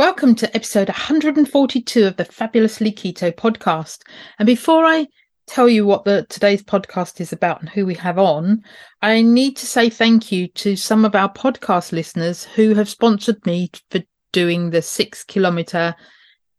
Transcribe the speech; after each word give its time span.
Welcome 0.00 0.34
to 0.36 0.56
episode 0.56 0.88
142 0.88 2.06
of 2.06 2.16
the 2.16 2.24
Fabulously 2.24 2.90
Keto 2.90 3.30
podcast. 3.30 3.98
And 4.38 4.46
before 4.46 4.82
I 4.86 5.06
tell 5.46 5.68
you 5.68 5.84
what 5.84 6.06
the 6.06 6.24
today's 6.30 6.62
podcast 6.62 7.20
is 7.20 7.34
about 7.34 7.60
and 7.60 7.68
who 7.68 7.84
we 7.84 7.92
have 7.96 8.18
on, 8.18 8.64
I 9.02 9.20
need 9.20 9.58
to 9.58 9.66
say 9.66 9.90
thank 9.90 10.32
you 10.32 10.48
to 10.48 10.74
some 10.74 11.04
of 11.04 11.14
our 11.14 11.30
podcast 11.30 11.92
listeners 11.92 12.44
who 12.44 12.74
have 12.76 12.88
sponsored 12.88 13.44
me 13.44 13.70
for 13.90 14.00
doing 14.32 14.70
the 14.70 14.80
six 14.80 15.22
kilometer 15.22 15.94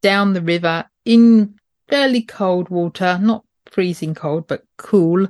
down 0.03 0.33
the 0.33 0.41
river 0.41 0.85
in 1.05 1.55
fairly 1.89 2.21
cold 2.21 2.69
water, 2.69 3.17
not 3.19 3.43
freezing 3.71 4.13
cold, 4.13 4.45
but 4.47 4.61
cool, 4.77 5.27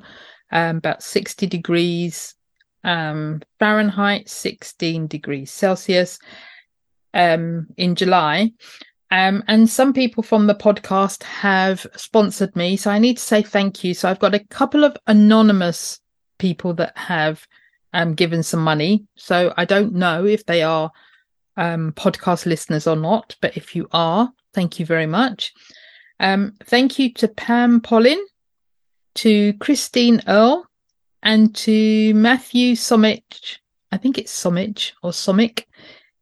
um, 0.52 0.76
about 0.76 1.02
60 1.02 1.48
degrees 1.48 2.36
um, 2.84 3.42
Fahrenheit, 3.58 4.28
16 4.28 5.08
degrees 5.08 5.50
Celsius 5.50 6.20
um, 7.14 7.68
in 7.78 7.96
July. 7.96 8.52
Um, 9.12 9.44
and 9.48 9.70
some 9.70 9.92
people 9.92 10.24
from 10.24 10.48
the 10.48 10.56
podcast 10.56 11.24
have 11.24 11.86
sponsored 11.98 12.56
me. 12.56 12.78
So 12.78 12.90
I 12.90 13.00
need 13.00 13.18
to 13.18 13.24
say 13.24 13.42
thank 13.42 13.84
you. 13.84 13.94
So 13.94 14.10
I've 14.10 14.20
got 14.20 14.34
a 14.34 14.46
couple 14.46 14.86
of 14.86 14.96
anonymous 15.08 16.00
people 16.40 16.74
that 16.76 16.98
have 16.98 17.46
um, 17.94 18.14
given 18.14 18.42
some 18.42 18.64
money. 18.64 19.06
So 19.18 19.54
I 19.58 19.66
don't 19.66 19.94
know 19.94 20.26
if 20.26 20.46
they 20.46 20.64
are 20.64 20.92
um, 21.58 21.92
podcast 21.94 22.46
listeners 22.46 22.88
or 22.88 22.96
not, 22.96 23.36
but 23.42 23.58
if 23.58 23.76
you 23.76 23.88
are, 23.92 24.32
thank 24.54 24.80
you 24.80 24.86
very 24.86 25.08
much. 25.08 25.54
Um, 26.22 26.54
thank 26.64 26.98
you 26.98 27.14
to 27.16 27.28
Pam 27.28 27.82
Pollin, 27.82 28.24
to 29.16 29.54
Christine 29.54 30.22
Earl, 30.28 30.66
and 31.22 31.54
to 31.56 32.14
Matthew 32.14 32.76
Somich. 32.76 33.58
I 33.92 33.98
think 33.98 34.18
it's 34.18 34.32
Somich 34.32 34.94
or 35.04 35.12
Somic 35.12 35.66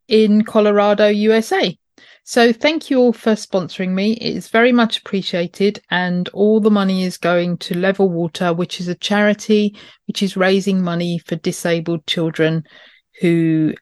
in 0.09 0.43
Colorado, 0.43 1.07
USA. 1.07 1.77
So 2.23 2.51
thank 2.51 2.89
you 2.89 2.99
all 2.99 3.13
for 3.13 3.33
sponsoring 3.33 3.91
me. 3.91 4.13
It 4.13 4.35
is 4.35 4.49
very 4.49 4.71
much 4.71 4.99
appreciated. 4.99 5.81
And 5.89 6.29
all 6.29 6.59
the 6.59 6.69
money 6.69 7.03
is 7.03 7.17
going 7.17 7.57
to 7.59 7.77
Level 7.77 8.09
Water, 8.09 8.53
which 8.53 8.79
is 8.79 8.87
a 8.87 8.95
charity 8.95 9.75
which 10.07 10.21
is 10.21 10.37
raising 10.37 10.81
money 10.81 11.19
for 11.19 11.35
disabled 11.37 12.05
children 12.05 12.65
who 13.21 13.73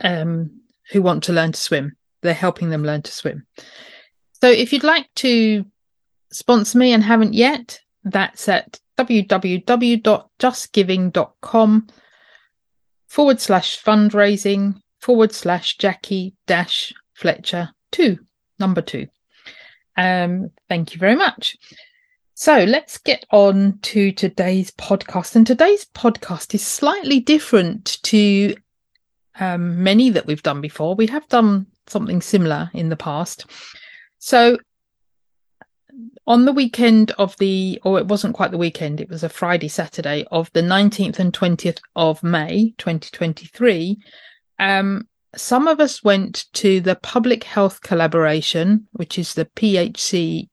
um, 0.00 0.60
who 0.90 1.02
want 1.02 1.24
to 1.24 1.32
learn 1.32 1.52
to 1.52 1.60
swim. 1.60 1.96
They're 2.22 2.34
helping 2.34 2.70
them 2.70 2.84
learn 2.84 3.02
to 3.02 3.12
swim. 3.12 3.46
So 4.40 4.48
if 4.48 4.72
you'd 4.72 4.84
like 4.84 5.08
to 5.16 5.66
sponsor 6.30 6.78
me 6.78 6.92
and 6.92 7.02
haven't 7.02 7.34
yet, 7.34 7.80
that's 8.04 8.48
at 8.48 8.78
www.justgiving.com 8.98 11.86
forward 13.12 13.38
slash 13.38 13.78
fundraising 13.82 14.80
forward 14.98 15.32
slash 15.34 15.76
Jackie 15.76 16.34
dash 16.46 16.94
Fletcher 17.12 17.68
two, 17.90 18.18
number 18.58 18.80
two. 18.80 19.06
Um, 19.98 20.50
thank 20.70 20.94
you 20.94 20.98
very 20.98 21.14
much. 21.14 21.58
So 22.32 22.64
let's 22.64 22.96
get 22.96 23.26
on 23.30 23.80
to 23.82 24.12
today's 24.12 24.70
podcast. 24.70 25.36
And 25.36 25.46
today's 25.46 25.84
podcast 25.94 26.54
is 26.54 26.66
slightly 26.66 27.20
different 27.20 28.02
to 28.04 28.56
um, 29.38 29.82
many 29.82 30.08
that 30.08 30.24
we've 30.24 30.42
done 30.42 30.62
before. 30.62 30.94
We 30.94 31.06
have 31.08 31.28
done 31.28 31.66
something 31.88 32.22
similar 32.22 32.70
in 32.72 32.88
the 32.88 32.96
past. 32.96 33.44
So 34.20 34.56
on 36.26 36.44
the 36.44 36.52
weekend 36.52 37.10
of 37.12 37.36
the, 37.38 37.80
or 37.84 37.98
it 37.98 38.06
wasn't 38.06 38.34
quite 38.34 38.50
the 38.50 38.58
weekend, 38.58 39.00
it 39.00 39.08
was 39.08 39.22
a 39.22 39.28
Friday, 39.28 39.68
Saturday 39.68 40.24
of 40.30 40.50
the 40.52 40.62
19th 40.62 41.18
and 41.18 41.32
20th 41.32 41.80
of 41.96 42.22
May, 42.22 42.74
2023. 42.78 43.98
Um, 44.58 45.08
some 45.34 45.66
of 45.66 45.80
us 45.80 46.04
went 46.04 46.44
to 46.54 46.80
the 46.80 46.94
Public 46.96 47.44
Health 47.44 47.80
Collaboration, 47.82 48.86
which 48.92 49.18
is 49.18 49.34
the 49.34 49.46
phcuk.org, 49.46 50.48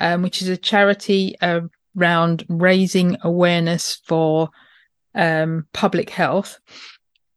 um, 0.00 0.22
which 0.22 0.42
is 0.42 0.48
a 0.48 0.56
charity 0.56 1.34
around 1.42 2.44
raising 2.48 3.16
awareness 3.22 4.00
for 4.04 4.50
um, 5.14 5.66
public 5.72 6.10
health 6.10 6.58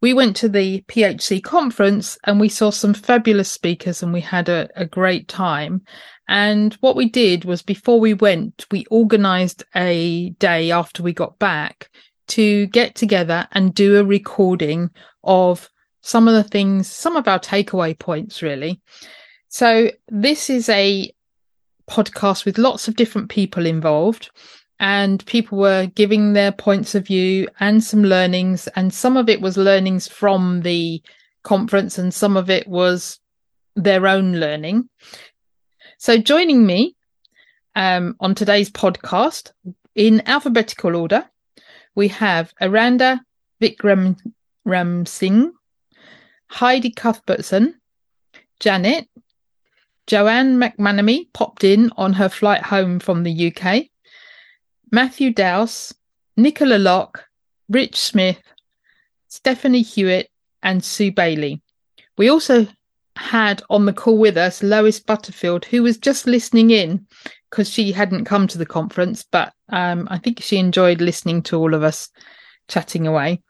we 0.02 0.14
went 0.14 0.36
to 0.38 0.50
the 0.50 0.82
PHC 0.82 1.44
conference 1.44 2.18
and 2.24 2.40
we 2.40 2.50
saw 2.50 2.70
some 2.70 2.94
fabulous 2.94 3.52
speakers 3.52 4.04
and 4.04 4.14
we 4.14 4.22
had 4.22 4.50
a, 4.50 4.70
a 4.76 4.86
great 4.86 5.28
time. 5.28 5.82
And 6.28 6.74
what 6.76 6.96
we 6.96 7.10
did 7.10 7.46
was 7.46 7.62
before 7.62 8.00
we 8.00 8.14
went, 8.14 8.66
we 8.72 8.86
organized 8.92 9.64
a 9.76 10.30
day 10.32 10.72
after 10.72 11.02
we 11.02 11.14
got 11.14 11.40
back 11.40 11.90
to 12.30 12.68
get 12.68 12.96
together 12.96 13.48
and 13.54 13.74
do 13.74 13.98
a 13.98 14.04
recording 14.04 14.90
of 15.24 15.70
some 16.02 16.28
of 16.28 16.34
the 16.34 16.44
things, 16.44 16.88
some 16.92 17.16
of 17.16 17.28
our 17.28 17.40
takeaway 17.40 17.98
points, 17.98 18.42
really. 18.42 18.82
So 19.50 19.92
this 20.10 20.50
is 20.50 20.70
a 20.70 21.12
podcast 21.90 22.46
with 22.46 22.58
lots 22.58 22.88
of 22.88 22.96
different 22.96 23.30
people 23.30 23.66
involved 23.66 24.30
and 24.80 25.26
people 25.26 25.58
were 25.58 25.88
giving 25.88 26.34
their 26.34 26.52
points 26.52 26.96
of 26.96 27.08
view 27.08 27.48
and 27.60 27.84
some 27.84 28.04
learnings 28.04 28.68
and 28.76 28.94
some 28.94 29.18
of 29.18 29.30
it 29.30 29.42
was 29.42 29.58
learnings 29.58 30.08
from 30.08 30.62
the 30.62 31.02
conference 31.44 31.98
and 31.98 32.14
some 32.14 32.38
of 32.38 32.50
it 32.50 32.68
was 32.68 33.20
their 33.76 34.08
own 34.08 34.34
learning. 34.36 34.88
So 35.98 36.18
joining 36.18 36.66
me 36.66 36.96
um, 37.76 38.16
on 38.20 38.36
today's 38.36 38.70
podcast 38.70 39.52
in 39.96 40.22
alphabetical 40.28 40.96
order 40.96 41.28
we 41.96 42.08
have 42.08 42.54
aranda 42.62 43.20
vikram 43.62 44.16
ram 44.64 45.06
singh 45.06 45.52
heidi 46.48 46.92
cuthbertson 46.92 47.74
janet 48.60 49.08
JoAnn 50.08 50.56
McManamy 50.56 51.28
popped 51.34 51.64
in 51.66 51.92
on 51.98 52.14
her 52.14 52.30
flight 52.30 52.64
home 52.64 53.00
from 53.00 53.24
the 53.24 53.48
uk 53.48 53.86
Matthew 54.92 55.34
Dowse, 55.34 55.94
Nicola 56.38 56.78
Lock, 56.78 57.26
Rich 57.70 57.98
Smith, 57.98 58.42
Stephanie 59.28 59.82
Hewitt, 59.82 60.30
and 60.64 60.84
Su 60.84 61.12
Bailey. 61.12 61.62
We 62.18 62.30
also 62.30 62.68
had 63.18 63.62
on 63.70 63.86
the 63.86 63.94
call 63.94 64.18
with 64.18 64.38
us 64.38 64.64
Lois 64.64 65.00
Butterfield, 65.00 65.66
who 65.66 65.84
was 65.84 65.98
just 65.98 66.28
listening 66.28 66.70
in 66.70 67.06
because 67.50 67.70
she 67.70 67.92
hadn't 67.92 68.26
come 68.26 68.48
to 68.48 68.58
the 68.58 68.66
conference, 68.66 69.26
but 69.30 69.54
um, 69.70 70.08
I 70.10 70.18
think 70.18 70.42
she 70.42 70.58
enjoyed 70.58 71.02
listening 71.02 71.42
to 71.44 71.58
all 71.58 71.74
of 71.74 71.84
us 71.84 72.10
chatting 72.68 73.08
away. 73.08 73.42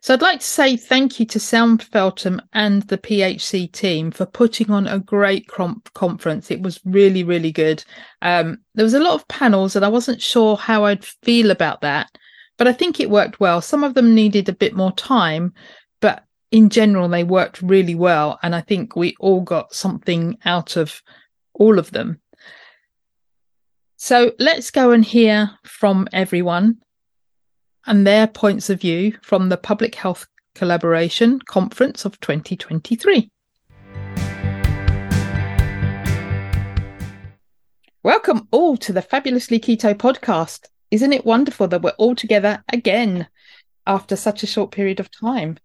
So 0.00 0.14
I'd 0.14 0.22
like 0.22 0.40
to 0.40 0.46
say 0.46 0.76
thank 0.76 1.18
you 1.18 1.26
to 1.26 1.40
Sam 1.40 1.78
Feltham 1.78 2.40
and 2.52 2.82
the 2.84 2.98
PHC 2.98 3.70
team 3.72 4.10
for 4.10 4.26
putting 4.26 4.70
on 4.70 4.86
a 4.86 4.98
great 4.98 5.48
conference. 5.48 6.50
It 6.50 6.62
was 6.62 6.80
really, 6.84 7.24
really 7.24 7.52
good. 7.52 7.84
Um, 8.22 8.58
there 8.74 8.84
was 8.84 8.94
a 8.94 9.00
lot 9.00 9.14
of 9.14 9.28
panels 9.28 9.76
and 9.76 9.84
I 9.84 9.88
wasn't 9.88 10.22
sure 10.22 10.56
how 10.56 10.84
I'd 10.84 11.04
feel 11.04 11.50
about 11.50 11.80
that, 11.82 12.10
but 12.56 12.68
I 12.68 12.72
think 12.72 13.00
it 13.00 13.10
worked 13.10 13.40
well. 13.40 13.60
Some 13.60 13.84
of 13.84 13.94
them 13.94 14.14
needed 14.14 14.48
a 14.48 14.54
bit 14.54 14.74
more 14.74 14.92
time, 14.92 15.52
but 16.00 16.24
in 16.50 16.70
general, 16.70 17.08
they 17.08 17.24
worked 17.24 17.60
really 17.60 17.94
well. 17.94 18.38
And 18.42 18.54
I 18.54 18.60
think 18.60 18.96
we 18.96 19.14
all 19.20 19.40
got 19.40 19.74
something 19.74 20.38
out 20.44 20.76
of 20.76 21.02
all 21.54 21.78
of 21.78 21.90
them. 21.90 22.20
So 23.96 24.32
let's 24.38 24.70
go 24.70 24.92
and 24.92 25.04
hear 25.04 25.50
from 25.64 26.08
everyone 26.12 26.78
and 27.88 28.06
their 28.06 28.26
points 28.26 28.68
of 28.68 28.82
view 28.82 29.16
from 29.22 29.48
the 29.48 29.56
Public 29.56 29.94
Health 29.94 30.26
Collaboration 30.54 31.40
Conference 31.40 32.04
of 32.04 32.20
2023. 32.20 33.30
Welcome 38.02 38.46
all 38.50 38.76
to 38.76 38.92
the 38.92 39.00
Fabulously 39.00 39.58
Keto 39.58 39.94
podcast. 39.94 40.66
Isn't 40.90 41.14
it 41.14 41.24
wonderful 41.24 41.66
that 41.68 41.80
we're 41.80 41.92
all 41.92 42.14
together 42.14 42.62
again 42.70 43.26
after 43.86 44.16
such 44.16 44.42
a 44.42 44.46
short 44.46 44.70
period 44.70 45.00
of 45.00 45.10
time? 45.10 45.56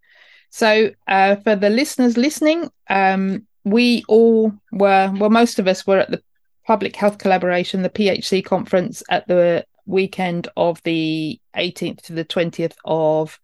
So, 0.50 0.92
uh, 1.10 1.36
for 1.38 1.58
the 1.58 1.70
listeners 1.70 2.16
listening, 2.16 2.72
um, 2.90 3.46
we 3.66 4.06
all 4.08 4.54
were, 4.72 5.14
well, 5.18 5.30
most 5.30 5.60
of 5.60 5.68
us 5.68 5.86
were 5.86 6.00
at 6.00 6.10
the 6.10 6.24
Public 6.66 6.96
Health 6.96 7.18
Collaboration, 7.18 7.82
the 7.82 7.90
PHC 7.90 8.46
conference 8.46 9.04
at 9.10 9.28
the 9.28 9.66
weekend 9.86 10.48
of 10.56 10.82
the 10.84 11.40
18th 11.56 12.04
to 12.04 12.14
the 12.14 12.26
20th 12.26 12.76
of 12.86 13.40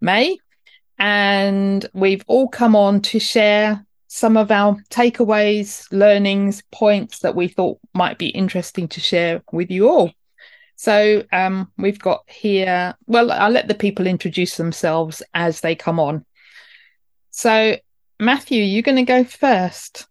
May. 0.00 0.38
And 0.98 1.88
we've 1.92 2.24
all 2.26 2.48
come 2.48 2.76
on 2.76 3.00
to 3.02 3.18
share 3.18 3.84
some 4.06 4.36
of 4.36 4.50
our 4.50 4.76
takeaways, 4.90 5.86
learnings, 5.90 6.62
points 6.70 7.20
that 7.20 7.34
we 7.34 7.48
thought 7.48 7.78
might 7.94 8.18
be 8.18 8.28
interesting 8.28 8.86
to 8.88 9.00
share 9.00 9.42
with 9.52 9.70
you 9.70 9.88
all. 9.88 10.12
So 10.76 11.24
um, 11.32 11.72
we've 11.78 11.98
got 11.98 12.28
here, 12.28 12.94
well, 13.06 13.32
I'll 13.32 13.50
let 13.50 13.68
the 13.68 13.74
people 13.74 14.06
introduce 14.06 14.56
themselves 14.56 15.22
as 15.32 15.60
they 15.60 15.74
come 15.74 15.98
on. 15.98 16.26
So, 17.30 17.76
Matthew, 18.20 18.62
you're 18.62 18.82
going 18.82 18.96
to 18.96 19.02
go 19.02 19.24
first. 19.24 20.06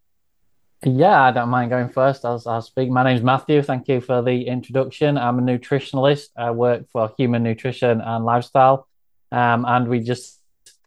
Yeah, 0.84 1.22
I 1.22 1.30
don't 1.30 1.48
mind 1.48 1.70
going 1.70 1.90
first. 1.90 2.24
I'll, 2.24 2.42
I'll 2.46 2.60
speak. 2.60 2.90
My 2.90 3.04
name's 3.04 3.22
Matthew. 3.22 3.62
Thank 3.62 3.86
you 3.86 4.00
for 4.00 4.20
the 4.20 4.48
introduction. 4.48 5.16
I'm 5.16 5.38
a 5.38 5.42
nutritionalist. 5.42 6.30
I 6.36 6.50
work 6.50 6.90
for 6.90 7.12
Human 7.16 7.44
Nutrition 7.44 8.00
and 8.00 8.24
Lifestyle. 8.24 8.88
Um, 9.30 9.64
and 9.64 9.86
we 9.86 10.00
just 10.00 10.40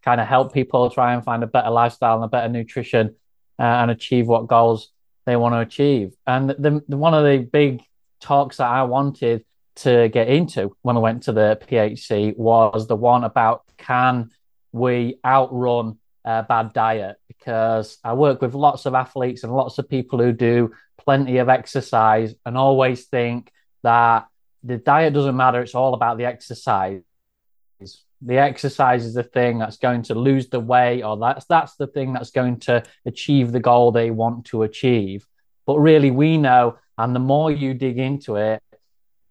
kind 0.04 0.20
of 0.20 0.26
help 0.26 0.52
people 0.52 0.90
try 0.90 1.14
and 1.14 1.24
find 1.24 1.42
a 1.42 1.46
better 1.46 1.70
lifestyle 1.70 2.16
and 2.16 2.24
a 2.24 2.28
better 2.28 2.50
nutrition 2.50 3.16
uh, 3.58 3.62
and 3.62 3.90
achieve 3.90 4.26
what 4.26 4.48
goals 4.48 4.90
they 5.24 5.34
want 5.34 5.54
to 5.54 5.60
achieve. 5.60 6.12
And 6.26 6.50
the, 6.50 6.84
the, 6.86 6.96
one 6.96 7.14
of 7.14 7.24
the 7.24 7.38
big 7.38 7.82
talks 8.20 8.58
that 8.58 8.68
I 8.68 8.82
wanted 8.82 9.46
to 9.76 10.10
get 10.10 10.28
into 10.28 10.76
when 10.82 10.98
I 10.98 11.00
went 11.00 11.22
to 11.22 11.32
the 11.32 11.58
PHC 11.66 12.36
was 12.36 12.86
the 12.86 12.96
one 12.96 13.24
about 13.24 13.62
can 13.78 14.30
we 14.72 15.18
outrun 15.24 15.98
a 16.26 16.42
bad 16.42 16.72
diet? 16.72 17.16
Because 17.28 17.98
I 18.04 18.12
work 18.12 18.42
with 18.42 18.54
lots 18.54 18.84
of 18.84 18.94
athletes 18.94 19.44
and 19.44 19.54
lots 19.54 19.78
of 19.78 19.88
people 19.88 20.18
who 20.18 20.32
do 20.32 20.72
plenty 20.98 21.38
of 21.38 21.48
exercise 21.48 22.34
and 22.44 22.58
always 22.58 23.06
think 23.06 23.52
that 23.82 24.26
the 24.64 24.76
diet 24.76 25.14
doesn't 25.14 25.36
matter, 25.36 25.62
it's 25.62 25.74
all 25.74 25.94
about 25.94 26.18
the 26.18 26.24
exercise. 26.24 27.02
The 28.22 28.38
exercise 28.38 29.04
is 29.04 29.14
the 29.14 29.22
thing 29.22 29.58
that's 29.58 29.76
going 29.76 30.02
to 30.04 30.14
lose 30.14 30.48
the 30.48 30.58
weight, 30.58 31.02
or 31.02 31.16
that's 31.18 31.44
that's 31.44 31.76
the 31.76 31.86
thing 31.86 32.12
that's 32.12 32.30
going 32.30 32.60
to 32.60 32.82
achieve 33.04 33.52
the 33.52 33.60
goal 33.60 33.92
they 33.92 34.10
want 34.10 34.46
to 34.46 34.62
achieve. 34.62 35.26
But 35.66 35.78
really, 35.78 36.10
we 36.10 36.38
know, 36.38 36.78
and 36.96 37.14
the 37.14 37.20
more 37.20 37.50
you 37.50 37.74
dig 37.74 37.98
into 37.98 38.36
it, 38.36 38.62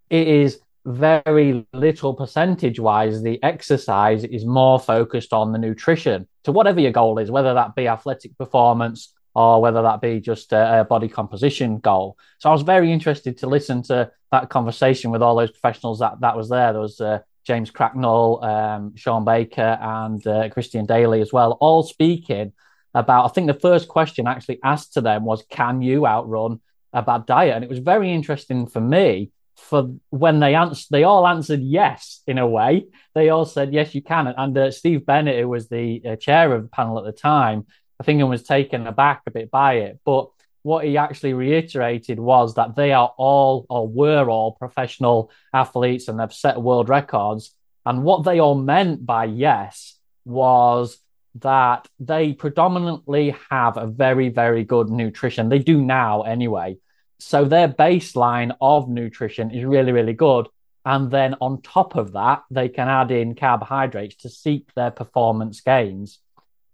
it 0.09 0.27
is 0.27 0.61
very 0.85 1.65
little 1.73 2.13
percentage 2.13 2.79
wise, 2.79 3.21
the 3.21 3.41
exercise 3.43 4.23
is 4.23 4.45
more 4.45 4.79
focused 4.79 5.33
on 5.33 5.51
the 5.51 5.57
nutrition 5.57 6.27
to 6.43 6.51
whatever 6.51 6.79
your 6.79 6.91
goal 6.91 7.17
is, 7.17 7.31
whether 7.31 7.55
that 7.55 7.75
be 7.75 7.87
athletic 7.87 8.37
performance 8.37 9.13
or 9.33 9.61
whether 9.61 9.81
that 9.81 9.99
be 9.99 10.19
just 10.19 10.53
a, 10.53 10.81
a, 10.81 10.83
body 10.85 11.09
composition 11.09 11.79
goal. 11.79 12.17
So 12.39 12.49
I 12.49 12.53
was 12.53 12.61
very 12.61 12.91
interested 12.91 13.37
to 13.39 13.47
listen 13.47 13.83
to 13.83 14.11
that 14.31 14.49
conversation 14.49 15.11
with 15.11 15.21
all 15.21 15.35
those 15.35 15.51
professionals 15.51 15.99
that, 15.99 16.21
that 16.21 16.37
was 16.37 16.49
there. 16.49 16.71
There 16.71 16.81
was 16.81 17.01
uh, 17.01 17.19
James 17.45 17.69
Cracknell, 17.71 18.43
um, 18.43 18.95
Shawn 18.95 19.25
Baker, 19.25 19.77
and 19.81 20.25
uh, 20.25 20.49
Christian 20.49 20.85
Daly 20.85 21.19
as 21.19 21.33
well, 21.33 21.57
all 21.59 21.83
speaking 21.83 22.53
about. 22.93 23.25
I 23.25 23.27
think 23.29 23.47
the 23.47 23.59
first 23.59 23.87
question 23.87 24.25
actually 24.27 24.59
asked 24.63 24.93
to 24.93 25.01
them 25.01 25.25
was, 25.25 25.43
"Can 25.49 25.81
you 25.81 26.07
outrun 26.07 26.61
a 26.93 27.01
bad 27.01 27.25
diet?" 27.25 27.55
And 27.55 27.63
it 27.63 27.69
was 27.69 27.79
very 27.79 28.13
interesting 28.13 28.67
for 28.67 28.79
me 28.79 29.31
for 29.55 29.95
when 30.09 30.39
they 30.39 30.55
answered, 30.55 30.87
they 30.91 31.03
all 31.03 31.27
answered 31.27 31.61
yes 31.61 32.21
in 32.27 32.37
a 32.37 32.47
way. 32.47 32.87
They 33.13 33.29
all 33.29 33.45
said 33.45 33.73
yes, 33.73 33.95
you 33.95 34.01
can. 34.01 34.27
And 34.27 34.57
uh, 34.57 34.71
Steve 34.71 35.05
Bennett, 35.05 35.39
who 35.39 35.49
was 35.49 35.69
the 35.69 36.01
uh, 36.05 36.15
chair 36.17 36.53
of 36.53 36.63
the 36.63 36.69
panel 36.69 36.99
at 36.99 37.05
the 37.05 37.11
time, 37.11 37.65
I 37.99 38.03
think 38.03 38.23
was 38.23 38.43
taken 38.43 38.87
aback 38.87 39.21
a 39.25 39.31
bit 39.31 39.49
by 39.49 39.75
it. 39.75 39.99
But 40.05 40.29
what 40.63 40.85
he 40.85 40.97
actually 40.97 41.33
reiterated 41.33 42.19
was 42.19 42.55
that 42.55 42.75
they 42.75 42.91
are 42.91 43.13
all 43.17 43.65
or 43.69 43.87
were 43.87 44.29
all 44.29 44.53
professional 44.53 45.31
athletes 45.53 46.07
and 46.07 46.19
they've 46.19 46.33
set 46.33 46.61
world 46.61 46.89
records. 46.89 47.53
And 47.85 48.03
what 48.03 48.23
they 48.23 48.39
all 48.39 48.55
meant 48.55 49.05
by 49.05 49.25
yes 49.25 49.95
was 50.25 50.97
that 51.35 51.87
they 51.99 52.33
predominantly 52.33 53.35
have 53.49 53.77
a 53.77 53.85
very, 53.85 54.29
very 54.29 54.63
good 54.63 54.89
nutrition. 54.89 55.49
They 55.49 55.59
do 55.59 55.81
now 55.81 56.21
anyway. 56.23 56.77
So 57.19 57.45
their 57.45 57.67
baseline 57.67 58.55
of 58.59 58.89
nutrition 58.89 59.51
is 59.51 59.63
really, 59.63 59.91
really 59.91 60.13
good. 60.13 60.47
And 60.85 61.09
then 61.09 61.35
on 61.41 61.61
top 61.61 61.95
of 61.95 62.13
that, 62.13 62.43
they 62.51 62.69
can 62.69 62.87
add 62.87 63.11
in 63.11 63.35
carbohydrates 63.35 64.17
to 64.17 64.29
seek 64.29 64.73
their 64.75 64.91
performance 64.91 65.61
gains. 65.61 66.19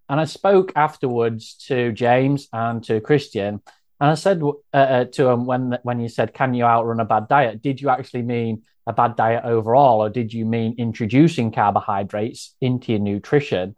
And 0.09 0.19
I 0.19 0.25
spoke 0.25 0.73
afterwards 0.75 1.53
to 1.67 1.93
James 1.93 2.49
and 2.51 2.83
to 2.83 2.99
Christian, 2.99 3.61
and 4.01 4.09
I 4.09 4.15
said 4.15 4.41
uh, 4.41 4.77
uh, 4.77 5.05
to 5.05 5.27
him 5.29 5.45
when 5.45 5.77
when 5.83 6.01
you 6.01 6.09
said, 6.09 6.33
"Can 6.33 6.53
you 6.53 6.65
outrun 6.65 6.99
a 6.99 7.05
bad 7.05 7.29
diet?" 7.29 7.61
Did 7.61 7.79
you 7.79 7.89
actually 7.89 8.23
mean 8.23 8.63
a 8.85 8.91
bad 8.91 9.15
diet 9.15 9.45
overall, 9.45 10.01
or 10.03 10.09
did 10.09 10.33
you 10.33 10.43
mean 10.45 10.75
introducing 10.77 11.51
carbohydrates 11.51 12.55
into 12.59 12.91
your 12.91 12.99
nutrition? 12.99 13.75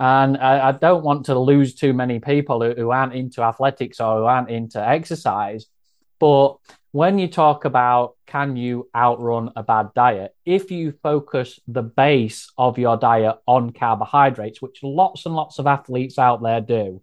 And 0.00 0.36
I, 0.38 0.68
I 0.68 0.72
don't 0.72 1.04
want 1.04 1.26
to 1.26 1.38
lose 1.38 1.74
too 1.74 1.92
many 1.92 2.18
people 2.18 2.62
who, 2.62 2.72
who 2.72 2.90
aren't 2.90 3.14
into 3.14 3.42
athletics 3.42 4.00
or 4.00 4.18
who 4.18 4.24
aren't 4.24 4.50
into 4.50 4.84
exercise 4.84 5.66
but 6.18 6.56
when 6.92 7.18
you 7.18 7.28
talk 7.28 7.64
about 7.64 8.16
can 8.26 8.56
you 8.56 8.88
outrun 8.94 9.52
a 9.56 9.62
bad 9.62 9.90
diet, 9.94 10.34
if 10.44 10.70
you 10.70 10.92
focus 11.02 11.60
the 11.68 11.82
base 11.82 12.50
of 12.56 12.78
your 12.78 12.96
diet 12.96 13.36
on 13.46 13.72
carbohydrates, 13.72 14.62
which 14.62 14.82
lots 14.82 15.26
and 15.26 15.34
lots 15.34 15.58
of 15.58 15.66
athletes 15.66 16.18
out 16.18 16.42
there 16.42 16.60
do, 16.60 17.02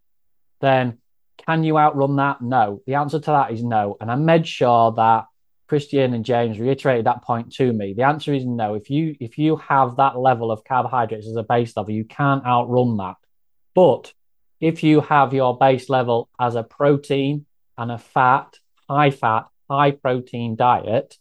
then 0.62 0.98
can 1.46 1.64
you 1.64 1.78
outrun 1.78 2.16
that? 2.16 2.42
No. 2.42 2.82
The 2.88 2.96
answer 2.96 3.20
to 3.20 3.32
that 3.32 3.52
is 3.52 3.64
no. 3.64 3.98
And 4.02 4.10
I 4.12 4.16
made 4.16 4.48
sure 4.48 4.92
that 4.94 5.26
Christian 5.68 6.14
and 6.14 6.26
James 6.26 6.60
reiterated 6.60 7.06
that 7.06 7.24
point 7.24 7.54
to 7.54 7.72
me. 7.72 7.94
The 7.94 8.04
answer 8.04 8.34
is 8.34 8.46
no. 8.46 8.76
If 8.76 8.90
you 8.90 9.16
if 9.20 9.38
you 9.38 9.58
have 9.58 9.98
that 9.98 10.18
level 10.18 10.52
of 10.52 10.64
carbohydrates 10.64 11.28
as 11.28 11.36
a 11.36 11.44
base 11.44 11.76
level, 11.76 11.92
you 11.92 12.06
can't 12.06 12.46
outrun 12.46 12.98
that. 12.98 13.16
But 13.74 14.14
if 14.60 14.84
you 14.84 15.02
have 15.02 15.34
your 15.34 15.58
base 15.58 15.90
level 15.90 16.30
as 16.40 16.56
a 16.56 16.64
protein 16.64 17.46
and 17.78 17.92
a 17.92 17.98
fat 17.98 18.58
high 18.90 19.12
fat, 19.12 19.46
high 19.70 19.92
protein 19.92 20.56
diet, 20.56 21.18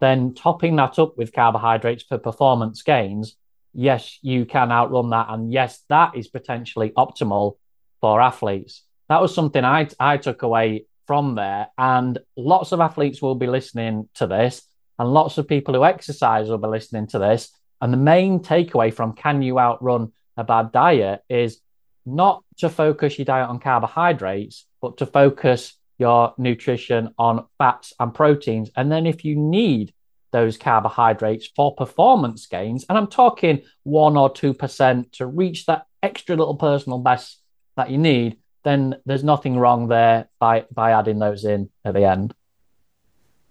then 0.00 0.34
topping 0.34 0.76
that 0.76 0.98
up 0.98 1.18
with 1.18 1.32
carbohydrates 1.32 2.04
for 2.04 2.18
performance 2.18 2.82
gains, 2.82 3.36
yes, 3.74 4.18
you 4.22 4.44
can 4.44 4.70
outrun 4.70 5.10
that. 5.10 5.26
And 5.30 5.52
yes, 5.52 5.82
that 5.88 6.16
is 6.16 6.28
potentially 6.28 6.90
optimal 6.90 7.56
for 8.00 8.20
athletes. 8.20 8.82
That 9.08 9.20
was 9.20 9.34
something 9.34 9.64
I, 9.64 9.88
I 9.98 10.18
took 10.18 10.42
away 10.42 10.86
from 11.06 11.34
there. 11.34 11.68
And 11.76 12.18
lots 12.36 12.72
of 12.72 12.80
athletes 12.80 13.20
will 13.20 13.34
be 13.34 13.46
listening 13.46 14.08
to 14.14 14.26
this, 14.26 14.62
and 14.98 15.12
lots 15.12 15.38
of 15.38 15.48
people 15.48 15.74
who 15.74 15.84
exercise 15.84 16.48
will 16.48 16.58
be 16.58 16.68
listening 16.68 17.06
to 17.08 17.18
this. 17.18 17.50
And 17.80 17.92
the 17.92 17.98
main 17.98 18.40
takeaway 18.40 18.92
from 18.92 19.14
can 19.14 19.42
you 19.42 19.58
outrun 19.58 20.12
a 20.36 20.44
bad 20.44 20.72
diet 20.72 21.22
is 21.28 21.60
not 22.04 22.42
to 22.58 22.68
focus 22.68 23.18
your 23.18 23.24
diet 23.24 23.48
on 23.48 23.60
carbohydrates, 23.60 24.66
but 24.80 24.98
to 24.98 25.06
focus 25.06 25.77
your 25.98 26.34
nutrition 26.38 27.14
on 27.18 27.46
fats 27.58 27.92
and 27.98 28.14
proteins. 28.14 28.70
And 28.76 28.90
then 28.90 29.06
if 29.06 29.24
you 29.24 29.36
need 29.36 29.92
those 30.30 30.56
carbohydrates 30.56 31.48
for 31.54 31.74
performance 31.74 32.46
gains, 32.46 32.84
and 32.88 32.96
I'm 32.96 33.08
talking 33.08 33.62
one 33.82 34.16
or 34.16 34.32
2% 34.32 35.12
to 35.12 35.26
reach 35.26 35.66
that 35.66 35.86
extra 36.02 36.36
little 36.36 36.56
personal 36.56 36.98
best 36.98 37.40
that 37.76 37.90
you 37.90 37.98
need, 37.98 38.38
then 38.64 38.96
there's 39.06 39.24
nothing 39.24 39.58
wrong 39.58 39.88
there 39.88 40.28
by, 40.38 40.64
by 40.72 40.92
adding 40.92 41.18
those 41.18 41.44
in 41.44 41.70
at 41.84 41.94
the 41.94 42.04
end. 42.04 42.34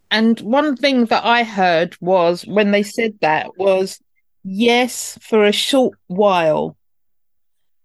And 0.09 0.39
one 0.39 0.77
thing 0.77 1.05
that 1.05 1.25
I 1.25 1.43
heard 1.43 1.97
was 1.99 2.45
when 2.45 2.71
they 2.71 2.83
said 2.83 3.15
that 3.21 3.57
was 3.57 3.99
yes, 4.43 5.17
for 5.21 5.43
a 5.43 5.51
short 5.51 5.97
while. 6.07 6.77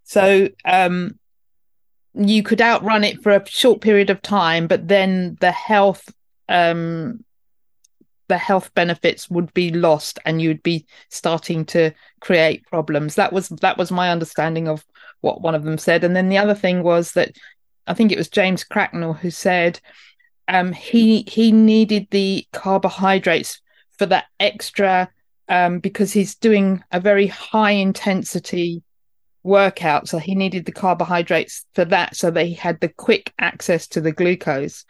So 0.05 0.49
um, 0.65 1.19
you 2.15 2.43
could 2.43 2.61
outrun 2.61 3.05
it 3.05 3.23
for 3.23 3.33
a 3.33 3.47
short 3.47 3.81
period 3.81 4.11
of 4.11 4.23
time, 4.23 4.67
but 4.67 4.89
then 4.89 5.37
the 5.41 5.53
health 5.53 6.13
um 6.49 7.25
the 8.29 8.39
health 8.39 8.73
benefits 8.75 9.29
would 9.29 9.53
be 9.53 9.71
lost 9.71 10.19
and 10.25 10.41
you'd 10.41 10.63
be 10.63 10.87
starting 11.11 11.65
to 11.67 11.93
create 12.21 12.65
problems. 12.67 13.15
That 13.15 13.33
was 13.33 13.49
that 13.61 13.79
was 13.79 13.91
my 13.91 14.11
understanding 14.11 14.69
of 14.69 14.85
what 15.21 15.43
one 15.43 15.55
of 15.55 15.65
them 15.65 15.79
said. 15.79 16.05
And 16.05 16.17
then 16.17 16.29
the 16.29 16.39
other 16.39 16.55
thing 16.55 16.83
was 16.83 17.13
that 17.13 17.37
I 17.87 17.95
think 17.95 18.13
it 18.13 18.19
was 18.19 18.29
James 18.29 18.65
Cracknell 18.65 19.15
who 19.15 19.31
said 19.31 19.81
um 20.49 20.73
he 20.73 21.25
he 21.29 21.53
needed 21.53 22.09
the 22.11 22.47
carbohydrates 22.53 23.61
for 23.99 24.07
that 24.07 24.27
extra 24.41 25.11
um 25.49 25.79
because 25.79 26.13
he's 26.13 26.35
doing 26.35 26.83
a 26.91 27.01
very 27.01 27.27
high 27.27 27.73
intensity 27.73 28.83
workout. 29.43 30.09
So 30.09 30.19
he 30.19 30.35
needed 30.35 30.65
the 30.65 30.73
carbohydrates 30.73 31.65
for 31.75 31.85
that 31.87 32.17
so 32.17 32.31
that 32.31 32.47
he 32.47 32.55
had 32.55 32.81
the 32.81 32.89
quick 32.89 33.33
access 33.39 33.87
to 33.89 34.01
the 34.01 34.13
glucose. 34.13 34.85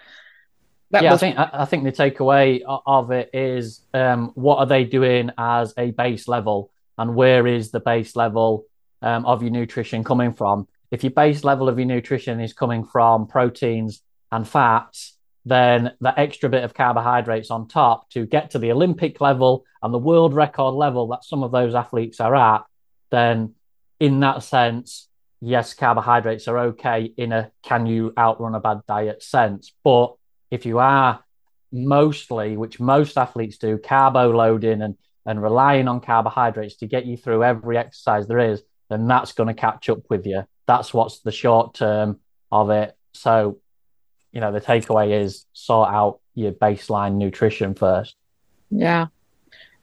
That 0.91 1.03
yeah, 1.03 1.13
was... 1.13 1.23
I 1.23 1.27
think 1.27 1.39
I 1.39 1.65
think 1.65 1.85
the 1.85 1.93
takeaway 1.93 2.61
of 2.87 3.11
it 3.11 3.31
is 3.33 3.81
um, 3.95 4.33
what 4.35 4.59
are 4.59 4.67
they 4.67 4.85
doing 4.85 5.31
as 5.39 5.73
a 5.79 5.91
base 5.91 6.29
level, 6.29 6.71
and 6.99 7.15
where 7.15 7.47
is 7.47 7.71
the 7.71 7.81
base 7.81 8.15
level 8.15 8.67
um, 9.01 9.25
of 9.25 9.43
your 9.43 9.51
nutrition 9.51 10.05
coming 10.05 10.33
from? 10.33 10.69
If 10.91 11.03
your 11.03 11.13
base 11.13 11.45
level 11.45 11.71
of 11.71 11.79
your 11.79 11.87
nutrition 11.87 12.41
is 12.41 12.53
coming 12.53 12.85
from 12.85 13.27
proteins 13.27 14.03
and 14.31 14.47
fats, 14.47 15.17
then 15.47 15.93
the 16.01 16.19
extra 16.21 16.51
bit 16.51 16.65
of 16.65 16.75
carbohydrates 16.75 17.51
on 17.51 17.69
top 17.69 18.11
to 18.11 18.27
get 18.27 18.51
to 18.51 18.59
the 18.59 18.71
Olympic 18.71 19.21
level 19.21 19.65
and 19.83 19.93
the 19.93 19.99
world 19.99 20.35
record 20.35 20.75
level 20.75 21.09
that 21.09 21.25
some 21.25 21.43
of 21.43 21.51
those 21.51 21.75
athletes 21.75 22.21
are 22.21 22.37
at, 22.37 22.65
then 23.11 23.55
in 24.03 24.19
that 24.19 24.43
sense, 24.43 25.07
yes, 25.41 25.75
carbohydrates 25.75 26.49
are 26.49 26.59
okay 26.59 27.13
in 27.17 27.31
a 27.31 27.53
can 27.63 27.87
you 27.87 28.13
outrun 28.19 28.57
a 28.57 28.61
bad 28.61 28.81
diet 28.89 29.23
sense. 29.23 29.73
But 29.85 30.17
if 30.51 30.67
you 30.67 30.81
are 30.81 31.23
mostly, 31.71 32.57
which 32.57 32.81
most 32.81 33.17
athletes 33.17 33.59
do, 33.59 33.79
carbo 33.79 34.33
loading 34.33 34.83
and, 34.83 34.97
and 35.25 35.41
relying 35.41 35.87
on 35.87 36.01
carbohydrates 36.01 36.75
to 36.79 36.89
get 36.89 37.07
you 37.07 37.17
through 37.17 37.45
every 37.45 37.79
exercise 37.79 38.27
there 38.27 38.41
is, 38.41 38.61
then 38.91 39.07
that's 39.07 39.35
going 39.35 39.47
to 39.47 39.55
catch 39.55 39.89
up 39.89 40.01
with 40.11 40.27
you. 40.27 40.43
That's 40.67 40.93
what's 40.93 41.21
the 41.21 41.31
short 41.31 41.75
term 41.75 42.19
of 42.51 42.71
it. 42.71 42.97
So 43.13 43.61
you 44.33 44.41
know, 44.41 44.51
the 44.51 44.61
takeaway 44.61 45.23
is 45.23 45.47
sort 45.53 45.91
out 45.91 46.19
your 46.35 46.51
baseline 46.51 47.19
nutrition 47.19 47.75
first. 47.77 48.17
Yeah. 48.69 49.07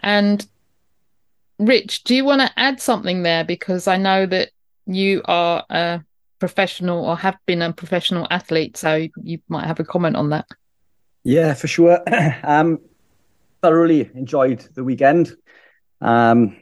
And 0.02 0.46
Rich, 1.60 2.04
do 2.06 2.16
you 2.16 2.24
want 2.24 2.42
to 2.42 2.52
add 2.58 2.82
something 2.82 3.24
there? 3.24 3.44
Because 3.44 3.88
I 3.88 3.98
know 3.98 4.26
that 4.26 4.50
you 4.86 5.22
are 5.26 5.64
a 5.70 6.02
professional 6.40 7.06
or 7.06 7.18
have 7.18 7.38
been 7.46 7.62
a 7.62 7.74
professional 7.74 8.26
athlete, 8.32 8.78
so 8.78 9.08
you 9.22 9.40
might 9.50 9.68
have 9.68 9.80
a 9.80 9.84
comment 9.84 10.16
on 10.16 10.30
that. 10.30 10.48
Yeah, 11.24 11.54
for 11.54 11.68
sure. 11.68 12.00
um, 12.44 12.80
thoroughly 13.62 14.10
enjoyed 14.16 14.62
the 14.74 14.84
weekend. 14.84 15.36
Um, 16.00 16.56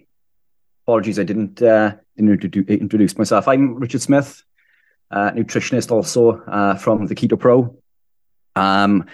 apologies, 0.86 1.20
I 1.20 1.24
didn't 1.24 1.62
uh, 1.62 1.94
didn't 2.18 2.44
introduce 2.68 3.18
myself. 3.18 3.48
I'm 3.48 3.76
Richard 3.76 4.02
Smith 4.02 4.44
uh, 5.12 5.32
nutritionist 5.32 5.92
also 5.92 6.42
uh, 6.42 6.76
from 6.76 7.06
the 7.08 7.16
Keto 7.16 7.40
Pro. 7.40 7.76
Um, 8.56 9.06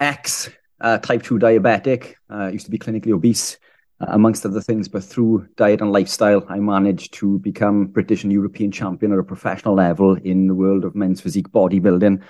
ex 0.00 0.50
uh, 0.80 0.98
type 0.98 1.22
2 1.22 1.38
diabetic, 1.38 2.14
uh, 2.30 2.48
used 2.48 2.66
to 2.66 2.70
be 2.70 2.78
clinically 2.78 3.12
obese, 3.12 3.58
amongst 4.00 4.46
other 4.46 4.60
things, 4.60 4.88
but 4.88 5.02
through 5.02 5.48
diet 5.56 5.80
and 5.80 5.92
lifestyle, 5.92 6.44
I 6.48 6.58
managed 6.58 7.14
to 7.14 7.38
become 7.40 7.86
British 7.86 8.22
and 8.22 8.32
European 8.32 8.70
champion 8.70 9.12
at 9.12 9.18
a 9.18 9.24
professional 9.24 9.74
level 9.74 10.14
in 10.14 10.46
the 10.46 10.54
world 10.54 10.84
of 10.84 10.94
men's 10.94 11.20
physique 11.20 11.48
bodybuilding. 11.48 12.22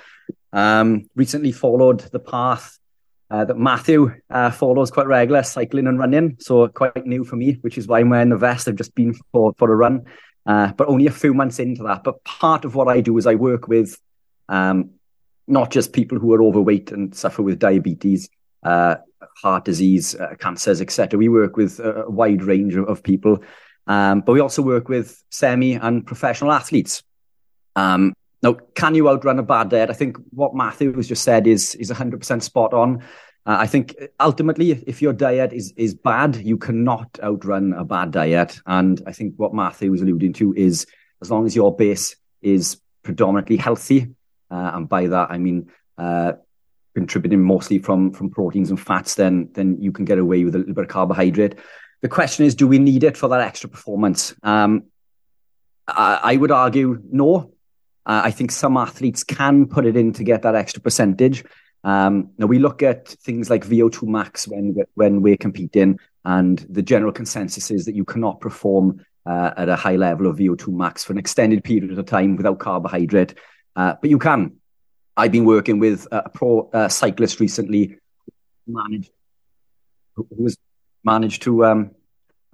Um, 0.53 1.09
recently 1.15 1.53
followed 1.53 2.01
the 2.01 2.19
path 2.19 2.79
uh, 3.31 3.45
that 3.45 3.59
Matthew 3.59 4.15
uh, 4.31 4.51
follows 4.51 4.91
quite 4.91 5.07
regular, 5.07 5.43
cycling 5.43 5.87
and 5.87 5.99
running. 5.99 6.37
So 6.41 6.69
quite 6.69 7.07
new 7.07 7.25
for 7.25 7.37
me, 7.37 7.59
which 7.61 7.77
is 7.77 7.87
why 7.87 8.01
I'm 8.01 8.09
wearing 8.09 8.31
the 8.31 8.37
vest. 8.39 8.67
I've 8.67 8.77
just 8.77 8.95
been 8.95 9.15
for, 9.33 9.53
for 9.59 9.71
a 9.71 9.77
run 9.77 10.07
uh, 10.49 10.73
but 10.73 10.89
only 10.89 11.07
a 11.07 11.13
few 11.13 11.35
months 11.35 11.59
into 11.59 11.83
that. 11.85 12.03
But 12.03 12.25
part 12.25 12.65
of 12.65 12.75
what 12.75 12.89
I 12.89 13.03
do 13.03 13.19
is 13.19 13.27
I 13.27 13.35
work 13.35 13.69
with 13.69 14.01
um, 14.49 14.91
not 15.47 15.71
just 15.71 15.93
people 15.93 16.19
who 16.19 16.33
are 16.33 16.43
overweight 16.43 16.91
and 16.91 17.15
suffer 17.15 17.43
with 17.43 17.59
diabetes, 17.59 18.31
uh, 18.63 18.97
heart 19.41 19.65
disease, 19.65 20.15
uh, 20.15 20.35
cancers, 20.39 20.81
etc. 20.81 21.19
We 21.19 21.29
work 21.29 21.57
with 21.57 21.81
a, 21.81 22.05
wide 22.09 22.43
range 22.43 22.75
of, 22.75 22.89
of 22.89 23.03
people, 23.03 23.43
um, 23.87 24.21
but 24.21 24.33
we 24.33 24.41
also 24.41 24.63
work 24.63 24.89
with 24.89 25.23
semi 25.31 25.75
and 25.75 26.07
professional 26.07 26.53
athletes. 26.53 27.03
Um, 27.77 28.15
now, 28.43 28.55
can 28.75 28.95
you 28.95 29.09
outrun 29.09 29.39
a 29.39 29.43
bad 29.43 29.71
diet? 29.71 29.91
I 29.91 29.95
think 29.95 30.17
what 30.31 30.55
Matthew 30.55 30.93
has 30.95 31.09
just 31.09 31.25
said 31.25 31.47
is 31.47 31.75
is 31.77 31.91
100% 31.91 32.43
spot 32.43 32.73
on. 32.73 33.03
Uh, 33.47 33.57
I 33.61 33.67
think 33.67 33.97
ultimately, 34.21 34.73
if 34.87 35.01
your 35.01 35.13
diet 35.13 35.53
is 35.53 35.73
is 35.77 35.95
bad, 35.95 36.37
you 36.37 36.59
cannot 36.59 37.19
outrun 37.23 37.73
a 37.73 37.85
bad 37.85 38.11
diet. 38.11 38.61
And 38.67 39.03
I 39.07 39.13
think 39.13 39.35
what 39.37 39.55
Matthew 39.55 39.91
was 39.91 40.03
alluding 40.03 40.35
to 40.35 40.55
is 40.55 40.87
as 41.23 41.31
long 41.31 41.47
as 41.47 41.57
your 41.57 41.75
base 41.75 42.17
is 42.43 42.81
predominantly 43.03 43.57
healthy, 43.57 44.15
uh, 44.51 44.71
and 44.75 44.89
by 44.89 45.07
that 45.07 45.31
I 45.31 45.39
mean 45.39 45.71
uh, 45.97 46.33
contributing 46.99 47.43
mostly 47.43 47.79
from 47.79 48.13
from 48.13 48.31
proteins 48.31 48.71
and 48.71 48.81
fats, 48.81 49.15
then 49.15 49.49
then 49.53 49.81
you 49.81 49.93
can 49.93 50.05
get 50.05 50.19
away 50.19 50.45
with 50.45 50.55
a 50.55 50.59
little 50.59 50.75
bit 50.75 50.85
of 50.85 50.91
carbohydrate. 50.91 51.55
The 52.03 52.09
question 52.09 52.45
is, 52.45 52.55
do 52.55 52.67
we 52.67 52.79
need 52.79 53.05
it 53.05 53.17
for 53.17 53.29
that 53.29 53.41
extra 53.41 53.69
performance? 53.69 54.35
Um, 54.43 54.85
I, 55.87 56.21
I, 56.23 56.37
would 56.37 56.53
argue 56.53 57.01
no. 57.11 57.53
Uh, 58.07 58.23
I 58.25 58.31
think 58.31 58.51
some 58.51 58.77
athletes 58.77 59.25
can 59.25 59.67
put 59.67 59.85
it 59.87 59.97
in 59.97 60.13
to 60.15 60.25
get 60.25 60.43
that 60.43 60.55
extra 60.55 60.81
percentage. 60.81 61.45
Um, 61.85 62.31
now 62.39 62.47
we 62.47 62.59
look 62.59 62.83
at 62.83 63.09
things 63.09 63.51
like 63.51 63.67
VO2 63.67 64.07
max 64.07 64.47
when 64.47 64.77
when 64.95 65.23
we're 65.23 65.37
competing, 65.37 65.99
and 66.25 66.59
the 66.69 66.83
general 66.83 67.13
consensus 67.13 67.71
is 67.71 67.85
that 67.87 67.95
you 67.95 68.05
cannot 68.05 68.41
perform 68.41 69.05
uh, 69.27 69.53
at 69.57 69.69
a 69.69 69.77
high 69.77 69.97
level 69.97 70.27
of 70.27 70.37
VO2 70.37 70.69
max 70.69 71.05
for 71.05 71.13
an 71.13 71.19
extended 71.19 71.65
period 71.65 71.97
of 71.99 72.07
time 72.07 72.37
without 72.37 72.59
carbohydrate, 72.59 73.35
uh, 73.77 73.95
but 74.01 74.11
you 74.11 74.19
can. 74.19 74.58
I've 75.19 75.33
been 75.33 75.45
working 75.45 75.81
with 75.81 76.07
a 76.13 76.29
pro 76.29 76.71
uh, 76.73 76.89
cyclist 76.89 77.41
recently, 77.41 77.99
managed 78.69 79.11
who 80.15 80.27
was 80.31 80.57
managed 81.05 81.43
to 81.43 81.65
um, 81.67 81.91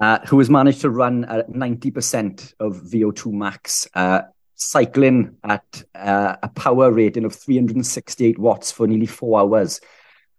uh, 0.00 0.20
who 0.26 0.38
has 0.38 0.48
managed 0.48 0.80
to 0.80 0.90
run 0.90 1.24
at 1.26 1.50
90% 1.50 2.54
of 2.58 2.76
VO2 2.76 3.32
max 3.32 3.86
uh, 3.94 4.22
cycling 4.54 5.36
at 5.44 5.84
uh, 5.94 6.36
a 6.42 6.48
power 6.48 6.90
rating 6.90 7.24
of 7.24 7.34
368 7.34 8.38
watts 8.38 8.72
for 8.72 8.86
nearly 8.86 9.06
four 9.06 9.40
hours, 9.40 9.80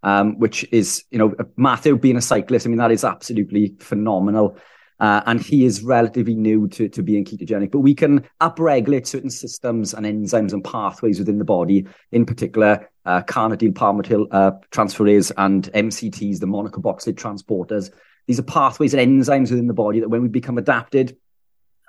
um, 0.03 0.39
which 0.39 0.65
is, 0.71 1.03
you 1.11 1.19
know, 1.19 1.35
Matthew 1.55 1.97
being 1.97 2.17
a 2.17 2.21
cyclist, 2.21 2.65
I 2.65 2.69
mean, 2.69 2.79
that 2.79 2.91
is 2.91 3.03
absolutely 3.03 3.75
phenomenal. 3.79 4.57
Uh, 4.99 5.21
and 5.25 5.41
he 5.41 5.65
is 5.65 5.83
relatively 5.83 6.35
new 6.35 6.67
to, 6.69 6.87
to 6.87 7.03
being 7.03 7.25
ketogenic, 7.25 7.71
but 7.71 7.79
we 7.79 7.93
can 7.93 8.25
upregulate 8.39 9.05
certain 9.05 9.29
systems 9.29 9.93
and 9.93 10.05
enzymes 10.05 10.53
and 10.53 10.63
pathways 10.63 11.19
within 11.19 11.37
the 11.37 11.45
body, 11.45 11.85
in 12.13 12.25
particular, 12.25 12.89
uh, 13.05 13.21
carnitine 13.23 13.73
palmitoyl 13.73 14.25
uh, 14.31 14.51
transferase 14.71 15.31
and 15.37 15.71
MCTs, 15.73 16.39
the 16.39 16.45
monocarboxylate 16.45 17.15
transporters. 17.15 17.91
These 18.27 18.39
are 18.39 18.43
pathways 18.43 18.93
and 18.93 19.21
enzymes 19.21 19.51
within 19.51 19.67
the 19.67 19.73
body 19.73 19.99
that 19.99 20.09
when 20.09 20.21
we 20.21 20.29
become 20.29 20.57
adapted, 20.57 21.17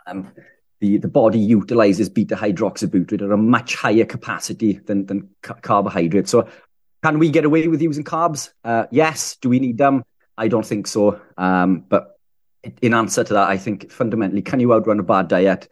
um, 0.06 0.32
the, 0.80 0.98
the 0.98 1.08
body 1.08 1.38
utilizes 1.38 2.08
beta 2.08 2.34
hydroxybutyrate 2.34 3.22
at 3.22 3.30
a 3.30 3.36
much 3.36 3.76
higher 3.76 4.04
capacity 4.04 4.74
than, 4.74 5.06
than 5.06 5.30
ca- 5.42 5.54
carbohydrates. 5.54 6.30
So, 6.30 6.48
can 7.02 7.18
we 7.18 7.30
get 7.30 7.44
away 7.44 7.68
with 7.68 7.80
using 7.80 8.04
carbs? 8.04 8.50
Uh, 8.64 8.86
yes. 8.90 9.36
Do 9.36 9.48
we 9.48 9.60
need 9.60 9.78
them? 9.78 10.02
I 10.36 10.48
don't 10.48 10.66
think 10.66 10.86
so. 10.86 11.20
Um, 11.38 11.84
but 11.88 12.15
in 12.82 12.94
answer 12.94 13.24
to 13.24 13.34
that, 13.34 13.48
I 13.48 13.56
think 13.56 13.90
fundamentally, 13.90 14.42
can 14.42 14.60
you 14.60 14.72
outrun 14.72 15.00
a 15.00 15.04
bad 15.04 15.28
diet? 15.28 15.68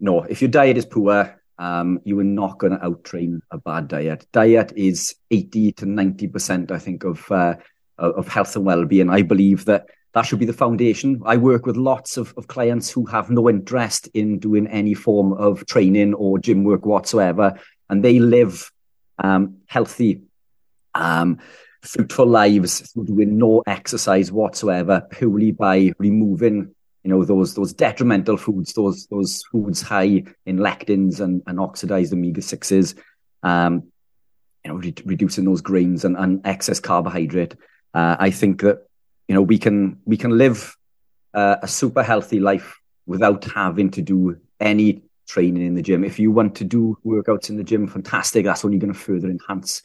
No. 0.00 0.22
If 0.22 0.40
your 0.40 0.50
diet 0.50 0.76
is 0.76 0.86
poor, 0.86 1.40
um, 1.58 2.00
you 2.04 2.18
are 2.20 2.24
not 2.24 2.58
going 2.58 2.72
to 2.72 2.78
outtrain 2.78 3.40
a 3.50 3.58
bad 3.58 3.88
diet. 3.88 4.26
Diet 4.32 4.72
is 4.76 5.14
80 5.30 5.72
to 5.72 5.86
90%, 5.86 6.70
I 6.70 6.78
think, 6.78 7.04
of, 7.04 7.30
uh, 7.32 7.56
of 7.98 8.28
health 8.28 8.54
and 8.56 8.64
well 8.64 8.84
being. 8.84 9.10
I 9.10 9.22
believe 9.22 9.64
that 9.64 9.86
that 10.14 10.22
should 10.22 10.38
be 10.38 10.46
the 10.46 10.52
foundation. 10.52 11.20
I 11.24 11.36
work 11.36 11.66
with 11.66 11.76
lots 11.76 12.16
of, 12.16 12.32
of 12.36 12.48
clients 12.48 12.90
who 12.90 13.06
have 13.06 13.30
no 13.30 13.48
interest 13.48 14.08
in 14.14 14.38
doing 14.38 14.66
any 14.68 14.94
form 14.94 15.32
of 15.32 15.66
training 15.66 16.14
or 16.14 16.38
gym 16.38 16.64
work 16.64 16.86
whatsoever, 16.86 17.58
and 17.90 18.04
they 18.04 18.18
live 18.18 18.70
um, 19.18 19.58
healthy, 19.66 20.22
um, 20.94 21.38
fruitful 21.88 22.26
lives 22.26 22.80
through 22.92 23.06
doing 23.06 23.38
no 23.38 23.62
exercise 23.66 24.30
whatsoever, 24.30 25.06
purely 25.10 25.52
by 25.52 25.92
removing 25.98 26.74
you 27.04 27.10
know 27.10 27.24
those 27.24 27.54
those 27.54 27.72
detrimental 27.72 28.36
foods, 28.36 28.74
those 28.74 29.06
those 29.06 29.42
foods 29.44 29.80
high 29.80 30.24
in 30.44 30.58
lectins 30.58 31.20
and, 31.20 31.42
and 31.46 31.58
oxidized 31.58 32.12
omega 32.12 32.42
sixes, 32.42 32.94
um, 33.42 33.84
you 34.64 34.70
know, 34.70 34.76
re- 34.76 34.94
reducing 35.04 35.44
those 35.44 35.62
grains 35.62 36.04
and, 36.04 36.16
and 36.16 36.44
excess 36.44 36.80
carbohydrate. 36.80 37.54
Uh, 37.94 38.16
I 38.18 38.30
think 38.30 38.60
that 38.62 38.86
you 39.26 39.34
know 39.34 39.42
we 39.42 39.58
can 39.58 40.00
we 40.04 40.16
can 40.16 40.36
live 40.36 40.76
uh, 41.32 41.56
a 41.62 41.68
super 41.68 42.02
healthy 42.02 42.40
life 42.40 42.78
without 43.06 43.44
having 43.44 43.90
to 43.92 44.02
do 44.02 44.38
any 44.60 45.02
training 45.26 45.64
in 45.64 45.74
the 45.74 45.82
gym. 45.82 46.04
If 46.04 46.18
you 46.18 46.30
want 46.30 46.56
to 46.56 46.64
do 46.64 46.98
workouts 47.06 47.48
in 47.48 47.56
the 47.56 47.64
gym, 47.64 47.86
fantastic. 47.86 48.44
That's 48.44 48.64
only 48.64 48.78
going 48.78 48.92
to 48.92 48.98
further 48.98 49.30
enhance 49.30 49.82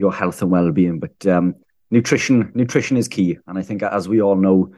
your 0.00 0.12
health 0.12 0.42
and 0.42 0.50
well-being. 0.50 0.98
But 0.98 1.26
um, 1.26 1.54
nutrition 1.90 2.50
nutrition 2.54 2.96
is 2.96 3.06
key, 3.06 3.38
and 3.46 3.58
I 3.58 3.62
think 3.62 3.82
as 3.82 4.08
we 4.08 4.20
all 4.20 4.36
know, 4.36 4.72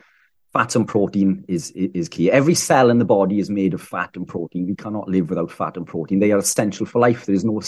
fat 0.53 0.77
and 0.77 0.87
protein 0.87 1.45
is 1.49 1.71
is 1.71 2.09
key. 2.09 2.31
Every 2.31 2.55
cell 2.55 2.91
in 2.91 2.99
the 2.99 3.05
body 3.05 3.39
is 3.39 3.49
made 3.49 3.73
of 3.73 3.81
fat 3.81 4.17
and 4.17 4.29
protein. 4.29 4.67
We 4.67 4.75
cannot 4.75 5.09
live 5.09 5.31
without 5.31 5.51
fat 5.51 5.77
and 5.77 5.87
protein. 5.87 6.19
They 6.19 6.33
are 6.33 6.39
essential 6.39 6.85
for 6.85 6.99
life. 6.99 7.25
There 7.25 7.35
is 7.35 7.45
no 7.45 7.61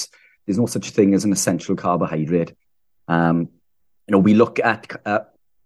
there's 0.46 0.58
no 0.58 0.66
such 0.66 0.90
thing 0.90 1.14
as 1.14 1.24
an 1.24 1.32
essential 1.32 1.74
carbohydrate. 1.76 2.52
Um, 3.08 3.48
you 4.06 4.12
know, 4.12 4.18
we 4.18 4.34
look 4.34 4.58
at 4.58 4.90
uh, 5.06 5.20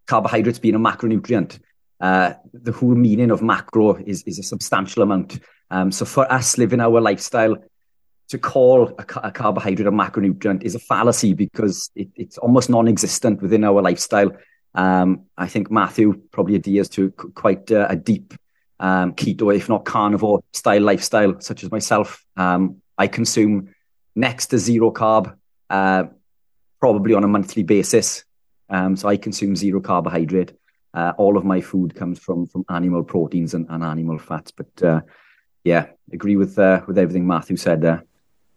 carbohydrates 0.07 0.59
being 0.59 0.77
a 0.77 0.79
macronutrient. 0.79 1.59
Uh, 2.01 2.35
the 2.53 2.71
whole 2.71 2.95
meaning 2.95 3.33
of 3.33 3.43
macro 3.43 3.97
is, 3.97 4.23
is 4.23 4.39
a 4.39 4.43
substantial 4.45 5.03
amount. 5.03 5.41
Um, 5.71 5.91
so 5.91 6.05
for 6.05 6.31
us 6.33 6.57
living 6.57 6.81
our 6.81 7.01
lifestyle, 7.01 7.57
to 8.29 8.39
call 8.39 8.89
a, 8.99 9.05
a 9.23 9.33
carbohydrate 9.33 9.87
a 9.87 9.93
macronutrient 9.93 10.63
is 10.63 10.75
a 10.75 10.79
fallacy 10.79 11.35
because 11.35 11.91
it, 11.95 12.09
it's 12.15 12.39
almost 12.39 12.71
non-existent 12.71 13.41
within 13.41 13.65
our 13.65 13.81
lifestyle. 13.81 14.31
Um, 14.75 15.25
I 15.37 15.49
think 15.49 15.71
Matthew 15.71 16.21
probably 16.31 16.57
adheres 16.57 16.89
to 16.91 17.11
quite 17.11 17.73
uh, 17.73 17.87
a 17.89 17.97
deep 17.97 18.35
um, 18.81 19.15
keto, 19.15 19.55
if 19.55 19.69
not 19.69 19.85
carnivore 19.85 20.43
style 20.53 20.83
lifestyle, 20.83 21.41
such 21.41 21.65
as 21.65 21.71
myself. 21.71 22.25
Um, 22.37 22.83
I 22.97 23.07
consume 23.07 23.75
next 24.15 24.47
to 24.49 24.59
zero 24.59 24.93
carb, 24.93 25.35
uh, 25.71 26.05
probably 26.81 27.15
on 27.15 27.25
a 27.25 27.29
monthly 27.29 27.63
basis. 27.63 28.25
Um, 28.69 28.97
so 28.97 29.09
I 29.09 29.17
consume 29.17 29.57
zero 29.57 29.81
carbohydrate. 29.81 30.53
Uh, 30.93 31.13
all 31.17 31.37
of 31.37 31.45
my 31.45 31.61
food 31.61 31.95
comes 31.95 32.19
from 32.19 32.47
from 32.47 32.65
animal 32.69 33.05
proteins 33.05 33.55
and, 33.55 33.67
and 33.71 33.83
animal 33.83 34.19
fats. 34.19 34.51
But 34.51 34.83
uh, 34.83 35.01
yeah, 35.65 35.87
agree 36.13 36.37
with 36.37 36.59
uh, 36.59 36.83
with 36.87 36.99
everything 36.99 37.27
Matthew 37.27 37.57
said 37.57 37.81
there. 37.81 38.05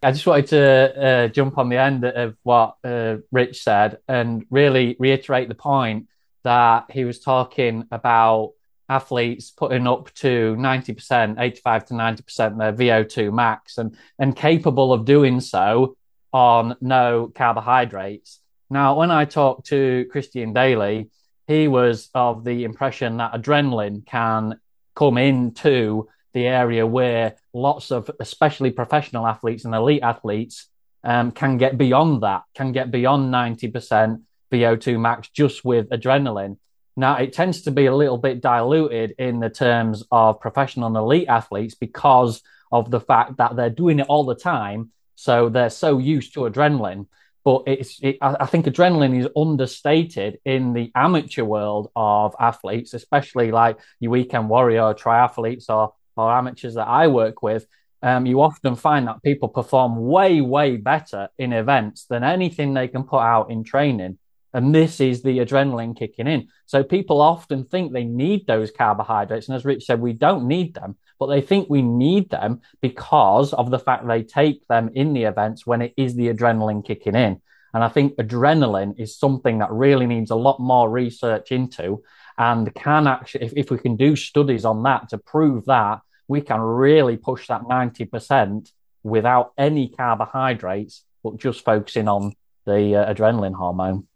I 0.04 0.12
just 0.12 0.26
wanted 0.26 0.48
to 0.48 1.04
uh, 1.06 1.28
jump 1.28 1.58
on 1.60 1.70
the 1.70 1.78
end 1.78 2.04
of 2.06 2.36
what 2.42 2.78
uh, 2.84 3.18
Rich 3.32 3.62
said 3.62 4.00
and 4.08 4.46
really 4.50 4.96
reiterate 4.98 5.48
the 5.48 5.56
point 5.56 6.08
that 6.44 6.86
he 6.90 7.06
was 7.06 7.20
talking 7.20 7.86
about 7.92 8.54
athletes 8.90 9.52
putting 9.52 9.86
up 9.86 10.12
to 10.16 10.56
90%, 10.58 11.40
85 11.40 11.86
to 11.86 11.94
90% 11.94 12.58
their 12.58 12.74
VO2 12.74 13.32
max 13.32 13.78
and, 13.78 13.96
and 14.18 14.36
capable 14.36 14.92
of 14.92 15.06
doing 15.06 15.40
so 15.40 15.96
on 16.34 16.76
no 16.82 17.32
carbohydrates. 17.34 18.40
Now, 18.72 18.98
when 18.98 19.12
I 19.12 19.26
talked 19.26 19.68
to 19.68 20.08
Christian 20.12 20.52
Daly, 20.52 21.10
he 21.48 21.68
was 21.68 22.10
of 22.16 22.44
the 22.44 22.64
impression 22.64 23.18
that 23.18 23.34
adrenaline 23.34 24.06
can 24.06 24.60
come 24.96 25.18
into 25.18 26.08
the 26.34 26.48
area 26.48 26.86
where 26.86 27.36
lots 27.54 27.92
of, 27.92 28.10
especially 28.20 28.72
professional 28.72 29.28
athletes 29.28 29.66
and 29.66 29.76
elite 29.76 30.04
athletes, 30.04 30.68
um, 31.04 31.32
can 31.32 31.58
get 31.58 31.78
beyond 31.78 32.24
that, 32.24 32.44
can 32.56 32.72
get 32.72 32.92
beyond 32.92 33.34
90% 33.34 34.22
VO2 34.52 35.00
max 35.00 35.30
just 35.30 35.66
with 35.66 35.90
adrenaline. 35.90 36.58
Now, 36.96 37.18
it 37.18 37.34
tends 37.34 37.64
to 37.64 37.72
be 37.72 37.86
a 37.86 37.96
little 37.96 38.18
bit 38.18 38.42
diluted 38.42 39.16
in 39.18 39.40
the 39.40 39.50
terms 39.50 40.04
of 40.12 40.40
professional 40.40 40.88
and 40.88 40.98
elite 40.98 41.28
athletes 41.30 41.74
because 41.74 42.42
of 42.72 42.92
the 42.92 43.00
fact 43.00 43.38
that 43.38 43.56
they're 43.56 43.70
doing 43.70 44.00
it 44.00 44.08
all 44.08 44.26
the 44.26 44.36
time. 44.36 44.92
So 45.16 45.50
they're 45.50 45.70
so 45.70 45.98
used 45.98 46.34
to 46.34 46.42
adrenaline. 46.42 47.08
But 47.44 47.64
it's, 47.66 48.00
it, 48.04 48.18
I 48.22 48.46
think 48.46 48.66
adrenaline 48.66 49.20
is 49.20 49.28
understated 49.36 50.40
in 50.46 50.74
the 50.74 50.92
amateur 50.94 51.44
world 51.44 51.90
of 51.96 52.36
athletes, 52.40 52.94
especially 52.94 53.52
like 53.52 53.80
your 54.00 54.12
weekend 54.12 54.48
warrior 54.48 54.94
triathletes 54.94 55.68
or, 55.70 55.94
or 56.22 56.34
amateurs 56.34 56.76
that 56.76 56.88
I 56.88 57.08
work 57.08 57.42
with. 57.42 57.66
Um, 58.04 58.26
you 58.26 58.42
often 58.42 58.76
find 58.76 59.08
that 59.08 59.22
people 59.24 59.50
perform 59.50 59.96
way, 60.08 60.42
way 60.42 60.78
better 60.78 61.30
in 61.38 61.54
events 61.54 62.06
than 62.06 62.24
anything 62.24 62.74
they 62.74 62.88
can 62.88 63.04
put 63.04 63.20
out 63.20 63.52
in 63.52 63.64
training. 63.64 64.18
And 64.54 64.76
this 64.76 65.00
is 65.00 65.22
the 65.22 65.40
adrenaline 65.40 65.98
kicking 65.98 66.28
in. 66.28 66.50
So 66.66 66.84
people 66.84 67.22
often 67.22 67.64
think 67.64 67.94
they 67.94 68.04
need 68.04 68.48
those 68.48 68.72
carbohydrates. 68.72 69.48
And 69.48 69.56
as 69.56 69.66
Rich 69.66 69.86
said, 69.86 70.02
we 70.02 70.14
don't 70.14 70.48
need 70.48 70.74
them, 70.74 70.98
but 71.20 71.28
they 71.28 71.42
think 71.42 71.70
we 71.70 71.82
need 71.82 72.30
them 72.30 72.62
because 72.82 73.54
of 73.54 73.70
the 73.70 73.80
fact 73.80 74.08
they 74.08 74.24
take 74.24 74.68
them 74.68 74.90
in 74.94 75.14
the 75.14 75.24
events 75.24 75.66
when 75.66 75.82
it 75.82 75.94
is 75.96 76.16
the 76.16 76.34
adrenaline 76.34 76.86
kicking 76.86 77.16
in. 77.16 77.42
And 77.74 77.84
I 77.84 77.88
think 77.88 78.18
adrenaline 78.18 79.00
is 79.00 79.18
something 79.18 79.60
that 79.60 79.72
really 79.72 80.06
needs 80.06 80.32
a 80.32 80.36
lot 80.36 80.60
more 80.60 80.90
research 80.90 81.52
into 81.52 82.04
and 82.38 82.74
can 82.76 83.08
actually, 83.08 83.46
if, 83.46 83.54
if 83.56 83.72
we 83.72 83.78
can 83.78 83.96
do 83.96 84.16
studies 84.16 84.66
on 84.66 84.84
that 84.84 85.10
to 85.10 85.18
prove 85.18 85.66
that, 85.66 86.02
we 86.32 86.40
can 86.40 86.62
really 86.62 87.18
push 87.18 87.48
that 87.48 87.64
90% 87.64 88.72
without 89.04 89.52
any 89.58 89.90
carbohydrates, 89.90 91.04
but 91.24 91.36
just 91.38 91.66
focusing 91.66 92.08
on 92.08 92.34
the 92.66 92.96
uh, 92.96 93.14
adrenaline 93.14 93.54
hormone. 93.54 94.08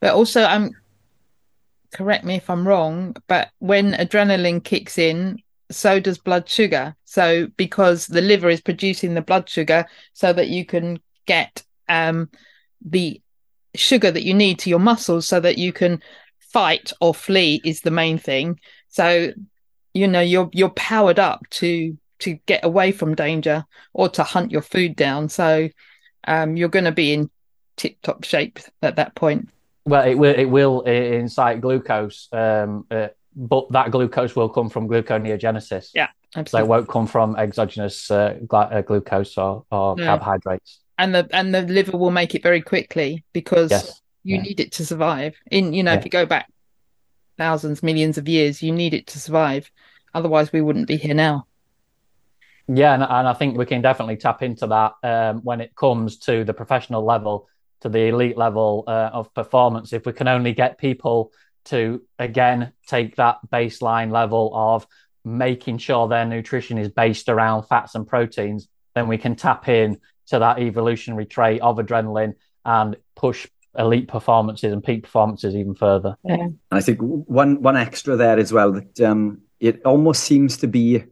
But 0.00 0.14
also, 0.14 0.44
I'm 0.44 0.62
um, 0.62 0.70
correct 1.92 2.24
me 2.24 2.36
if 2.36 2.48
I'm 2.48 2.66
wrong, 2.66 3.14
but 3.26 3.50
when 3.58 3.92
adrenaline 3.92 4.64
kicks 4.64 4.96
in, 4.96 5.42
so 5.70 6.00
does 6.00 6.16
blood 6.16 6.48
sugar. 6.48 6.96
So 7.04 7.48
because 7.58 8.06
the 8.06 8.22
liver 8.22 8.48
is 8.48 8.62
producing 8.62 9.12
the 9.12 9.20
blood 9.20 9.46
sugar 9.46 9.84
so 10.14 10.32
that 10.32 10.48
you 10.48 10.64
can 10.64 11.00
get 11.26 11.62
um, 11.90 12.30
the 12.82 13.20
sugar 13.74 14.10
that 14.10 14.24
you 14.24 14.32
need 14.32 14.58
to 14.60 14.70
your 14.70 14.78
muscles 14.78 15.28
so 15.28 15.38
that 15.38 15.58
you 15.58 15.70
can 15.70 16.00
fight 16.38 16.94
or 17.02 17.12
flee 17.12 17.60
is 17.62 17.82
the 17.82 17.90
main 17.90 18.16
thing. 18.16 18.58
So 18.88 19.32
you 19.98 20.06
know 20.06 20.20
you're 20.20 20.48
you're 20.52 20.70
powered 20.70 21.18
up 21.18 21.48
to 21.50 21.96
to 22.20 22.34
get 22.46 22.64
away 22.64 22.92
from 22.92 23.14
danger 23.14 23.64
or 23.92 24.08
to 24.08 24.22
hunt 24.22 24.50
your 24.50 24.62
food 24.62 24.96
down. 24.96 25.28
So 25.28 25.68
um, 26.26 26.56
you're 26.56 26.68
going 26.68 26.84
to 26.84 26.92
be 26.92 27.12
in 27.12 27.30
tip 27.76 28.00
top 28.02 28.24
shape 28.24 28.58
at 28.82 28.96
that 28.96 29.14
point. 29.14 29.48
Well, 29.84 30.06
it 30.06 30.14
will 30.14 30.34
it 30.34 30.44
will 30.44 30.82
incite 30.82 31.60
glucose, 31.60 32.28
um, 32.32 32.86
uh, 32.90 33.08
but 33.34 33.70
that 33.72 33.90
glucose 33.90 34.36
will 34.36 34.48
come 34.48 34.68
from 34.68 34.88
gluconeogenesis. 34.88 35.90
Yeah, 35.94 36.08
absolutely. 36.36 36.50
So 36.50 36.64
it 36.64 36.68
won't 36.68 36.88
come 36.88 37.06
from 37.06 37.36
exogenous 37.36 38.10
uh, 38.10 38.38
gl- 38.44 38.72
uh, 38.72 38.82
glucose 38.82 39.38
or, 39.38 39.64
or 39.70 39.96
yeah. 39.98 40.04
carbohydrates. 40.06 40.80
And 40.98 41.14
the 41.14 41.28
and 41.32 41.54
the 41.54 41.62
liver 41.62 41.96
will 41.96 42.10
make 42.10 42.34
it 42.34 42.42
very 42.42 42.60
quickly 42.60 43.24
because 43.32 43.70
yes. 43.70 44.02
you 44.24 44.36
yeah. 44.36 44.42
need 44.42 44.60
it 44.60 44.72
to 44.72 44.84
survive. 44.84 45.36
In 45.50 45.72
you 45.72 45.82
know, 45.82 45.92
yeah. 45.92 45.98
if 45.98 46.04
you 46.04 46.10
go 46.10 46.26
back 46.26 46.52
thousands, 47.38 47.82
millions 47.82 48.18
of 48.18 48.28
years, 48.28 48.62
you 48.62 48.72
need 48.72 48.92
it 48.92 49.06
to 49.06 49.18
survive. 49.18 49.70
Otherwise, 50.14 50.52
we 50.52 50.60
wouldn't 50.60 50.88
be 50.88 50.96
here 50.96 51.14
now. 51.14 51.46
Yeah, 52.66 52.94
and, 52.94 53.02
and 53.02 53.28
I 53.28 53.32
think 53.32 53.56
we 53.56 53.64
can 53.64 53.80
definitely 53.80 54.16
tap 54.16 54.42
into 54.42 54.66
that 54.66 54.94
um, 55.02 55.40
when 55.42 55.60
it 55.60 55.74
comes 55.74 56.18
to 56.20 56.44
the 56.44 56.52
professional 56.52 57.04
level 57.04 57.48
to 57.80 57.88
the 57.88 58.08
elite 58.08 58.36
level 58.36 58.84
uh, 58.86 59.10
of 59.12 59.32
performance 59.34 59.92
if 59.92 60.04
we 60.06 60.12
can 60.12 60.28
only 60.28 60.52
get 60.52 60.78
people 60.78 61.32
to 61.64 62.02
again 62.18 62.72
take 62.86 63.16
that 63.16 63.38
baseline 63.50 64.10
level 64.10 64.50
of 64.54 64.86
making 65.24 65.78
sure 65.78 66.08
their 66.08 66.24
nutrition 66.24 66.78
is 66.78 66.88
based 66.88 67.28
around 67.28 67.64
fats 67.64 67.94
and 67.94 68.06
proteins 68.06 68.68
then 68.94 69.08
we 69.08 69.18
can 69.18 69.36
tap 69.36 69.68
in 69.68 70.00
to 70.26 70.38
that 70.38 70.58
evolutionary 70.58 71.26
trait 71.26 71.60
of 71.60 71.76
adrenaline 71.76 72.34
and 72.64 72.96
push 73.14 73.46
elite 73.76 74.08
performances 74.08 74.72
and 74.72 74.82
peak 74.82 75.02
performances 75.02 75.54
even 75.54 75.74
further 75.74 76.16
yeah. 76.24 76.48
i 76.70 76.80
think 76.80 76.98
one 77.00 77.60
one 77.62 77.76
extra 77.76 78.16
there 78.16 78.38
as 78.38 78.52
well 78.52 78.72
that 78.72 79.00
um, 79.00 79.40
it 79.60 79.82
almost 79.84 80.24
seems 80.24 80.56
to 80.58 80.66
be 80.66 81.04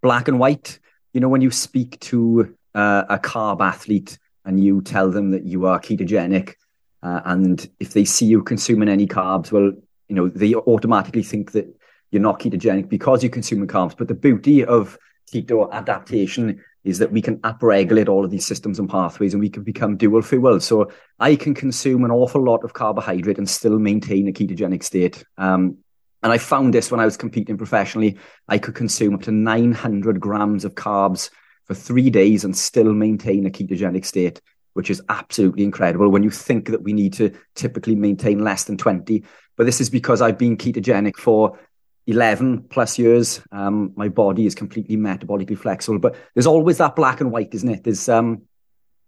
black 0.00 0.28
and 0.28 0.38
white 0.38 0.78
you 1.12 1.20
know 1.20 1.28
when 1.28 1.40
you 1.40 1.50
speak 1.50 1.98
to 2.00 2.54
uh, 2.74 3.04
a 3.08 3.18
carb 3.18 3.60
athlete 3.60 4.18
and 4.44 4.62
you 4.62 4.82
tell 4.82 5.10
them 5.10 5.30
that 5.30 5.44
you 5.44 5.66
are 5.66 5.80
ketogenic, 5.80 6.54
uh, 7.02 7.20
and 7.24 7.68
if 7.80 7.92
they 7.92 8.04
see 8.04 8.26
you 8.26 8.42
consuming 8.42 8.88
any 8.88 9.06
carbs, 9.06 9.52
well, 9.52 9.72
you 10.08 10.16
know, 10.16 10.28
they 10.28 10.54
automatically 10.54 11.22
think 11.22 11.52
that 11.52 11.66
you're 12.10 12.22
not 12.22 12.40
ketogenic 12.40 12.88
because 12.88 13.22
you're 13.22 13.30
consuming 13.30 13.68
carbs. 13.68 13.96
But 13.96 14.08
the 14.08 14.14
beauty 14.14 14.64
of 14.64 14.98
keto 15.32 15.70
adaptation 15.72 16.62
is 16.84 16.98
that 16.98 17.12
we 17.12 17.22
can 17.22 17.38
upregulate 17.38 18.08
all 18.08 18.24
of 18.24 18.30
these 18.30 18.44
systems 18.44 18.78
and 18.78 18.90
pathways 18.90 19.32
and 19.32 19.40
we 19.40 19.48
can 19.48 19.62
become 19.62 19.96
dual 19.96 20.20
fuel. 20.20 20.60
So 20.60 20.90
I 21.20 21.36
can 21.36 21.54
consume 21.54 22.04
an 22.04 22.10
awful 22.10 22.42
lot 22.42 22.64
of 22.64 22.72
carbohydrate 22.72 23.38
and 23.38 23.48
still 23.48 23.78
maintain 23.78 24.28
a 24.28 24.32
ketogenic 24.32 24.82
state. 24.82 25.24
Um, 25.38 25.78
and 26.22 26.32
I 26.32 26.38
found 26.38 26.72
this 26.72 26.90
when 26.90 27.00
I 27.00 27.04
was 27.04 27.16
competing 27.16 27.58
professionally. 27.58 28.16
I 28.48 28.58
could 28.58 28.74
consume 28.74 29.14
up 29.14 29.22
to 29.22 29.32
900 29.32 30.20
grams 30.20 30.64
of 30.64 30.74
carbs 30.74 31.30
for 31.64 31.74
three 31.74 32.10
days 32.10 32.44
and 32.44 32.56
still 32.56 32.92
maintain 32.92 33.46
a 33.46 33.50
ketogenic 33.50 34.04
state, 34.04 34.40
which 34.74 34.90
is 34.90 35.02
absolutely 35.08 35.64
incredible 35.64 36.08
when 36.08 36.22
you 36.22 36.30
think 36.30 36.68
that 36.68 36.82
we 36.82 36.92
need 36.92 37.12
to 37.14 37.32
typically 37.54 37.96
maintain 37.96 38.44
less 38.44 38.64
than 38.64 38.76
20. 38.76 39.24
But 39.56 39.64
this 39.64 39.80
is 39.80 39.90
because 39.90 40.22
I've 40.22 40.38
been 40.38 40.56
ketogenic 40.56 41.16
for 41.16 41.58
11 42.06 42.64
plus 42.64 42.98
years. 42.98 43.40
Um, 43.50 43.92
my 43.96 44.08
body 44.08 44.46
is 44.46 44.54
completely 44.54 44.96
metabolically 44.96 45.58
flexible, 45.58 45.98
but 45.98 46.16
there's 46.34 46.46
always 46.46 46.78
that 46.78 46.96
black 46.96 47.20
and 47.20 47.32
white, 47.32 47.52
isn't 47.52 47.68
it? 47.68 47.84
There's, 47.84 48.08
um, 48.08 48.42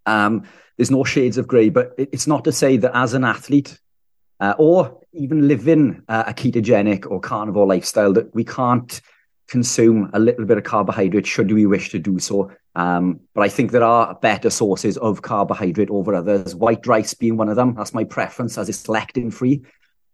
um, 0.06 0.44
there's 0.76 0.90
no 0.90 1.04
shades 1.04 1.38
of 1.38 1.46
grey, 1.46 1.68
but 1.68 1.92
it's 1.96 2.26
not 2.26 2.44
to 2.44 2.52
say 2.52 2.76
that 2.78 2.96
as 2.96 3.14
an 3.14 3.24
athlete 3.24 3.78
uh, 4.40 4.54
or 4.58 5.00
even 5.12 5.48
living 5.48 6.02
uh, 6.08 6.24
a 6.26 6.34
ketogenic 6.34 7.10
or 7.10 7.20
carnivore 7.20 7.66
lifestyle 7.66 8.12
that 8.12 8.34
we 8.34 8.44
can't 8.44 9.00
consume 9.48 10.10
a 10.14 10.18
little 10.18 10.44
bit 10.44 10.58
of 10.58 10.64
carbohydrate 10.64 11.26
should 11.26 11.52
we 11.52 11.66
wish 11.66 11.90
to 11.90 11.98
do 11.98 12.18
so. 12.18 12.50
Um, 12.74 13.20
but 13.34 13.42
I 13.42 13.48
think 13.48 13.70
there 13.70 13.84
are 13.84 14.14
better 14.14 14.50
sources 14.50 14.96
of 14.98 15.22
carbohydrate 15.22 15.90
over 15.90 16.14
others, 16.14 16.54
white 16.54 16.86
rice 16.86 17.14
being 17.14 17.36
one 17.36 17.48
of 17.48 17.56
them. 17.56 17.74
That's 17.74 17.94
my 17.94 18.04
preference 18.04 18.58
as 18.58 18.68
it's 18.68 18.86
lectin 18.86 19.32
free. 19.32 19.62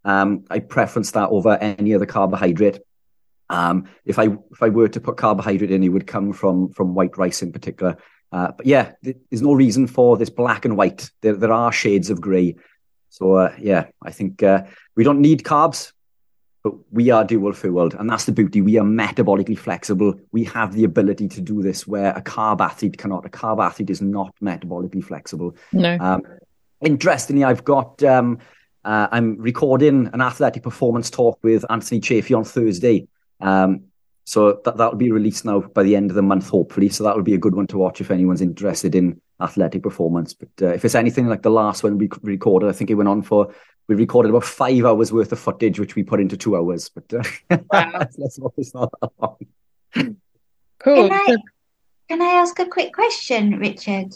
Um, 0.04 0.44
I 0.50 0.58
preference 0.58 1.12
that 1.12 1.30
over 1.30 1.56
any 1.56 1.94
other 1.94 2.06
carbohydrate. 2.06 2.80
Um, 3.48 3.88
if 4.04 4.18
I 4.18 4.24
if 4.24 4.62
I 4.62 4.68
were 4.68 4.88
to 4.88 5.00
put 5.00 5.16
carbohydrate 5.16 5.70
in, 5.70 5.82
it 5.82 5.88
would 5.88 6.06
come 6.06 6.32
from 6.32 6.70
from 6.70 6.94
white 6.94 7.16
rice 7.18 7.42
in 7.42 7.52
particular. 7.52 7.96
Uh, 8.32 8.52
but 8.52 8.64
yeah, 8.64 8.92
th- 9.02 9.16
there's 9.28 9.42
no 9.42 9.54
reason 9.54 9.86
for 9.86 10.16
this 10.16 10.30
black 10.30 10.64
and 10.64 10.76
white. 10.76 11.10
There 11.20 11.34
there 11.34 11.52
are 11.52 11.72
shades 11.72 12.10
of 12.10 12.20
grey. 12.20 12.56
So 13.10 13.34
uh, 13.34 13.54
yeah, 13.58 13.86
I 14.02 14.10
think 14.10 14.42
uh, 14.42 14.64
we 14.96 15.04
don't 15.04 15.20
need 15.20 15.42
carbs 15.42 15.92
but 16.62 16.74
we 16.92 17.10
are 17.10 17.24
dual 17.24 17.52
fueled, 17.52 17.94
and 17.94 18.08
that's 18.08 18.24
the 18.26 18.32
beauty. 18.32 18.60
We 18.60 18.78
are 18.78 18.84
metabolically 18.84 19.58
flexible. 19.58 20.14
We 20.30 20.44
have 20.44 20.74
the 20.74 20.84
ability 20.84 21.28
to 21.28 21.40
do 21.40 21.62
this 21.62 21.86
where 21.86 22.12
a 22.12 22.20
carb 22.20 22.60
athlete 22.60 22.98
cannot. 22.98 23.24
A 23.24 23.30
carb 23.30 23.64
athlete 23.64 23.90
is 23.90 24.02
not 24.02 24.34
metabolically 24.42 25.02
flexible. 25.02 25.56
No. 25.72 25.96
Um, 25.98 26.22
interestingly, 26.80 27.44
I've 27.44 27.64
got. 27.64 28.02
Um, 28.02 28.38
uh, 28.82 29.08
I'm 29.12 29.36
recording 29.36 30.08
an 30.14 30.22
athletic 30.22 30.62
performance 30.62 31.10
talk 31.10 31.38
with 31.42 31.66
Anthony 31.68 32.00
Chaffee 32.00 32.32
on 32.32 32.44
Thursday. 32.44 33.08
Um, 33.38 33.84
so 34.24 34.60
that, 34.64 34.78
that'll 34.78 34.96
be 34.96 35.10
released 35.10 35.44
now 35.44 35.60
by 35.60 35.82
the 35.82 35.96
end 35.96 36.10
of 36.10 36.14
the 36.14 36.22
month, 36.22 36.48
hopefully. 36.48 36.88
So 36.88 37.04
that 37.04 37.14
will 37.14 37.22
be 37.22 37.34
a 37.34 37.38
good 37.38 37.54
one 37.54 37.66
to 37.68 37.78
watch 37.78 38.00
if 38.00 38.10
anyone's 38.10 38.40
interested 38.40 38.94
in 38.94 39.20
athletic 39.40 39.82
performance. 39.82 40.34
But 40.34 40.48
uh, 40.62 40.68
if 40.68 40.84
it's 40.84 40.94
anything 40.94 41.26
like 41.26 41.42
the 41.42 41.50
last 41.50 41.82
one 41.82 41.98
we 41.98 42.08
recorded, 42.22 42.68
I 42.68 42.72
think 42.72 42.90
it 42.90 42.94
went 42.94 43.08
on 43.08 43.22
for, 43.22 43.52
we 43.88 43.94
recorded 43.94 44.30
about 44.30 44.44
five 44.44 44.84
hours 44.84 45.12
worth 45.12 45.32
of 45.32 45.38
footage, 45.38 45.80
which 45.80 45.96
we 45.96 46.02
put 46.02 46.20
into 46.20 46.36
two 46.36 46.56
hours. 46.56 46.88
But 46.88 47.12
uh, 47.12 47.58
wow. 47.72 48.06
let's 48.18 48.38
hope 48.38 48.54
it's 48.56 48.74
not 48.74 48.92
that 49.00 49.10
long. 49.20 49.36
Cool. 50.78 51.08
Can 51.08 51.12
I, 51.12 51.36
can 52.08 52.22
I 52.22 52.32
ask 52.40 52.58
a 52.58 52.66
quick 52.66 52.92
question, 52.94 53.58
Richard? 53.58 54.14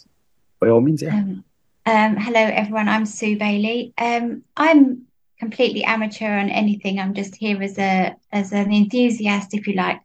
By 0.60 0.68
all 0.68 0.80
means, 0.80 1.02
yeah. 1.02 1.14
Um, 1.14 1.44
um, 1.86 2.16
hello, 2.16 2.40
everyone. 2.40 2.88
I'm 2.88 3.04
Su 3.04 3.36
Bailey. 3.36 3.92
Um, 3.98 4.44
I'm 4.56 5.02
completely 5.38 5.84
amateur 5.84 6.38
on 6.38 6.48
anything. 6.48 6.98
I'm 6.98 7.12
just 7.12 7.36
here 7.36 7.62
as 7.62 7.78
a 7.78 8.16
as 8.32 8.52
an 8.52 8.72
enthusiast, 8.72 9.52
if 9.52 9.66
you 9.66 9.74
like. 9.74 10.00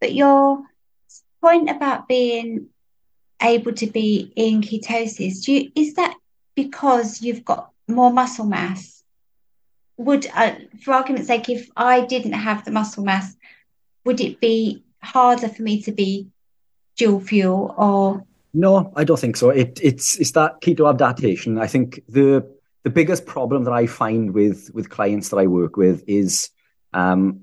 But 0.00 0.14
your 0.14 0.64
point 1.40 1.70
about 1.70 2.08
being 2.08 2.68
able 3.42 3.72
to 3.74 3.86
be 3.86 4.32
in 4.36 4.60
ketosis, 4.60 5.46
you, 5.48 5.70
is 5.74 5.94
that 5.94 6.14
because 6.54 7.22
you've 7.22 7.44
got 7.44 7.70
more 7.88 8.12
muscle 8.12 8.46
mass? 8.46 9.02
Would, 9.96 10.26
uh, 10.34 10.54
for 10.82 10.94
argument's 10.94 11.28
sake, 11.28 11.48
if 11.48 11.70
I 11.76 12.04
didn't 12.06 12.32
have 12.32 12.64
the 12.64 12.70
muscle 12.70 13.04
mass, 13.04 13.36
would 14.04 14.20
it 14.20 14.40
be 14.40 14.82
harder 15.02 15.48
for 15.48 15.62
me 15.62 15.82
to 15.82 15.92
be 15.92 16.28
dual 16.96 17.20
fuel 17.20 17.74
or 17.76 18.24
no, 18.54 18.92
I 18.96 19.04
don't 19.04 19.18
think 19.18 19.36
so. 19.36 19.48
It, 19.48 19.80
it's 19.82 20.18
it's 20.18 20.32
that 20.32 20.60
keto 20.60 20.88
adaptation. 20.88 21.58
I 21.58 21.66
think 21.66 22.02
the 22.08 22.46
the 22.82 22.90
biggest 22.90 23.24
problem 23.24 23.64
that 23.64 23.72
I 23.72 23.86
find 23.86 24.34
with 24.34 24.70
with 24.74 24.90
clients 24.90 25.30
that 25.30 25.38
I 25.38 25.46
work 25.46 25.76
with 25.76 26.04
is 26.06 26.50
um, 26.92 27.42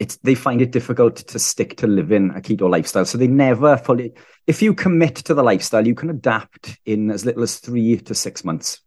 it's 0.00 0.16
they 0.16 0.34
find 0.34 0.62
it 0.62 0.72
difficult 0.72 1.16
to 1.16 1.38
stick 1.38 1.76
to 1.76 1.86
living 1.86 2.30
a 2.30 2.40
keto 2.40 2.68
lifestyle. 2.68 3.04
So 3.04 3.18
they 3.18 3.28
never 3.28 3.76
fully. 3.76 4.14
If 4.46 4.62
you 4.62 4.74
commit 4.74 5.16
to 5.16 5.34
the 5.34 5.42
lifestyle, 5.42 5.86
you 5.86 5.94
can 5.94 6.08
adapt 6.08 6.78
in 6.86 7.10
as 7.10 7.26
little 7.26 7.42
as 7.42 7.58
three 7.58 7.98
to 7.98 8.14
six 8.14 8.42
months. 8.42 8.80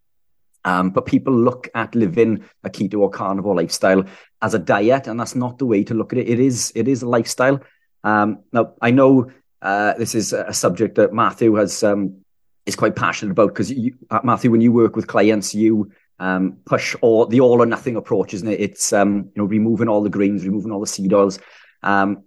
Um, 0.65 0.89
but 0.89 1.05
people 1.05 1.33
look 1.33 1.69
at 1.75 1.93
living 1.93 2.43
a 2.63 2.69
keto 2.69 2.99
or 2.99 3.09
carnivore 3.09 3.55
lifestyle 3.55 4.05
as 4.41 4.55
a 4.55 4.59
diet, 4.59 5.07
and 5.07 5.19
that's 5.19 5.35
not 5.35 5.59
the 5.59 5.67
way 5.67 5.83
to 5.83 5.93
look 5.93 6.13
at 6.13 6.19
it. 6.19 6.27
It 6.27 6.39
is 6.39 6.73
it 6.75 6.87
is 6.87 7.03
a 7.03 7.07
lifestyle. 7.07 7.61
Um, 8.03 8.39
now 8.51 8.73
I 8.81 8.89
know 8.89 9.31
uh, 9.61 9.93
this 9.93 10.15
is 10.15 10.33
a 10.33 10.53
subject 10.53 10.95
that 10.95 11.13
Matthew 11.13 11.53
has 11.55 11.83
um, 11.83 12.23
is 12.65 12.75
quite 12.75 12.95
passionate 12.95 13.33
about 13.33 13.49
because 13.49 13.71
uh, 14.09 14.19
Matthew, 14.23 14.49
when 14.49 14.61
you 14.61 14.71
work 14.71 14.95
with 14.95 15.07
clients, 15.07 15.53
you 15.53 15.91
um, 16.19 16.57
push 16.65 16.95
all 17.01 17.25
the 17.25 17.41
all 17.41 17.61
or 17.61 17.65
nothing 17.65 17.95
approach, 17.95 18.33
isn't 18.33 18.47
it? 18.47 18.59
It's 18.59 18.93
um, 18.93 19.29
you 19.35 19.41
know 19.41 19.45
removing 19.45 19.87
all 19.87 20.03
the 20.03 20.09
greens, 20.09 20.45
removing 20.45 20.71
all 20.71 20.79
the 20.79 20.87
seed 20.87 21.13
oils. 21.13 21.39
Um, 21.81 22.23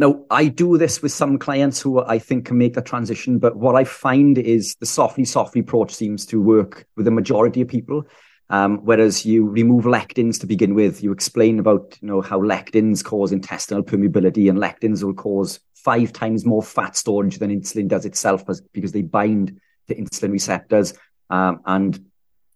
now, 0.00 0.24
I 0.30 0.46
do 0.46 0.78
this 0.78 1.02
with 1.02 1.12
some 1.12 1.38
clients 1.38 1.78
who 1.80 2.02
I 2.02 2.18
think 2.18 2.46
can 2.46 2.56
make 2.56 2.72
the 2.72 2.80
transition, 2.80 3.38
but 3.38 3.56
what 3.56 3.76
I 3.76 3.84
find 3.84 4.38
is 4.38 4.74
the 4.76 4.86
softly, 4.86 5.26
softly 5.26 5.60
approach 5.60 5.94
seems 5.94 6.24
to 6.26 6.40
work 6.40 6.86
with 6.96 7.04
the 7.04 7.10
majority 7.10 7.60
of 7.60 7.68
people. 7.68 8.04
Um, 8.48 8.78
whereas 8.78 9.26
you 9.26 9.46
remove 9.46 9.84
lectins 9.84 10.40
to 10.40 10.46
begin 10.46 10.74
with, 10.74 11.02
you 11.02 11.12
explain 11.12 11.58
about 11.58 11.98
you 12.00 12.08
know 12.08 12.20
how 12.20 12.40
lectins 12.40 13.04
cause 13.04 13.30
intestinal 13.30 13.82
permeability, 13.82 14.48
and 14.48 14.58
lectins 14.58 15.04
will 15.04 15.14
cause 15.14 15.60
five 15.74 16.12
times 16.12 16.44
more 16.44 16.62
fat 16.62 16.96
storage 16.96 17.38
than 17.38 17.50
insulin 17.50 17.86
does 17.86 18.04
itself 18.04 18.44
because 18.72 18.92
they 18.92 19.02
bind 19.02 19.60
to 19.88 19.94
insulin 19.94 20.32
receptors. 20.32 20.94
Um, 21.28 21.60
and 21.64 22.09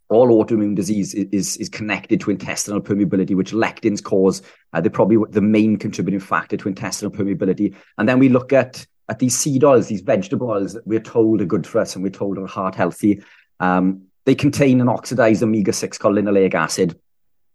all 0.09 0.29
autoimmune 0.29 0.75
disease 0.75 1.15
is, 1.15 1.57
is 1.57 1.69
connected 1.69 2.21
to 2.21 2.31
intestinal 2.31 2.81
permeability, 2.81 3.35
which 3.35 3.53
lectins 3.53 4.03
cause. 4.03 4.43
Uh, 4.73 4.81
they're 4.81 4.91
probably 4.91 5.19
the 5.31 5.41
main 5.41 5.77
contributing 5.77 6.21
factor 6.21 6.57
to 6.57 6.69
intestinal 6.69 7.11
permeability. 7.11 7.75
And 7.99 8.09
then 8.09 8.19
we 8.19 8.29
look 8.29 8.53
at, 8.53 8.87
at 9.09 9.19
these 9.19 9.37
seed 9.37 9.65
oils, 9.65 9.89
these 9.89 10.03
vegetable 10.03 10.51
oils 10.51 10.75
that 10.75 10.87
we're 10.87 11.01
told 11.01 11.41
are 11.41 11.47
good 11.47 11.67
for 11.67 11.81
us 11.81 11.95
and 11.95 12.03
we're 12.03 12.11
told 12.11 12.39
are 12.39 12.47
heart 12.47 12.75
healthy. 12.75 13.23
Um, 13.61 14.03
they 14.25 14.35
contain 14.35 14.81
an 14.81 14.89
oxidized 14.89 15.43
omega 15.43 15.73
6 15.73 15.99
called 15.99 16.17
linoleic 16.17 16.55
acid 16.55 16.99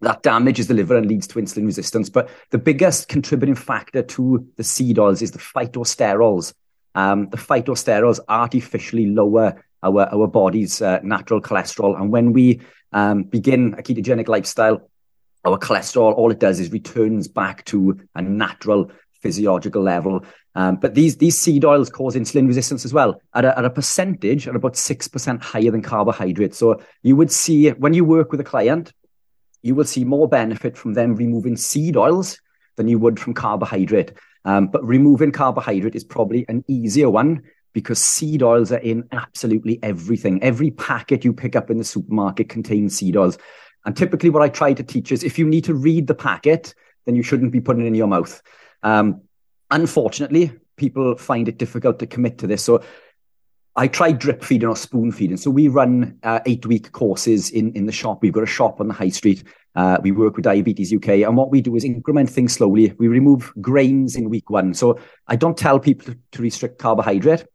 that 0.01 0.23
damages 0.23 0.67
the 0.67 0.73
liver 0.73 0.95
and 0.95 1.07
leads 1.07 1.27
to 1.27 1.39
insulin 1.39 1.65
resistance. 1.65 2.09
But 2.09 2.29
the 2.51 2.57
biggest 2.57 3.07
contributing 3.09 3.55
factor 3.55 4.01
to 4.01 4.47
the 4.55 4.63
seed 4.63 4.97
oils 4.97 5.21
is 5.21 5.31
the 5.31 5.39
phytosterols. 5.39 6.53
Um, 6.95 7.29
the 7.29 7.38
phytosterols 7.38 8.19
artificially 8.27 9.07
lower 9.07 9.63
our, 9.84 10.13
our 10.13 10.28
body's 10.28 10.82
uh, 10.82 11.00
natural 11.04 11.42
cholesterol. 11.42 12.00
And 12.00 12.12
when 12.12 12.34
we 12.34 12.62
um, 12.92 13.24
begin 13.24 13.76
a 13.78 13.82
ketogenic 13.82 14.28
lifestyle, 14.28 14.89
our 15.46 15.58
cholesterol, 15.58 16.13
all 16.15 16.32
it 16.32 16.39
does 16.39 16.60
is 16.60 16.72
returns 16.72 17.28
back 17.28 17.65
to 17.65 18.00
a 18.15 18.22
natural 18.22 18.92
physiological 19.22 19.82
level. 19.82 20.24
Um, 20.56 20.78
but 20.78 20.96
these, 20.96 21.18
these 21.18 21.38
seed 21.38 21.63
oils 21.63 21.89
cause 21.89 22.15
insulin 22.15 22.48
resistance 22.48 22.84
as 22.86 22.94
well 22.94 23.22
at 23.34 23.46
a, 23.46 23.58
at 23.58 23.65
a 23.65 23.70
percentage 23.70 24.48
at 24.48 24.56
about 24.56 24.74
6% 24.74 25.42
higher 25.42 25.72
than 25.72 25.82
carbohydrates. 25.82 26.58
So 26.58 26.82
you 27.04 27.15
would 27.15 27.32
see 27.32 27.70
when 27.70 27.94
you 27.94 28.04
work 28.04 28.32
with 28.32 28.39
a 28.39 28.46
client, 28.46 28.94
you 29.62 29.76
will 29.76 29.86
see 29.86 30.06
more 30.06 30.28
benefit 30.28 30.78
from 30.78 30.94
them 30.94 31.15
removing 31.15 31.58
seed 31.58 31.98
oils 31.98 32.39
than 32.76 32.88
you 32.88 32.98
would 33.00 33.20
from 33.20 33.34
carbohydrate. 33.34 34.13
Um, 34.46 34.68
but 34.68 34.86
removing 34.86 35.32
carbohydrate 35.32 35.96
is 35.96 36.04
probably 36.04 36.46
an 36.48 36.63
easier 36.68 37.10
one 37.10 37.44
because 37.73 37.99
seed 37.99 38.43
oils 38.43 38.71
are 38.71 38.77
in 38.77 39.08
absolutely 39.12 39.79
everything. 39.84 40.41
Every 40.43 40.71
packet 40.71 41.23
you 41.23 41.34
pick 41.34 41.55
up 41.55 41.69
in 41.69 41.77
the 41.77 41.84
supermarket 41.84 42.49
contains 42.49 42.95
seed 42.95 43.15
oils. 43.15 43.38
And 43.86 43.95
typically, 43.95 44.29
what 44.29 44.43
I 44.43 44.49
try 44.49 44.73
to 44.73 44.84
teach 44.84 45.12
is 45.12 45.23
if 45.23 45.39
you 45.39 45.47
need 45.47 45.63
to 45.65 45.73
read 45.73 46.08
the 46.08 46.15
packet, 46.15 46.73
then 47.05 47.15
you 47.15 47.23
shouldn't 47.23 47.51
be 47.51 47.62
putting 47.62 47.84
it 47.84 47.88
in 47.88 47.95
your 47.95 48.08
mouth. 48.08 48.41
Um, 48.84 49.21
unfortunately, 49.71 50.51
people 50.75 51.15
find 51.17 51.47
it 51.47 51.58
difficult 51.58 51.99
to 51.99 52.08
commit 52.08 52.38
to 52.39 52.47
this. 52.47 52.63
So 52.63 52.84
I 53.75 53.88
try 53.88 54.12
drip 54.12 54.43
feeding 54.43 54.67
or 54.67 54.75
spoon 54.75 55.12
feeding. 55.12 55.38
So 55.38 55.49
we 55.49 55.67
run 55.67 56.17
uh, 56.23 56.39
eight 56.45 56.65
week 56.65 56.91
courses 56.91 57.49
in, 57.49 57.71
in 57.73 57.86
the 57.86 57.91
shop. 57.91 58.19
We've 58.21 58.34
got 58.34 58.43
a 58.43 58.47
shop 58.47 58.82
on 58.82 58.88
the 58.88 58.93
high 58.93 59.10
street. 59.10 59.43
Uh, 59.75 59.97
we 60.01 60.12
work 60.12 60.36
with 60.36 60.43
Diabetes 60.43 60.93
UK. 60.93 61.10
And 61.19 61.38
what 61.38 61.51
we 61.51 61.62
do 61.62 61.75
is 61.75 61.86
increment 61.86 62.29
things 62.29 62.53
slowly. 62.53 62.93
We 62.97 63.08
remove 63.08 63.53
grains 63.62 64.15
in 64.15 64.29
week 64.29 64.49
one. 64.49 64.73
So 64.73 64.99
I 65.27 65.36
don't 65.36 65.58
tell 65.58 65.79
people 65.79 66.13
to 66.32 66.41
restrict 66.41 66.79
carbohydrate. 66.79 67.45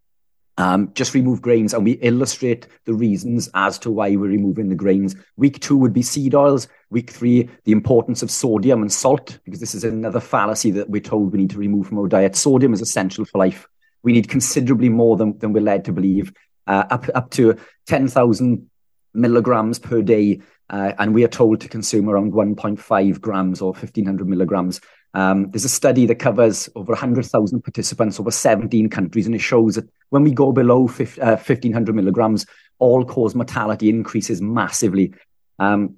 Um, 0.57 0.93
just 0.95 1.15
remove 1.15 1.43
grains 1.43 1.75
and 1.75 1.85
we 1.85 1.93
illustrate 1.93 2.69
the 2.85 2.95
reasons 2.95 3.49
as 3.55 3.77
to 3.81 3.91
why 3.91 4.15
we're 4.15 4.29
removing 4.29 4.69
the 4.69 4.77
grains. 4.77 5.17
Week 5.37 5.59
two 5.61 5.77
would 5.77 5.93
be 5.93 6.03
seed 6.03 6.35
oils. 6.35 6.69
Week 6.91 7.11
three, 7.11 7.49
the 7.65 7.73
importance 7.73 8.23
of 8.23 8.31
sodium 8.31 8.83
and 8.83 8.93
salt, 8.93 9.39
because 9.45 9.59
this 9.59 9.75
is 9.75 9.83
another 9.83 10.21
fallacy 10.21 10.71
that 10.71 10.89
we're 10.89 11.01
told 11.01 11.33
we 11.33 11.39
need 11.39 11.51
to 11.51 11.59
remove 11.59 11.89
from 11.89 11.99
our 11.99 12.07
diet. 12.07 12.37
Sodium 12.37 12.73
is 12.73 12.81
essential 12.81 13.25
for 13.25 13.39
life 13.39 13.67
we 14.05 14.13
need 14.13 14.29
considerably 14.29 14.91
more 14.91 15.17
than, 15.17 15.37
than 15.39 15.53
we're 15.53 15.63
led 15.63 15.87
to 15.87 15.93
believe, 15.93 16.33
uh, 16.69 16.85
up, 16.91 17.07
up 17.15 17.31
to 17.31 17.57
10,000 17.87 18.71
milligrams 19.15 19.79
per 19.81 20.03
day. 20.03 20.41
Uh, 20.71 20.93
and 20.99 21.13
we 21.13 21.25
are 21.25 21.29
told 21.29 21.61
to 21.61 21.69
consume 21.69 22.09
around 22.09 22.33
1.5 22.33 23.21
grams 23.21 23.61
or 23.61 23.73
1500 23.73 24.29
milligrams. 24.29 24.81
Um, 25.15 25.51
there's 25.51 25.65
a 25.65 25.69
study 25.69 26.07
that 26.07 26.17
covers 26.17 26.69
over 26.75 26.93
100,000 26.93 27.63
participants 27.63 28.19
over 28.19 28.33
17 28.33 28.91
countries, 28.91 29.27
and 29.27 29.35
it 29.35 29.41
shows 29.41 29.77
that 29.77 29.89
when 30.11 30.25
we 30.25 30.33
go 30.33 30.53
below 30.53 30.89
50, 30.89 31.21
uh, 31.21 31.37
1500 31.37 31.95
milligrams, 31.95 32.47
all 32.81 33.05
cause 33.05 33.35
mortality 33.35 33.89
increases 33.89 34.43
massively. 34.43 35.15
Um, 35.61 35.97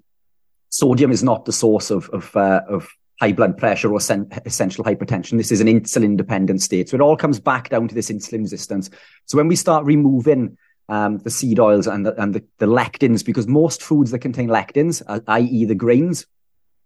sodium 0.69 1.11
is 1.11 1.23
not 1.23 1.47
the 1.47 1.53
source 1.53 1.91
of, 1.91 2.11
of, 2.11 2.37
uh, 2.37 2.61
of 2.69 2.89
high 3.21 3.33
blood 3.33 3.57
pressure 3.57 3.91
or 3.91 4.01
sen- 4.01 4.29
essential 4.45 4.85
hypertension. 4.85 5.39
This 5.39 5.51
is 5.51 5.63
an 5.63 5.69
insulin 5.69 6.19
dependent 6.19 6.61
state. 6.61 6.91
So 6.91 6.97
it 6.97 7.01
all 7.01 7.17
comes 7.17 7.41
back 7.41 7.71
down 7.71 7.89
to 7.89 7.95
this 7.95 8.11
insulin 8.11 8.43
resistance. 8.43 8.91
So 9.25 9.39
when 9.39 9.49
we 9.49 9.57
start 9.57 9.87
removing 9.87 10.59
um, 10.89 11.19
the 11.19 11.31
seed 11.31 11.59
oils 11.59 11.87
and 11.87 12.05
the, 12.05 12.21
and 12.21 12.35
the, 12.35 12.45
the 12.59 12.67
lectins, 12.67 13.25
because 13.25 13.47
most 13.47 13.83
foods 13.83 14.11
that 14.11 14.19
contain 14.19 14.49
lectins, 14.49 15.03
uh, 15.07 15.21
i.e., 15.29 15.65
the 15.65 15.75
grains, 15.75 16.27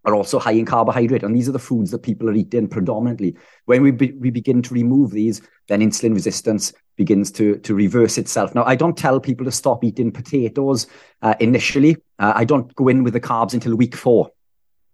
are 0.04 0.14
also 0.14 0.38
high 0.38 0.52
in 0.52 0.64
carbohydrate, 0.64 1.22
and 1.22 1.34
these 1.34 1.48
are 1.48 1.52
the 1.52 1.58
foods 1.58 1.90
that 1.90 2.02
people 2.02 2.28
are 2.28 2.34
eating 2.34 2.68
predominantly. 2.68 3.36
When 3.66 3.82
we 3.82 3.90
be, 3.90 4.12
we 4.12 4.30
begin 4.30 4.62
to 4.62 4.74
remove 4.74 5.10
these, 5.10 5.42
then 5.68 5.80
insulin 5.80 6.14
resistance 6.14 6.72
begins 6.96 7.30
to 7.32 7.56
to 7.58 7.74
reverse 7.74 8.18
itself. 8.18 8.54
Now, 8.54 8.64
I 8.64 8.76
don't 8.76 8.96
tell 8.96 9.20
people 9.20 9.44
to 9.44 9.52
stop 9.52 9.84
eating 9.84 10.12
potatoes 10.12 10.86
uh, 11.22 11.34
initially. 11.40 11.96
Uh, 12.18 12.32
I 12.34 12.44
don't 12.44 12.74
go 12.74 12.88
in 12.88 13.04
with 13.04 13.12
the 13.12 13.20
carbs 13.20 13.54
until 13.54 13.76
week 13.76 13.96
four. 13.96 14.30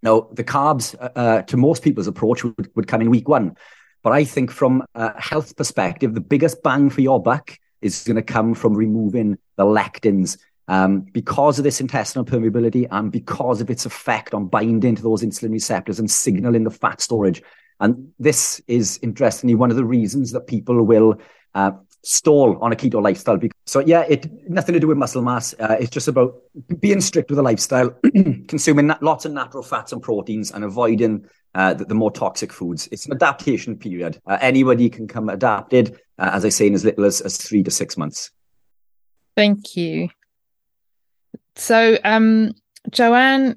Now, 0.03 0.29
the 0.33 0.45
carbs, 0.45 0.95
uh, 1.01 1.09
uh, 1.19 1.43
to 1.43 1.57
most 1.57 1.83
people's 1.83 2.07
approach, 2.07 2.45
would, 2.45 2.71
would 2.75 2.89
come 2.89 3.01
in 3.01 3.11
week 3.11 3.29
one. 3.29 3.57
But 4.03 4.13
I 4.13 4.25
think 4.25 4.53
from 4.53 4.85
a 4.95 5.21
health 5.21 5.57
perspective, 5.57 6.15
the 6.15 6.21
biggest 6.21 6.63
bang 6.63 6.91
for 6.91 7.01
your 7.01 7.21
buck 7.21 7.59
is 7.81 8.05
going 8.05 8.17
to 8.17 8.23
come 8.23 8.55
from 8.55 8.75
removing 8.75 9.39
the 9.57 9.65
lectins 9.65 10.39
um, 10.69 11.01
because 11.13 11.59
of 11.59 11.65
this 11.65 11.81
intestinal 11.81 12.25
permeability 12.25 12.87
and 12.91 13.13
because 13.13 13.61
of 13.61 13.71
its 13.71 13.87
effect 13.87 14.35
on 14.35 14.47
binding 14.47 14.97
to 14.97 15.03
those 15.03 15.23
insulin 15.23 15.53
receptors 15.53 15.99
and 15.99 16.11
signaling 16.11 16.65
the 16.65 16.71
fat 16.71 17.01
storage. 17.01 17.43
And 17.81 18.13
this 18.19 18.61
is 18.67 18.99
interestingly 19.03 19.55
one 19.55 19.71
of 19.71 19.77
the 19.77 19.85
reasons 19.85 20.33
that 20.33 20.47
people 20.47 20.83
will 20.83 21.21
uh, 21.55 21.73
stall 22.03 22.57
on 22.63 22.73
a 22.73 22.77
keto 22.77 23.03
lifestyle. 23.03 23.39
So 23.67 23.81
yeah, 23.81 24.05
it 24.09 24.29
nothing 24.49 24.73
to 24.75 24.81
do 24.81 24.87
with 24.87 24.97
muscle 24.97 25.23
mass. 25.23 25.55
Uh, 25.59 25.77
it's 25.81 25.91
just 25.91 26.09
about 26.09 26.37
being 26.79 27.01
strict 27.01 27.31
with 27.31 27.39
a 27.39 27.43
lifestyle, 27.43 27.91
consuming 28.49 28.93
lots 29.01 29.25
of 29.25 29.33
natural 29.33 29.63
fats 29.63 29.93
and 29.93 30.01
proteins, 30.03 30.51
and 30.53 30.65
avoiding 30.65 31.27
uh, 31.55 31.75
the, 31.75 31.85
the, 31.85 31.95
more 31.95 32.11
toxic 32.11 32.53
foods. 32.53 32.89
It's 32.93 33.07
an 33.07 33.13
adaptation 33.13 33.77
period. 33.77 34.21
Uh, 34.27 34.39
anybody 34.41 34.89
can 34.89 35.09
come 35.09 35.29
adapted, 35.29 35.99
uh, 36.19 36.31
as 36.33 36.45
I 36.45 36.51
say, 36.51 36.67
in 36.67 36.75
as 36.75 36.85
little 36.85 37.05
as, 37.05 37.21
as 37.23 37.39
three 37.39 37.63
to 37.63 37.71
six 37.71 37.97
months. 37.97 38.31
Thank 39.35 39.77
you. 39.77 40.11
So, 41.57 41.99
um, 42.05 42.53
JoAnn 42.91 43.57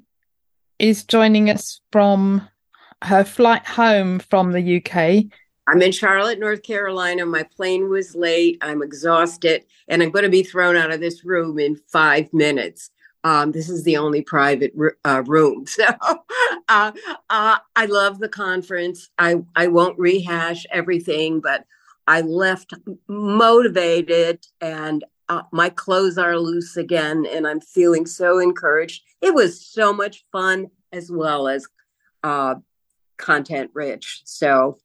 is 0.78 1.04
joining 1.04 1.50
us 1.50 1.80
from 1.92 2.48
her 3.04 3.24
flight 3.24 3.66
home 3.66 4.18
from 4.18 4.52
the 4.52 4.76
UK. 4.76 5.30
I'm 5.68 5.82
in 5.82 5.92
Charlotte, 5.92 6.40
North 6.40 6.62
Carolina. 6.62 7.26
My 7.26 7.42
plane 7.42 7.90
was 7.90 8.16
late. 8.16 8.58
I'm 8.62 8.82
exhausted, 8.82 9.64
and 9.86 10.02
I'm 10.02 10.10
going 10.10 10.24
to 10.24 10.30
be 10.30 10.42
thrown 10.42 10.76
out 10.76 10.90
of 10.90 11.00
this 11.00 11.24
room 11.24 11.58
in 11.58 11.76
five 11.76 12.32
minutes. 12.32 12.90
Um, 13.22 13.52
this 13.52 13.68
is 13.68 13.84
the 13.84 13.98
only 13.98 14.22
private 14.22 14.72
uh, 15.04 15.22
room, 15.26 15.66
so 15.68 15.84
uh, 16.68 16.92
uh, 17.28 17.58
I 17.76 17.86
love 17.86 18.18
the 18.18 18.30
conference. 18.30 19.10
I 19.18 19.42
I 19.54 19.66
won't 19.66 19.98
rehash 19.98 20.64
everything, 20.72 21.40
but 21.40 21.66
I 22.06 22.22
left 22.22 22.72
motivated 23.06 24.44
and 24.60 25.04
uh, 25.30 25.42
my 25.52 25.70
clothes 25.70 26.18
are 26.18 26.36
loose 26.36 26.76
again 26.76 27.24
and 27.24 27.46
I'm 27.46 27.60
feeling 27.60 28.04
so 28.04 28.40
encouraged. 28.40 29.04
It 29.22 29.32
was 29.32 29.64
so 29.64 29.92
much 29.92 30.24
fun 30.32 30.66
as 30.92 31.10
well 31.10 31.46
as 31.46 31.66
uh, 32.24 32.56
content 33.16 33.70
rich. 33.72 34.22
So 34.24 34.78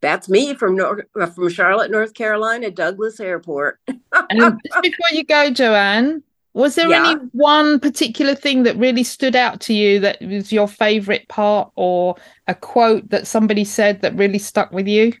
that's 0.00 0.28
me 0.28 0.54
from 0.54 0.76
North, 0.76 1.04
uh, 1.18 1.26
from 1.26 1.48
Charlotte, 1.48 1.92
North 1.92 2.14
Carolina, 2.14 2.72
Douglas 2.72 3.20
Airport. 3.20 3.78
and 3.86 4.60
before 4.82 5.10
you 5.12 5.24
go, 5.24 5.52
JoAnn, 5.52 6.22
was 6.54 6.74
there 6.74 6.88
yeah. 6.88 7.10
any 7.10 7.20
one 7.30 7.78
particular 7.78 8.34
thing 8.34 8.64
that 8.64 8.76
really 8.76 9.04
stood 9.04 9.36
out 9.36 9.60
to 9.60 9.74
you 9.74 10.00
that 10.00 10.20
was 10.20 10.52
your 10.52 10.66
favorite 10.66 11.28
part, 11.28 11.70
or 11.76 12.16
a 12.48 12.54
quote 12.54 13.10
that 13.10 13.28
somebody 13.28 13.64
said 13.64 14.02
that 14.02 14.16
really 14.16 14.40
stuck 14.40 14.72
with 14.72 14.88
you? 14.88 15.12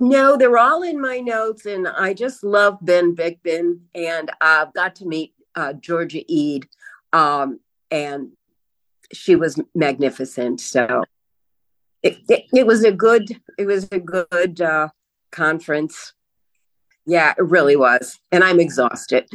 No, 0.00 0.36
they're 0.36 0.58
all 0.58 0.82
in 0.82 1.00
my 1.00 1.20
notes, 1.20 1.64
and 1.66 1.88
I 1.88 2.12
just 2.12 2.44
love 2.44 2.78
Ben 2.82 3.16
Bikman, 3.16 3.80
and 3.94 4.30
I've 4.40 4.72
got 4.74 4.96
to 4.96 5.06
meet 5.06 5.34
uh, 5.54 5.72
Georgia 5.72 6.22
Ede, 6.28 6.66
um, 7.12 7.60
and 7.90 8.32
she 9.12 9.34
was 9.34 9.58
magnificent. 9.74 10.60
So 10.60 11.04
it, 12.02 12.18
it, 12.28 12.44
it, 12.52 12.66
was 12.66 12.84
a 12.84 12.92
good, 12.92 13.40
it 13.58 13.66
was 13.66 13.88
a 13.90 13.98
good 13.98 14.60
uh, 14.60 14.88
conference. 15.30 16.12
Yeah, 17.06 17.32
it 17.38 17.42
really 17.42 17.76
was, 17.76 18.18
and 18.30 18.44
I'm 18.44 18.60
exhausted. 18.60 19.26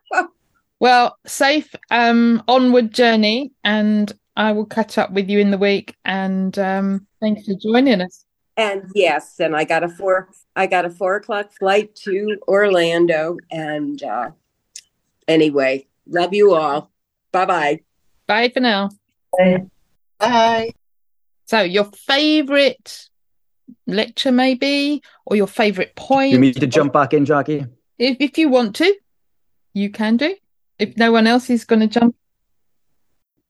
well, 0.80 1.16
safe 1.26 1.74
um, 1.90 2.42
onward 2.48 2.92
journey, 2.92 3.52
and 3.62 4.12
I 4.36 4.50
will 4.50 4.66
catch 4.66 4.98
up 4.98 5.12
with 5.12 5.28
you 5.30 5.38
in 5.38 5.52
the 5.52 5.58
week. 5.58 5.96
And 6.04 6.58
um, 6.58 7.06
thanks 7.20 7.46
for 7.46 7.54
joining 7.54 8.00
us. 8.00 8.23
And 8.56 8.90
yes, 8.94 9.40
and 9.40 9.56
I 9.56 9.64
got 9.64 9.82
a 9.82 9.88
four 9.88 10.28
I 10.54 10.66
got 10.66 10.84
a 10.84 10.90
four 10.90 11.16
o'clock 11.16 11.52
flight 11.52 11.94
to 12.04 12.38
Orlando. 12.46 13.36
And 13.50 14.02
uh 14.02 14.30
anyway, 15.26 15.86
love 16.06 16.32
you 16.34 16.54
all. 16.54 16.90
Bye 17.32 17.46
bye. 17.46 17.80
Bye 18.26 18.50
for 18.50 18.60
now. 18.60 18.90
Bye. 19.36 19.66
Bye. 20.18 20.70
So 21.46 21.62
your 21.62 21.84
favorite 21.84 23.08
lecture 23.86 24.32
maybe 24.32 25.02
or 25.26 25.36
your 25.36 25.46
favorite 25.46 25.94
point? 25.96 26.32
You 26.32 26.38
need 26.38 26.60
to 26.60 26.66
jump 26.66 26.92
back 26.92 27.12
in, 27.12 27.24
Jackie? 27.24 27.66
If 27.98 28.16
if 28.20 28.38
you 28.38 28.48
want 28.48 28.76
to, 28.76 28.94
you 29.72 29.90
can 29.90 30.16
do. 30.16 30.34
If 30.78 30.96
no 30.96 31.12
one 31.12 31.26
else 31.26 31.50
is 31.50 31.64
gonna 31.64 31.88
jump. 31.88 32.14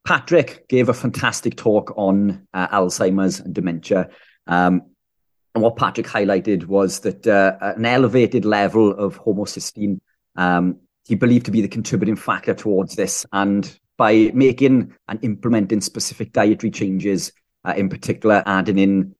Patrick 0.05 0.67
gave 0.67 0.89
a 0.89 0.93
fantastic 0.93 1.57
talk 1.57 1.91
on 1.97 2.47
uh, 2.53 2.67
Alzheimer's 2.67 3.39
and 3.39 3.55
dementia. 3.55 4.09
Um, 4.45 4.83
and 5.55 5.63
what 5.63 5.77
Patrick 5.77 6.05
highlighted 6.05 6.65
was 6.65 6.99
that 6.99 7.25
uh, 7.25 7.57
an 7.61 7.85
elevated 7.85 8.43
level 8.43 8.91
of 8.91 9.17
homocysteine 9.21 10.01
um, 10.35 10.77
he 11.07 11.15
believed 11.15 11.45
to 11.45 11.51
be 11.51 11.61
the 11.61 11.67
contributing 11.69 12.17
factor 12.17 12.53
towards 12.53 12.95
this. 12.95 13.25
And 13.31 13.79
by 13.97 14.31
making 14.33 14.93
and 15.07 15.23
implementing 15.23 15.79
specific 15.79 16.33
dietary 16.33 16.71
changes, 16.71 17.31
uh, 17.63 17.73
in 17.77 17.87
particular 17.87 18.43
adding 18.45 18.77
in 18.77 19.15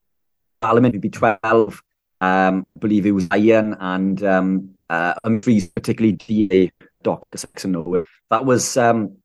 vitamin 0.61 0.99
B12, 0.99 1.79
um, 2.21 2.65
I 2.75 2.79
believe 2.79 3.05
it 3.05 3.11
was 3.11 3.27
iron 3.31 3.77
and 3.79 4.21
um, 4.23 4.69
uh, 4.89 5.13
particularly 5.23 6.13
DA, 6.13 6.71
Dr. 7.01 7.37
Saxon 7.37 8.05
that 8.29 8.45
was 8.45 8.75
um, 8.75 9.15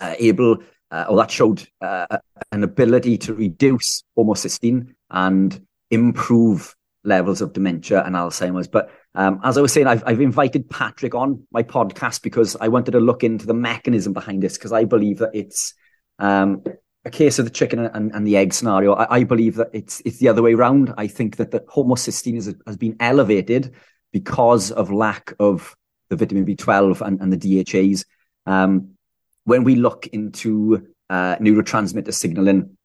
uh, 0.00 0.14
able, 0.18 0.58
uh, 0.90 1.04
or 1.08 1.16
that 1.18 1.30
showed 1.30 1.68
uh, 1.82 2.18
an 2.52 2.62
ability 2.62 3.18
to 3.18 3.34
reduce 3.34 4.04
homocysteine 4.16 4.94
and 5.10 5.65
improve 5.90 6.74
levels 7.04 7.40
of 7.40 7.52
dementia 7.52 8.02
and 8.04 8.14
Alzheimer's. 8.14 8.68
But 8.68 8.90
um, 9.14 9.40
as 9.44 9.56
I 9.56 9.60
was 9.60 9.72
saying, 9.72 9.86
I've, 9.86 10.02
I've 10.06 10.20
invited 10.20 10.68
Patrick 10.68 11.14
on 11.14 11.46
my 11.50 11.62
podcast 11.62 12.22
because 12.22 12.56
I 12.60 12.68
wanted 12.68 12.92
to 12.92 13.00
look 13.00 13.24
into 13.24 13.46
the 13.46 13.54
mechanism 13.54 14.12
behind 14.12 14.42
this 14.42 14.58
because 14.58 14.72
I 14.72 14.84
believe 14.84 15.18
that 15.18 15.30
it's 15.32 15.74
um, 16.18 16.64
a 17.04 17.10
case 17.10 17.38
of 17.38 17.44
the 17.44 17.50
chicken 17.50 17.78
and, 17.78 18.12
and 18.12 18.26
the 18.26 18.36
egg 18.36 18.52
scenario. 18.52 18.92
I, 18.94 19.18
I, 19.18 19.24
believe 19.24 19.54
that 19.56 19.70
it's 19.72 20.02
it's 20.04 20.18
the 20.18 20.28
other 20.28 20.42
way 20.42 20.54
around. 20.54 20.92
I 20.98 21.06
think 21.06 21.36
that 21.36 21.52
the 21.52 21.60
homocysteine 21.60 22.56
has 22.66 22.76
been 22.76 22.96
elevated 23.00 23.74
because 24.12 24.70
of 24.72 24.90
lack 24.90 25.32
of 25.38 25.76
the 26.08 26.16
vitamin 26.16 26.44
B12 26.44 27.00
and, 27.00 27.20
and 27.20 27.32
the 27.32 27.64
DHAs. 27.64 28.04
Um, 28.46 28.96
when 29.44 29.62
we 29.62 29.76
look 29.76 30.08
into 30.08 30.88
uh, 31.08 31.36
neurotransmitter 31.36 32.12
signaling, 32.12 32.76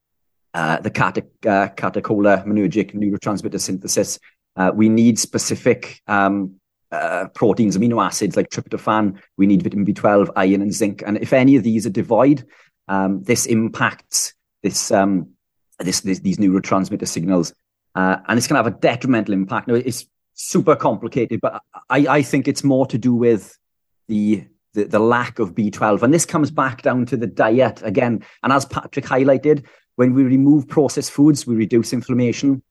uh, 0.53 0.79
the 0.79 0.89
cate- 0.89 1.25
uh, 1.47 1.69
neurotransmitter 1.69 3.59
synthesis. 3.59 4.19
Uh, 4.55 4.71
we 4.73 4.89
need 4.89 5.17
specific 5.17 6.01
um, 6.07 6.55
uh, 6.91 7.27
proteins, 7.33 7.77
amino 7.77 8.03
acids 8.03 8.35
like 8.35 8.49
tryptophan. 8.49 9.17
We 9.37 9.47
need 9.47 9.63
vitamin 9.63 9.85
B12, 9.85 10.29
iron, 10.35 10.61
and 10.61 10.73
zinc. 10.73 11.03
And 11.05 11.17
if 11.17 11.31
any 11.31 11.55
of 11.55 11.63
these 11.63 11.85
are 11.85 11.91
devoid, 11.91 12.43
um, 12.87 13.23
this 13.23 13.45
impacts 13.45 14.33
this, 14.61 14.91
um, 14.91 15.29
this, 15.79 16.01
this, 16.01 16.19
these 16.19 16.37
neurotransmitter 16.37 17.07
signals, 17.07 17.53
uh, 17.95 18.17
and 18.27 18.37
it's 18.37 18.47
going 18.47 18.61
to 18.61 18.63
have 18.63 18.73
a 18.73 18.79
detrimental 18.79 19.33
impact. 19.33 19.67
Now, 19.67 19.75
it's 19.75 20.05
super 20.33 20.75
complicated, 20.75 21.39
but 21.41 21.61
I, 21.89 22.07
I 22.07 22.21
think 22.21 22.47
it's 22.47 22.63
more 22.63 22.85
to 22.87 22.97
do 22.97 23.13
with 23.13 23.57
the 24.07 24.45
the, 24.73 24.85
the 24.85 24.99
lack 24.99 25.39
of 25.39 25.53
B12. 25.53 26.01
And 26.01 26.13
this 26.13 26.25
comes 26.25 26.51
back 26.51 26.81
down 26.81 27.05
to 27.07 27.17
the 27.17 27.27
diet 27.27 27.81
again. 27.83 28.23
And 28.43 28.53
as 28.53 28.65
Patrick 28.65 29.05
highlighted, 29.05 29.65
when 30.01 30.15
we 30.15 30.23
remove 30.23 30.67
processed 30.67 31.11
foods, 31.11 31.45
we 31.45 31.53
reduce 31.53 31.93
inflammation. 31.93 32.63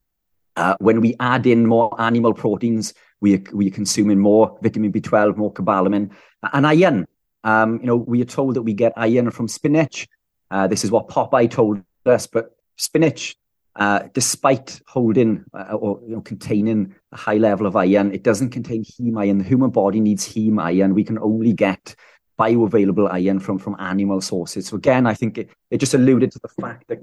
Uh, 0.57 0.75
when 0.81 1.01
we 1.01 1.15
add 1.21 1.47
in 1.47 1.65
more 1.65 1.89
animal 2.01 2.35
proteins, 2.35 2.93
we 3.21 3.37
are, 3.37 3.43
we 3.53 3.69
are 3.69 3.71
consuming 3.71 4.19
more 4.19 4.59
vitamin 4.63 4.91
B12, 4.91 5.37
more 5.37 5.53
cobalamin, 5.53 6.11
and 6.53 6.67
iron. 6.67 7.07
Um, 7.45 7.79
you 7.83 7.87
know, 7.87 7.99
we 7.99 8.21
are 8.21 8.25
told 8.25 8.57
that 8.57 8.63
we 8.63 8.75
get 8.75 8.93
iron 8.97 9.31
from 9.31 9.47
spinach. 9.47 10.09
Uh, 10.51 10.67
this 10.67 10.83
is 10.83 10.91
what 10.91 11.07
Popeye 11.07 11.49
told 11.49 11.81
us, 12.05 12.27
but 12.27 12.51
spinach, 12.75 13.37
uh, 13.77 14.01
despite 14.13 14.81
holding 14.89 15.45
uh, 15.55 15.75
or 15.75 16.01
you 16.03 16.17
know, 16.17 16.23
containing 16.23 16.97
a 17.13 17.17
high 17.17 17.37
level 17.37 17.65
of 17.65 17.77
iron, 17.77 18.13
it 18.13 18.25
doesn't 18.25 18.51
contain 18.51 18.83
heme 18.83 19.17
iron. 19.17 19.39
The 19.39 19.45
human 19.45 19.71
body 19.71 20.01
needs 20.01 20.27
heme 20.27 20.61
iron. 20.61 20.95
We 20.95 21.05
can 21.05 21.21
only 21.21 21.53
get 21.53 21.95
bioavailable 22.41 23.09
iron 23.09 23.39
from 23.39 23.61
from 23.61 23.77
animal 23.79 24.21
sources. 24.21 24.67
So 24.67 24.77
again, 24.79 25.07
I 25.07 25.15
think 25.15 25.39
it, 25.39 25.51
it 25.71 25.79
just 25.79 25.95
alluded 25.95 26.33
to 26.33 26.41
the 26.41 26.49
fact 26.61 26.89
that 26.89 26.99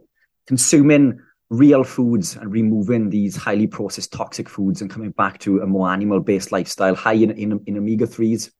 consuming 0.47 1.19
real 1.49 1.83
foods 1.83 2.35
and 2.35 2.51
removing 2.51 3.09
these 3.09 3.35
highly 3.35 3.67
processed 3.67 4.11
toxic 4.11 4.49
foods 4.49 4.81
and 4.81 4.89
coming 4.89 5.11
back 5.11 5.39
to 5.39 5.61
a 5.61 5.67
more 5.67 5.89
animal 5.89 6.19
based 6.19 6.51
lifestyle 6.51 6.95
high 6.95 7.13
in, 7.13 7.31
in, 7.31 7.61
in 7.65 7.77
omega 7.77 8.05
3s 8.05 8.51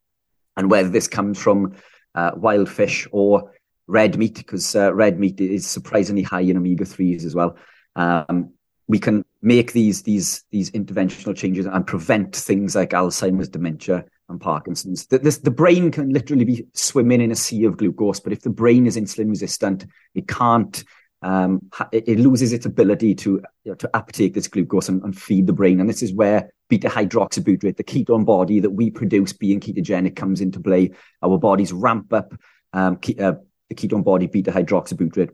and 0.56 0.71
whether 0.71 0.89
this 0.89 1.08
comes 1.08 1.41
from 1.41 1.76
uh, 2.15 2.32
wild 2.36 2.69
fish 2.69 3.08
or 3.12 3.52
red 3.88 4.17
meat 4.17 4.36
because 4.36 4.76
uh, 4.76 4.93
red 4.93 5.19
meat 5.19 5.39
is 5.39 5.65
surprisingly 5.65 6.23
high 6.23 6.41
in 6.41 6.58
omega 6.58 6.86
3s 6.86 7.26
as 7.26 7.36
well. 7.36 7.58
Um, 7.95 8.54
we 8.88 9.00
can 9.00 9.26
make 9.41 9.73
these 9.73 10.04
these 10.04 10.45
these 10.50 10.71
interventional 10.71 11.36
changes 11.36 11.65
and 11.65 11.86
prevent 11.86 12.36
things 12.36 12.76
like 12.76 12.91
alzheimer's 12.91 13.50
dementia 13.50 14.06
and 14.30 14.41
parkinson's. 14.41 15.06
The, 15.08 15.19
this, 15.19 15.38
the 15.39 15.52
brain 15.52 15.91
can 15.91 16.10
literally 16.10 16.45
be 16.45 16.65
swimming 16.73 17.21
in 17.21 17.32
a 17.32 17.36
sea 17.36 17.65
of 17.65 17.78
glucose 17.78 18.19
but 18.19 18.32
if 18.34 18.41
the 18.41 18.50
brain 18.50 18.88
is 18.88 18.97
insulin 18.97 19.30
resistant 19.30 19.86
it 20.15 20.28
can't 20.28 20.84
um, 21.21 21.62
it, 21.91 22.19
loses 22.19 22.53
its 22.53 22.65
ability 22.65 23.15
to 23.15 23.41
you 23.63 23.71
know, 23.71 23.75
to 23.75 23.89
uptake 23.95 24.34
this 24.34 24.47
glucose 24.47 24.88
and, 24.88 25.01
and, 25.03 25.17
feed 25.17 25.47
the 25.47 25.53
brain. 25.53 25.80
And 25.80 25.89
this 25.89 26.03
is 26.03 26.13
where 26.13 26.51
beta 26.69 26.89
hydroxybutyrate, 26.89 27.77
the 27.77 27.84
ketone 27.84 28.25
body 28.25 28.60
that 28.60 28.69
we 28.69 28.91
produce 28.91 29.34
being 29.34 29.60
ketogenic 29.60 30.15
comes 30.15 30.41
into 30.41 30.60
play. 30.60 30.91
Our 31.23 31.39
bodies 31.39 31.73
ramp 31.73 32.13
up 32.13 32.34
um, 32.73 32.97
ke- 32.97 33.19
uh, 33.19 33.34
the 33.69 33.75
ketone 33.75 34.03
body 34.03 34.27
beta 34.27 34.51
hydroxybutyrate. 34.51 35.32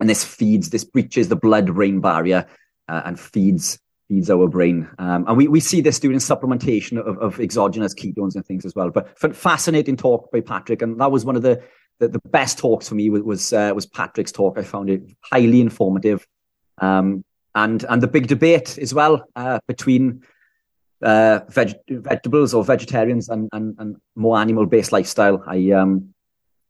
And 0.00 0.08
this 0.08 0.24
feeds, 0.24 0.70
this 0.70 0.84
breaches 0.84 1.28
the 1.28 1.36
blood 1.36 1.74
brain 1.74 2.00
barrier 2.00 2.46
uh, 2.88 3.02
and 3.04 3.20
feeds 3.20 3.78
feeds 4.08 4.30
our 4.30 4.48
brain. 4.48 4.88
Um, 4.98 5.26
and 5.28 5.36
we, 5.36 5.48
we 5.48 5.60
see 5.60 5.80
this 5.80 5.98
during 5.98 6.18
supplementation 6.18 6.98
of, 6.98 7.18
of 7.18 7.40
exogenous 7.40 7.94
ketones 7.94 8.34
and 8.34 8.46
things 8.46 8.64
as 8.64 8.74
well. 8.74 8.90
But 8.90 9.18
fascinating 9.36 9.96
talk 9.96 10.32
by 10.32 10.40
Patrick. 10.40 10.82
And 10.82 10.98
that 11.00 11.12
was 11.12 11.24
one 11.24 11.36
of 11.36 11.42
the, 11.42 11.62
the, 11.98 12.08
the 12.08 12.20
best 12.30 12.58
talks 12.58 12.88
for 12.88 12.94
me 12.94 13.10
was, 13.10 13.22
was, 13.22 13.52
uh, 13.52 13.72
was 13.74 13.86
Patrick's 13.86 14.32
talk. 14.32 14.58
I 14.58 14.62
found 14.62 14.90
it 14.90 15.02
highly 15.20 15.60
informative. 15.60 16.26
Um, 16.78 17.24
and, 17.54 17.84
and 17.88 18.02
the 18.02 18.06
big 18.06 18.26
debate 18.26 18.78
as 18.78 18.94
well 18.94 19.24
uh, 19.34 19.58
between 19.66 20.22
uh, 21.02 21.40
veg- 21.48 21.78
vegetables 21.88 22.54
or 22.54 22.64
vegetarians 22.64 23.28
and, 23.28 23.48
and, 23.52 23.74
and 23.78 23.96
more 24.14 24.38
animal 24.38 24.66
based 24.66 24.92
lifestyle. 24.92 25.42
I, 25.46 25.70
um, 25.72 26.14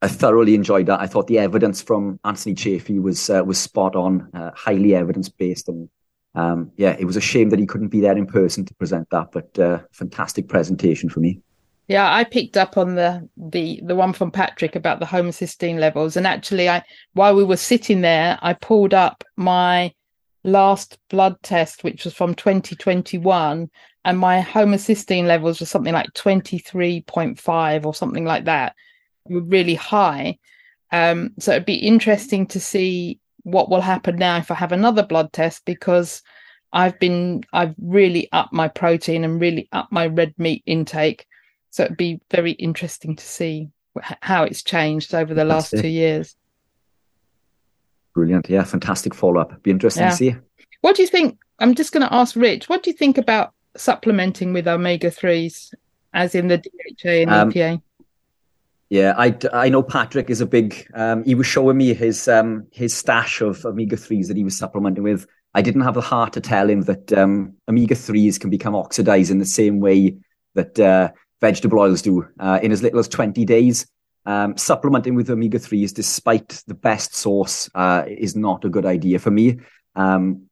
I 0.00 0.08
thoroughly 0.08 0.54
enjoyed 0.54 0.86
that. 0.86 1.00
I 1.00 1.06
thought 1.06 1.26
the 1.26 1.38
evidence 1.38 1.82
from 1.82 2.20
Anthony 2.24 2.54
Chaffee 2.54 2.98
was 2.98 3.30
uh, 3.30 3.42
was 3.44 3.58
spot 3.58 3.96
on, 3.96 4.30
uh, 4.32 4.52
highly 4.54 4.94
evidence 4.94 5.28
based, 5.28 5.68
and 5.68 5.88
um, 6.36 6.70
yeah, 6.76 6.96
it 6.98 7.04
was 7.04 7.16
a 7.16 7.20
shame 7.20 7.50
that 7.50 7.58
he 7.58 7.66
couldn't 7.66 7.88
be 7.88 8.00
there 8.00 8.16
in 8.16 8.26
person 8.26 8.64
to 8.64 8.74
present 8.74 9.08
that. 9.10 9.32
But 9.32 9.58
uh, 9.58 9.80
fantastic 9.90 10.48
presentation 10.48 11.08
for 11.08 11.18
me. 11.18 11.40
Yeah, 11.88 12.12
I 12.12 12.24
picked 12.24 12.57
up 12.59 12.77
on 12.77 12.94
the 12.94 13.29
the 13.37 13.81
the 13.85 13.94
one 13.94 14.12
from 14.12 14.31
Patrick 14.31 14.77
about 14.77 15.01
the 15.01 15.07
homocysteine 15.07 15.79
levels, 15.79 16.16
and 16.16 16.27
actually, 16.27 16.68
I 16.68 16.83
while 17.14 17.35
we 17.35 17.44
were 17.44 17.57
sitting 17.57 18.03
there, 18.03 18.38
I 18.42 18.53
pulled 18.53 18.92
up 18.94 19.24
my 19.37 19.94
last 20.44 20.98
blood 21.09 21.37
test, 21.42 21.85
which 21.85 22.05
was 22.05 22.14
from 22.14 22.35
2021, 22.35 23.70
and 24.05 24.18
my 24.18 24.42
homocysteine 24.42 25.27
levels 25.27 25.61
were 25.61 25.66
something 25.66 25.94
like 25.94 26.12
23.5 26.14 27.87
or 27.87 27.94
something 27.94 28.24
like 28.24 28.44
that 28.44 28.74
were 29.27 29.40
really 29.42 29.74
high. 29.74 30.38
Um, 30.92 31.31
so 31.38 31.53
it'd 31.53 31.64
be 31.66 31.74
interesting 31.74 32.46
to 32.48 32.61
see 32.61 33.20
what 33.44 33.70
will 33.70 33.81
happen 33.81 34.16
now 34.16 34.37
if 34.38 34.51
I 34.51 34.55
have 34.55 34.72
another 34.72 35.03
blood 35.05 35.33
test 35.33 35.64
because 35.64 36.22
I've 36.72 36.98
been 36.98 37.44
I've 37.53 37.74
really 37.79 38.29
upped 38.33 38.53
my 38.53 38.68
protein 38.68 39.24
and 39.24 39.40
really 39.40 39.68
upped 39.72 39.92
my 39.92 40.07
red 40.07 40.35
meat 40.38 40.62
intake. 40.66 41.27
So 41.70 41.85
it'd 41.85 41.96
be 41.96 42.20
very 42.31 42.52
interesting 42.52 43.16
to 43.16 43.24
see 43.24 43.70
how 44.20 44.44
it's 44.44 44.62
changed 44.62 45.14
over 45.14 45.35
the 45.35 45.44
last 45.44 45.70
two 45.70 45.88
years. 45.88 46.37
Brilliant. 48.14 48.48
Yeah, 48.48 48.64
fantastic 48.64 49.14
follow 49.14 49.40
up. 49.40 49.62
Be 49.62 49.70
interesting 49.70 50.04
yeah. 50.04 50.11
to 50.11 50.16
see. 50.16 50.37
What 50.81 50.96
do 50.96 51.02
you 51.02 51.09
think? 51.09 51.38
I'm 51.59 51.74
just 51.74 51.92
going 51.92 52.07
to 52.07 52.14
ask 52.14 52.37
Rich, 52.37 52.68
what 52.68 52.83
do 52.83 52.90
you 52.90 52.96
think 52.96 53.18
about 53.18 53.52
supplementing 53.76 54.52
with 54.52 54.68
omega 54.68 55.11
3s, 55.11 55.74
as 56.14 56.35
in 56.35 56.48
the 56.48 56.59
DHA 56.59 57.09
and 57.09 57.31
um, 57.31 57.52
EPA? 57.52 57.83
Yeah, 58.90 59.14
I, 59.18 59.37
I 59.52 59.68
know 59.68 59.83
Patrick 59.83 60.31
is 60.31 60.40
a 60.40 60.46
big. 60.46 60.88
Um, 60.94 61.22
he 61.24 61.35
was 61.35 61.46
showing 61.46 61.76
me 61.76 61.92
his 61.92 62.26
um, 62.26 62.66
his 62.72 62.96
stash 62.96 63.42
of 63.42 63.64
omega 63.66 63.96
threes 63.96 64.28
that 64.28 64.37
he 64.37 64.44
was 64.44 64.57
supplementing 64.57 65.02
with. 65.02 65.26
I 65.54 65.61
didn't 65.61 65.83
have 65.83 65.94
the 65.94 66.00
heart 66.00 66.33
to 66.35 66.40
tell 66.40 66.70
him 66.70 66.83
that 66.83 67.12
um, 67.12 67.54
omega 67.68 67.94
threes 67.94 68.38
can 68.38 68.48
become 68.48 68.74
oxidized 68.74 69.31
in 69.31 69.38
the 69.38 69.46
same 69.46 69.81
way 69.81 70.16
that 70.54 70.78
uh, 70.81 71.11
vegetable 71.40 71.79
oils 71.79 72.03
do 72.03 72.27
uh, 72.40 72.59
in 72.62 72.72
as 72.72 72.83
little 72.83 72.98
as 72.98 73.09
twenty 73.09 73.44
days. 73.44 73.87
Um, 74.27 74.59
supplementing 74.59 75.14
with 75.14 75.31
omega 75.31 75.59
threes, 75.59 75.92
despite 75.92 76.62
the 76.66 76.74
best 76.74 77.14
source, 77.14 77.70
uh, 77.74 78.05
is 78.07 78.37
not 78.37 78.64
a 78.64 78.68
good 78.68 78.85
idea 78.85 79.18
for 79.18 79.31
me. 79.31 79.59
Um, 79.96 80.48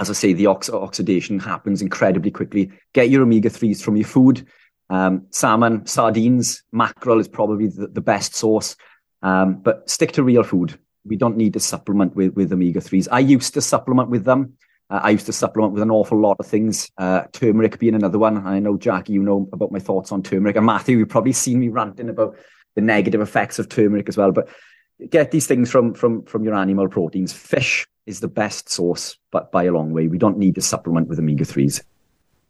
as 0.00 0.10
I 0.10 0.14
say, 0.14 0.32
the 0.32 0.46
ox- 0.46 0.70
oxidation 0.70 1.38
happens 1.38 1.82
incredibly 1.82 2.30
quickly. 2.30 2.72
Get 2.92 3.10
your 3.10 3.22
omega 3.22 3.50
threes 3.50 3.82
from 3.82 3.96
your 3.96 4.06
food. 4.06 4.48
Um, 4.88 5.26
salmon, 5.30 5.86
sardines, 5.86 6.64
mackerel 6.72 7.20
is 7.20 7.28
probably 7.28 7.68
the, 7.68 7.86
the 7.86 8.00
best 8.00 8.34
source. 8.34 8.76
Um, 9.22 9.60
but 9.60 9.88
stick 9.88 10.12
to 10.12 10.22
real 10.22 10.42
food. 10.42 10.78
We 11.04 11.16
don't 11.16 11.36
need 11.36 11.52
to 11.52 11.60
supplement 11.60 12.16
with, 12.16 12.34
with 12.34 12.52
omega 12.52 12.80
3s. 12.80 13.08
I 13.12 13.20
used 13.20 13.54
to 13.54 13.60
supplement 13.60 14.08
with 14.08 14.24
them. 14.24 14.54
Uh, 14.90 15.00
I 15.02 15.10
used 15.10 15.26
to 15.26 15.32
supplement 15.32 15.72
with 15.72 15.82
an 15.82 15.90
awful 15.90 16.20
lot 16.20 16.36
of 16.40 16.46
things, 16.46 16.90
uh, 16.98 17.22
turmeric 17.32 17.78
being 17.78 17.94
another 17.94 18.18
one. 18.18 18.46
I 18.46 18.58
know, 18.58 18.76
Jackie, 18.76 19.12
you 19.12 19.22
know 19.22 19.48
about 19.52 19.70
my 19.70 19.78
thoughts 19.78 20.10
on 20.10 20.22
turmeric. 20.22 20.56
And 20.56 20.66
Matthew, 20.66 20.98
you've 20.98 21.08
probably 21.08 21.32
seen 21.32 21.60
me 21.60 21.68
ranting 21.68 22.08
about 22.08 22.36
the 22.74 22.80
negative 22.80 23.20
effects 23.20 23.58
of 23.58 23.68
turmeric 23.68 24.08
as 24.08 24.16
well. 24.16 24.32
But 24.32 24.48
get 25.08 25.30
these 25.30 25.46
things 25.46 25.70
from, 25.70 25.94
from, 25.94 26.24
from 26.24 26.44
your 26.44 26.54
animal 26.54 26.88
proteins. 26.88 27.32
Fish 27.32 27.86
is 28.06 28.20
the 28.20 28.28
best 28.28 28.68
source, 28.68 29.16
but 29.30 29.52
by 29.52 29.64
a 29.64 29.72
long 29.72 29.92
way. 29.92 30.08
We 30.08 30.18
don't 30.18 30.38
need 30.38 30.56
to 30.56 30.60
supplement 30.60 31.08
with 31.08 31.18
omega 31.18 31.44
3s. 31.44 31.82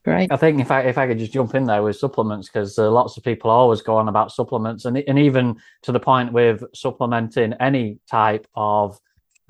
Great. 0.02 0.32
I 0.32 0.36
think 0.38 0.60
if 0.60 0.70
I 0.70 0.80
if 0.80 0.96
I 0.96 1.06
could 1.06 1.18
just 1.18 1.32
jump 1.32 1.54
in 1.54 1.66
there 1.66 1.82
with 1.82 1.94
supplements 1.94 2.48
because 2.48 2.78
uh, 2.78 2.90
lots 2.90 3.18
of 3.18 3.22
people 3.22 3.50
always 3.50 3.82
go 3.82 3.96
on 3.96 4.08
about 4.08 4.32
supplements 4.32 4.86
and 4.86 4.96
and 4.96 5.18
even 5.18 5.60
to 5.82 5.92
the 5.92 6.00
point 6.00 6.32
with 6.32 6.64
supplementing 6.74 7.52
any 7.60 7.98
type 8.10 8.46
of 8.54 8.98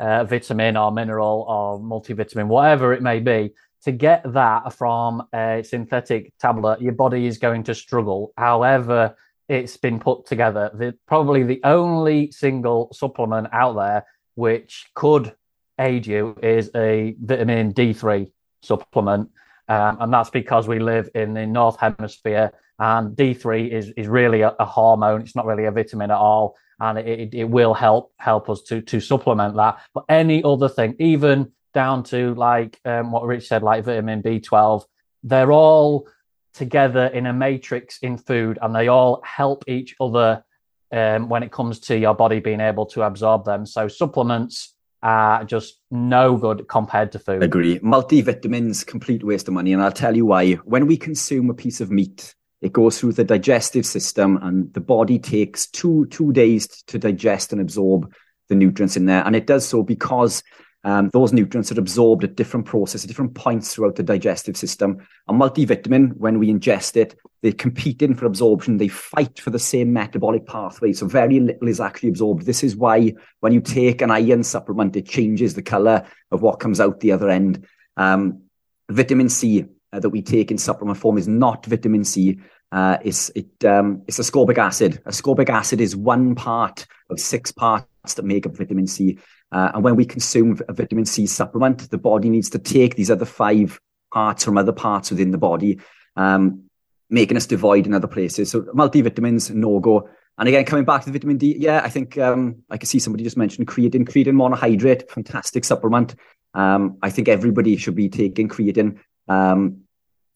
uh, 0.00 0.24
vitamin 0.24 0.76
or 0.76 0.90
mineral 0.90 1.44
or 1.48 1.78
multivitamin, 1.78 2.46
whatever 2.46 2.92
it 2.92 3.02
may 3.02 3.20
be, 3.20 3.52
to 3.84 3.92
get 3.92 4.22
that 4.32 4.72
from 4.72 5.22
a 5.32 5.62
synthetic 5.62 6.32
tablet, 6.38 6.80
your 6.80 6.92
body 6.92 7.26
is 7.26 7.38
going 7.38 7.62
to 7.64 7.74
struggle. 7.74 8.32
However, 8.36 9.16
it's 9.48 9.76
been 9.76 9.98
put 9.98 10.26
together. 10.26 10.70
The, 10.74 10.94
probably 11.06 11.42
the 11.42 11.60
only 11.64 12.30
single 12.30 12.92
supplement 12.92 13.48
out 13.52 13.74
there 13.76 14.06
which 14.34 14.86
could 14.94 15.34
aid 15.78 16.06
you 16.06 16.36
is 16.42 16.70
a 16.74 17.14
vitamin 17.20 17.72
D3 17.72 18.30
supplement 18.62 19.30
um, 19.70 19.98
and 20.00 20.12
that's 20.12 20.30
because 20.30 20.66
we 20.66 20.80
live 20.80 21.08
in 21.14 21.32
the 21.32 21.46
North 21.46 21.78
Hemisphere, 21.78 22.50
and 22.80 23.16
D3 23.16 23.70
is, 23.70 23.90
is 23.90 24.08
really 24.08 24.40
a, 24.40 24.52
a 24.58 24.64
hormone. 24.64 25.20
It's 25.20 25.36
not 25.36 25.46
really 25.46 25.66
a 25.66 25.70
vitamin 25.70 26.10
at 26.10 26.16
all. 26.16 26.56
And 26.80 26.98
it, 26.98 27.34
it, 27.34 27.44
will 27.44 27.74
help 27.74 28.12
help 28.18 28.48
us 28.48 28.62
to, 28.62 28.80
to 28.82 29.00
supplement 29.00 29.54
that. 29.56 29.80
But 29.92 30.04
any 30.08 30.42
other 30.42 30.68
thing, 30.68 30.96
even 30.98 31.52
down 31.74 32.02
to 32.04 32.34
like 32.34 32.80
um, 32.84 33.12
what 33.12 33.24
Rich 33.24 33.48
said, 33.48 33.62
like 33.62 33.84
vitamin 33.84 34.22
B12, 34.22 34.84
they're 35.22 35.52
all 35.52 36.08
together 36.54 37.06
in 37.06 37.26
a 37.26 37.32
matrix 37.32 37.98
in 37.98 38.16
food 38.16 38.58
and 38.60 38.74
they 38.74 38.88
all 38.88 39.20
help 39.24 39.64
each 39.68 39.94
other 40.00 40.44
um, 40.92 41.28
when 41.28 41.42
it 41.42 41.52
comes 41.52 41.80
to 41.80 41.98
your 41.98 42.14
body 42.14 42.40
being 42.40 42.60
able 42.60 42.86
to 42.86 43.02
absorb 43.02 43.44
them. 43.44 43.66
So 43.66 43.86
supplements 43.88 44.74
are 45.02 45.44
just 45.44 45.80
no 45.90 46.36
good 46.36 46.68
compared 46.68 47.12
to 47.12 47.18
food. 47.18 47.42
Agree. 47.42 47.78
Multivitamins, 47.78 48.86
complete 48.86 49.24
waste 49.24 49.48
of 49.48 49.54
money. 49.54 49.72
And 49.72 49.82
I'll 49.82 49.92
tell 49.92 50.16
you 50.16 50.26
why. 50.26 50.54
When 50.54 50.86
we 50.86 50.96
consume 50.96 51.50
a 51.50 51.54
piece 51.54 51.80
of 51.80 51.90
meat, 51.90 52.34
it 52.62 52.72
goes 52.72 52.98
through 52.98 53.12
the 53.12 53.24
digestive 53.24 53.86
system 53.86 54.38
and 54.42 54.72
the 54.74 54.80
body 54.80 55.18
takes 55.18 55.66
two, 55.66 56.06
two 56.06 56.32
days 56.32 56.66
to 56.84 56.98
digest 56.98 57.52
and 57.52 57.60
absorb 57.60 58.12
the 58.48 58.54
nutrients 58.54 58.96
in 58.96 59.06
there. 59.06 59.24
And 59.24 59.34
it 59.34 59.46
does 59.46 59.66
so 59.66 59.82
because 59.82 60.42
um, 60.82 61.10
those 61.12 61.32
nutrients 61.32 61.70
are 61.70 61.78
absorbed 61.78 62.24
at 62.24 62.36
different 62.36 62.66
processes, 62.66 63.06
different 63.06 63.34
points 63.34 63.74
throughout 63.74 63.96
the 63.96 64.02
digestive 64.02 64.56
system. 64.56 65.06
A 65.28 65.32
multivitamin, 65.32 66.16
when 66.16 66.38
we 66.38 66.50
ingest 66.50 66.96
it, 66.96 67.16
they 67.42 67.52
compete 67.52 68.02
in 68.02 68.14
for 68.14 68.26
absorption. 68.26 68.78
They 68.78 68.88
fight 68.88 69.38
for 69.38 69.50
the 69.50 69.58
same 69.58 69.92
metabolic 69.92 70.46
pathway. 70.46 70.92
So 70.92 71.06
very 71.06 71.40
little 71.40 71.68
is 71.68 71.80
actually 71.80 72.10
absorbed. 72.10 72.46
This 72.46 72.64
is 72.64 72.76
why 72.76 73.14
when 73.40 73.52
you 73.52 73.60
take 73.60 74.00
an 74.00 74.10
iron 74.10 74.42
supplement, 74.42 74.96
it 74.96 75.06
changes 75.06 75.54
the 75.54 75.62
color 75.62 76.06
of 76.30 76.42
what 76.42 76.60
comes 76.60 76.80
out 76.80 77.00
the 77.00 77.12
other 77.12 77.28
end. 77.28 77.66
Um, 77.96 78.42
vitamin 78.90 79.28
C 79.28 79.66
uh, 79.92 80.00
that 80.00 80.10
we 80.10 80.22
take 80.22 80.50
in 80.50 80.58
supplement 80.58 80.98
form 80.98 81.18
is 81.18 81.28
not 81.28 81.66
vitamin 81.66 82.04
C. 82.04 82.38
Uh, 82.72 82.98
it's 83.04 83.30
it 83.30 83.64
um, 83.64 84.02
it's 84.06 84.18
ascorbic 84.18 84.58
acid. 84.58 85.02
Ascorbic 85.04 85.48
acid 85.48 85.80
is 85.80 85.96
one 85.96 86.34
part 86.34 86.86
of 87.10 87.18
six 87.18 87.50
parts 87.50 88.14
that 88.14 88.24
make 88.24 88.46
up 88.46 88.56
vitamin 88.56 88.86
C. 88.86 89.18
Uh, 89.52 89.72
and 89.74 89.82
when 89.82 89.96
we 89.96 90.04
consume 90.04 90.58
a 90.68 90.72
vitamin 90.72 91.04
C 91.04 91.26
supplement, 91.26 91.90
the 91.90 91.98
body 91.98 92.30
needs 92.30 92.50
to 92.50 92.58
take 92.58 92.94
these 92.94 93.10
other 93.10 93.24
five 93.24 93.80
parts 94.12 94.44
from 94.44 94.56
other 94.56 94.72
parts 94.72 95.10
within 95.10 95.32
the 95.32 95.38
body, 95.38 95.80
um, 96.16 96.64
making 97.08 97.36
us 97.36 97.46
devoid 97.46 97.86
in 97.86 97.94
other 97.94 98.06
places. 98.06 98.50
So 98.50 98.62
multivitamins, 98.62 99.50
no 99.52 99.80
go. 99.80 100.08
And 100.38 100.48
again, 100.48 100.64
coming 100.64 100.84
back 100.84 101.02
to 101.02 101.06
the 101.10 101.12
vitamin 101.12 101.36
D, 101.36 101.56
yeah, 101.58 101.82
I 101.84 101.88
think 101.90 102.16
um, 102.16 102.62
I 102.70 102.78
can 102.78 102.86
see 102.86 102.98
somebody 102.98 103.24
just 103.24 103.36
mentioned 103.36 103.66
creatine. 103.66 104.08
Creatine 104.08 104.34
monohydrate, 104.34 105.10
fantastic 105.10 105.64
supplement. 105.64 106.14
Um, 106.54 106.98
I 107.02 107.10
think 107.10 107.28
everybody 107.28 107.76
should 107.76 107.94
be 107.94 108.08
taking 108.08 108.48
creatine. 108.48 109.00
Um, 109.30 109.82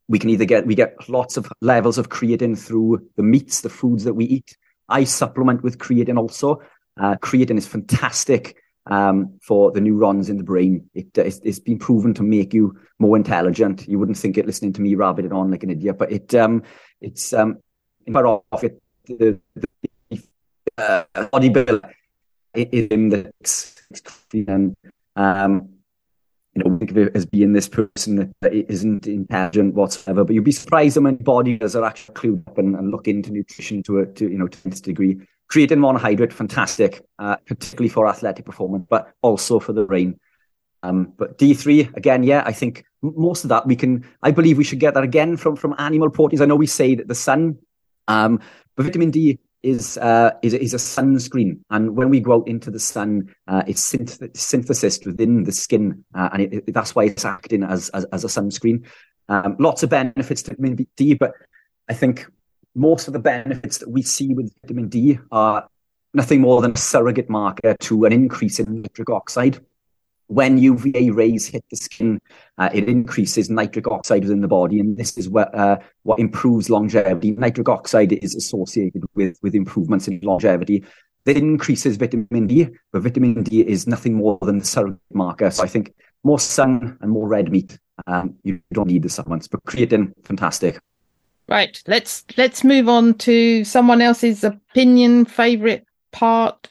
we 0.09 0.19
can 0.19 0.31
either 0.31 0.45
get 0.45 0.67
we 0.67 0.75
get 0.75 1.09
lots 1.09 1.37
of 1.37 1.51
levels 1.61 1.99
of 1.99 2.09
creatine 2.09 2.59
through 2.59 3.09
the 3.17 3.23
meats, 3.23 3.63
the 3.63 3.71
foods 3.71 4.05
that 4.05 4.15
we 4.15 4.25
eat. 4.27 4.57
I 4.89 5.05
supplement 5.05 5.63
with 5.63 5.79
creatine 5.79 6.19
also. 6.19 6.63
Uh, 7.01 7.17
creatine 7.17 7.59
is 7.59 7.67
fantastic 7.67 8.57
um, 8.87 9.39
for 9.43 9.73
the 9.73 9.81
neurons 9.81 10.29
in 10.29 10.37
the 10.37 10.45
brain. 10.45 10.89
It, 10.95 11.17
it's, 11.17 11.41
it's 11.43 11.59
been 11.59 11.79
proven 11.79 12.15
to 12.15 12.23
make 12.23 12.55
you 12.55 12.79
more 12.99 13.17
intelligent. 13.17 13.89
You 13.89 13.99
wouldn't 13.99 14.19
think 14.19 14.39
it 14.39 14.47
listening 14.47 14.75
to 14.75 14.83
me 14.83 14.95
rabbiting 14.95 15.33
on 15.33 15.51
like 15.51 15.65
an 15.65 15.71
idiot, 15.71 15.99
but 15.99 16.13
it 16.13 16.35
um, 16.35 16.63
it's 17.01 17.33
um, 17.33 17.59
part 18.13 18.27
of 18.27 18.65
it, 18.65 18.81
the, 19.07 19.41
the 20.11 20.23
uh, 20.79 21.05
bodybuilder 21.15 21.91
in 22.55 23.09
the 23.09 23.33
um, 25.17 25.74
you 26.55 26.63
know, 26.63 26.79
think 26.79 26.91
of 26.93 26.99
it 26.99 27.17
as 27.17 27.27
being 27.27 27.53
this 27.53 27.69
person 27.69 28.33
that 28.41 28.53
isn't 28.53 29.07
intelligent 29.07 29.75
whatsoever. 29.75 30.25
But 30.25 30.35
you'd 30.35 30.45
be 30.45 30.53
surprised 30.53 30.97
how 30.97 31.03
many 31.03 31.17
bodybuilders 31.17 31.75
are 31.75 31.85
actually 31.85 32.15
clued 32.15 32.49
up 32.49 32.59
and, 32.59 32.77
and 32.77 32.91
look 32.91 33.09
into 33.09 33.33
nutrition 33.33 33.83
to 33.85 34.01
a 34.01 34.07
to 34.07 34.29
you 34.29 34.39
know 34.39 34.49
to 34.49 34.65
this 34.69 34.81
degree. 34.81 35.21
Creatine 35.51 35.79
monohydrate, 35.79 36.33
fantastic, 36.33 37.05
uh, 37.19 37.37
particularly 37.47 37.89
for 37.89 38.09
athletic 38.09 38.45
performance, 38.45 38.87
but 38.89 39.13
also 39.23 39.59
for 39.59 39.73
the 39.73 39.85
brain. 39.85 40.19
Um, 40.83 41.13
but 41.17 41.39
D3 41.39 41.97
again, 41.97 42.23
yeah, 42.23 42.43
I 42.47 42.53
think 42.53 42.85
most 43.03 43.45
of 43.45 43.49
that 43.51 43.67
we 43.67 43.77
can. 43.77 44.07
I 44.23 44.31
believe 44.31 44.59
we 44.59 44.65
should 44.65 44.81
get 44.81 44.95
that 44.95 45.05
again 45.05 45.37
from 45.37 45.57
from 45.57 45.75
animal 45.79 46.11
proteins. 46.11 46.41
I 46.41 46.47
know 46.47 46.57
we 46.57 46.67
say 46.67 46.95
that 46.95 47.09
the 47.09 47.15
sun, 47.15 47.59
um, 48.07 48.41
but 48.77 48.87
vitamin 48.87 49.11
D 49.11 49.39
is 49.65 49.99
uh, 49.99 50.31
is, 50.43 50.55
is 50.55 50.75
a 50.75 50.77
sunscreen, 50.77 51.61
and 51.71 51.97
when 51.97 52.11
we 52.11 52.21
go 52.21 52.35
out 52.35 52.49
into 52.49 52.71
the 52.71 52.79
sun, 52.79 53.35
uh, 53.49 53.63
it's 53.67 53.93
synth- 53.93 54.37
synthesized 54.37 55.07
within 55.07 55.45
the 55.45 55.53
skin, 55.53 56.05
uh, 56.15 56.29
and 56.33 56.43
it, 56.43 56.53
it, 56.53 56.75
that's 56.75 56.95
why 56.95 57.05
it's 57.05 57.25
acting 57.25 57.63
as 57.65 57.89
as, 57.91 58.05
as 58.13 58.25
a 58.25 58.29
sunscreen. 58.29 58.85
Um, 59.29 59.57
lots 59.59 59.83
of 59.83 59.91
benefits 59.91 60.43
to 60.43 60.51
vitamin 60.51 60.87
D, 60.97 61.15
but 61.15 61.33
I 61.89 61.95
think 61.95 62.27
most 62.75 63.07
of 63.07 63.13
the 63.15 63.19
benefits 63.19 63.79
that 63.79 63.91
we 63.91 64.03
see 64.03 64.35
with 64.35 64.53
vitamin 64.63 64.89
D 64.89 65.19
are 65.33 65.67
nothing 66.13 66.41
more 66.41 66.61
than 66.61 66.73
a 66.73 66.77
surrogate 66.77 67.31
marker 67.31 67.75
to 67.81 68.05
an 68.05 68.13
increase 68.13 68.61
in 68.61 68.83
nitric 68.83 69.11
oxide 69.11 69.61
when 70.29 70.59
UVA 70.59 71.11
rays 71.11 71.47
hit 71.47 71.65
the 71.71 71.77
skin, 71.77 72.21
uh, 72.59 72.71
it 72.73 72.89
increases 72.89 73.51
nitric 73.51 73.87
oxide 73.87 74.23
within 74.23 74.41
the 74.41 74.49
body, 74.49 74.81
and 74.81 74.97
this 74.97 75.17
is 75.19 75.29
what 75.29 75.55
uh, 75.55 75.79
what 76.03 76.19
improves 76.19 76.71
longevity. 76.71 77.33
Nitric 77.33 77.69
oxide 77.69 78.13
is 78.13 78.35
associated 78.35 79.05
with 79.15 79.39
with 79.43 79.55
improvements 79.55 80.09
in 80.09 80.21
longevity. 80.23 80.85
That 81.25 81.37
increases 81.37 81.97
vitamin 81.97 82.47
D, 82.47 82.69
but 82.93 83.03
vitamin 83.03 83.43
D 83.43 83.61
is 83.63 83.87
nothing 83.87 84.15
more 84.15 84.39
than 84.43 84.59
the 84.59 84.65
surrogate 84.65 85.01
marker. 85.13 85.51
So 85.51 85.63
I 85.63 85.69
think 85.69 85.95
more 86.23 86.39
sun 86.39 86.99
and 87.01 87.11
more 87.11 87.27
red 87.27 87.51
meat. 87.51 87.79
Um, 88.07 88.37
you 88.43 88.61
don't 88.73 88.89
need 88.89 89.03
the 89.03 89.09
supplements, 89.09 89.49
but 89.49 89.65
creatine, 89.65 90.13
fantastic. 90.25 90.81
Right, 91.49 91.83
let's 91.87 92.25
let's 92.37 92.65
move 92.65 92.89
on 92.89 93.15
to 93.19 93.65
someone 93.65 94.01
else's 94.01 94.45
opinion, 94.45 95.27
favorite 95.27 95.87
part. 96.13 96.69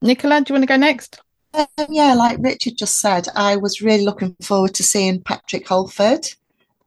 Nicola, 0.00 0.40
do 0.40 0.52
you 0.52 0.54
want 0.54 0.62
to 0.62 0.66
go 0.66 0.76
next? 0.76 1.21
Um, 1.54 1.66
yeah, 1.90 2.14
like 2.14 2.38
Richard 2.40 2.74
just 2.78 2.98
said, 2.98 3.26
I 3.36 3.56
was 3.56 3.82
really 3.82 4.04
looking 4.04 4.34
forward 4.42 4.74
to 4.74 4.82
seeing 4.82 5.22
Patrick 5.22 5.68
Holford. 5.68 6.26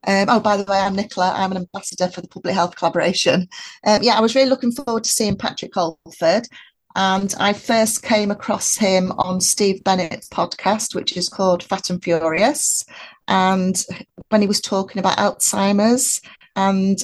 Um, 0.07 0.27
oh, 0.29 0.39
by 0.39 0.57
the 0.57 0.63
way, 0.63 0.77
I'm 0.77 0.95
Nicola. 0.95 1.33
I'm 1.35 1.51
an 1.51 1.57
ambassador 1.57 2.09
for 2.09 2.21
the 2.21 2.27
Public 2.27 2.53
Health 2.53 2.75
Collaboration. 2.75 3.47
Um, 3.85 4.03
yeah, 4.03 4.17
I 4.17 4.21
was 4.21 4.35
really 4.35 4.49
looking 4.49 4.71
forward 4.71 5.03
to 5.03 5.09
seeing 5.09 5.35
Patrick 5.35 5.73
Holford. 5.73 6.47
And 6.95 7.33
I 7.39 7.53
first 7.53 8.03
came 8.03 8.31
across 8.31 8.77
him 8.77 9.11
on 9.17 9.41
Steve 9.41 9.83
Bennett's 9.83 10.29
podcast, 10.29 10.95
which 10.95 11.17
is 11.17 11.27
called 11.27 11.63
Fat 11.63 11.89
and 11.89 12.01
Furious. 12.01 12.85
And 13.27 13.75
when 14.29 14.41
he 14.41 14.47
was 14.47 14.61
talking 14.61 14.99
about 14.99 15.17
Alzheimer's, 15.17 16.21
and 16.55 16.97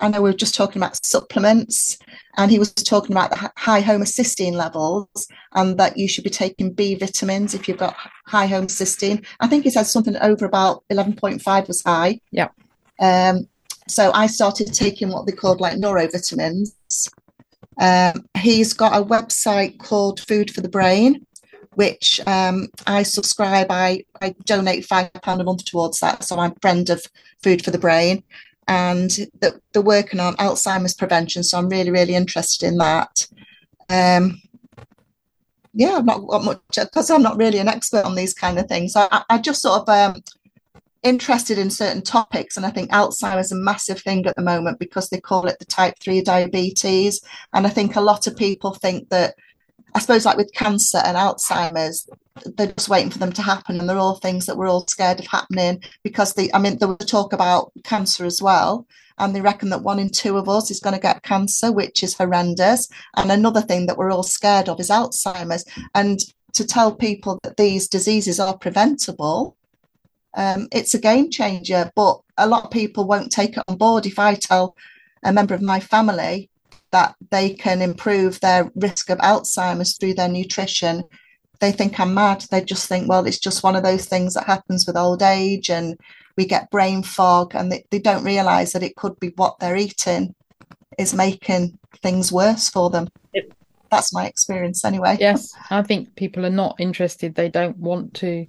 I 0.00 0.08
know 0.08 0.22
we 0.22 0.30
were 0.30 0.36
just 0.36 0.54
talking 0.54 0.80
about 0.80 1.04
supplements, 1.04 1.98
and 2.36 2.50
he 2.50 2.58
was 2.58 2.72
talking 2.72 3.12
about 3.12 3.30
the 3.30 3.50
high 3.56 3.82
homocysteine 3.82 4.52
levels 4.52 5.28
and 5.54 5.76
that 5.78 5.96
you 5.96 6.06
should 6.06 6.24
be 6.24 6.30
taking 6.30 6.72
B 6.72 6.94
vitamins 6.94 7.54
if 7.54 7.66
you've 7.66 7.78
got 7.78 7.96
high 8.26 8.46
homocysteine. 8.46 9.26
I 9.40 9.48
think 9.48 9.64
he 9.64 9.70
said 9.70 9.84
something 9.84 10.16
over 10.18 10.44
about 10.44 10.84
11.5 10.90 11.68
was 11.68 11.82
high. 11.82 12.20
Yeah. 12.30 12.48
Um, 13.00 13.48
so 13.88 14.12
I 14.12 14.26
started 14.26 14.72
taking 14.72 15.08
what 15.08 15.26
they 15.26 15.32
called 15.32 15.60
like 15.60 15.78
neurovitamins. 15.78 17.08
Um, 17.80 18.26
he's 18.38 18.72
got 18.72 19.00
a 19.00 19.04
website 19.04 19.78
called 19.78 20.20
Food 20.20 20.52
for 20.52 20.60
the 20.60 20.68
Brain, 20.68 21.26
which 21.74 22.20
um, 22.26 22.68
I 22.86 23.02
subscribe. 23.02 23.68
I, 23.70 24.04
I 24.20 24.34
donate 24.44 24.86
£5 24.86 25.40
a 25.40 25.44
month 25.44 25.64
towards 25.64 26.00
that. 26.00 26.22
So 26.22 26.38
I'm 26.38 26.52
a 26.52 26.60
friend 26.60 26.88
of 26.90 27.04
Food 27.42 27.64
for 27.64 27.70
the 27.70 27.78
Brain 27.78 28.22
and 28.68 29.10
that 29.40 29.54
they're 29.72 29.82
working 29.82 30.20
on 30.20 30.36
Alzheimer's 30.36 30.94
prevention. 30.94 31.42
So 31.42 31.58
I'm 31.58 31.68
really, 31.68 31.90
really 31.90 32.14
interested 32.14 32.66
in 32.66 32.76
that. 32.76 33.26
Um, 33.88 34.40
yeah, 35.72 35.96
I'm 35.96 36.06
not 36.06 36.26
got 36.26 36.44
much 36.44 36.60
because 36.76 37.10
I'm 37.10 37.22
not 37.22 37.38
really 37.38 37.58
an 37.58 37.68
expert 37.68 38.04
on 38.04 38.14
these 38.14 38.34
kind 38.34 38.58
of 38.58 38.66
things. 38.66 38.94
I, 38.94 39.24
I 39.30 39.38
just 39.38 39.62
sort 39.62 39.82
of 39.82 39.88
um, 39.88 40.22
interested 41.02 41.58
in 41.58 41.70
certain 41.70 42.02
topics, 42.02 42.56
and 42.56 42.66
I 42.66 42.70
think 42.70 42.90
Alzheimer's 42.90 43.52
a 43.52 43.56
massive 43.56 44.00
thing 44.00 44.26
at 44.26 44.36
the 44.36 44.42
moment 44.42 44.78
because 44.78 45.08
they 45.08 45.20
call 45.20 45.46
it 45.46 45.58
the 45.58 45.64
type 45.64 45.94
three 46.00 46.20
diabetes, 46.20 47.20
and 47.54 47.66
I 47.66 47.70
think 47.70 47.96
a 47.96 48.00
lot 48.00 48.26
of 48.26 48.36
people 48.36 48.74
think 48.74 49.08
that 49.08 49.34
I 49.94 50.00
suppose 50.00 50.26
like 50.26 50.36
with 50.36 50.52
cancer 50.52 50.98
and 51.04 51.16
Alzheimer's, 51.16 52.08
they're 52.44 52.72
just 52.72 52.88
waiting 52.88 53.10
for 53.10 53.18
them 53.18 53.32
to 53.32 53.42
happen, 53.42 53.78
and 53.78 53.88
they're 53.88 53.98
all 53.98 54.16
things 54.16 54.46
that 54.46 54.56
we're 54.56 54.68
all 54.68 54.86
scared 54.88 55.20
of 55.20 55.26
happening 55.26 55.82
because 56.02 56.34
they. 56.34 56.50
I 56.52 56.58
mean, 56.58 56.78
there 56.78 56.88
was 56.88 57.06
talk 57.06 57.32
about 57.32 57.72
cancer 57.84 58.24
as 58.24 58.42
well, 58.42 58.86
and 59.18 59.34
they 59.34 59.40
reckon 59.40 59.70
that 59.70 59.82
one 59.82 59.98
in 59.98 60.10
two 60.10 60.36
of 60.36 60.48
us 60.48 60.70
is 60.70 60.80
going 60.80 60.94
to 60.94 61.00
get 61.00 61.22
cancer, 61.22 61.72
which 61.72 62.02
is 62.02 62.14
horrendous. 62.14 62.88
And 63.16 63.30
another 63.30 63.60
thing 63.60 63.86
that 63.86 63.96
we're 63.96 64.12
all 64.12 64.22
scared 64.22 64.68
of 64.68 64.80
is 64.80 64.90
Alzheimer's, 64.90 65.64
and 65.94 66.18
to 66.54 66.66
tell 66.66 66.94
people 66.94 67.38
that 67.42 67.56
these 67.56 67.88
diseases 67.88 68.40
are 68.40 68.56
preventable. 68.56 69.56
Um, 70.34 70.68
it's 70.72 70.94
a 70.94 71.00
game 71.00 71.30
changer, 71.30 71.90
but 71.96 72.20
a 72.36 72.46
lot 72.46 72.64
of 72.64 72.70
people 72.70 73.06
won't 73.06 73.32
take 73.32 73.56
it 73.56 73.62
on 73.66 73.76
board 73.76 74.06
if 74.06 74.18
I 74.18 74.34
tell 74.34 74.76
a 75.22 75.32
member 75.32 75.54
of 75.54 75.62
my 75.62 75.80
family 75.80 76.50
that 76.90 77.14
they 77.30 77.50
can 77.50 77.82
improve 77.82 78.40
their 78.40 78.70
risk 78.74 79.10
of 79.10 79.18
Alzheimer's 79.18 79.96
through 79.96 80.14
their 80.14 80.28
nutrition, 80.28 81.04
they 81.60 81.72
think 81.72 81.98
I'm 81.98 82.14
mad. 82.14 82.44
They 82.50 82.62
just 82.62 82.88
think, 82.88 83.08
well, 83.08 83.26
it's 83.26 83.38
just 83.38 83.62
one 83.62 83.76
of 83.76 83.82
those 83.82 84.06
things 84.06 84.34
that 84.34 84.46
happens 84.46 84.86
with 84.86 84.96
old 84.96 85.22
age 85.22 85.70
and 85.70 85.98
we 86.36 86.46
get 86.46 86.70
brain 86.70 87.02
fog, 87.02 87.54
and 87.56 87.72
they, 87.72 87.84
they 87.90 87.98
don't 87.98 88.24
realize 88.24 88.72
that 88.72 88.84
it 88.84 88.94
could 88.94 89.18
be 89.18 89.32
what 89.34 89.58
they're 89.58 89.76
eating 89.76 90.36
is 90.96 91.12
making 91.12 91.76
things 92.00 92.30
worse 92.30 92.68
for 92.68 92.90
them. 92.90 93.08
Yep. 93.34 93.52
That's 93.90 94.14
my 94.14 94.26
experience 94.26 94.84
anyway. 94.84 95.16
Yes, 95.18 95.52
I 95.70 95.82
think 95.82 96.14
people 96.14 96.46
are 96.46 96.50
not 96.50 96.76
interested. 96.78 97.34
They 97.34 97.48
don't 97.48 97.76
want 97.78 98.14
to. 98.14 98.46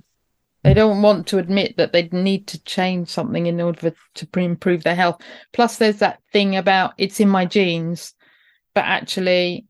They 0.64 0.74
don't 0.74 1.01
want 1.01 1.26
to 1.28 1.38
admit 1.38 1.78
that 1.78 1.93
they 1.93 2.10
need 2.12 2.45
to 2.47 2.62
change 2.64 3.07
something 3.07 3.45
in 3.45 3.62
order 3.62 3.93
to 4.16 4.39
improve 4.39 4.84
their 4.84 4.93
health. 4.93 5.22
Plus, 5.53 5.78
there's 5.78 5.99
that 5.99 6.20
thing 6.34 6.57
about 6.57 6.93
it's 6.97 7.22
in 7.22 7.30
my 7.30 7.45
genes 7.45 8.14
but 8.80 8.86
actually 8.86 9.66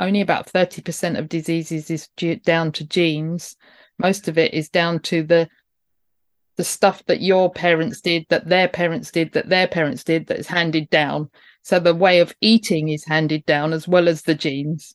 only 0.00 0.20
about 0.20 0.46
30% 0.46 1.18
of 1.18 1.28
diseases 1.28 1.90
is 1.90 2.08
down 2.44 2.72
to 2.72 2.86
genes. 2.86 3.56
Most 3.98 4.28
of 4.28 4.38
it 4.38 4.54
is 4.54 4.68
down 4.68 5.00
to 5.00 5.22
the 5.22 5.48
the 6.56 6.64
stuff 6.64 7.02
that 7.06 7.22
your 7.22 7.50
parents 7.50 8.02
did 8.02 8.26
that 8.28 8.46
their 8.46 8.68
parents 8.68 9.10
did 9.10 9.32
that 9.32 9.48
their 9.48 9.66
parents 9.66 10.04
did 10.04 10.26
that 10.26 10.38
is 10.38 10.46
handed 10.46 10.90
down. 10.90 11.30
So 11.62 11.78
the 11.78 11.94
way 11.94 12.20
of 12.20 12.34
eating 12.40 12.88
is 12.88 13.04
handed 13.04 13.46
down 13.46 13.72
as 13.72 13.88
well 13.88 14.08
as 14.08 14.22
the 14.22 14.34
genes. 14.34 14.94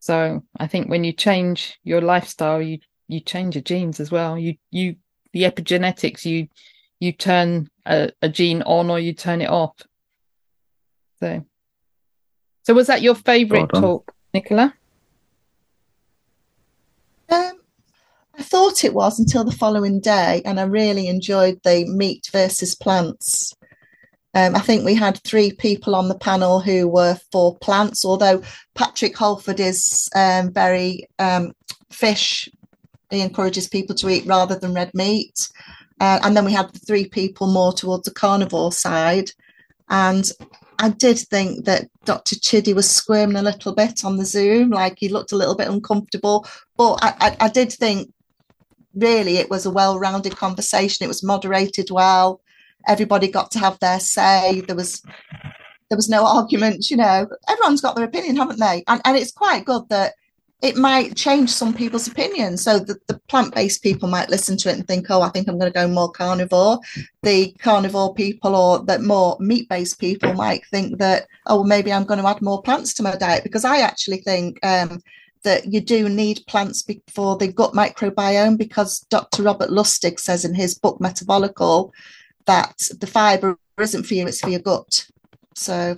So 0.00 0.44
i 0.58 0.66
think 0.66 0.88
when 0.88 1.02
you 1.02 1.12
change 1.12 1.78
your 1.82 2.00
lifestyle 2.00 2.60
you 2.60 2.78
you 3.08 3.20
change 3.20 3.54
your 3.54 3.62
genes 3.62 4.00
as 4.00 4.10
well. 4.10 4.38
You 4.38 4.56
you 4.70 4.96
the 5.32 5.42
epigenetics 5.42 6.24
you 6.24 6.48
you 7.00 7.12
turn 7.12 7.68
a, 7.86 8.10
a 8.22 8.28
gene 8.28 8.62
on 8.62 8.90
or 8.90 8.98
you 8.98 9.12
turn 9.12 9.40
it 9.40 9.50
off. 9.50 9.76
So 11.20 11.44
so 12.62 12.74
was 12.74 12.86
that 12.86 13.02
your 13.02 13.14
favourite 13.14 13.68
talk, 13.74 14.13
Nicola? 14.34 14.74
Um, 17.30 17.52
I 18.36 18.42
thought 18.42 18.84
it 18.84 18.92
was 18.92 19.18
until 19.18 19.44
the 19.44 19.52
following 19.52 20.00
day, 20.00 20.42
and 20.44 20.58
I 20.58 20.64
really 20.64 21.06
enjoyed 21.06 21.60
the 21.62 21.86
meat 21.86 22.28
versus 22.32 22.74
plants. 22.74 23.54
Um, 24.34 24.56
I 24.56 24.58
think 24.58 24.84
we 24.84 24.94
had 24.94 25.22
three 25.22 25.52
people 25.52 25.94
on 25.94 26.08
the 26.08 26.18
panel 26.18 26.58
who 26.58 26.88
were 26.88 27.16
for 27.30 27.56
plants, 27.58 28.04
although 28.04 28.42
Patrick 28.74 29.16
Holford 29.16 29.60
is 29.60 30.08
um, 30.16 30.52
very 30.52 31.08
um, 31.20 31.52
fish. 31.90 32.48
He 33.10 33.20
encourages 33.20 33.68
people 33.68 33.94
to 33.94 34.08
eat 34.08 34.26
rather 34.26 34.58
than 34.58 34.74
red 34.74 34.92
meat. 34.92 35.48
Uh, 36.00 36.18
and 36.24 36.36
then 36.36 36.44
we 36.44 36.52
had 36.52 36.72
three 36.84 37.08
people 37.08 37.46
more 37.46 37.72
towards 37.72 38.04
the 38.04 38.10
carnivore 38.10 38.72
side. 38.72 39.30
And 39.88 40.28
I 40.78 40.90
did 40.90 41.18
think 41.18 41.64
that 41.64 41.88
Dr. 42.04 42.36
Chidi 42.36 42.74
was 42.74 42.90
squirming 42.90 43.36
a 43.36 43.42
little 43.42 43.74
bit 43.74 44.04
on 44.04 44.16
the 44.16 44.24
Zoom, 44.24 44.70
like 44.70 44.96
he 44.98 45.08
looked 45.08 45.32
a 45.32 45.36
little 45.36 45.56
bit 45.56 45.68
uncomfortable. 45.68 46.46
But 46.76 46.98
I, 47.02 47.14
I, 47.20 47.36
I 47.46 47.48
did 47.48 47.72
think 47.72 48.12
really 48.94 49.38
it 49.38 49.50
was 49.50 49.66
a 49.66 49.70
well 49.70 49.98
rounded 49.98 50.36
conversation. 50.36 51.04
It 51.04 51.08
was 51.08 51.22
moderated 51.22 51.90
well. 51.90 52.40
Everybody 52.86 53.28
got 53.28 53.50
to 53.52 53.58
have 53.58 53.78
their 53.80 54.00
say. 54.00 54.62
There 54.62 54.76
was 54.76 55.02
there 55.90 55.96
was 55.96 56.08
no 56.08 56.26
argument, 56.38 56.90
you 56.90 56.96
know. 56.96 57.26
Everyone's 57.48 57.80
got 57.80 57.96
their 57.96 58.04
opinion, 58.04 58.36
haven't 58.36 58.60
they? 58.60 58.84
And 58.86 59.00
and 59.04 59.16
it's 59.16 59.32
quite 59.32 59.64
good 59.64 59.88
that 59.88 60.14
it 60.62 60.76
might 60.76 61.14
change 61.16 61.50
some 61.50 61.74
people's 61.74 62.08
opinions. 62.08 62.62
So 62.62 62.78
the, 62.78 62.98
the 63.06 63.18
plant 63.28 63.54
based 63.54 63.82
people 63.82 64.08
might 64.08 64.30
listen 64.30 64.56
to 64.58 64.70
it 64.70 64.76
and 64.76 64.86
think, 64.86 65.06
oh, 65.10 65.20
I 65.20 65.28
think 65.28 65.46
I'm 65.46 65.58
going 65.58 65.70
to 65.70 65.78
go 65.78 65.86
more 65.86 66.10
carnivore. 66.10 66.78
The 67.22 67.52
carnivore 67.58 68.14
people 68.14 68.56
or 68.56 68.78
that 68.86 69.02
more 69.02 69.36
meat 69.40 69.68
based 69.68 69.98
people 69.98 70.32
might 70.32 70.64
think 70.66 70.98
that, 70.98 71.26
oh, 71.46 71.64
maybe 71.64 71.92
I'm 71.92 72.04
going 72.04 72.20
to 72.20 72.26
add 72.26 72.40
more 72.40 72.62
plants 72.62 72.94
to 72.94 73.02
my 73.02 73.14
diet 73.16 73.44
because 73.44 73.64
I 73.64 73.80
actually 73.80 74.18
think 74.18 74.64
um, 74.64 75.02
that 75.42 75.70
you 75.70 75.80
do 75.80 76.08
need 76.08 76.46
plants 76.46 76.84
for 77.08 77.36
the 77.36 77.48
gut 77.48 77.72
microbiome 77.72 78.56
because 78.56 79.00
Dr. 79.10 79.42
Robert 79.42 79.70
Lustig 79.70 80.18
says 80.18 80.44
in 80.44 80.54
his 80.54 80.74
book 80.74 80.98
Metabolical 80.98 81.92
that 82.46 82.88
the 83.00 83.06
fibre 83.06 83.58
isn't 83.78 84.04
for 84.04 84.14
you, 84.14 84.26
it's 84.26 84.40
for 84.40 84.50
your 84.50 84.60
gut. 84.60 85.06
So 85.54 85.96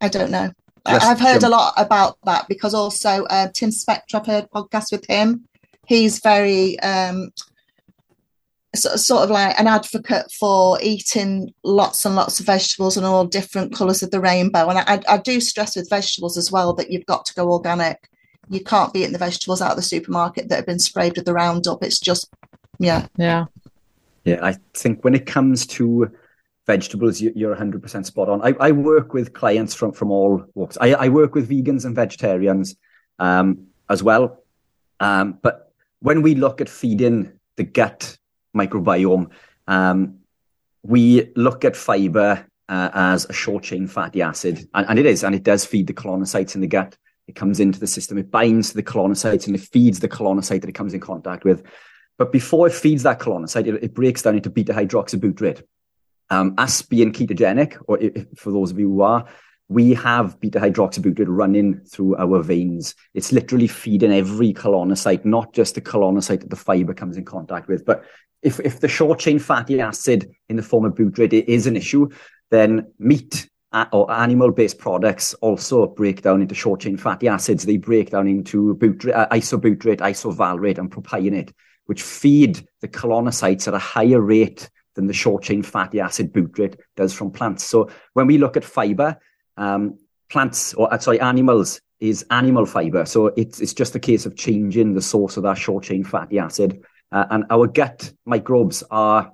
I 0.00 0.08
don't 0.08 0.30
know. 0.30 0.52
Let's 0.86 1.04
I've 1.04 1.20
heard 1.20 1.40
jump. 1.40 1.44
a 1.44 1.56
lot 1.56 1.74
about 1.76 2.18
that 2.24 2.46
because 2.48 2.74
also 2.74 3.24
uh, 3.24 3.48
Tim 3.54 3.70
Spector, 3.70 4.14
I've 4.14 4.26
heard 4.26 4.50
podcasts 4.50 4.92
with 4.92 5.06
him. 5.06 5.48
He's 5.86 6.20
very 6.20 6.78
um, 6.80 7.30
sort 8.74 9.24
of 9.24 9.30
like 9.30 9.58
an 9.58 9.66
advocate 9.66 10.30
for 10.32 10.78
eating 10.82 11.52
lots 11.62 12.04
and 12.04 12.16
lots 12.16 12.40
of 12.40 12.46
vegetables 12.46 12.96
and 12.96 13.06
all 13.06 13.24
different 13.24 13.74
colours 13.74 14.02
of 14.02 14.10
the 14.10 14.20
rainbow. 14.20 14.68
And 14.68 14.78
I, 14.78 15.00
I, 15.08 15.18
do 15.18 15.40
stress 15.40 15.76
with 15.76 15.90
vegetables 15.90 16.36
as 16.36 16.50
well 16.50 16.72
that 16.74 16.90
you've 16.90 17.06
got 17.06 17.24
to 17.26 17.34
go 17.34 17.50
organic. 17.50 18.08
You 18.48 18.62
can't 18.62 18.92
be 18.92 19.00
eating 19.00 19.12
the 19.12 19.18
vegetables 19.18 19.62
out 19.62 19.70
of 19.70 19.76
the 19.76 19.82
supermarket 19.82 20.48
that 20.48 20.56
have 20.56 20.66
been 20.66 20.78
sprayed 20.78 21.16
with 21.16 21.24
the 21.24 21.32
Roundup. 21.32 21.82
It's 21.82 22.00
just, 22.00 22.28
yeah. 22.78 23.06
Yeah. 23.16 23.46
Yeah, 24.24 24.38
I 24.42 24.56
think 24.74 25.04
when 25.04 25.14
it 25.14 25.26
comes 25.26 25.66
to 25.66 26.10
vegetables, 26.66 27.20
you're 27.20 27.54
100% 27.54 28.06
spot 28.06 28.28
on. 28.28 28.42
I, 28.42 28.54
I 28.58 28.72
work 28.72 29.12
with 29.12 29.32
clients 29.32 29.74
from, 29.74 29.92
from 29.92 30.10
all 30.10 30.44
walks. 30.54 30.78
I, 30.80 30.94
I 30.94 31.08
work 31.08 31.34
with 31.34 31.48
vegans 31.48 31.84
and 31.84 31.94
vegetarians 31.94 32.76
um, 33.18 33.66
as 33.88 34.02
well. 34.02 34.42
Um, 35.00 35.38
but 35.42 35.72
when 36.00 36.22
we 36.22 36.34
look 36.34 36.60
at 36.60 36.68
feeding 36.68 37.32
the 37.56 37.64
gut 37.64 38.16
microbiome, 38.56 39.30
um, 39.66 40.18
we 40.82 41.32
look 41.36 41.64
at 41.64 41.76
fiber 41.76 42.46
uh, 42.68 42.90
as 42.94 43.26
a 43.26 43.32
short 43.32 43.64
chain 43.64 43.86
fatty 43.86 44.22
acid, 44.22 44.66
and, 44.74 44.86
and, 44.88 44.98
it 44.98 45.06
is, 45.06 45.24
and 45.24 45.34
it 45.34 45.42
does 45.42 45.64
feed 45.64 45.86
the 45.86 45.94
colonocytes 45.94 46.54
in 46.54 46.60
the 46.60 46.66
gut. 46.66 46.96
It 47.26 47.34
comes 47.34 47.60
into 47.60 47.80
the 47.80 47.86
system, 47.86 48.18
it 48.18 48.30
binds 48.30 48.70
to 48.70 48.76
the 48.76 48.82
colonocytes, 48.82 49.46
and 49.46 49.54
it 49.54 49.62
feeds 49.62 50.00
the 50.00 50.08
colonocyte 50.08 50.60
that 50.60 50.68
it 50.68 50.74
comes 50.74 50.94
in 50.94 51.00
contact 51.00 51.44
with. 51.44 51.62
But 52.16 52.32
before 52.32 52.66
it 52.66 52.74
feeds 52.74 53.02
that 53.02 53.18
colonocyte, 53.18 53.66
it, 53.66 53.82
it 53.82 53.94
breaks 53.94 54.22
down 54.22 54.36
into 54.36 54.50
beta 54.50 54.72
hydroxybutyrate. 54.72 55.62
Um, 56.30 56.54
us 56.58 56.82
being 56.82 57.12
ketogenic, 57.12 57.76
or 57.86 57.98
if, 57.98 58.26
for 58.36 58.50
those 58.50 58.70
of 58.70 58.78
you 58.78 58.88
who 58.88 59.02
are, 59.02 59.26
we 59.68 59.94
have 59.94 60.38
beta 60.40 60.58
hydroxybutyrate 60.58 61.26
running 61.28 61.80
through 61.84 62.16
our 62.16 62.42
veins. 62.42 62.94
It's 63.14 63.32
literally 63.32 63.66
feeding 63.66 64.12
every 64.12 64.52
colonocyte, 64.52 65.24
not 65.24 65.52
just 65.54 65.74
the 65.74 65.80
colonocyte 65.80 66.40
that 66.40 66.50
the 66.50 66.56
fiber 66.56 66.94
comes 66.94 67.16
in 67.16 67.24
contact 67.24 67.68
with. 67.68 67.84
But 67.84 68.04
if, 68.42 68.60
if 68.60 68.80
the 68.80 68.88
short 68.88 69.18
chain 69.18 69.38
fatty 69.38 69.80
acid 69.80 70.30
in 70.48 70.56
the 70.56 70.62
form 70.62 70.84
of 70.84 70.94
butyrate 70.94 71.44
is 71.46 71.66
an 71.66 71.76
issue, 71.76 72.08
then 72.50 72.92
meat 72.98 73.48
or 73.92 74.10
animal 74.12 74.52
based 74.52 74.78
products 74.78 75.34
also 75.34 75.86
break 75.86 76.22
down 76.22 76.40
into 76.40 76.54
short 76.54 76.80
chain 76.80 76.96
fatty 76.96 77.26
acids. 77.26 77.64
They 77.64 77.78
break 77.78 78.10
down 78.10 78.28
into 78.28 78.76
butyrate, 78.76 79.16
uh, 79.16 79.28
isobutyrate, 79.28 79.98
isovalerate, 79.98 80.78
and 80.78 80.90
propionate, 80.90 81.52
which 81.86 82.02
feed 82.02 82.66
the 82.82 82.88
colonocytes 82.88 83.66
at 83.66 83.74
a 83.74 83.78
higher 83.78 84.20
rate 84.20 84.70
than 84.94 85.06
the 85.06 85.12
short 85.12 85.42
chain 85.42 85.62
fatty 85.62 86.00
acid 86.00 86.32
butyrate 86.32 86.78
does 86.96 87.12
from 87.12 87.30
plants. 87.30 87.64
So 87.64 87.90
when 88.12 88.26
we 88.26 88.38
look 88.38 88.56
at 88.56 88.64
fiber, 88.64 89.18
um, 89.56 89.98
plants 90.30 90.74
or 90.74 90.92
uh, 90.92 90.98
sorry, 90.98 91.20
animals 91.20 91.80
is 92.00 92.24
animal 92.30 92.66
fiber. 92.66 93.04
So 93.06 93.28
it's 93.36 93.60
it's 93.60 93.74
just 93.74 93.94
a 93.94 94.00
case 94.00 94.26
of 94.26 94.36
changing 94.36 94.94
the 94.94 95.02
source 95.02 95.36
of 95.36 95.42
that 95.44 95.58
short 95.58 95.84
chain 95.84 96.04
fatty 96.04 96.38
acid. 96.38 96.84
Uh, 97.12 97.26
and 97.30 97.44
our 97.50 97.66
gut 97.66 98.12
microbes 98.24 98.82
are, 98.90 99.32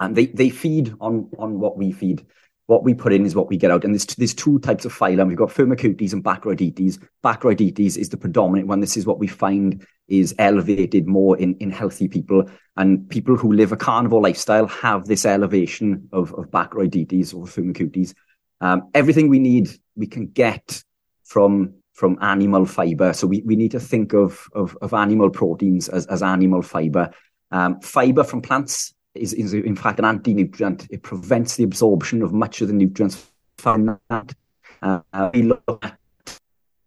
and 0.00 0.16
they 0.16 0.26
they 0.26 0.50
feed 0.50 0.94
on 1.00 1.30
on 1.38 1.60
what 1.60 1.78
we 1.78 1.92
feed. 1.92 2.26
What 2.66 2.82
we 2.82 2.94
put 2.94 3.12
in 3.12 3.26
is 3.26 3.34
what 3.34 3.50
we 3.50 3.56
get 3.56 3.70
out. 3.70 3.84
And 3.84 3.92
there's, 3.92 4.06
there's 4.06 4.34
two 4.34 4.58
types 4.60 4.84
of 4.84 4.94
phylum. 4.94 5.28
We've 5.28 5.36
got 5.36 5.50
Firmicutes 5.50 6.12
and 6.12 6.24
Bacteroidetes. 6.24 7.02
Bacteroidetes 7.22 7.98
is 7.98 8.08
the 8.08 8.16
predominant 8.16 8.68
one. 8.68 8.80
This 8.80 8.96
is 8.96 9.06
what 9.06 9.18
we 9.18 9.26
find 9.26 9.86
is 10.08 10.34
elevated 10.38 11.06
more 11.06 11.36
in, 11.36 11.56
in 11.56 11.70
healthy 11.70 12.08
people. 12.08 12.48
And 12.76 13.08
people 13.10 13.36
who 13.36 13.52
live 13.52 13.72
a 13.72 13.76
carnivore 13.76 14.22
lifestyle 14.22 14.66
have 14.66 15.04
this 15.04 15.26
elevation 15.26 16.08
of, 16.12 16.32
of 16.34 16.50
Bacteroidetes 16.50 17.34
or 17.34 17.44
Firmicutes. 17.44 18.14
Um, 18.60 18.88
everything 18.94 19.28
we 19.28 19.40
need, 19.40 19.68
we 19.94 20.06
can 20.06 20.28
get 20.28 20.82
from 21.24 21.74
from 21.94 22.18
animal 22.20 22.66
fiber. 22.66 23.12
So 23.12 23.26
we, 23.26 23.40
we 23.42 23.56
need 23.56 23.70
to 23.70 23.80
think 23.80 24.12
of, 24.12 24.48
of, 24.52 24.76
of 24.82 24.92
animal 24.92 25.30
proteins 25.30 25.88
as, 25.88 26.06
as 26.06 26.22
animal 26.22 26.60
fiber. 26.60 27.10
Um, 27.52 27.80
fiber 27.80 28.24
from 28.24 28.42
plants 28.42 28.92
is, 29.14 29.32
is 29.32 29.54
in 29.54 29.76
fact 29.76 29.98
an 29.98 30.04
anti-nutrient. 30.04 30.86
It 30.90 31.02
prevents 31.02 31.56
the 31.56 31.64
absorption 31.64 32.22
of 32.22 32.32
much 32.32 32.60
of 32.60 32.68
the 32.68 32.74
nutrients 32.74 33.30
found. 33.58 33.98
Uh, 34.10 35.00
we 35.32 35.42
look 35.42 35.62
at 35.82 35.98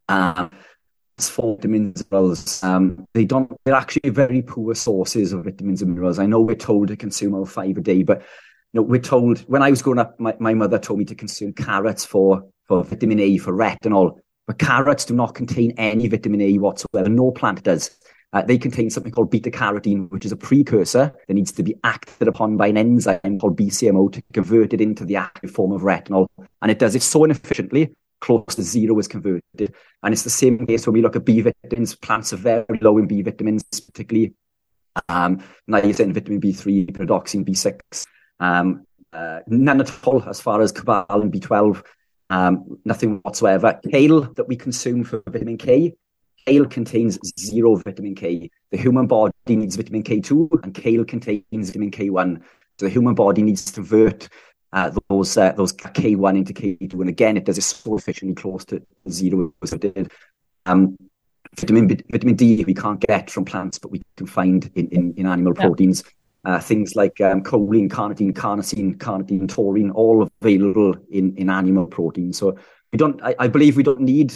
uh, 0.10 0.50
for 1.20 1.56
vitamins 1.56 2.02
and 2.02 2.12
minerals. 2.12 2.64
Um, 2.64 3.08
they 3.14 3.26
don't. 3.26 3.52
They're 3.66 3.74
actually 3.74 4.12
very 4.12 4.42
poor 4.42 4.76
sources 4.76 5.34
of 5.34 5.46
vitamins 5.46 5.82
and 5.82 5.92
minerals. 5.92 6.20
I 6.20 6.28
know 6.28 6.40
we're 6.42 6.56
told 6.56 6.90
to 6.90 6.96
consume 6.96 7.34
about 7.34 7.50
five 7.50 7.78
a 7.78 7.82
day, 7.82 8.04
but 8.04 8.22
know, 8.78 8.84
we're 8.84 9.02
told 9.02 9.40
when 9.50 9.62
I 9.62 9.70
was 9.70 9.82
growing 9.82 10.00
up, 10.00 10.18
my, 10.20 10.36
my 10.40 10.54
mother 10.54 10.80
told 10.80 11.00
me 11.00 11.06
to 11.06 11.16
consume 11.16 11.54
carrots 11.54 12.06
for, 12.06 12.48
for 12.68 12.84
vitamin 12.84 13.20
A, 13.20 13.38
for 13.38 13.52
retinol. 13.52 14.20
But 14.46 14.60
carrots 14.60 15.04
do 15.04 15.14
not 15.14 15.36
contain 15.36 15.74
any 15.78 16.08
vitamin 16.08 16.42
A 16.42 16.58
whatsoever. 16.58 17.10
No 17.10 17.32
plant 17.32 17.64
does. 17.64 17.92
Uh, 18.34 18.42
they 18.42 18.58
contain 18.58 18.90
something 18.90 19.12
called 19.12 19.32
beta 19.32 19.50
carotene, 19.50 20.12
which 20.12 20.26
is 20.26 20.32
a 20.32 20.38
precursor 20.38 21.14
that 21.28 21.34
needs 21.34 21.52
to 21.52 21.64
be 21.64 21.76
acted 21.84 22.28
upon 22.28 22.58
by 22.58 22.68
an 22.68 22.78
enzyme 22.78 23.40
called 23.40 23.58
BCMO 23.58 24.12
to 24.12 24.22
convert 24.34 24.74
it 24.74 24.82
into 24.82 25.06
the 25.06 25.16
active 25.16 25.52
form 25.52 25.72
of 25.72 25.82
retinol. 25.82 26.28
And 26.62 26.70
it 26.70 26.80
does 26.80 26.96
it 26.96 27.04
so 27.04 27.24
inefficiently, 27.24 27.96
close 28.20 28.56
to 28.56 28.64
zero 28.64 29.00
is 29.00 29.08
converted. 29.08 29.74
And 30.04 30.14
it's 30.14 30.24
the 30.24 30.30
same 30.30 30.66
case 30.68 30.86
when 30.86 30.94
we 30.94 31.02
look 31.02 31.16
at 31.16 31.24
B 31.24 31.42
vitamins. 31.42 31.96
Plants 31.96 32.34
are 32.34 32.38
very 32.38 32.80
low 32.82 32.98
in 32.98 33.08
B 33.08 33.22
vitamins, 33.22 33.64
particularly 33.64 34.34
um, 35.10 35.42
niacin, 35.70 36.14
vitamin 36.14 36.42
B3, 36.42 36.92
pyridoxine, 36.92 37.48
B6. 37.48 38.06
Um, 38.40 38.86
uh, 39.14 39.40
none 39.48 39.82
at 39.82 39.92
all 40.06 40.24
as 40.28 40.40
far 40.40 40.62
as 40.62 40.72
cobalt 40.72 41.10
and 41.10 41.32
B12, 41.32 41.84
um, 42.30 42.78
nothing 42.84 43.20
whatsoever. 43.20 43.80
Kale 43.90 44.22
that 44.34 44.48
we 44.48 44.56
consume 44.56 45.04
for 45.04 45.24
vitamin 45.28 45.58
K, 45.58 45.96
kale 46.48 46.66
contains 46.66 47.20
zero 47.40 47.76
vitamin 47.76 48.16
K. 48.16 48.50
The 48.72 48.78
human 48.78 49.08
body 49.08 49.34
needs 49.48 49.76
vitamin 49.76 50.04
K2 50.04 50.64
and 50.64 50.74
kale 50.74 51.04
contains 51.04 51.46
vitamin 51.52 51.92
K1. 51.92 52.42
So 52.80 52.86
the 52.86 52.90
human 52.90 53.16
body 53.16 53.44
needs 53.44 53.66
to 53.66 53.74
convert 53.74 54.30
uh, 54.74 54.92
those 55.10 55.38
uh, 55.38 55.52
those 55.54 55.74
K1 55.74 56.38
into 56.38 56.54
K2. 56.54 56.94
And 56.94 57.10
again, 57.10 57.38
it 57.38 57.46
does 57.46 57.58
it 57.58 57.64
so 57.64 57.98
efficiently 57.98 58.36
close 58.36 58.66
to 58.66 58.82
zero 59.10 59.54
as 59.62 59.74
it 59.74 59.82
did. 59.82 60.12
Um, 60.66 60.98
vitamin, 61.56 62.00
vitamin 62.12 62.36
D 62.36 62.64
we 62.66 62.74
can't 62.74 63.00
get 63.00 63.30
from 63.30 63.46
plants, 63.46 63.80
but 63.80 63.92
we 63.92 64.02
can 64.16 64.28
find 64.28 64.70
in, 64.76 64.88
in, 64.90 65.14
in 65.18 65.26
animal 65.26 65.54
yeah. 65.56 65.66
proteins. 65.66 66.04
Uh, 66.46 66.60
things 66.60 66.96
like 66.96 67.20
um, 67.20 67.44
choline, 67.44 67.90
carnitine, 67.90 68.32
carnosine, 68.32 68.96
carnitine, 68.96 69.50
taurine, 69.50 69.92
all 69.92 70.30
available 70.42 70.96
in, 71.12 71.36
in 71.36 71.50
animal 71.50 71.86
protein. 71.86 72.32
So 72.32 72.58
we 72.94 72.98
don't, 72.98 73.22
I, 73.22 73.36
I 73.38 73.48
believe 73.50 73.76
we 73.76 73.84
don't 73.84 74.00
need 74.00 74.34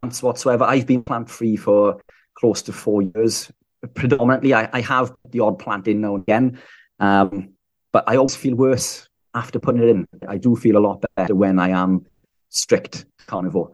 plants 0.00 0.22
whatsoever. 0.22 0.64
I've 0.64 0.86
been 0.86 1.02
plant 1.02 1.28
free 1.30 1.56
for 1.56 2.00
close 2.34 2.62
to 2.62 2.72
four 2.72 3.02
years. 3.02 3.50
Predominantly, 3.94 4.54
I, 4.54 4.68
I 4.72 4.80
have 4.80 5.12
the 5.30 5.40
odd 5.40 5.58
plant 5.58 5.88
in 5.88 6.00
now 6.00 6.14
and 6.16 6.22
again, 6.22 6.58
um, 6.98 7.50
but 7.92 8.04
I 8.06 8.16
always 8.16 8.34
feel 8.34 8.56
worse 8.56 9.08
after 9.34 9.58
putting 9.58 9.82
it 9.82 9.88
in. 9.88 10.08
I 10.26 10.36
do 10.36 10.56
feel 10.56 10.76
a 10.76 10.80
lot 10.80 11.04
better 11.16 11.34
when 11.34 11.58
I 11.58 11.70
am 11.70 12.06
strict 12.48 13.06
carnivore. 13.26 13.72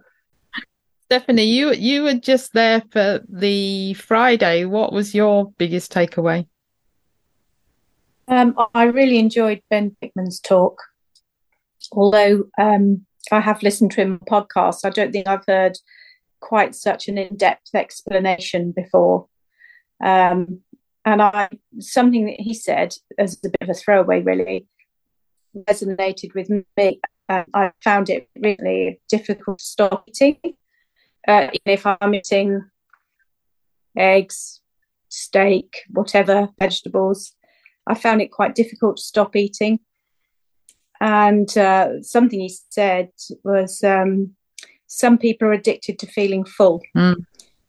Stephanie, 1.07 1.45
you 1.45 1.73
you 1.73 2.03
were 2.03 2.15
just 2.15 2.53
there 2.55 2.83
for 2.91 3.21
the 3.29 3.95
Friday. 3.95 4.65
What 4.65 4.93
was 4.93 5.15
your 5.15 5.53
biggest 5.59 5.93
takeaway? 5.93 6.47
Um, 8.27 8.55
I 8.75 8.85
really 8.85 9.19
enjoyed 9.19 9.63
Ben 9.71 9.97
Bikman's 10.03 10.41
talk. 10.41 10.81
Although 11.93 12.45
um, 12.59 13.05
I 13.31 13.41
have 13.41 13.63
listened 13.63 13.93
to 13.93 14.01
him 14.01 14.19
podcast, 14.27 14.85
I 14.85 14.91
don't 14.91 15.13
think 15.13 15.29
I've 15.29 15.45
heard 15.47 15.77
quite 16.45 16.75
such 16.75 17.09
an 17.09 17.17
in-depth 17.17 17.75
explanation 17.75 18.71
before. 18.71 19.27
Um, 20.05 20.61
and 21.07 21.23
I 21.23 21.49
something 21.79 22.27
that 22.27 22.41
he 22.41 22.53
said 22.53 22.95
as 23.19 23.35
a 23.35 23.49
bit 23.49 23.63
of 23.63 23.71
a 23.71 23.75
throwaway 23.75 24.21
really 24.21 24.67
resonated 25.57 26.35
with 26.35 26.51
me. 26.51 27.01
Uh, 27.29 27.45
I 27.55 27.73
found 27.83 28.11
it 28.11 28.29
really 28.39 29.01
difficult 29.09 29.59
to 29.61 29.65
stop 29.65 30.05
eating. 30.09 30.39
Uh, 31.27 31.49
if 31.65 31.87
I'm 31.87 32.15
eating 32.15 32.63
eggs, 33.97 34.61
steak, 35.09 35.85
whatever, 35.89 36.51
vegetables, 36.59 37.35
I 37.87 37.95
found 37.95 38.21
it 38.21 38.31
quite 38.39 38.55
difficult 38.55 38.99
to 38.99 39.03
stop 39.03 39.35
eating. 39.35 39.79
And 41.01 41.49
uh, 41.57 42.03
something 42.03 42.41
he 42.41 42.55
said 42.69 43.11
was 43.43 43.83
um, 43.83 44.37
some 44.87 45.19
people 45.19 45.49
are 45.49 45.53
addicted 45.53 45.99
to 45.99 46.07
feeling 46.07 46.45
full. 46.45 46.83
Mm. 46.97 47.25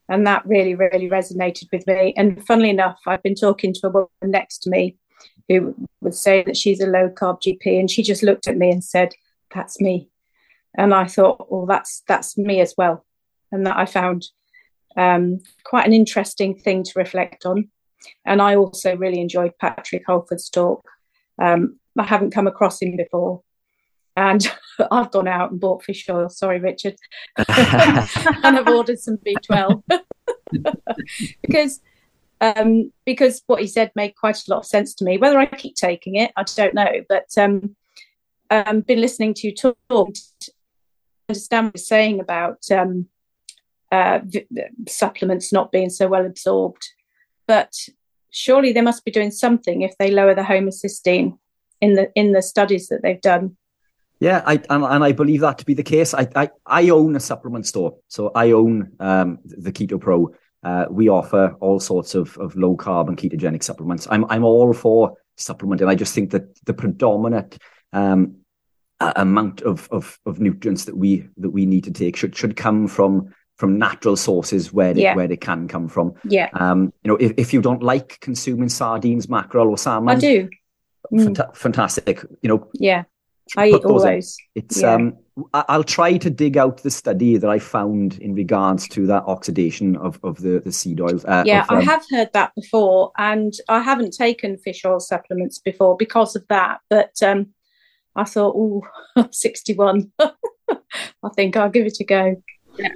And 0.07 0.27
that 0.27 0.45
really, 0.45 0.75
really 0.75 1.09
resonated 1.09 1.67
with 1.71 1.87
me. 1.87 2.13
And 2.15 2.45
funnily 2.45 2.69
enough, 2.69 2.99
I've 3.07 3.23
been 3.23 3.35
talking 3.35 3.73
to 3.73 3.87
a 3.87 3.89
woman 3.89 4.09
next 4.23 4.59
to 4.59 4.69
me 4.69 4.97
who 5.49 5.75
would 6.01 6.13
say 6.15 6.43
that 6.43 6.57
she's 6.57 6.81
a 6.81 6.87
low 6.87 7.09
carb 7.09 7.41
GP, 7.41 7.79
and 7.79 7.89
she 7.89 8.03
just 8.03 8.23
looked 8.23 8.47
at 8.47 8.57
me 8.57 8.69
and 8.69 8.83
said, 8.83 9.13
"That's 9.53 9.81
me." 9.81 10.09
And 10.77 10.93
I 10.93 11.05
thought, 11.05 11.51
well, 11.51 11.65
that's 11.65 12.03
that's 12.07 12.37
me 12.37 12.61
as 12.61 12.75
well, 12.77 13.05
and 13.51 13.65
that 13.65 13.77
I 13.77 13.85
found 13.85 14.27
Um, 14.97 15.41
quite 15.65 15.85
an 15.85 15.93
interesting 15.93 16.55
thing 16.55 16.83
to 16.83 16.91
reflect 16.95 17.45
on. 17.45 17.69
And 18.23 18.41
I 18.41 18.55
also 18.55 18.95
really 18.95 19.19
enjoyed 19.19 19.57
Patrick 19.59 20.05
Holford's 20.05 20.49
talk. 20.49 20.87
Um, 21.37 21.79
I 21.99 22.03
haven't 22.03 22.33
come 22.33 22.47
across 22.47 22.81
him 22.81 22.95
before. 22.95 23.41
And 24.15 24.45
I've 24.91 25.11
gone 25.11 25.27
out 25.27 25.51
and 25.51 25.59
bought 25.59 25.83
fish 25.83 26.07
oil. 26.09 26.29
Sorry, 26.29 26.59
Richard. 26.59 26.95
and 27.37 28.57
I've 28.57 28.67
ordered 28.67 28.99
some 28.99 29.17
B12 29.17 29.83
because 31.41 31.81
um, 32.41 32.91
because 33.05 33.41
what 33.47 33.61
he 33.61 33.67
said 33.67 33.91
made 33.95 34.15
quite 34.15 34.37
a 34.37 34.51
lot 34.51 34.59
of 34.59 34.65
sense 34.65 34.93
to 34.95 35.05
me. 35.05 35.17
Whether 35.17 35.39
I 35.39 35.45
keep 35.45 35.75
taking 35.75 36.15
it, 36.15 36.31
I 36.35 36.43
don't 36.43 36.73
know. 36.73 37.03
But 37.07 37.29
um, 37.37 37.75
um, 38.49 38.81
been 38.81 39.01
listening 39.01 39.33
to 39.35 39.47
you 39.47 39.55
talk, 39.55 39.77
understand 41.29 41.67
what 41.67 41.75
you're 41.75 41.83
saying 41.83 42.19
about 42.19 42.59
um, 42.71 43.07
uh, 43.91 44.19
supplements 44.87 45.53
not 45.53 45.71
being 45.71 45.89
so 45.89 46.07
well 46.07 46.25
absorbed. 46.25 46.85
But 47.47 47.73
surely 48.31 48.73
they 48.73 48.81
must 48.81 49.05
be 49.05 49.11
doing 49.11 49.31
something 49.31 49.81
if 49.81 49.97
they 49.97 50.11
lower 50.11 50.35
the 50.35 50.41
homocysteine 50.41 51.37
in 51.81 51.93
the 51.93 52.11
in 52.15 52.33
the 52.33 52.41
studies 52.41 52.87
that 52.87 53.01
they've 53.01 53.21
done. 53.21 53.57
Yeah, 54.19 54.43
I 54.45 54.61
and, 54.69 54.83
and 54.83 55.03
I 55.03 55.11
believe 55.11 55.41
that 55.41 55.57
to 55.57 55.65
be 55.65 55.73
the 55.73 55.83
case. 55.83 56.13
I, 56.13 56.27
I, 56.35 56.49
I 56.65 56.89
own 56.89 57.15
a 57.15 57.19
supplement 57.19 57.67
store, 57.67 57.97
so 58.07 58.31
I 58.33 58.51
own 58.51 58.93
um, 58.99 59.39
the 59.43 59.71
Keto 59.71 59.99
Pro. 59.99 60.33
Uh, 60.63 60.85
we 60.89 61.09
offer 61.09 61.55
all 61.59 61.79
sorts 61.79 62.15
of, 62.15 62.37
of 62.37 62.55
low 62.55 62.75
carb 62.75 63.07
and 63.07 63.17
ketogenic 63.17 63.63
supplements. 63.63 64.07
I'm 64.09 64.25
I'm 64.25 64.43
all 64.43 64.73
for 64.73 65.17
supplementing. 65.35 65.87
I 65.87 65.95
just 65.95 66.15
think 66.15 66.31
that 66.31 66.55
the 66.65 66.73
predominant 66.73 67.57
um, 67.93 68.37
amount 68.99 69.61
of, 69.61 69.87
of 69.91 70.17
of 70.25 70.39
nutrients 70.39 70.85
that 70.85 70.97
we 70.97 71.27
that 71.37 71.51
we 71.51 71.65
need 71.65 71.83
to 71.83 71.91
take 71.91 72.15
should 72.15 72.35
should 72.35 72.55
come 72.55 72.87
from 72.87 73.33
from 73.57 73.77
natural 73.77 74.17
sources 74.17 74.73
where 74.73 74.93
they, 74.93 75.03
yeah. 75.03 75.15
where 75.15 75.27
they 75.27 75.37
can 75.37 75.67
come 75.67 75.87
from. 75.87 76.13
Yeah. 76.25 76.49
Um, 76.53 76.91
you 77.03 77.09
know, 77.09 77.15
if, 77.15 77.33
if 77.37 77.53
you 77.53 77.61
don't 77.61 77.81
like 77.81 78.19
consuming 78.19 78.67
sardines, 78.67 79.29
mackerel, 79.29 79.69
or 79.69 79.77
salmon, 79.77 80.17
I 80.17 80.19
do. 80.19 80.49
Fanta- 81.13 81.55
fantastic. 81.55 82.21
You 82.41 82.49
know. 82.49 82.69
Yeah. 82.73 83.03
I 83.57 83.67
eat 83.69 83.85
all 83.85 83.99
those. 83.99 84.37
It's 84.55 84.81
yeah. 84.81 84.93
um. 84.93 85.17
I'll 85.53 85.83
try 85.83 86.17
to 86.17 86.29
dig 86.29 86.55
out 86.55 86.81
the 86.81 86.89
study 86.89 87.35
that 87.35 87.49
I 87.49 87.59
found 87.59 88.17
in 88.19 88.33
regards 88.33 88.87
to 88.89 89.05
that 89.07 89.23
oxidation 89.23 89.97
of, 89.97 90.17
of 90.23 90.37
the, 90.41 90.61
the 90.63 90.71
seed 90.71 91.01
oils. 91.01 91.25
Uh, 91.25 91.43
yeah, 91.45 91.63
of, 91.63 91.71
um, 91.71 91.77
I 91.79 91.81
have 91.81 92.05
heard 92.09 92.29
that 92.31 92.55
before, 92.55 93.11
and 93.17 93.53
I 93.67 93.81
haven't 93.81 94.13
taken 94.13 94.57
fish 94.57 94.85
oil 94.85 95.01
supplements 95.01 95.59
before 95.59 95.97
because 95.97 96.37
of 96.37 96.47
that. 96.47 96.79
But 96.89 97.21
um, 97.21 97.47
I 98.15 98.23
thought, 98.23 98.55
oh, 98.55 99.27
61. 99.31 100.09
I 100.19 101.29
think 101.35 101.57
I'll 101.57 101.69
give 101.69 101.85
it 101.85 101.97
a 101.99 102.05
go. 102.05 102.41
Yeah. 102.79 102.89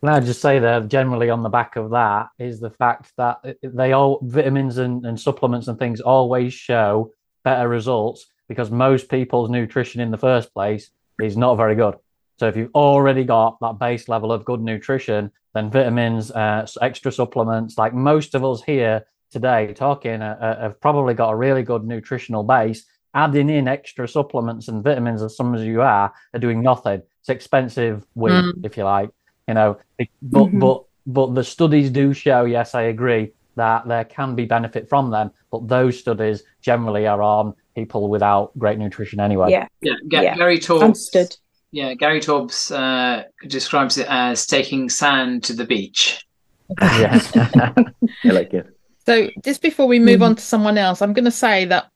Can 0.00 0.10
I 0.10 0.20
just 0.20 0.42
say 0.42 0.58
that 0.58 0.88
generally 0.88 1.30
on 1.30 1.42
the 1.42 1.48
back 1.48 1.76
of 1.76 1.90
that 1.90 2.28
is 2.38 2.60
the 2.60 2.70
fact 2.70 3.12
that 3.16 3.38
they 3.62 3.92
all 3.92 4.20
vitamins 4.22 4.76
and, 4.76 5.06
and 5.06 5.18
supplements 5.18 5.68
and 5.68 5.78
things 5.78 6.02
always 6.02 6.52
show 6.52 7.12
better 7.44 7.68
results 7.68 8.26
because 8.48 8.70
most 8.70 9.08
people's 9.08 9.50
nutrition 9.50 10.00
in 10.00 10.10
the 10.10 10.18
first 10.18 10.52
place 10.52 10.90
is 11.20 11.36
not 11.36 11.56
very 11.56 11.74
good. 11.74 11.96
So 12.38 12.48
if 12.48 12.56
you've 12.56 12.74
already 12.74 13.24
got 13.24 13.58
that 13.60 13.78
base 13.78 14.08
level 14.08 14.30
of 14.30 14.44
good 14.44 14.60
nutrition, 14.60 15.30
then 15.54 15.70
vitamins, 15.70 16.30
uh, 16.30 16.66
extra 16.82 17.10
supplements, 17.10 17.78
like 17.78 17.94
most 17.94 18.34
of 18.34 18.44
us 18.44 18.62
here 18.62 19.06
today 19.30 19.72
talking, 19.72 20.20
uh, 20.20 20.36
uh, 20.40 20.60
have 20.60 20.80
probably 20.80 21.14
got 21.14 21.30
a 21.30 21.36
really 21.36 21.62
good 21.62 21.84
nutritional 21.84 22.42
base. 22.42 22.84
Adding 23.14 23.48
in 23.48 23.66
extra 23.66 24.06
supplements 24.06 24.68
and 24.68 24.84
vitamins, 24.84 25.22
as 25.22 25.34
some 25.34 25.54
as 25.54 25.62
you 25.62 25.80
are, 25.80 26.12
are 26.34 26.40
doing 26.40 26.60
nothing. 26.60 27.00
It's 27.20 27.30
expensive 27.30 28.04
mm. 28.14 28.64
if 28.64 28.76
you 28.76 28.84
like. 28.84 29.08
You 29.48 29.54
know, 29.54 29.78
but 29.96 30.08
mm-hmm. 30.22 30.58
but 30.58 30.84
but 31.06 31.34
the 31.34 31.44
studies 31.44 31.88
do 31.88 32.12
show. 32.12 32.44
Yes, 32.44 32.74
I 32.74 32.82
agree 32.82 33.32
that 33.54 33.88
there 33.88 34.04
can 34.04 34.34
be 34.34 34.44
benefit 34.44 34.88
from 34.88 35.10
them, 35.10 35.30
but 35.50 35.66
those 35.66 35.98
studies 35.98 36.42
generally 36.60 37.06
are 37.06 37.22
on 37.22 37.54
people 37.76 38.08
without 38.08 38.58
great 38.58 38.78
nutrition 38.78 39.20
anyway. 39.20 39.50
Yeah, 39.50 39.68
yeah. 39.80 39.92
G- 40.08 40.24
yeah. 40.24 40.36
Gary 40.36 40.58
Taubes. 40.58 40.82
Understood. 40.82 41.36
Yeah, 41.70 41.94
Gary 41.94 42.20
Taubes 42.20 42.72
uh, 42.72 43.24
describes 43.46 43.98
it 43.98 44.06
as 44.08 44.46
taking 44.46 44.88
sand 44.88 45.44
to 45.44 45.52
the 45.52 45.64
beach. 45.64 46.26
yes, 46.80 47.30
I 47.36 47.94
like 48.24 48.52
it. 48.54 48.66
So, 49.04 49.28
just 49.44 49.62
before 49.62 49.86
we 49.86 50.00
move 50.00 50.20
mm. 50.20 50.24
on 50.24 50.36
to 50.36 50.42
someone 50.42 50.78
else, 50.78 51.00
I'm 51.00 51.12
going 51.12 51.26
to 51.26 51.30
say 51.30 51.66
that 51.66 51.90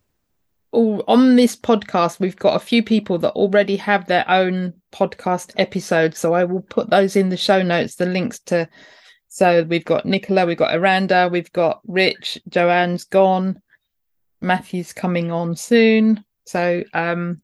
all, 0.71 1.03
on 1.09 1.37
this 1.37 1.57
podcast, 1.57 2.21
we've 2.21 2.37
got 2.37 2.57
a 2.57 2.65
few 2.65 2.83
people 2.83 3.19
that 3.19 3.33
already 3.33 3.77
have 3.77 4.07
their 4.07 4.29
own 4.31 4.75
podcast 4.93 5.53
episodes. 5.57 6.19
So 6.19 6.35
I 6.35 6.45
will 6.45 6.63
put 6.63 6.91
those 6.91 7.17
in 7.17 7.31
the 7.31 7.37
show 7.37 7.63
notes, 7.63 7.97
the 7.97 8.07
links 8.07 8.39
to. 8.47 8.69
So 9.29 9.63
we've 9.63 9.85
got 9.85 10.07
Nicola, 10.07 10.45
we've 10.45 10.59
got 10.59 10.75
Eranda, 10.75 11.31
we've 11.31 11.53
got 11.53 11.81
Rich, 11.87 12.39
JoAnn's 12.51 13.05
gone, 13.05 13.61
Matthew's 14.41 14.93
coming 14.93 15.31
on 15.31 15.57
soon. 15.57 16.25
So 16.47 16.83
um, 16.95 17.43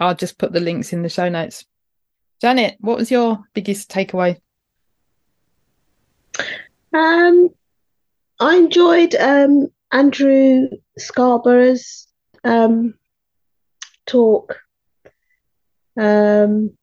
I'll 0.00 0.14
just 0.14 0.38
put 0.38 0.52
the 0.52 0.60
links 0.60 0.92
in 0.92 1.02
the 1.02 1.08
show 1.08 1.28
notes. 1.28 1.64
Janet, 2.40 2.76
what 2.80 2.98
was 2.98 3.10
your 3.10 3.42
biggest 3.54 3.90
takeaway? 3.90 4.38
Um, 6.92 7.50
I 8.40 8.56
enjoyed 8.56 9.14
um, 9.14 9.68
Andrew 9.92 10.68
Scarborough's 10.98 12.06
um, 12.42 12.94
talk. 14.06 14.60
Um, 15.96 16.76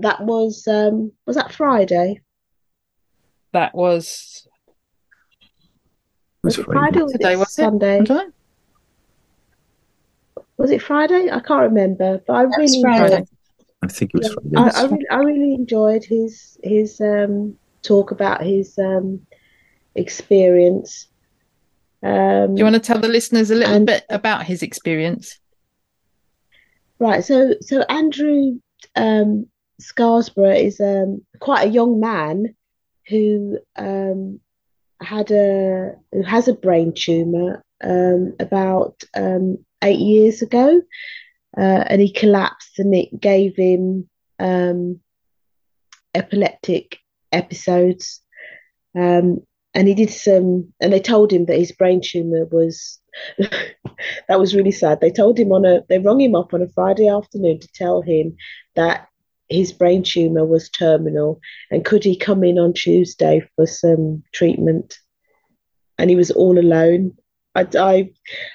that 0.00 0.20
was 0.24 0.66
um, 0.66 1.12
was 1.26 1.36
that 1.36 1.52
Friday? 1.52 2.20
That 3.52 3.74
was. 3.74 4.46
Was, 6.42 6.58
it 6.58 6.64
Friday, 6.64 7.00
or 7.00 7.04
was 7.04 7.12
Today, 7.12 7.36
was 7.36 7.52
Sunday? 7.52 8.00
It? 8.00 8.32
Was 10.56 10.70
it 10.70 10.82
Friday? 10.82 11.30
I 11.30 11.40
can't 11.40 11.62
remember, 11.62 12.22
but 12.26 12.32
I 12.32 12.44
that 12.44 12.56
really 12.56 12.78
enjoyed. 12.78 13.28
I 13.82 13.86
think 13.86 14.12
it 14.14 14.18
was 14.18 14.32
Friday. 14.32 14.56
I, 14.56 14.80
I, 14.80 14.84
really, 14.84 15.08
I 15.10 15.16
really 15.16 15.54
enjoyed 15.54 16.04
his 16.04 16.58
his 16.62 17.00
um, 17.00 17.56
talk 17.82 18.10
about 18.10 18.42
his 18.42 18.78
um, 18.78 19.26
experience 19.94 21.08
um, 22.02 22.54
Do 22.54 22.60
you 22.60 22.64
want 22.64 22.74
to 22.74 22.80
tell 22.80 22.98
the 22.98 23.08
listeners 23.08 23.50
a 23.50 23.54
little 23.54 23.74
and, 23.74 23.86
bit 23.86 24.04
about 24.08 24.44
his 24.44 24.62
experience? 24.62 25.38
Right. 26.98 27.24
So, 27.24 27.54
so 27.60 27.82
Andrew 27.82 28.58
um, 28.96 29.46
Scarborough 29.78 30.54
is 30.54 30.80
um, 30.80 31.22
quite 31.40 31.68
a 31.68 31.70
young 31.70 32.00
man 32.00 32.54
who 33.08 33.58
um, 33.76 34.40
had 35.00 35.30
a 35.30 35.94
who 36.12 36.22
has 36.22 36.48
a 36.48 36.54
brain 36.54 36.92
tumor 36.96 37.62
um, 37.82 38.34
about 38.38 39.02
um, 39.14 39.58
eight 39.82 39.98
years 39.98 40.42
ago, 40.42 40.80
uh, 41.56 41.84
and 41.88 42.00
he 42.00 42.12
collapsed, 42.12 42.78
and 42.78 42.94
it 42.94 43.20
gave 43.20 43.56
him 43.56 44.08
epileptic 46.14 46.98
episodes. 47.32 48.20
Um, 48.96 49.40
and 49.74 49.86
he 49.86 49.94
did 49.94 50.10
some 50.10 50.72
and 50.80 50.92
they 50.92 51.00
told 51.00 51.32
him 51.32 51.46
that 51.46 51.58
his 51.58 51.72
brain 51.72 52.00
tumor 52.02 52.44
was 52.46 52.98
that 53.38 54.38
was 54.38 54.54
really 54.54 54.72
sad 54.72 55.00
they 55.00 55.10
told 55.10 55.38
him 55.38 55.52
on 55.52 55.64
a 55.64 55.82
they 55.88 55.98
rung 55.98 56.20
him 56.20 56.34
up 56.34 56.52
on 56.52 56.62
a 56.62 56.68
friday 56.68 57.08
afternoon 57.08 57.58
to 57.60 57.68
tell 57.74 58.02
him 58.02 58.36
that 58.74 59.09
his 59.50 59.72
brain 59.72 60.02
tumor 60.02 60.44
was 60.44 60.70
terminal 60.70 61.40
and 61.70 61.84
could 61.84 62.04
he 62.04 62.16
come 62.16 62.44
in 62.44 62.58
on 62.58 62.72
tuesday 62.72 63.42
for 63.56 63.66
some 63.66 64.22
treatment 64.32 64.98
and 65.98 66.08
he 66.08 66.16
was 66.16 66.30
all 66.30 66.58
alone 66.58 67.12
I, 67.54 67.66
I, 67.76 68.10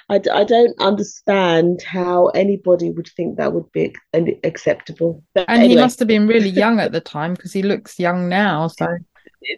I, 0.09 0.21
I 0.33 0.43
don't 0.45 0.81
understand 0.81 1.81
how 1.83 2.27
anybody 2.27 2.91
would 2.91 3.09
think 3.09 3.37
that 3.37 3.51
would 3.51 3.69
be 3.73 3.93
acceptable. 4.43 5.21
But 5.33 5.49
and 5.49 5.59
anyway. 5.59 5.75
he 5.75 5.81
must 5.81 5.99
have 5.99 6.07
been 6.07 6.27
really 6.27 6.49
young 6.49 6.79
at 6.79 6.93
the 6.93 7.01
time 7.01 7.33
because 7.33 7.51
he 7.51 7.61
looks 7.61 7.99
young 7.99 8.29
now. 8.29 8.67
So 8.67 8.87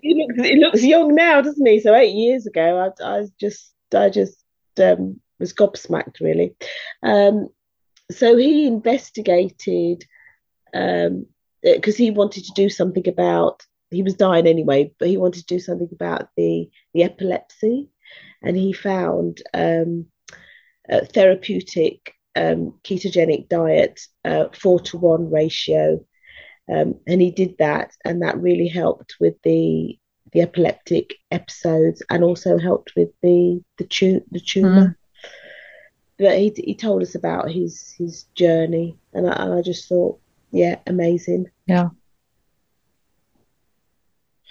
he 0.01 0.15
looks 0.15 0.49
he 0.49 0.55
looks 0.55 0.83
young 0.83 1.13
now, 1.13 1.41
doesn't 1.41 1.65
he? 1.65 1.79
So 1.79 1.93
eight 1.93 2.15
years 2.15 2.47
ago, 2.47 2.91
I, 2.99 3.03
I 3.03 3.25
just 3.39 3.73
I 3.93 4.09
just 4.09 4.43
um, 4.81 5.19
was 5.39 5.53
gobsmacked 5.53 6.19
really. 6.19 6.55
Um, 7.03 7.49
so 8.09 8.38
he 8.38 8.65
investigated 8.65 10.03
because 10.74 11.95
um, 11.95 11.97
he 11.97 12.11
wanted 12.11 12.43
to 12.45 12.51
do 12.55 12.70
something 12.70 13.07
about 13.07 13.63
he 13.89 14.03
was 14.03 14.15
dying 14.15 14.47
anyway, 14.47 14.91
but 14.99 15.07
he 15.07 15.15
wanted 15.15 15.47
to 15.47 15.55
do 15.55 15.59
something 15.59 15.89
about 15.91 16.30
the 16.36 16.70
the 16.93 17.03
epilepsy, 17.03 17.89
and 18.41 18.57
he 18.57 18.74
found 18.74 19.41
um, 19.53 20.05
a 20.89 21.05
therapeutic 21.05 22.13
um, 22.36 22.74
ketogenic 22.84 23.49
diet 23.49 24.01
uh, 24.26 24.45
four 24.53 24.80
to 24.82 24.97
one 24.97 25.32
ratio 25.32 26.05
um, 26.70 26.95
and 27.07 27.22
he 27.22 27.32
did 27.32 27.57
that, 27.59 27.91
and 28.03 28.22
that 28.22 28.39
really 28.39 28.68
helped 28.68 29.15
with 29.20 29.36
the 29.43 29.97
the 30.34 30.41
epileptic 30.41 31.15
episodes, 31.32 32.03
and 32.09 32.24
also 32.24 32.57
helped 32.57 32.93
with 32.95 33.09
the 33.22 33.61
the, 33.78 33.86
tu- 33.86 34.24
the 34.32 34.41
tumor. 34.41 34.88
Mm. 34.88 34.95
But 36.20 36.38
he 36.38 36.53
he 36.57 36.76
told 36.76 37.01
us 37.03 37.15
about 37.15 37.51
his 37.51 37.93
his 37.97 38.24
journey, 38.36 38.97
and 39.13 39.30
I, 39.30 39.34
and 39.43 39.53
I 39.53 39.61
just 39.61 39.88
thought, 39.88 40.20
yeah, 40.52 40.80
amazing. 40.88 41.48
Yeah. 41.66 41.89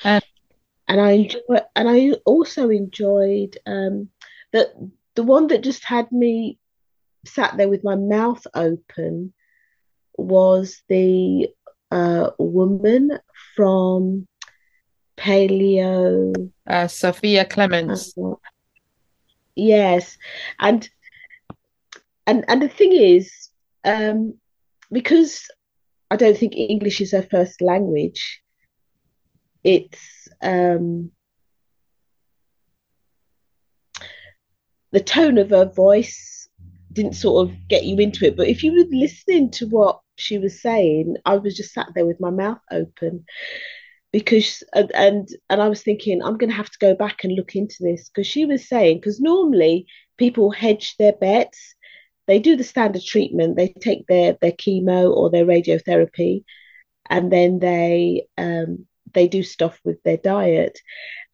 and 0.05 0.23
I 0.89 1.13
enjoy, 1.13 1.41
and 1.75 1.89
I 1.89 2.13
also 2.25 2.69
enjoyed 2.71 3.57
um, 3.67 4.09
that 4.53 4.69
the 5.15 5.23
one 5.23 5.49
that 5.49 5.63
just 5.63 5.85
had 5.85 6.11
me 6.13 6.59
sat 7.25 7.57
there 7.57 7.69
with 7.69 7.83
my 7.83 7.97
mouth 7.97 8.47
open 8.55 9.33
was 10.17 10.83
the 10.89 11.49
uh, 11.91 12.31
woman 12.39 13.19
from 13.55 14.27
paleo 15.17 16.51
uh, 16.67 16.85
Zofia 16.85 17.49
Clemens 17.49 18.15
uh, 18.23 18.35
yes 19.55 20.19
and 20.61 20.89
and 22.27 22.45
and 22.49 22.63
the 22.63 22.69
thing 22.69 22.93
is 22.93 23.51
um 23.85 24.35
because 24.93 25.49
i 26.11 26.17
don't 26.17 26.37
think 26.37 26.55
english 26.57 27.01
is 27.01 27.13
her 27.13 27.23
first 27.23 27.61
language. 27.61 28.43
It's 29.65 30.29
um 30.43 31.11
the 34.93 35.01
tone 35.01 35.39
of 35.39 35.51
her 35.51 35.65
voice 35.65 36.49
didn't 36.93 37.15
sort 37.15 37.49
of 37.49 37.57
get 37.69 37.85
you 37.85 37.99
into 37.99 38.25
it 38.25 38.37
but 38.37 38.49
if 38.49 38.63
you 38.63 38.73
were 38.73 38.97
listening 38.97 39.51
to 39.51 39.67
what 39.67 40.01
she 40.17 40.39
was 40.39 40.63
saying 40.63 41.17
i 41.25 41.37
was 41.37 41.57
just 41.57 41.73
sat 41.75 41.89
there 41.95 42.07
with 42.07 42.21
my 42.21 42.31
mouth 42.31 42.61
open 42.71 43.25
because 44.17 44.63
and 44.73 44.91
and, 44.95 45.29
and 45.51 45.61
I 45.61 45.69
was 45.69 45.83
thinking 45.83 46.23
I'm 46.23 46.39
going 46.39 46.49
to 46.49 46.57
have 46.57 46.71
to 46.71 46.79
go 46.79 46.95
back 46.95 47.23
and 47.23 47.35
look 47.35 47.55
into 47.55 47.77
this 47.81 48.09
because 48.09 48.27
she 48.27 48.47
was 48.47 48.67
saying 48.67 48.97
because 48.97 49.21
normally 49.21 49.87
people 50.17 50.51
hedge 50.51 50.97
their 50.99 51.13
bets 51.13 51.75
they 52.27 52.39
do 52.39 52.57
the 52.57 52.65
standard 52.65 53.03
treatment 53.03 53.57
they 53.57 53.69
take 53.69 54.07
their 54.07 54.37
their 54.41 54.53
chemo 54.53 55.15
or 55.15 55.31
their 55.31 55.45
radiotherapy 55.45 56.45
and 57.09 57.33
then 57.33 57.59
they 57.59 58.27
um, 58.39 58.87
they 59.15 59.29
do 59.29 59.43
stuff 59.43 59.81
with 59.85 60.03
their 60.03 60.17
diet 60.17 60.79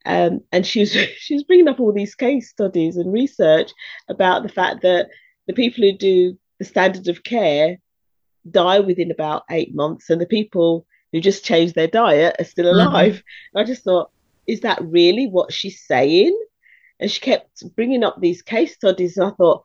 um, 0.05 0.41
and 0.51 0.65
she 0.65 0.81
was 0.81 0.91
she 1.17 1.33
was 1.33 1.43
bringing 1.43 1.67
up 1.67 1.79
all 1.79 1.93
these 1.93 2.15
case 2.15 2.49
studies 2.49 2.97
and 2.97 3.11
research 3.11 3.71
about 4.09 4.43
the 4.43 4.49
fact 4.49 4.81
that 4.83 5.07
the 5.47 5.53
people 5.53 5.83
who 5.83 5.97
do 5.97 6.37
the 6.59 6.65
standard 6.65 7.07
of 7.07 7.23
care 7.23 7.77
die 8.49 8.79
within 8.79 9.11
about 9.11 9.43
eight 9.49 9.73
months 9.73 10.09
and 10.09 10.19
the 10.19 10.25
people 10.25 10.85
who 11.11 11.21
just 11.21 11.45
change 11.45 11.73
their 11.73 11.87
diet 11.87 12.35
are 12.39 12.45
still 12.45 12.65
mm-hmm. 12.65 12.87
alive. 12.87 13.13
Mm-hmm. 13.13 13.57
I 13.59 13.63
just 13.63 13.83
thought, 13.83 14.11
is 14.47 14.61
that 14.61 14.81
really 14.81 15.27
what 15.27 15.53
she's 15.53 15.85
saying? 15.85 16.37
And 16.99 17.09
she 17.09 17.21
kept 17.21 17.63
bringing 17.75 18.03
up 18.03 18.19
these 18.19 18.41
case 18.41 18.73
studies, 18.73 19.17
and 19.17 19.27
I 19.27 19.31
thought, 19.31 19.63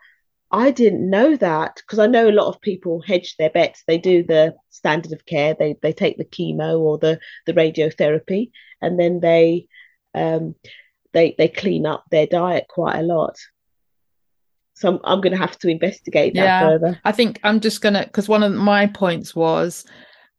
I 0.50 0.70
didn't 0.70 1.08
know 1.08 1.36
that 1.36 1.76
because 1.76 1.98
I 1.98 2.06
know 2.06 2.28
a 2.28 2.32
lot 2.32 2.48
of 2.48 2.60
people 2.60 3.02
hedge 3.02 3.36
their 3.36 3.50
bets. 3.50 3.84
They 3.86 3.98
do 3.98 4.22
the 4.22 4.54
standard 4.70 5.12
of 5.12 5.26
care, 5.26 5.54
they 5.58 5.76
they 5.82 5.92
take 5.92 6.16
the 6.16 6.24
chemo 6.24 6.80
or 6.80 6.98
the 6.98 7.20
the 7.46 7.52
radiotherapy, 7.52 8.50
and 8.80 8.98
then 8.98 9.20
they 9.20 9.66
um, 10.14 10.54
they 11.12 11.34
they 11.36 11.48
clean 11.48 11.86
up 11.86 12.04
their 12.10 12.26
diet 12.26 12.66
quite 12.68 12.98
a 12.98 13.02
lot. 13.02 13.36
So 14.74 14.88
I'm, 14.88 15.00
I'm 15.04 15.20
going 15.20 15.32
to 15.32 15.38
have 15.38 15.58
to 15.58 15.68
investigate 15.68 16.34
that 16.34 16.44
yeah, 16.44 16.60
further. 16.60 17.00
I 17.04 17.12
think 17.12 17.40
I'm 17.42 17.60
just 17.60 17.80
going 17.80 17.94
to 17.94 18.04
because 18.04 18.28
one 18.28 18.42
of 18.42 18.52
my 18.52 18.86
points 18.86 19.34
was 19.34 19.84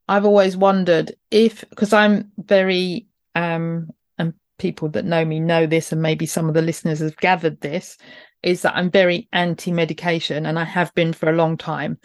I've 0.07 0.25
always 0.25 0.57
wondered 0.57 1.13
if 1.29 1.63
because 1.69 1.93
I'm 1.93 2.31
very 2.37 3.07
um 3.35 3.89
and 4.17 4.33
people 4.57 4.89
that 4.89 5.05
know 5.05 5.23
me 5.23 5.39
know 5.39 5.67
this 5.67 5.91
and 5.91 6.01
maybe 6.01 6.25
some 6.25 6.47
of 6.47 6.55
the 6.55 6.61
listeners 6.63 6.99
have 6.99 7.17
gathered 7.17 7.61
this 7.61 7.97
is 8.43 8.61
that 8.61 8.75
I'm 8.75 8.89
very 8.89 9.27
anti-medication 9.33 10.45
and 10.45 10.57
I 10.57 10.63
have 10.63 10.93
been 10.95 11.13
for 11.13 11.29
a 11.29 11.35
long 11.35 11.57
time. 11.57 11.99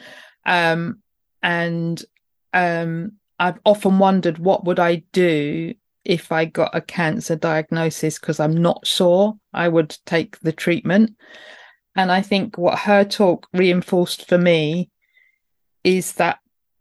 Um 0.47 1.01
and 1.43 2.03
um 2.53 3.12
I've 3.39 3.59
often 3.64 3.99
wondered 3.99 4.39
what 4.39 4.64
would 4.64 4.78
I 4.78 5.05
do 5.12 5.74
if 6.05 6.30
I 6.32 6.45
got 6.45 6.74
a 6.74 6.80
cancer 6.80 7.37
diagnosis 7.37 8.18
because 8.18 8.39
I'm 8.39 8.57
not 8.57 8.87
sure 8.87 9.37
I 9.53 9.68
would 9.68 9.97
take 10.05 10.39
the 10.41 10.53
treatment. 10.53 11.16
And 11.97 12.12
I 12.12 12.22
think 12.22 12.59
what 12.59 12.80
her 12.80 13.05
talk 13.05 13.49
reinforced 13.53 14.28
for 14.28 14.39
me 14.39 14.91
is 15.82 16.12
that 16.14 16.39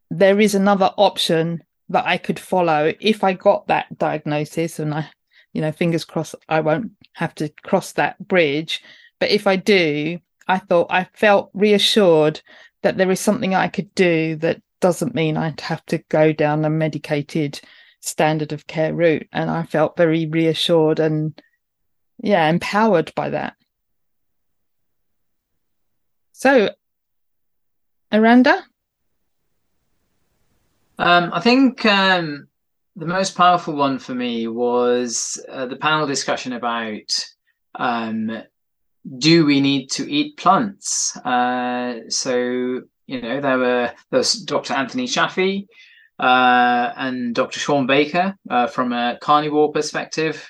there 0.10 0.40
is 0.40 0.56
another 0.56 0.92
option 0.98 1.64
that 1.90 2.06
I 2.06 2.18
could 2.18 2.40
follow 2.40 2.94
if 3.00 3.24
I 3.24 3.34
got 3.34 3.68
that 3.68 3.98
diagnosis 3.98 4.80
and 4.80 4.94
I, 4.94 5.10
you 5.54 5.62
know, 5.62 5.72
fingers 5.72 6.06
crossed 6.06 6.36
I 6.50 6.62
won't 6.62 6.92
have 7.14 7.36
to 7.36 7.50
cross 7.64 7.94
that 7.94 8.28
bridge. 8.28 8.82
But 9.24 9.32
if 9.32 9.48
I 9.48 9.56
do, 9.56 10.20
I 10.50 10.58
thought 10.58 10.88
I 10.90 11.08
felt 11.14 11.50
reassured 11.54 12.42
that 12.82 12.98
there 12.98 13.10
is 13.10 13.22
something 13.22 13.56
I 13.56 13.70
could 13.70 13.96
do 13.96 14.36
that 14.42 14.62
doesn't 14.82 15.16
mean 15.16 15.38
I'd 15.38 15.62
have 15.62 15.86
to 15.86 16.00
go 16.10 16.34
down 16.34 16.66
a 16.66 16.70
medicated 16.70 17.62
standard 18.02 18.52
of 18.52 18.68
care 18.68 18.94
route. 18.94 19.30
And 19.32 19.50
I 19.50 19.64
felt 19.64 19.96
very 19.96 20.26
reassured 20.26 21.00
and, 21.00 21.42
yeah, 22.22 22.50
empowered 22.50 23.14
by 23.16 23.30
that. 23.30 23.56
So, 26.34 26.72
Eranda? 28.12 28.62
Um, 31.00 31.32
I 31.32 31.40
think 31.40 31.86
um, 31.86 32.50
the 32.98 33.06
most 33.06 33.38
powerful 33.38 33.74
one 33.74 34.00
for 34.00 34.14
me 34.14 34.50
was 34.50 35.42
uh, 35.50 35.68
the 35.68 35.78
panel 35.78 36.08
discussion 36.08 36.52
about 36.52 37.26
um, 37.76 38.44
do 39.18 39.46
we 39.46 39.62
need 39.62 39.92
to 39.92 40.12
eat 40.12 40.38
plants? 40.38 41.16
Uh, 41.18 42.00
so 42.10 42.82
you 43.06 43.22
know 43.22 43.42
there 43.42 43.58
were 43.58 43.94
there 44.10 44.18
was 44.18 44.34
Dr. 44.34 44.74
Anthony 44.74 45.08
Chaffee 45.08 45.68
uh, 46.20 46.92
and 46.96 47.36
Dr. 47.36 47.60
Shawn 47.60 47.86
Baker 47.88 48.38
uh, 48.50 48.68
from 48.68 48.94
a 48.94 49.18
carnivore 49.22 49.72
perspective. 49.72 50.50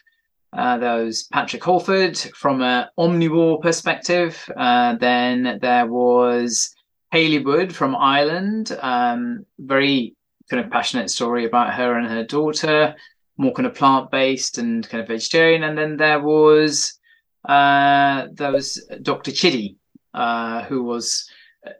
Uh, 0.56 0.78
there 0.78 1.04
was 1.04 1.24
Patrick 1.24 1.64
Holford 1.64 2.18
from 2.18 2.62
an 2.62 2.88
omnivore 2.98 3.62
perspective. 3.62 4.38
Uh, 4.56 4.96
then 4.96 5.58
there 5.62 5.88
was 5.88 6.76
Haley 7.12 7.40
Wood 7.40 7.76
from 7.76 7.96
Ireland, 7.96 8.78
um, 8.82 9.46
very 9.58 10.16
kind 10.50 10.64
of 10.64 10.72
passionate 10.72 11.10
story 11.10 11.46
about 11.46 11.74
her 11.74 11.98
and 11.98 12.08
her 12.08 12.24
daughter, 12.24 12.96
more 13.38 13.54
kind 13.54 13.66
of 13.66 13.74
plant 13.74 14.12
based 14.12 14.60
and 14.60 14.88
kind 14.88 15.02
of 15.02 15.08
vegetarian. 15.08 15.64
And 15.64 15.76
then 15.76 15.98
there 15.98 16.20
was 16.20 17.00
uh, 17.46 18.28
there 18.34 18.52
was 18.52 18.86
Dr. 19.02 19.32
Chidi, 19.32 19.76
uh, 20.14 20.64
who 20.64 20.84
was 20.84 21.30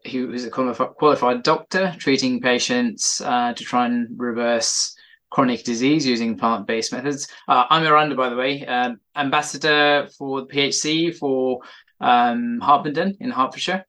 who 0.10 0.28
was 0.30 0.46
a 0.46 0.50
qualified 0.50 1.44
doctor 1.44 1.94
treating 2.00 2.40
patients 2.40 3.20
uh, 3.20 3.54
to 3.54 3.64
try 3.66 3.86
and 3.86 4.08
reverse 4.18 4.96
chronic 5.30 5.66
disease 5.66 6.06
using 6.06 6.38
plant-based 6.38 6.94
methods. 6.94 7.28
Uh, 7.50 7.66
I'm 7.70 7.84
Eranda, 7.84 8.16
by 8.16 8.30
the 8.30 8.38
way, 8.38 8.66
um, 8.66 9.02
ambassador 9.16 10.08
for 10.18 10.42
the 10.42 10.48
PHC 10.48 11.14
for 11.18 11.60
um, 12.00 12.60
Harpenden 12.62 13.18
in 13.20 13.32
Hertfordshire. 13.32 13.86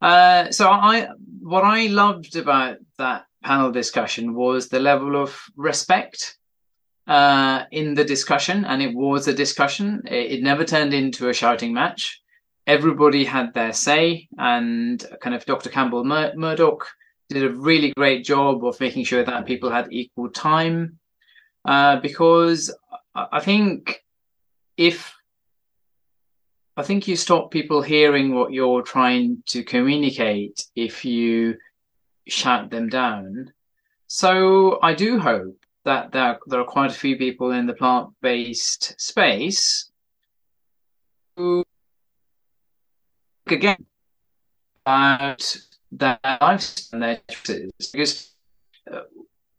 So 0.00 0.70
I, 0.70 1.08
what 1.42 1.64
I 1.64 1.88
loved 1.88 2.36
about 2.36 2.78
that 2.96 3.26
panel 3.42 3.70
discussion 3.70 4.34
was 4.34 4.68
the 4.68 4.80
level 4.80 5.20
of 5.20 5.38
respect 5.56 6.38
uh, 7.06 7.64
in 7.70 7.94
the 7.94 8.04
discussion, 8.04 8.64
and 8.64 8.82
it 8.82 8.94
was 8.94 9.28
a 9.28 9.34
discussion. 9.34 10.02
It, 10.06 10.32
it, 10.32 10.42
never 10.42 10.64
turned 10.64 10.94
into 10.94 11.28
a 11.28 11.34
shouting 11.34 11.72
match. 11.72 12.22
Everybody 12.66 13.24
had 13.24 13.52
their 13.52 13.72
say, 13.72 14.28
and 14.38 15.04
kind 15.20 15.36
of 15.36 15.44
Dr. 15.44 15.68
Campbell 15.68 16.04
Mur- 16.04 16.32
Murdoch 16.34 16.86
did 17.28 17.44
a 17.44 17.54
really 17.54 17.92
great 17.96 18.24
job 18.24 18.64
of 18.64 18.80
making 18.80 19.04
sure 19.04 19.24
that 19.24 19.46
people 19.46 19.70
had 19.70 19.88
equal 19.90 20.30
time. 20.30 20.98
Uh, 21.64 22.00
because 22.00 22.74
I 23.14 23.40
think 23.40 24.02
if 24.76 25.14
I 26.76 26.82
think 26.82 27.06
you 27.06 27.16
stop 27.16 27.50
people 27.50 27.82
hearing 27.82 28.34
what 28.34 28.52
you're 28.52 28.82
trying 28.82 29.42
to 29.46 29.62
communicate 29.62 30.66
if 30.74 31.04
you 31.04 31.56
shout 32.26 32.70
them 32.70 32.88
down. 32.88 33.52
So 34.08 34.80
I 34.82 34.94
do 34.94 35.20
hope 35.20 35.63
that 35.84 36.12
there, 36.12 36.38
there 36.46 36.60
are 36.60 36.64
quite 36.64 36.90
a 36.90 36.94
few 36.94 37.16
people 37.16 37.50
in 37.52 37.66
the 37.66 37.74
plant 37.74 38.08
based 38.20 38.98
space 39.00 39.90
who 41.36 41.64
again 43.46 43.84
about 44.86 45.56
their 45.92 46.18
lifestyle 46.40 47.00
their 47.00 47.20
choices 47.28 47.72
because 47.92 48.34
uh, 48.92 49.00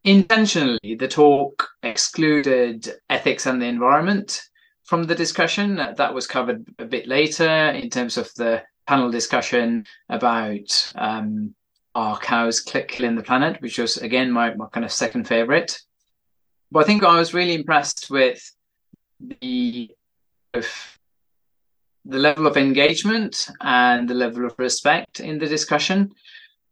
intentionally 0.04 0.96
the 0.98 1.08
talk 1.08 1.68
excluded 1.82 2.88
ethics 3.10 3.46
and 3.46 3.60
the 3.60 3.66
environment 3.66 4.42
from 4.84 5.04
the 5.04 5.14
discussion 5.14 5.76
that 5.76 6.14
was 6.14 6.26
covered 6.26 6.64
a 6.78 6.84
bit 6.84 7.08
later 7.08 7.70
in 7.70 7.90
terms 7.90 8.16
of 8.16 8.32
the 8.34 8.62
panel 8.86 9.10
discussion 9.10 9.84
about 10.08 10.92
um, 10.94 11.54
are 11.96 12.18
cows 12.18 12.60
killing 12.60 13.16
the 13.16 13.22
planet, 13.22 13.60
which 13.60 13.78
was 13.78 13.96
again 13.96 14.30
my, 14.30 14.54
my 14.54 14.66
kind 14.66 14.84
of 14.84 14.92
second 14.92 15.26
favorite. 15.26 15.80
But 16.70 16.84
I 16.84 16.86
think 16.86 17.02
I 17.02 17.18
was 17.18 17.34
really 17.34 17.54
impressed 17.54 18.10
with 18.10 18.52
the 19.20 19.90
the 22.08 22.18
level 22.18 22.46
of 22.46 22.56
engagement 22.56 23.48
and 23.60 24.08
the 24.08 24.14
level 24.14 24.46
of 24.46 24.54
respect 24.58 25.20
in 25.20 25.38
the 25.38 25.46
discussion. 25.46 26.12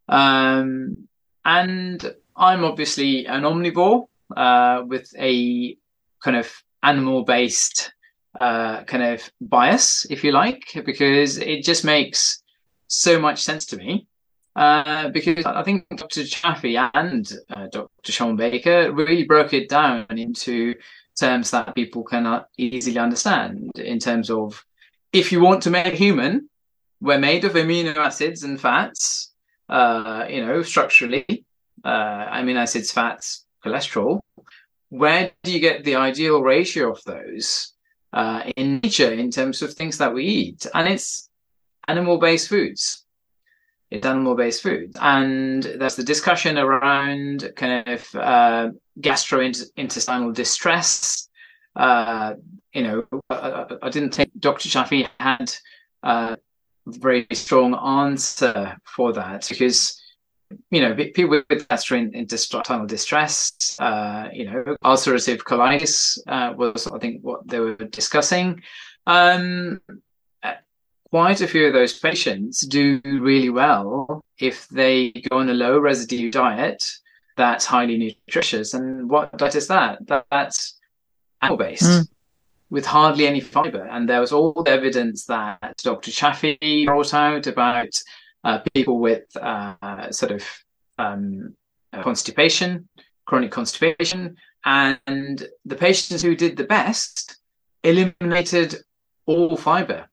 Um, 0.09 1.09
and 1.45 2.15
I'm 2.37 2.65
obviously 2.65 3.27
an 3.27 3.43
omnivore 3.43 4.07
uh, 4.37 4.83
with 4.87 5.13
a 5.19 5.77
kind 6.23 6.37
of 6.37 6.53
animal 6.83 7.25
based 7.25 7.93
uh, 8.41 8.85
kind 8.85 9.03
of 9.03 9.31
bias, 9.41 10.07
if 10.11 10.25
you 10.25 10.33
like, 10.33 10.65
because 10.85 11.39
it 11.39 11.65
just 11.65 11.85
makes 11.85 12.43
so 12.87 13.19
much 13.19 13.43
sense 13.43 13.67
to 13.67 13.77
me. 13.77 14.07
Uh, 14.57 15.09
because 15.09 15.45
I 15.45 15.63
think 15.65 15.85
Dr. 15.97 16.25
Chaffee 16.25 16.77
and 16.77 17.31
uh, 17.51 17.67
Dr. 17.73 18.13
Shawn 18.13 18.37
Baker 18.37 18.93
really 18.93 19.25
broke 19.25 19.53
it 19.53 19.69
down 19.69 20.07
into 20.11 20.75
terms 21.19 21.51
that 21.51 21.75
people 21.75 22.05
cannot 22.05 22.49
easily 22.57 22.99
understand. 22.99 23.73
In 23.77 23.99
terms 23.99 24.31
of, 24.31 24.65
if 25.13 25.33
you 25.33 25.41
want 25.41 25.63
to 25.65 25.71
make 25.71 25.87
a 25.87 25.97
human, 25.97 26.49
we're 27.01 27.19
made 27.19 27.45
of 27.45 27.55
amino 27.55 27.97
acids 27.97 28.45
and 28.45 28.61
fats. 28.61 29.33
Uh, 29.69 30.27
you 30.29 30.45
know, 30.45 30.63
structurally, 30.63 31.45
uh, 31.85 32.27
amino 32.27 32.59
acids, 32.59 32.93
fats, 32.93 33.47
cholesterol. 33.65 34.21
Where 34.91 35.33
do 35.43 35.51
you 35.51 35.59
get 35.59 35.83
the 35.83 35.97
ideal 35.97 36.43
ratio 36.43 36.93
of 36.93 37.03
those 37.05 37.73
uh, 38.13 38.45
in 38.57 38.81
nature 38.83 39.13
in 39.13 39.33
terms 39.33 39.63
of 39.63 39.73
things 39.73 39.99
that 39.99 40.15
we 40.15 40.25
eat? 40.25 40.67
And 40.73 40.87
it's 40.87 41.29
animal-based 41.89 42.49
foods 42.49 43.04
it's 43.91 44.07
animal-based 44.07 44.63
food, 44.63 44.97
and 45.01 45.63
there's 45.63 45.97
the 45.97 46.05
discussion 46.05 46.59
around 46.59 47.53
kind 47.57 47.89
of 47.89 48.15
uh, 48.15 48.69
gastrointestinal 49.01 50.35
distress. 50.35 51.29
Uh, 51.77 52.35
you 52.73 52.83
know, 52.83 53.05
I, 53.31 53.67
I, 53.83 53.89
didn't 53.91 54.15
think 54.15 54.31
Dr. 54.39 54.69
Chaffee 54.69 55.09
had 55.19 55.53
a 56.03 56.39
very 56.87 57.27
strong 57.33 57.75
answer 57.75 58.77
for 58.85 59.13
that 59.13 59.47
because 59.49 60.01
you 60.71 60.81
know 60.81 60.95
people 60.95 61.43
with 61.49 61.69
gastrointestinal 61.69 62.87
distress, 62.87 63.53
uh, 63.81 64.29
you 64.33 64.45
know, 64.45 64.77
ulcerative 64.85 65.39
colitis 65.39 66.19
uh, 66.29 66.53
was 66.57 66.87
I 66.87 66.99
think 66.99 67.23
what 67.23 67.47
they 67.47 67.61
were 67.61 67.75
discussing. 67.75 68.63
Um, 69.07 69.81
quite 71.15 71.41
a 71.41 71.47
few 71.47 71.65
of 71.69 71.73
those 71.73 71.97
patients 71.97 72.63
do 72.63 73.01
really 73.05 73.49
well 73.49 74.21
if 74.41 74.67
they 74.67 75.13
go 75.31 75.39
on 75.39 75.49
a 75.49 75.55
low 75.55 75.79
residue 75.79 76.29
diet 76.29 76.85
that's 77.37 77.65
highly 77.65 77.97
nutritious. 77.97 78.75
And 78.75 79.09
what 79.09 79.39
diet 79.39 79.55
is 79.55 79.69
that? 79.69 80.05
that 80.09 80.27
that's 80.33 80.77
animal 81.41 81.59
based. 81.59 81.85
Mm. 81.85 82.09
With 82.69 82.85
hardly 82.85 83.29
any 83.29 83.39
fiber, 83.39 83.85
and 83.85 84.09
there 84.09 84.21
was 84.21 84.33
all 84.33 84.65
the 84.65 84.73
evidence 84.73 85.27
that 85.27 85.77
Dr. 85.85 86.11
Chaffee 86.11 86.85
brought 86.85 87.15
out 87.15 87.47
about 87.47 87.95
uh, 88.43 88.59
people 88.75 88.99
with 88.99 89.25
uh, 89.37 90.11
sort 90.11 90.33
of 90.33 90.43
um, 90.99 91.55
constipation, 91.93 92.89
chronic 93.25 93.53
constipation, 93.53 94.37
and 94.65 95.47
the 95.65 95.77
patients 95.77 96.23
who 96.23 96.35
did 96.35 96.57
the 96.57 96.65
best 96.65 97.37
eliminated 97.85 98.83
all 99.27 99.57
fiber 99.57 100.09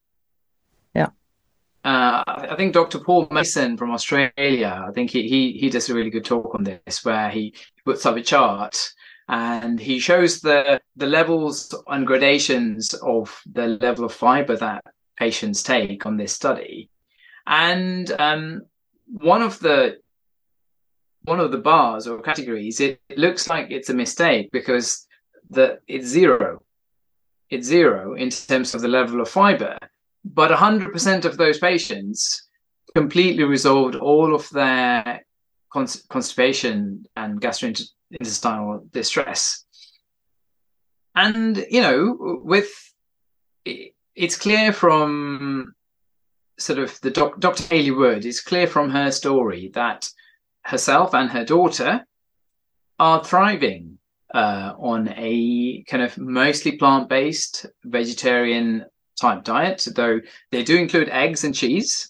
uh, 1.83 2.23
I 2.27 2.55
think 2.57 2.73
Dr. 2.73 2.99
Paul 2.99 3.27
Mason 3.31 3.75
from 3.75 3.91
Australia, 3.91 4.85
I 4.87 4.91
think 4.91 5.09
he, 5.09 5.27
he 5.27 5.53
he 5.53 5.69
does 5.69 5.89
a 5.89 5.95
really 5.95 6.11
good 6.11 6.25
talk 6.25 6.53
on 6.53 6.63
this, 6.63 7.03
where 7.03 7.29
he 7.29 7.55
puts 7.85 8.05
up 8.05 8.17
a 8.17 8.21
chart 8.21 8.93
and 9.27 9.79
he 9.79 9.97
shows 9.97 10.41
the 10.41 10.79
the 10.95 11.07
levels 11.07 11.73
and 11.87 12.05
gradations 12.05 12.93
of 12.93 13.41
the 13.51 13.67
level 13.81 14.05
of 14.05 14.13
fiber 14.13 14.55
that 14.57 14.83
patients 15.17 15.63
take 15.63 16.05
on 16.05 16.17
this 16.17 16.33
study, 16.33 16.89
and 17.47 18.11
um, 18.19 18.61
one 19.07 19.41
of 19.41 19.59
the 19.59 19.97
one 21.23 21.39
of 21.39 21.51
the 21.51 21.57
bars 21.57 22.07
or 22.07 22.21
categories, 22.21 22.79
it, 22.79 22.99
it 23.09 23.17
looks 23.17 23.49
like 23.49 23.71
it's 23.71 23.89
a 23.89 23.93
mistake 23.93 24.51
because 24.51 25.07
the 25.49 25.79
it's 25.87 26.05
zero, 26.05 26.61
it's 27.49 27.67
zero 27.67 28.13
in 28.13 28.29
terms 28.29 28.75
of 28.75 28.81
the 28.81 28.87
level 28.87 29.19
of 29.19 29.29
fiber 29.29 29.77
but 30.23 30.51
100% 30.51 31.25
of 31.25 31.37
those 31.37 31.57
patients 31.57 32.47
completely 32.95 33.43
resolved 33.43 33.95
all 33.95 34.35
of 34.35 34.49
their 34.49 35.25
constipation 35.73 37.05
and 37.15 37.41
gastrointestinal 37.41 38.91
distress. 38.91 39.65
And, 41.15 41.65
you 41.69 41.81
know, 41.81 42.39
with 42.43 42.69
it's 44.15 44.37
clear 44.37 44.73
from 44.73 45.73
sort 46.57 46.79
of 46.79 46.99
the 47.01 47.11
doc, 47.11 47.39
Dr. 47.39 47.63
Hayley 47.63 47.91
Wood, 47.91 48.25
it's 48.25 48.41
clear 48.41 48.67
from 48.67 48.89
her 48.89 49.11
story 49.11 49.71
that 49.73 50.09
herself 50.63 51.13
and 51.13 51.29
her 51.31 51.43
daughter 51.43 52.05
are 52.99 53.23
thriving 53.23 53.97
uh, 54.33 54.73
on 54.77 55.09
a 55.17 55.83
kind 55.87 56.03
of 56.03 56.17
mostly 56.17 56.77
plant 56.77 57.09
based 57.09 57.65
vegetarian 57.83 58.85
type 59.21 59.43
diet, 59.43 59.87
though 59.95 60.19
they 60.51 60.63
do 60.63 60.77
include 60.77 61.09
eggs 61.09 61.43
and 61.43 61.55
cheese. 61.55 62.09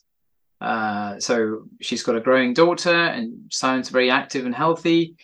Uh, 0.59 1.19
so 1.19 1.67
she's 1.81 2.03
got 2.03 2.15
a 2.15 2.21
growing 2.21 2.53
daughter 2.53 2.93
and 2.93 3.51
sounds 3.51 3.89
very 3.89 4.09
active 4.09 4.45
and 4.45 4.55
healthy. 4.55 5.15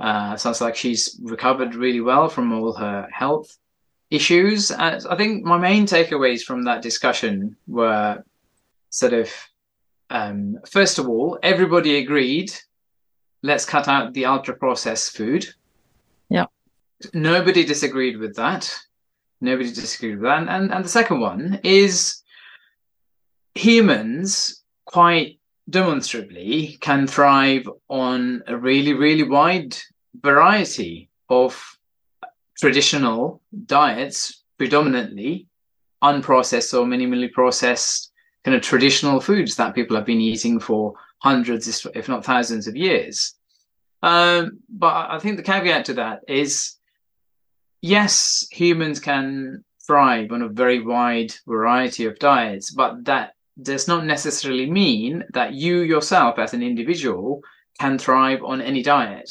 Uh, 0.00 0.36
sounds 0.36 0.60
like 0.60 0.76
she's 0.76 1.20
recovered 1.22 1.74
really 1.74 2.00
well 2.00 2.28
from 2.28 2.52
all 2.52 2.72
her 2.72 3.08
health 3.12 3.56
issues. 4.10 4.70
Uh, 4.70 5.00
I 5.08 5.16
think 5.16 5.44
my 5.44 5.58
main 5.58 5.86
takeaways 5.86 6.42
from 6.42 6.64
that 6.64 6.82
discussion 6.82 7.56
were 7.66 8.24
sort 8.90 9.12
of 9.12 9.30
um, 10.10 10.58
first 10.66 10.98
of 10.98 11.08
all, 11.08 11.38
everybody 11.42 11.98
agreed 11.98 12.52
let's 13.44 13.66
cut 13.66 13.86
out 13.88 14.14
the 14.14 14.24
ultra 14.24 14.56
processed 14.56 15.16
food. 15.16 15.46
Yeah. 16.30 16.46
Nobody 17.12 17.62
disagreed 17.62 18.16
with 18.16 18.34
that. 18.36 18.74
Nobody 19.40 19.70
disagreed 19.70 20.16
with 20.16 20.24
that. 20.24 20.38
And, 20.38 20.50
and, 20.50 20.72
and 20.72 20.84
the 20.84 20.88
second 20.88 21.20
one 21.20 21.60
is 21.62 22.22
humans 23.54 24.62
quite 24.84 25.38
demonstrably 25.68 26.78
can 26.80 27.06
thrive 27.06 27.68
on 27.88 28.42
a 28.46 28.56
really, 28.56 28.92
really 28.92 29.22
wide 29.22 29.76
variety 30.14 31.08
of 31.28 31.78
traditional 32.58 33.40
diets, 33.66 34.44
predominantly 34.58 35.46
unprocessed 36.02 36.78
or 36.78 36.84
minimally 36.84 37.32
processed 37.32 38.12
kind 38.44 38.54
of 38.54 38.62
traditional 38.62 39.20
foods 39.20 39.56
that 39.56 39.74
people 39.74 39.96
have 39.96 40.04
been 40.04 40.20
eating 40.20 40.60
for 40.60 40.94
hundreds, 41.18 41.86
if 41.94 42.08
not 42.08 42.24
thousands 42.24 42.66
of 42.66 42.76
years. 42.76 43.34
Um, 44.02 44.58
but 44.68 45.10
I 45.10 45.18
think 45.18 45.38
the 45.38 45.42
caveat 45.42 45.86
to 45.86 45.94
that 45.94 46.20
is 46.28 46.76
yes, 47.84 48.46
humans 48.50 48.98
can 48.98 49.62
thrive 49.86 50.32
on 50.32 50.40
a 50.40 50.48
very 50.48 50.80
wide 50.80 51.34
variety 51.46 52.06
of 52.06 52.18
diets, 52.18 52.70
but 52.70 53.04
that 53.04 53.34
does 53.60 53.86
not 53.86 54.06
necessarily 54.06 54.68
mean 54.70 55.22
that 55.34 55.52
you 55.52 55.82
yourself 55.82 56.38
as 56.38 56.54
an 56.54 56.62
individual 56.62 57.42
can 57.78 57.98
thrive 57.98 58.42
on 58.42 58.62
any 58.62 58.82
diet. 58.82 59.30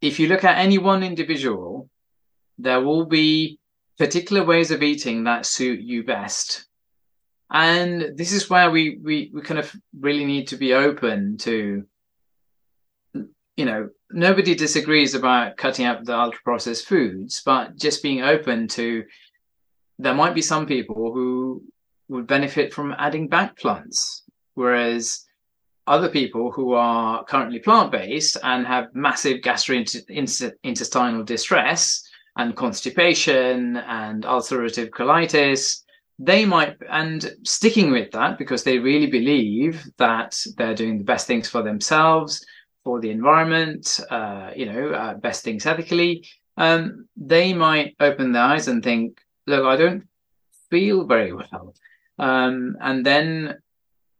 If 0.00 0.18
you 0.18 0.28
look 0.28 0.44
at 0.44 0.56
any 0.56 0.78
one 0.78 1.02
individual, 1.02 1.90
there 2.56 2.80
will 2.80 3.04
be 3.04 3.58
particular 3.98 4.44
ways 4.44 4.70
of 4.70 4.82
eating 4.82 5.24
that 5.24 5.44
suit 5.44 5.80
you 5.80 6.04
best. 6.04 6.66
And 7.50 8.16
this 8.16 8.32
is 8.32 8.48
where 8.48 8.70
we, 8.70 8.98
we, 9.02 9.30
we 9.34 9.42
kind 9.42 9.60
of 9.60 9.70
really 10.00 10.24
need 10.24 10.48
to 10.48 10.56
be 10.56 10.72
open 10.72 11.36
to, 11.38 11.84
you 13.56 13.64
know, 13.66 13.90
nobody 14.12 14.54
disagrees 14.54 15.14
about 15.14 15.56
cutting 15.56 15.84
out 15.86 16.04
the 16.04 16.18
ultra 16.18 16.40
processed 16.42 16.86
foods, 16.86 17.42
but 17.44 17.76
just 17.76 18.02
being 18.02 18.22
open 18.22 18.68
to 18.68 19.04
there 19.98 20.14
might 20.14 20.34
be 20.34 20.42
some 20.42 20.66
people 20.66 21.12
who 21.12 21.62
would 22.08 22.26
benefit 22.26 22.72
from 22.72 22.94
adding 22.98 23.28
back 23.28 23.56
plants, 23.56 24.24
whereas 24.54 25.24
other 25.86 26.08
people 26.08 26.50
who 26.50 26.72
are 26.72 27.24
currently 27.24 27.58
plant 27.58 27.92
based 27.92 28.36
and 28.42 28.66
have 28.66 28.94
massive 28.94 29.40
gastrointestinal 29.40 31.24
distress 31.24 32.02
and 32.36 32.56
constipation 32.56 33.76
and 33.76 34.24
ulcerative 34.24 34.90
colitis, 34.90 35.82
they 36.18 36.44
might, 36.44 36.76
and 36.90 37.34
sticking 37.44 37.90
with 37.90 38.10
that 38.12 38.38
because 38.38 38.62
they 38.64 38.78
really 38.78 39.08
believe 39.08 39.84
that 39.98 40.38
they're 40.56 40.74
doing 40.74 40.98
the 40.98 41.04
best 41.04 41.26
things 41.26 41.48
for 41.48 41.62
themselves 41.62 42.44
for 42.84 43.00
the 43.00 43.10
environment, 43.10 44.00
uh, 44.10 44.50
you 44.56 44.66
know, 44.66 44.90
uh, 44.90 45.14
best 45.14 45.44
things 45.44 45.66
ethically, 45.66 46.26
um, 46.56 47.08
they 47.16 47.54
might 47.54 47.94
open 48.00 48.32
their 48.32 48.42
eyes 48.42 48.68
and 48.68 48.82
think, 48.82 49.20
look, 49.46 49.64
I 49.64 49.76
don't 49.76 50.04
feel 50.70 51.04
very 51.04 51.32
well. 51.32 51.74
Um, 52.18 52.76
and 52.80 53.04
then 53.04 53.58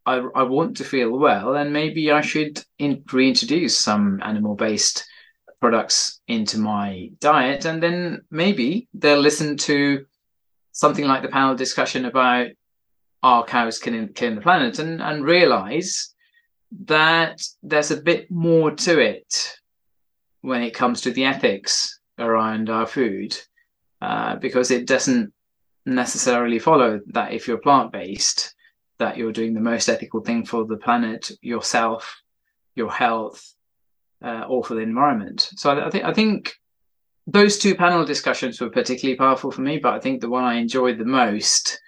I, 0.05 0.15
I, 0.15 0.43
want 0.43 0.77
to 0.77 0.83
feel 0.83 1.11
well, 1.11 1.55
and 1.55 1.71
maybe 1.71 2.11
I 2.11 2.21
should 2.21 2.63
in, 2.79 3.03
reintroduce 3.11 3.77
some 3.77 4.19
animal 4.23 4.55
based 4.55 5.05
products 5.61 6.19
into 6.27 6.57
my 6.57 7.09
diet. 7.19 7.65
And 7.65 7.81
then 7.81 8.23
maybe 8.29 8.89
they'll 8.93 9.19
listen 9.19 9.55
to 9.57 10.05
something 10.73 11.05
like 11.05 11.21
the 11.21 11.29
panel 11.29 11.55
discussion 11.55 12.05
about 12.05 12.47
our 13.21 13.45
cows 13.45 13.79
killing, 13.79 14.09
killing 14.09 14.35
the 14.35 14.41
planet 14.41 14.79
and, 14.79 15.01
and 15.01 15.23
realize 15.23 16.12
that 16.85 17.41
there's 17.61 17.91
a 17.91 18.01
bit 18.01 18.29
more 18.31 18.71
to 18.71 18.99
it 18.99 19.57
when 20.41 20.63
it 20.63 20.73
comes 20.73 21.01
to 21.01 21.11
the 21.11 21.25
ethics 21.25 21.99
around 22.19 22.69
our 22.69 22.85
food 22.85 23.37
uh, 24.01 24.35
because 24.35 24.71
it 24.71 24.87
doesn't 24.87 25.33
necessarily 25.85 26.59
follow 26.59 26.99
that 27.07 27.31
if 27.31 27.47
you're 27.47 27.57
plant 27.57 27.91
based, 27.91 28.53
that 28.99 29.17
you're 29.17 29.31
doing 29.31 29.53
the 29.53 29.59
most 29.59 29.89
ethical 29.89 30.21
thing 30.21 30.45
for 30.45 30.65
the 30.65 30.77
planet, 30.77 31.31
yourself, 31.41 32.21
your 32.75 32.91
health, 32.91 33.53
uh, 34.23 34.45
or 34.47 34.63
for 34.63 34.75
the 34.75 34.81
environment. 34.81 35.49
So 35.55 35.71
I, 35.71 35.87
I 35.87 35.89
think 35.89 36.03
I 36.05 36.13
think 36.13 36.53
those 37.27 37.57
two 37.57 37.75
panel 37.75 38.05
discussions 38.05 38.59
were 38.59 38.69
particularly 38.69 39.17
powerful 39.17 39.51
for 39.51 39.61
me. 39.61 39.77
But 39.77 39.93
I 39.93 39.99
think 39.99 40.21
the 40.21 40.29
one 40.29 40.43
I 40.43 40.55
enjoyed 40.55 40.97
the 40.97 41.05
most 41.05 41.79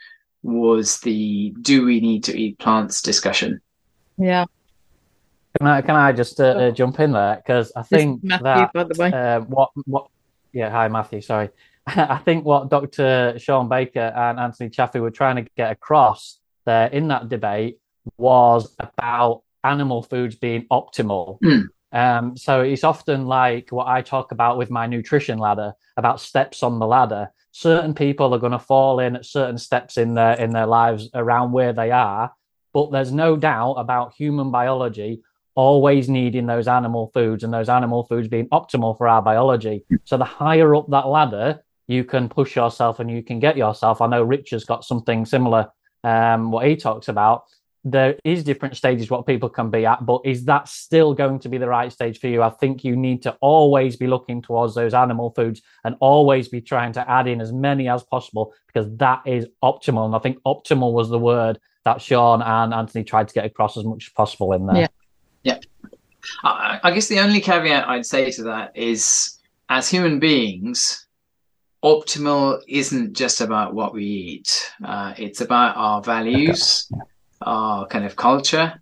was 0.43 0.99
the 1.01 1.53
"Do 1.61 1.85
we 1.85 1.99
need 1.99 2.23
to 2.25 2.37
eat 2.37 2.59
plants?" 2.59 3.01
discussion. 3.01 3.61
Yeah. 4.17 4.45
Can 5.57 5.67
I 5.67 5.81
can 5.81 5.95
I 5.95 6.11
just 6.11 6.39
uh, 6.39 6.71
jump 6.71 6.99
in 6.99 7.11
there 7.11 7.37
because 7.37 7.71
I 7.75 7.83
think 7.83 8.23
Matthew, 8.23 8.43
that 8.43 8.73
by 8.73 8.83
the 8.83 8.95
way. 9.01 9.11
uh, 9.11 9.39
what 9.41 9.71
what 9.85 10.07
yeah 10.51 10.69
hi 10.69 10.87
Matthew 10.87 11.21
sorry 11.21 11.49
I 11.87 12.17
think 12.17 12.45
what 12.45 12.69
Dr. 12.69 13.37
Shawn 13.37 13.69
Baker 13.69 14.11
and 14.15 14.39
Anthony 14.39 14.69
Chaffee 14.69 14.99
were 14.99 15.11
trying 15.11 15.35
to 15.35 15.49
get 15.55 15.71
across 15.71 16.39
there 16.65 16.87
in 16.87 17.09
that 17.09 17.29
debate 17.29 17.79
was 18.17 18.75
about 18.79 19.43
animal 19.63 20.01
foods 20.01 20.35
being 20.35 20.65
optimal. 20.71 21.39
Mm. 21.41 21.67
Um, 21.91 22.37
so 22.37 22.61
it's 22.61 22.83
often 22.83 23.25
like 23.27 23.71
what 23.71 23.87
I 23.87 24.01
talk 24.01 24.31
about 24.31 24.57
with 24.57 24.69
my 24.69 24.87
nutrition 24.87 25.37
ladder 25.37 25.73
about 25.95 26.19
steps 26.19 26.63
on 26.63 26.79
the 26.79 26.87
ladder. 26.87 27.31
Certain 27.51 27.93
people 27.93 28.33
are 28.33 28.39
going 28.39 28.51
to 28.51 28.59
fall 28.59 28.99
in 28.99 29.15
at 29.15 29.25
certain 29.25 29.57
steps 29.57 29.97
in 29.97 30.13
their 30.13 30.33
in 30.33 30.51
their 30.51 30.65
lives 30.65 31.09
around 31.13 31.51
where 31.51 31.71
they 31.71 31.91
are, 31.91 32.33
but 32.73 32.91
there's 32.91 33.13
no 33.13 33.37
doubt 33.37 33.73
about 33.73 34.13
human 34.13 34.51
biology 34.51 35.21
always 35.55 36.09
needing 36.09 36.45
those 36.45 36.67
animal 36.67 37.11
foods 37.13 37.43
and 37.43 37.53
those 37.53 37.69
animal 37.69 38.03
foods 38.03 38.27
being 38.27 38.47
optimal 38.49 38.97
for 38.97 39.07
our 39.07 39.21
biology. 39.21 39.83
So 40.03 40.17
the 40.17 40.25
higher 40.25 40.75
up 40.75 40.89
that 40.89 41.07
ladder 41.07 41.61
you 41.87 42.03
can 42.03 42.29
push 42.29 42.55
yourself 42.55 42.99
and 42.99 43.09
you 43.11 43.23
can 43.23 43.39
get 43.39 43.57
yourself. 43.57 44.01
I 44.01 44.07
know 44.07 44.23
Richard's 44.23 44.65
got 44.65 44.83
something 44.83 45.25
similar, 45.25 45.69
um, 46.03 46.51
what 46.51 46.65
he 46.65 46.75
talks 46.75 47.07
about. 47.07 47.43
There 47.83 48.17
is 48.23 48.43
different 48.43 48.75
stages 48.75 49.11
what 49.11 49.27
people 49.27 49.47
can 49.47 49.69
be 49.69 49.85
at, 49.85 50.03
but 50.03 50.21
is 50.25 50.45
that 50.45 50.67
still 50.67 51.13
going 51.13 51.37
to 51.39 51.49
be 51.49 51.59
the 51.59 51.67
right 51.67 51.91
stage 51.91 52.19
for 52.19 52.27
you? 52.27 52.41
I 52.41 52.49
think 52.49 52.83
you 52.83 52.95
need 52.95 53.21
to 53.23 53.37
always 53.41 53.95
be 53.95 54.07
looking 54.07 54.41
towards 54.41 54.73
those 54.73 54.95
animal 54.95 55.29
foods 55.35 55.61
and 55.83 55.95
always 55.99 56.47
be 56.47 56.61
trying 56.61 56.93
to 56.93 57.07
add 57.09 57.27
in 57.27 57.41
as 57.41 57.53
many 57.53 57.87
as 57.87 58.01
possible 58.01 58.55
because 58.65 58.91
that 58.97 59.21
is 59.27 59.45
optimal. 59.63 60.07
And 60.07 60.15
I 60.15 60.19
think 60.19 60.39
optimal 60.47 60.93
was 60.93 61.09
the 61.09 61.19
word 61.19 61.59
that 61.83 62.01
Shawn 62.01 62.41
and 62.41 62.73
Anthony 62.73 63.03
tried 63.03 63.27
to 63.27 63.33
get 63.35 63.45
across 63.45 63.77
as 63.77 63.83
much 63.83 64.07
as 64.07 64.13
possible 64.13 64.53
in 64.53 64.65
there. 64.65 64.77
Yeah. 64.77 64.87
Yeah. 65.45 65.59
I, 66.43 66.79
I 66.83 66.91
guess 66.91 67.07
the 67.07 67.19
only 67.19 67.39
caveat 67.39 67.87
I'd 67.87 68.05
say 68.05 68.31
to 68.31 68.43
that 68.43 68.75
is 68.75 69.37
as 69.69 69.87
human 69.87 70.19
beings, 70.19 71.07
optimal 71.83 72.61
isn't 72.67 73.13
just 73.13 73.41
about 73.41 73.75
what 73.75 73.93
we 73.93 74.05
eat. 74.05 74.71
Uh, 74.83 75.13
it's 75.17 75.41
about 75.41 75.77
our 75.77 76.01
values, 76.01 76.91
our 77.41 77.85
kind 77.87 78.05
of 78.05 78.15
culture, 78.15 78.81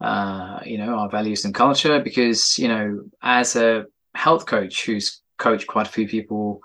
uh, 0.00 0.60
you 0.64 0.78
know, 0.78 0.94
our 0.94 1.10
values 1.10 1.44
and 1.44 1.52
culture. 1.52 2.00
Because, 2.00 2.56
you 2.56 2.68
know, 2.68 3.04
as 3.20 3.56
a 3.56 3.86
health 4.14 4.46
coach 4.46 4.86
who's 4.86 5.22
coached 5.38 5.66
quite 5.66 5.88
a 5.88 5.90
few 5.90 6.06
people 6.06 6.60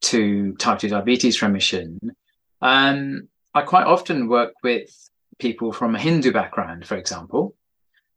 to 0.00 0.52
type 0.54 0.80
2 0.80 0.88
diabetes 0.88 1.40
remission, 1.42 2.00
um, 2.60 3.28
I 3.54 3.62
quite 3.62 3.86
often 3.86 4.28
work 4.28 4.54
with 4.64 4.90
people 5.38 5.72
from 5.72 5.94
a 5.94 5.98
Hindu 5.98 6.32
background, 6.32 6.86
for 6.86 6.96
example. 6.96 7.54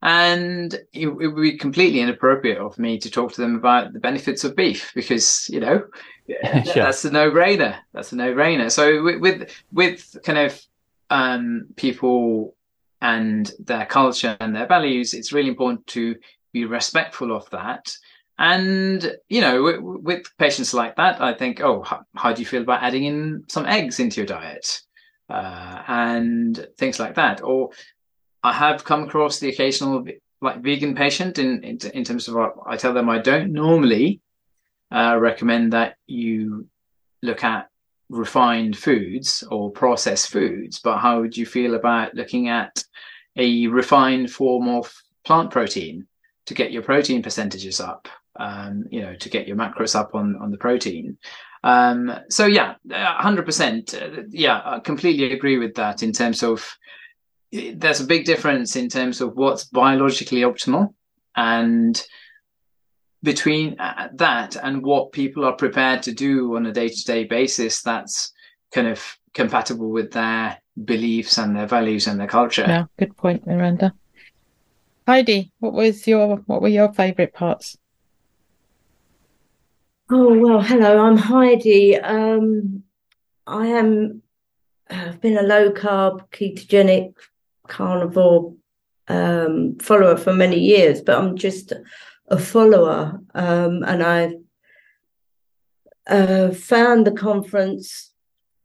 And 0.01 0.73
it, 0.93 1.07
it, 1.07 1.07
would 1.07 1.41
be 1.41 1.57
completely 1.57 2.01
inappropriate 2.01 2.59
of 2.59 2.77
me 2.77 2.99
to 2.99 3.09
talk 3.09 3.33
to 3.33 3.41
them 3.41 3.55
about 3.55 3.93
the 3.93 3.99
benefits 3.99 4.43
of 4.43 4.55
beef 4.55 4.91
because, 4.93 5.49
you 5.49 5.59
know, 5.59 5.87
sure. 6.27 6.73
that's 6.75 7.03
a 7.03 7.11
no-brainer. 7.11 7.77
That's 7.93 8.11
a 8.11 8.15
no-brainer. 8.15 8.71
So 8.71 9.01
with 9.03 9.19
with, 9.19 9.63
with 9.71 10.17
kind 10.23 10.37
of 10.37 10.61
um, 11.09 11.67
people 11.75 12.55
and 13.01 13.51
their 13.59 13.85
culture 13.85 14.37
and 14.39 14.55
their 14.55 14.67
values, 14.67 15.13
it's 15.13 15.33
really 15.33 15.49
important 15.49 15.85
to 15.87 16.15
be 16.53 16.65
respectful 16.65 17.35
of 17.35 17.49
that. 17.49 17.95
And 18.39 19.15
you 19.29 19.41
know, 19.41 19.63
with, 19.63 19.79
with 19.79 20.37
patients 20.37 20.73
like 20.73 20.95
that, 20.97 21.21
I 21.21 21.33
think, 21.33 21.61
oh, 21.61 21.81
how, 21.81 22.05
how, 22.15 22.33
do 22.33 22.41
you 22.41 22.45
feel 22.45 22.61
about 22.61 22.83
adding 22.83 23.05
in 23.05 23.43
some 23.47 23.65
eggs 23.65 23.99
into 23.99 24.17
your 24.17 24.27
diet 24.27 24.81
uh, 25.29 25.81
and 25.87 26.67
things 26.77 26.99
like 26.99 27.15
that? 27.15 27.41
Or 27.41 27.71
I 28.47 28.53
have 28.53 28.83
come 28.83 29.03
across 29.03 29.39
the 29.39 29.49
occasional 29.49 30.05
like 30.41 30.61
vegan 30.61 30.95
patient 30.95 31.37
in 31.39 31.63
in, 31.63 31.77
in 31.93 32.03
terms 32.03 32.27
of 32.27 32.35
what 32.35 32.53
I 32.65 32.77
tell 32.77 32.93
them 32.93 33.09
I 33.09 33.19
don't 33.19 33.51
normally 33.51 34.21
uh, 34.91 35.17
recommend 35.19 35.73
that 35.73 35.97
you 36.07 36.67
look 37.21 37.43
at 37.43 37.69
refined 38.09 38.77
foods 38.77 39.43
or 39.51 39.69
processed 39.71 40.29
foods, 40.29 40.79
but 40.79 40.99
how 40.99 41.19
would 41.19 41.35
you 41.35 41.45
feel 41.45 41.75
about 41.75 42.15
looking 42.15 42.47
at 42.47 42.83
a 43.35 43.67
refined 43.67 44.31
form 44.31 44.69
of 44.69 44.93
plant 45.25 45.51
protein 45.51 46.07
to 46.45 46.53
get 46.53 46.71
your 46.71 46.83
protein 46.83 47.21
percentages 47.21 47.81
up? 47.81 48.07
Um, 48.39 48.85
you 48.91 49.01
know, 49.01 49.15
to 49.15 49.29
get 49.29 49.47
your 49.47 49.57
macros 49.57 49.95
up 49.95 50.13
on 50.13 50.37
on 50.37 50.51
the 50.51 50.57
protein. 50.57 51.17
Um, 51.63 52.13
so 52.29 52.45
yeah, 52.45 52.75
hundred 53.27 53.41
uh, 53.41 53.45
percent. 53.45 53.99
Yeah, 54.29 54.61
I 54.63 54.79
completely 54.79 55.33
agree 55.33 55.57
with 55.57 55.73
that 55.75 56.03
in 56.03 56.11
terms 56.11 56.43
of 56.43 56.77
there's 57.51 58.01
a 58.01 58.05
big 58.05 58.25
difference 58.25 58.75
in 58.75 58.89
terms 58.89 59.21
of 59.21 59.35
what's 59.35 59.65
biologically 59.65 60.41
optimal 60.41 60.93
and 61.35 62.05
between 63.23 63.79
uh, 63.79 64.09
that 64.13 64.55
and 64.55 64.83
what 64.83 65.11
people 65.11 65.45
are 65.45 65.55
prepared 65.55 66.03
to 66.03 66.11
do 66.11 66.55
on 66.55 66.65
a 66.65 66.71
day-to-day 66.71 67.23
basis 67.23 67.81
that's 67.81 68.31
kind 68.73 68.87
of 68.87 69.17
compatible 69.33 69.89
with 69.89 70.11
their 70.11 70.57
beliefs 70.85 71.37
and 71.37 71.55
their 71.55 71.67
values 71.67 72.07
and 72.07 72.19
their 72.19 72.27
culture. 72.27 72.65
Yeah 72.67 72.85
good 72.99 73.15
point 73.15 73.47
miranda. 73.47 73.93
Heidi 75.07 75.51
what 75.59 75.73
was 75.73 76.05
your 76.07 76.37
what 76.47 76.61
were 76.61 76.67
your 76.67 76.93
favorite 76.93 77.33
parts? 77.33 77.77
Oh 80.09 80.37
well 80.37 80.61
hello 80.61 81.05
i'm 81.05 81.17
heidi. 81.17 81.97
Um 81.97 82.83
i 83.45 83.67
am 83.67 84.21
i've 84.89 85.21
been 85.21 85.37
a 85.37 85.43
low 85.43 85.71
carb 85.71 86.29
ketogenic 86.29 87.13
carnivore 87.67 88.53
um, 89.07 89.77
follower 89.79 90.17
for 90.17 90.33
many 90.33 90.59
years, 90.59 91.01
but 91.01 91.17
I'm 91.17 91.35
just 91.35 91.73
a 92.27 92.37
follower. 92.37 93.19
Um, 93.33 93.83
and 93.83 94.03
I 94.03 94.33
uh, 96.07 96.51
found 96.51 97.07
the 97.07 97.11
conference 97.11 98.11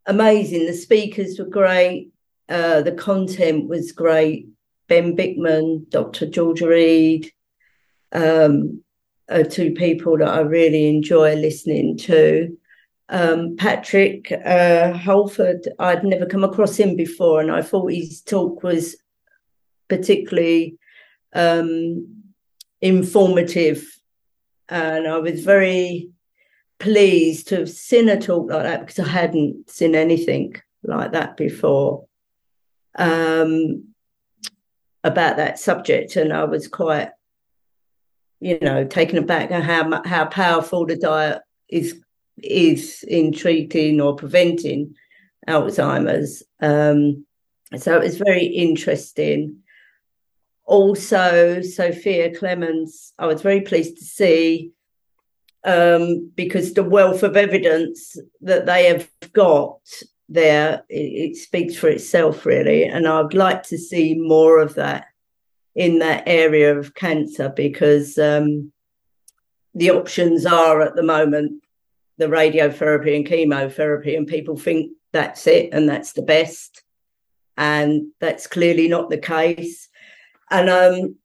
amazing. 0.06 0.66
The 0.66 0.72
speakers 0.72 1.38
were 1.38 1.44
great, 1.44 2.10
uh, 2.48 2.82
the 2.82 2.92
content 2.92 3.68
was 3.68 3.92
great. 3.92 4.48
Ben 4.88 5.16
Bikman, 5.16 5.88
Dr. 5.90 6.26
Georgia 6.26 6.72
Ede 6.72 7.30
um, 8.12 8.82
are 9.30 9.44
two 9.44 9.72
people 9.72 10.18
that 10.18 10.28
I 10.28 10.40
really 10.40 10.88
enjoy 10.88 11.34
listening 11.34 11.96
to. 11.98 12.56
Um, 13.12 13.56
Patrick 13.56 14.32
uh, 14.32 14.94
Holford, 14.94 15.68
I'd 15.78 16.02
never 16.02 16.24
come 16.24 16.44
across 16.44 16.76
him 16.76 16.96
before, 16.96 17.42
and 17.42 17.52
I 17.52 17.60
thought 17.60 17.92
his 17.92 18.22
talk 18.22 18.62
was 18.62 18.96
particularly 19.86 20.78
um, 21.34 22.22
informative. 22.80 23.86
And 24.70 25.06
I 25.06 25.18
was 25.18 25.44
very 25.44 26.08
pleased 26.78 27.48
to 27.48 27.58
have 27.58 27.70
seen 27.70 28.08
a 28.08 28.18
talk 28.18 28.50
like 28.50 28.62
that 28.62 28.80
because 28.80 28.98
I 28.98 29.08
hadn't 29.08 29.70
seen 29.70 29.94
anything 29.94 30.56
like 30.82 31.12
that 31.12 31.36
before 31.36 32.06
um, 32.96 33.88
about 35.04 35.36
that 35.36 35.58
subject. 35.58 36.16
And 36.16 36.32
I 36.32 36.44
was 36.44 36.66
quite, 36.66 37.10
you 38.40 38.58
know, 38.60 38.86
taken 38.86 39.18
aback 39.18 39.50
at 39.50 39.62
how, 39.62 40.02
how 40.04 40.24
powerful 40.24 40.86
the 40.86 40.96
diet 40.96 41.42
is 41.68 42.01
is 42.42 43.04
in 43.06 43.32
treating 43.32 44.00
or 44.00 44.16
preventing 44.16 44.94
Alzheimer's. 45.48 46.42
Um, 46.60 47.26
so 47.76 47.96
it 47.96 48.02
was 48.02 48.18
very 48.18 48.44
interesting. 48.44 49.58
Also, 50.64 51.60
Zofia 51.60 52.36
Clemens, 52.36 53.12
I 53.18 53.26
was 53.26 53.42
very 53.42 53.62
pleased 53.62 53.98
to 53.98 54.04
see 54.04 54.72
um, 55.64 56.30
because 56.34 56.74
the 56.74 56.82
wealth 56.82 57.22
of 57.22 57.36
evidence 57.36 58.16
that 58.40 58.66
they 58.66 58.86
have 58.86 59.08
got 59.32 59.80
there, 60.28 60.84
it, 60.88 61.30
it 61.30 61.36
speaks 61.36 61.76
for 61.76 61.88
itself, 61.88 62.46
really. 62.46 62.84
And 62.84 63.06
I'd 63.06 63.34
like 63.34 63.62
to 63.64 63.78
see 63.78 64.14
more 64.14 64.58
of 64.58 64.74
that 64.74 65.06
in 65.74 65.98
that 66.00 66.24
area 66.26 66.76
of 66.76 66.94
cancer 66.94 67.48
because 67.48 68.18
um, 68.18 68.72
the 69.74 69.90
options 69.90 70.44
are 70.44 70.82
at 70.82 70.94
the 70.96 71.02
moment 71.02 71.61
the 72.22 72.28
radiotherapy 72.28 73.16
and 73.16 73.26
chemotherapy, 73.26 74.14
and 74.14 74.26
people 74.26 74.56
think 74.56 74.92
that's 75.12 75.46
it 75.46 75.70
and 75.72 75.88
that's 75.88 76.12
the 76.12 76.22
best. 76.22 76.82
And 77.56 78.12
that's 78.20 78.46
clearly 78.46 78.88
not 78.88 79.10
the 79.10 79.18
case. 79.18 79.88
And 80.50 80.70
um, 80.70 81.16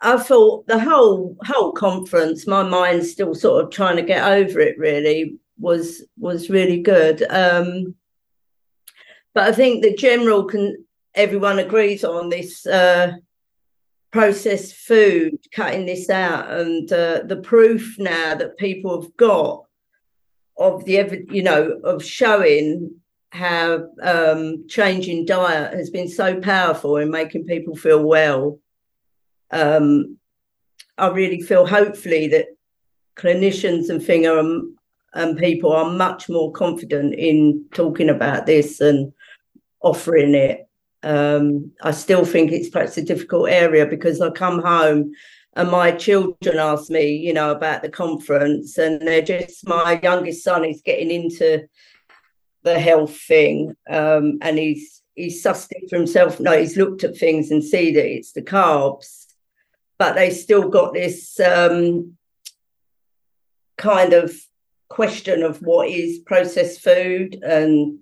I 0.00 0.18
thought 0.18 0.66
the 0.66 0.78
whole 0.78 1.36
whole 1.42 1.72
conference, 1.72 2.46
my 2.46 2.62
mind's 2.62 3.12
still 3.12 3.34
sort 3.34 3.64
of 3.64 3.70
trying 3.70 3.96
to 3.96 4.02
get 4.02 4.26
over 4.26 4.60
it 4.60 4.78
really, 4.78 5.38
was 5.58 6.04
was 6.18 6.50
really 6.50 6.80
good. 6.82 7.22
Um, 7.30 7.94
but 9.32 9.48
I 9.48 9.52
think 9.52 9.82
the 9.82 9.94
general 9.94 10.44
can 10.44 10.84
everyone 11.14 11.58
agrees 11.58 12.04
on 12.04 12.28
this 12.28 12.66
uh, 12.66 13.12
processed 14.10 14.74
food, 14.74 15.38
cutting 15.54 15.86
this 15.86 16.10
out, 16.10 16.50
and 16.50 16.92
uh, 16.92 17.22
the 17.24 17.36
proof 17.36 17.96
now 17.98 18.34
that 18.34 18.58
people 18.58 19.00
have 19.00 19.16
got 19.16 19.64
of 20.60 20.84
the 20.84 21.24
you 21.30 21.42
know 21.42 21.80
of 21.82 22.04
showing 22.04 22.94
how 23.30 23.88
um, 24.02 24.66
changing 24.68 25.24
diet 25.24 25.72
has 25.72 25.88
been 25.90 26.08
so 26.08 26.40
powerful 26.40 26.96
in 26.98 27.10
making 27.10 27.46
people 27.46 27.74
feel 27.74 28.02
well. 28.04 28.58
Um, 29.50 30.18
I 30.98 31.08
really 31.08 31.40
feel 31.40 31.66
hopefully 31.66 32.28
that 32.28 32.46
clinicians 33.16 33.88
and 33.88 34.02
finger 34.02 34.38
and, 34.38 34.76
and 35.14 35.38
people 35.38 35.72
are 35.72 35.90
much 35.90 36.28
more 36.28 36.52
confident 36.52 37.14
in 37.14 37.64
talking 37.72 38.10
about 38.10 38.46
this 38.46 38.80
and 38.80 39.12
offering 39.80 40.34
it. 40.34 40.68
Um, 41.02 41.72
I 41.82 41.92
still 41.92 42.24
think 42.24 42.52
it's 42.52 42.68
perhaps 42.68 42.98
a 42.98 43.02
difficult 43.02 43.48
area 43.48 43.86
because 43.86 44.20
I 44.20 44.30
come 44.30 44.60
home 44.60 45.12
and 45.54 45.70
my 45.70 45.90
children 45.90 46.58
ask 46.58 46.90
me, 46.90 47.16
you 47.16 47.32
know, 47.32 47.50
about 47.50 47.82
the 47.82 47.88
conference, 47.88 48.78
and 48.78 49.00
they're 49.00 49.22
just 49.22 49.66
my 49.66 49.98
youngest 50.02 50.44
son 50.44 50.64
is 50.64 50.82
getting 50.82 51.10
into 51.10 51.66
the 52.62 52.78
health 52.78 53.16
thing, 53.16 53.74
um, 53.88 54.38
and 54.42 54.58
he's 54.58 55.02
he's 55.14 55.42
sussed 55.42 55.68
it 55.70 55.90
for 55.90 55.96
himself. 55.96 56.38
No, 56.40 56.58
he's 56.58 56.76
looked 56.76 57.04
at 57.04 57.16
things 57.16 57.50
and 57.50 57.64
see 57.64 57.92
that 57.94 58.06
it's 58.06 58.32
the 58.32 58.42
carbs, 58.42 59.26
but 59.98 60.14
they 60.14 60.30
still 60.30 60.68
got 60.68 60.94
this 60.94 61.38
um, 61.40 62.16
kind 63.76 64.12
of 64.12 64.32
question 64.88 65.42
of 65.42 65.62
what 65.62 65.88
is 65.88 66.18
processed 66.18 66.80
food 66.80 67.40
and 67.42 68.00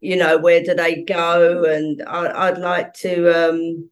you 0.00 0.16
know 0.16 0.38
where 0.38 0.62
do 0.62 0.74
they 0.74 1.02
go 1.02 1.64
and 1.64 2.02
I, 2.02 2.50
would 2.50 2.60
like 2.60 2.94
to 2.94 3.50
um, 3.50 3.89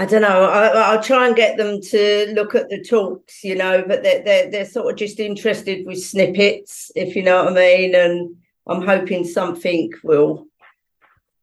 I 0.00 0.06
don't 0.06 0.22
know. 0.22 0.44
I, 0.44 0.94
will 0.94 1.02
try 1.02 1.26
and 1.26 1.36
get 1.36 1.58
them 1.58 1.78
to 1.78 2.32
look 2.34 2.54
at 2.54 2.70
the 2.70 2.82
talks, 2.82 3.44
you 3.44 3.54
know, 3.54 3.84
but 3.86 4.02
they're, 4.02 4.24
they're 4.24 4.50
they're 4.50 4.64
sort 4.64 4.90
of 4.90 4.96
just 4.96 5.20
interested 5.20 5.84
with 5.84 6.02
snippets, 6.02 6.90
if 6.96 7.14
you 7.14 7.22
know 7.22 7.44
what 7.44 7.52
I 7.52 7.54
mean. 7.54 7.94
And 7.94 8.36
I'm 8.66 8.80
hoping 8.80 9.24
something 9.24 9.92
will 10.02 10.46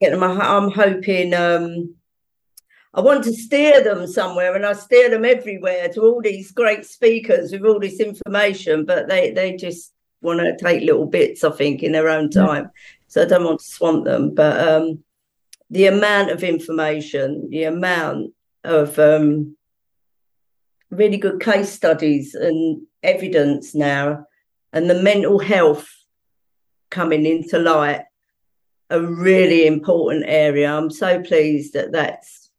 get 0.02 0.10
them. 0.10 0.24
I'm 0.24 0.72
hoping. 0.72 1.36
Um, 1.36 1.94
I 2.96 3.02
want 3.02 3.26
to 3.26 3.32
steer 3.32 3.84
them 3.84 4.08
somewhere, 4.08 4.56
and 4.56 4.66
I 4.66 4.74
steer 4.74 5.12
them 5.12 5.24
everywhere 5.24 5.90
to 5.90 6.02
all 6.02 6.20
these 6.20 6.52
great 6.52 6.84
speakers 6.84 7.52
with 7.52 7.64
all 7.64 7.80
this 7.80 8.00
information, 8.00 8.86
but 8.86 9.08
they 9.08 9.30
they 9.30 9.56
just 9.56 9.94
want 10.22 10.40
to 10.40 10.58
take 10.58 10.82
little 10.82 11.06
bits, 11.06 11.44
I 11.44 11.52
think, 11.52 11.84
in 11.84 11.92
their 11.92 12.10
own 12.10 12.32
time. 12.32 12.72
So 13.08 13.22
I 13.22 13.26
don't 13.26 13.44
want 13.44 13.60
to 13.60 13.66
swamp 13.68 14.06
them, 14.06 14.34
but 14.34 14.68
um, 14.68 15.04
the 15.70 15.86
amount 15.86 16.32
of 16.32 16.44
information, 16.44 17.52
the 17.52 17.66
amount 17.66 18.34
of 18.68 19.00
um, 19.00 19.56
really 20.92 21.18
good 21.18 21.40
case 21.42 21.70
studies 21.70 22.36
and 22.36 22.86
evidence 23.02 23.74
now, 23.74 24.26
and 24.74 24.90
the 24.90 25.02
mental 25.02 25.40
health 25.40 25.90
coming 26.90 27.26
into 27.26 27.58
light, 27.60 28.04
a 28.90 29.02
really 29.02 29.66
important 29.66 30.26
area. 30.28 30.72
I'm 30.72 30.92
so 30.92 31.22
pleased 31.22 31.74
that 31.74 31.92
that's 31.92 32.52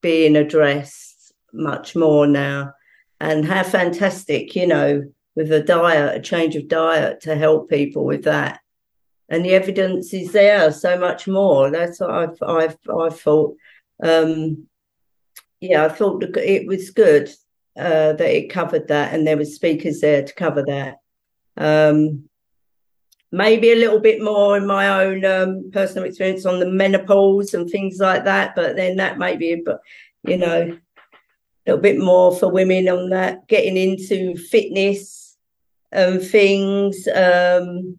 being 0.00 0.36
addressed 0.36 1.32
much 1.52 1.94
more 1.96 2.26
now, 2.26 2.72
and 3.20 3.44
how 3.44 3.62
fantastic, 3.62 4.54
you 4.56 4.66
know, 4.66 5.04
with 5.34 5.52
a 5.52 5.62
diet, 5.62 6.16
a 6.16 6.20
change 6.20 6.56
of 6.56 6.68
diet 6.68 7.20
to 7.22 7.34
help 7.36 7.70
people 7.70 8.04
with 8.04 8.24
that. 8.24 8.60
And 9.28 9.44
the 9.44 9.54
evidence 9.54 10.12
is 10.12 10.32
there 10.32 10.70
so 10.72 10.98
much 10.98 11.26
more. 11.26 11.70
That's 11.70 12.00
what 12.00 12.10
I've 12.10 12.42
I've 12.42 12.76
I've 12.88 13.20
thought. 13.20 13.56
Um, 14.02 14.66
yeah, 15.62 15.84
I 15.84 15.88
thought 15.88 16.24
it 16.36 16.66
was 16.66 16.90
good 16.90 17.28
uh, 17.78 18.14
that 18.14 18.36
it 18.36 18.50
covered 18.50 18.88
that, 18.88 19.14
and 19.14 19.24
there 19.24 19.36
were 19.36 19.44
speakers 19.44 20.00
there 20.00 20.24
to 20.24 20.34
cover 20.34 20.64
that. 20.64 20.96
Um, 21.56 22.28
maybe 23.30 23.70
a 23.70 23.76
little 23.76 24.00
bit 24.00 24.20
more 24.20 24.56
in 24.56 24.66
my 24.66 25.04
own 25.04 25.24
um, 25.24 25.70
personal 25.72 26.04
experience 26.04 26.44
on 26.44 26.58
the 26.58 26.68
menopause 26.68 27.54
and 27.54 27.70
things 27.70 28.00
like 28.00 28.24
that, 28.24 28.56
but 28.56 28.74
then 28.74 28.96
that 28.96 29.18
may 29.18 29.36
be, 29.36 29.54
but 29.64 29.80
you 30.24 30.36
know, 30.36 30.62
a 30.62 31.70
little 31.70 31.80
bit 31.80 31.98
more 31.98 32.36
for 32.36 32.50
women 32.50 32.88
on 32.88 33.10
that, 33.10 33.46
getting 33.46 33.76
into 33.76 34.36
fitness 34.36 35.36
and 35.92 36.20
things. 36.20 37.06
Um, 37.06 37.98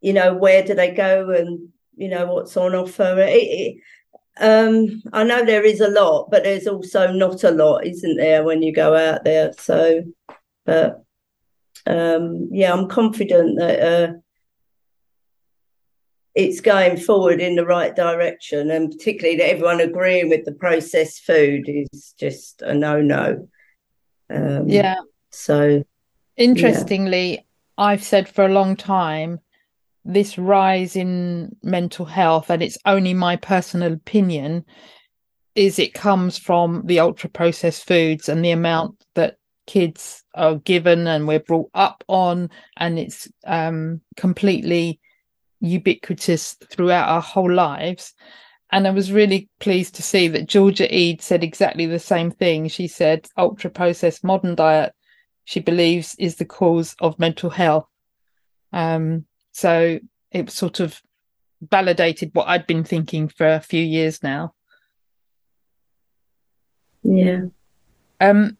you 0.00 0.14
know, 0.14 0.32
where 0.32 0.62
do 0.62 0.72
they 0.72 0.92
go 0.92 1.28
and 1.30 1.68
you 1.94 2.08
know 2.08 2.24
what's 2.32 2.56
on 2.56 2.74
offer? 2.74 3.18
It, 3.18 3.34
it, 3.34 3.76
um, 4.40 5.02
I 5.12 5.24
know 5.24 5.44
there 5.44 5.64
is 5.64 5.80
a 5.80 5.88
lot, 5.88 6.30
but 6.30 6.44
there's 6.44 6.66
also 6.66 7.12
not 7.12 7.44
a 7.44 7.50
lot, 7.50 7.86
isn't 7.86 8.16
there, 8.16 8.44
when 8.44 8.62
you 8.62 8.72
go 8.72 8.94
out 8.94 9.24
there? 9.24 9.52
So, 9.58 10.04
but 10.64 11.04
um, 11.86 12.48
yeah, 12.50 12.72
I'm 12.72 12.88
confident 12.88 13.58
that 13.58 13.80
uh, 13.80 14.12
it's 16.34 16.60
going 16.60 16.96
forward 16.96 17.40
in 17.40 17.56
the 17.56 17.66
right 17.66 17.94
direction, 17.94 18.70
and 18.70 18.90
particularly 18.90 19.36
that 19.38 19.50
everyone 19.50 19.80
agreeing 19.80 20.28
with 20.28 20.44
the 20.44 20.52
processed 20.52 21.24
food 21.24 21.64
is 21.68 22.14
just 22.18 22.62
a 22.62 22.74
no-no. 22.74 23.48
Um, 24.30 24.68
yeah. 24.68 25.00
So, 25.30 25.84
interestingly, 26.36 27.30
yeah. 27.32 27.40
I've 27.76 28.04
said 28.04 28.28
for 28.28 28.44
a 28.44 28.52
long 28.52 28.76
time 28.76 29.40
this 30.08 30.38
rise 30.38 30.96
in 30.96 31.54
mental 31.62 32.06
health, 32.06 32.50
and 32.50 32.62
it's 32.62 32.78
only 32.86 33.12
my 33.14 33.36
personal 33.36 33.92
opinion, 33.92 34.64
is 35.54 35.78
it 35.78 35.92
comes 35.92 36.38
from 36.38 36.82
the 36.86 36.98
ultra 36.98 37.28
processed 37.28 37.86
foods 37.86 38.28
and 38.28 38.44
the 38.44 38.50
amount 38.50 39.04
that 39.14 39.36
kids 39.66 40.24
are 40.34 40.56
given 40.56 41.06
and 41.06 41.28
we're 41.28 41.38
brought 41.40 41.70
up 41.74 42.02
on, 42.08 42.48
and 42.78 42.98
it's 42.98 43.28
um, 43.46 44.00
completely 44.16 44.98
ubiquitous 45.60 46.56
throughout 46.70 47.08
our 47.08 47.20
whole 47.20 47.52
lives. 47.52 48.14
And 48.72 48.86
I 48.86 48.90
was 48.90 49.12
really 49.12 49.48
pleased 49.60 49.94
to 49.96 50.02
see 50.02 50.28
that 50.28 50.48
Georgia 50.48 50.94
Ede 50.94 51.20
said 51.20 51.44
exactly 51.44 51.86
the 51.86 51.98
same 51.98 52.30
thing. 52.30 52.68
She 52.68 52.86
said, 52.88 53.26
ultra 53.36 53.70
processed 53.70 54.24
modern 54.24 54.54
diet, 54.54 54.94
she 55.44 55.60
believes, 55.60 56.14
is 56.18 56.36
the 56.36 56.44
cause 56.46 56.96
of 57.00 57.18
mental 57.18 57.50
health. 57.50 57.86
Um, 58.72 59.24
so 59.58 59.98
it 60.30 60.50
sort 60.50 60.78
of 60.78 61.02
validated 61.60 62.30
what 62.32 62.46
I'd 62.46 62.68
been 62.68 62.84
thinking 62.84 63.26
for 63.26 63.44
a 63.44 63.58
few 63.58 63.82
years 63.82 64.22
now. 64.22 64.54
Yeah. 67.02 67.46
Um, 68.20 68.56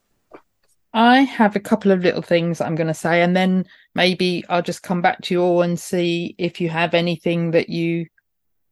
I 0.92 1.20
have 1.20 1.54
a 1.54 1.60
couple 1.60 1.92
of 1.92 2.02
little 2.02 2.22
things 2.22 2.60
I'm 2.60 2.74
going 2.74 2.88
to 2.88 2.94
say, 2.94 3.22
and 3.22 3.36
then 3.36 3.66
maybe 3.94 4.44
I'll 4.48 4.60
just 4.60 4.82
come 4.82 5.00
back 5.00 5.20
to 5.22 5.34
you 5.34 5.40
all 5.40 5.62
and 5.62 5.78
see 5.78 6.34
if 6.36 6.60
you 6.60 6.68
have 6.68 6.94
anything 6.94 7.52
that 7.52 7.68
you 7.68 8.06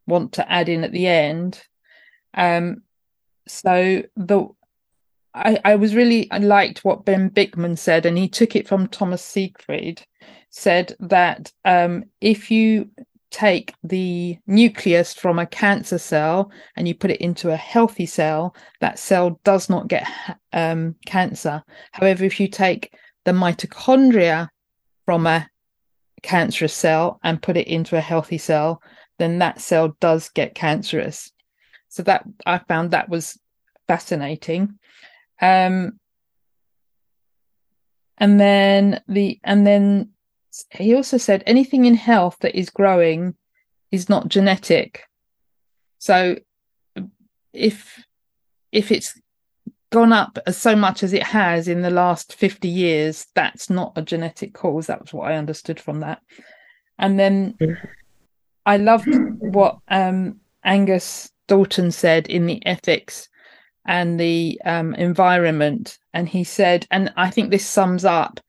want 0.08 0.32
to 0.32 0.50
add 0.50 0.68
in 0.68 0.82
at 0.82 0.90
the 0.90 1.06
end. 1.06 1.62
Um, 2.34 2.82
so 3.46 4.02
the 4.16 4.48
I, 5.32 5.60
I 5.64 5.76
was 5.76 5.94
really 5.94 6.28
I 6.32 6.38
liked 6.38 6.84
what 6.84 7.04
Ben 7.04 7.30
Bikman 7.30 7.78
said, 7.78 8.04
and 8.04 8.18
he 8.18 8.28
took 8.28 8.56
it 8.56 8.66
from 8.66 8.88
Thomas 8.88 9.22
Seyfried, 9.22 10.02
said 10.56 10.96
that 11.00 11.52
um, 11.66 12.02
if 12.22 12.50
you 12.50 12.88
take 13.30 13.74
the 13.84 14.38
nucleus 14.46 15.12
from 15.12 15.38
a 15.38 15.44
cancer 15.44 15.98
cell 15.98 16.50
and 16.76 16.88
you 16.88 16.94
put 16.94 17.10
it 17.10 17.20
into 17.20 17.50
a 17.50 17.56
healthy 17.56 18.06
cell, 18.06 18.56
that 18.80 18.98
cell 18.98 19.38
does 19.44 19.68
not 19.68 19.86
get 19.86 20.08
um, 20.54 20.94
cancer. 21.04 21.62
However, 21.92 22.24
if 22.24 22.40
you 22.40 22.48
take 22.48 22.94
the 23.26 23.32
mitochondria 23.32 24.48
from 25.04 25.26
a 25.26 25.46
cancerous 26.22 26.72
cell 26.72 27.20
and 27.22 27.42
put 27.42 27.58
it 27.58 27.68
into 27.68 27.98
a 27.98 28.00
healthy 28.00 28.38
cell, 28.38 28.80
then 29.18 29.38
that 29.40 29.60
cell 29.60 29.94
does 30.00 30.30
get 30.30 30.54
cancerous. 30.54 31.30
So 31.88 32.02
that 32.04 32.24
I 32.46 32.58
found 32.58 32.92
that 32.92 33.10
was 33.10 33.38
fascinating. 33.88 34.78
Um, 35.38 36.00
and 38.16 38.40
then 38.40 39.02
the 39.06 39.38
and 39.44 39.66
then 39.66 40.12
he 40.70 40.94
also 40.94 41.16
said 41.18 41.42
anything 41.46 41.84
in 41.84 41.94
health 41.94 42.36
that 42.40 42.58
is 42.58 42.70
growing 42.70 43.34
is 43.90 44.08
not 44.08 44.28
genetic. 44.28 45.04
So 45.98 46.36
if 47.52 48.04
if 48.72 48.92
it's 48.92 49.20
gone 49.90 50.12
up 50.12 50.38
as 50.46 50.56
so 50.56 50.74
much 50.76 51.02
as 51.02 51.12
it 51.12 51.22
has 51.22 51.68
in 51.68 51.82
the 51.82 51.90
last 51.90 52.34
50 52.34 52.68
years, 52.68 53.26
that's 53.34 53.70
not 53.70 53.92
a 53.96 54.02
genetic 54.02 54.52
cause. 54.52 54.88
That 54.88 55.00
was 55.00 55.12
what 55.12 55.30
I 55.30 55.36
understood 55.36 55.80
from 55.80 56.00
that. 56.00 56.20
And 56.98 57.18
then 57.18 57.56
I 58.64 58.76
loved 58.78 59.08
what 59.38 59.78
um, 59.88 60.40
Angus 60.64 61.30
Dalton 61.46 61.90
said 61.92 62.26
in 62.26 62.46
the 62.46 62.64
ethics 62.66 63.28
and 63.86 64.18
the 64.18 64.60
um, 64.64 64.94
environment 64.94 65.98
and 66.12 66.28
he 66.28 66.44
said, 66.44 66.86
and 66.90 67.12
I 67.16 67.30
think 67.30 67.50
this 67.50 67.66
sums 67.66 68.04
up 68.04 68.40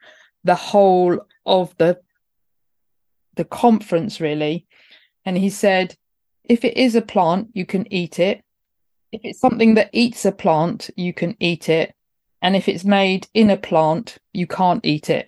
the 0.43 0.55
whole 0.55 1.19
of 1.47 1.75
the 1.77 1.99
the 3.35 3.45
conference 3.45 4.19
really. 4.19 4.65
And 5.25 5.37
he 5.37 5.49
said, 5.49 5.95
if 6.43 6.63
it 6.63 6.77
is 6.77 6.95
a 6.95 7.01
plant, 7.01 7.49
you 7.53 7.65
can 7.65 7.91
eat 7.91 8.19
it. 8.19 8.43
If 9.11 9.21
it's 9.23 9.39
something 9.39 9.75
that 9.75 9.89
eats 9.93 10.25
a 10.25 10.31
plant, 10.31 10.89
you 10.95 11.13
can 11.13 11.35
eat 11.39 11.69
it. 11.69 11.93
And 12.41 12.55
if 12.55 12.67
it's 12.67 12.83
made 12.83 13.27
in 13.33 13.49
a 13.49 13.57
plant, 13.57 14.17
you 14.33 14.47
can't 14.47 14.85
eat 14.85 15.09
it. 15.09 15.27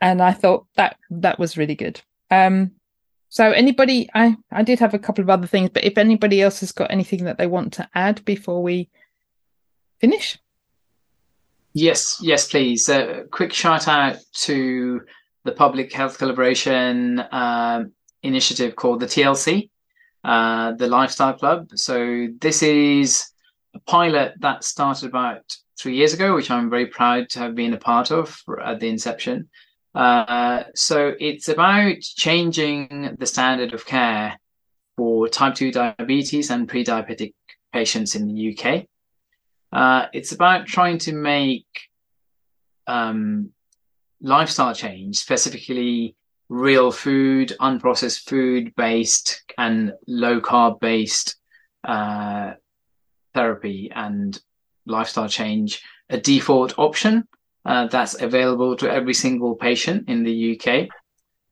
And 0.00 0.22
I 0.22 0.32
thought 0.32 0.66
that 0.76 0.96
that 1.10 1.38
was 1.38 1.56
really 1.56 1.74
good. 1.74 2.00
Um, 2.30 2.72
so 3.28 3.50
anybody, 3.50 4.08
I, 4.14 4.36
I 4.50 4.62
did 4.62 4.78
have 4.80 4.94
a 4.94 4.98
couple 4.98 5.22
of 5.22 5.30
other 5.30 5.46
things, 5.46 5.70
but 5.72 5.84
if 5.84 5.98
anybody 5.98 6.42
else 6.42 6.60
has 6.60 6.72
got 6.72 6.90
anything 6.90 7.24
that 7.24 7.38
they 7.38 7.46
want 7.46 7.72
to 7.74 7.88
add 7.94 8.24
before 8.24 8.62
we 8.62 8.88
finish. 10.00 10.38
Yes, 11.72 12.18
yes, 12.20 12.48
please. 12.48 12.88
A 12.88 13.20
uh, 13.20 13.24
quick 13.30 13.52
shout 13.52 13.86
out 13.86 14.16
to 14.46 15.02
the 15.44 15.52
Public 15.52 15.92
Health 15.92 16.18
Collaboration 16.18 17.20
uh, 17.20 17.84
initiative 18.22 18.74
called 18.74 19.00
the 19.00 19.06
TLC, 19.06 19.70
uh, 20.24 20.72
the 20.72 20.88
Lifestyle 20.88 21.34
Club. 21.34 21.70
So 21.76 22.28
this 22.40 22.62
is 22.62 23.30
a 23.74 23.78
pilot 23.80 24.34
that 24.40 24.64
started 24.64 25.08
about 25.08 25.56
three 25.78 25.94
years 25.94 26.12
ago, 26.12 26.34
which 26.34 26.50
I'm 26.50 26.70
very 26.70 26.86
proud 26.86 27.30
to 27.30 27.38
have 27.38 27.54
been 27.54 27.72
a 27.72 27.78
part 27.78 28.10
of 28.10 28.42
at 28.64 28.80
the 28.80 28.88
inception. 28.88 29.48
Uh, 29.94 30.64
so 30.74 31.14
it's 31.20 31.48
about 31.48 32.00
changing 32.00 33.16
the 33.18 33.26
standard 33.26 33.74
of 33.74 33.86
care 33.86 34.38
for 34.96 35.28
type 35.28 35.54
2 35.54 35.72
diabetes 35.72 36.50
and 36.50 36.68
pre-diabetic 36.68 37.34
patients 37.72 38.14
in 38.14 38.26
the 38.26 38.56
UK. 38.58 38.86
Uh, 39.72 40.06
it's 40.12 40.32
about 40.32 40.66
trying 40.66 40.98
to 40.98 41.12
make 41.12 41.66
um, 42.86 43.50
lifestyle 44.20 44.74
change, 44.74 45.16
specifically 45.16 46.16
real 46.48 46.90
food, 46.90 47.54
unprocessed 47.60 48.28
food 48.28 48.74
based, 48.76 49.44
and 49.56 49.92
low 50.06 50.40
carb 50.40 50.80
based 50.80 51.36
uh, 51.84 52.52
therapy 53.34 53.90
and 53.94 54.40
lifestyle 54.86 55.28
change 55.28 55.82
a 56.08 56.18
default 56.18 56.78
option 56.78 57.26
uh, 57.64 57.86
that's 57.86 58.20
available 58.20 58.76
to 58.76 58.90
every 58.90 59.14
single 59.14 59.54
patient 59.54 60.08
in 60.08 60.24
the 60.24 60.58
UK. 60.58 60.88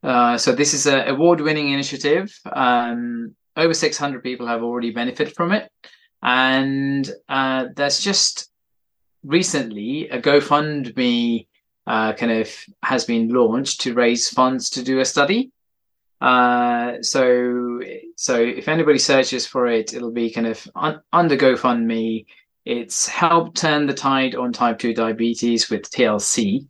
Uh, 0.02 0.36
so 0.36 0.52
this 0.52 0.74
is 0.74 0.86
an 0.86 1.08
award-winning 1.08 1.72
initiative. 1.72 2.32
Um, 2.50 3.34
over 3.56 3.74
600 3.74 4.22
people 4.22 4.46
have 4.46 4.62
already 4.62 4.90
benefited 4.90 5.34
from 5.34 5.52
it, 5.52 5.70
and 6.22 7.10
uh, 7.28 7.66
there's 7.74 8.00
just 8.00 8.50
recently 9.24 10.08
a 10.08 10.20
GoFundMe 10.20 11.46
uh, 11.86 12.12
kind 12.12 12.32
of 12.32 12.50
has 12.82 13.04
been 13.04 13.28
launched 13.28 13.82
to 13.82 13.94
raise 13.94 14.28
funds 14.28 14.70
to 14.70 14.82
do 14.82 15.00
a 15.00 15.04
study. 15.04 15.52
Uh, 16.20 17.00
so, 17.00 17.80
so 18.16 18.40
if 18.40 18.68
anybody 18.68 18.98
searches 18.98 19.46
for 19.46 19.66
it, 19.66 19.94
it'll 19.94 20.10
be 20.10 20.30
kind 20.30 20.46
of 20.46 20.68
un- 20.74 21.00
under 21.12 21.36
GoFundMe. 21.36 22.26
It's 22.64 23.08
helped 23.08 23.56
turn 23.56 23.86
the 23.86 23.94
tide 23.94 24.34
on 24.34 24.52
type 24.52 24.78
two 24.78 24.92
diabetes 24.92 25.70
with 25.70 25.90
TLC. 25.90 26.66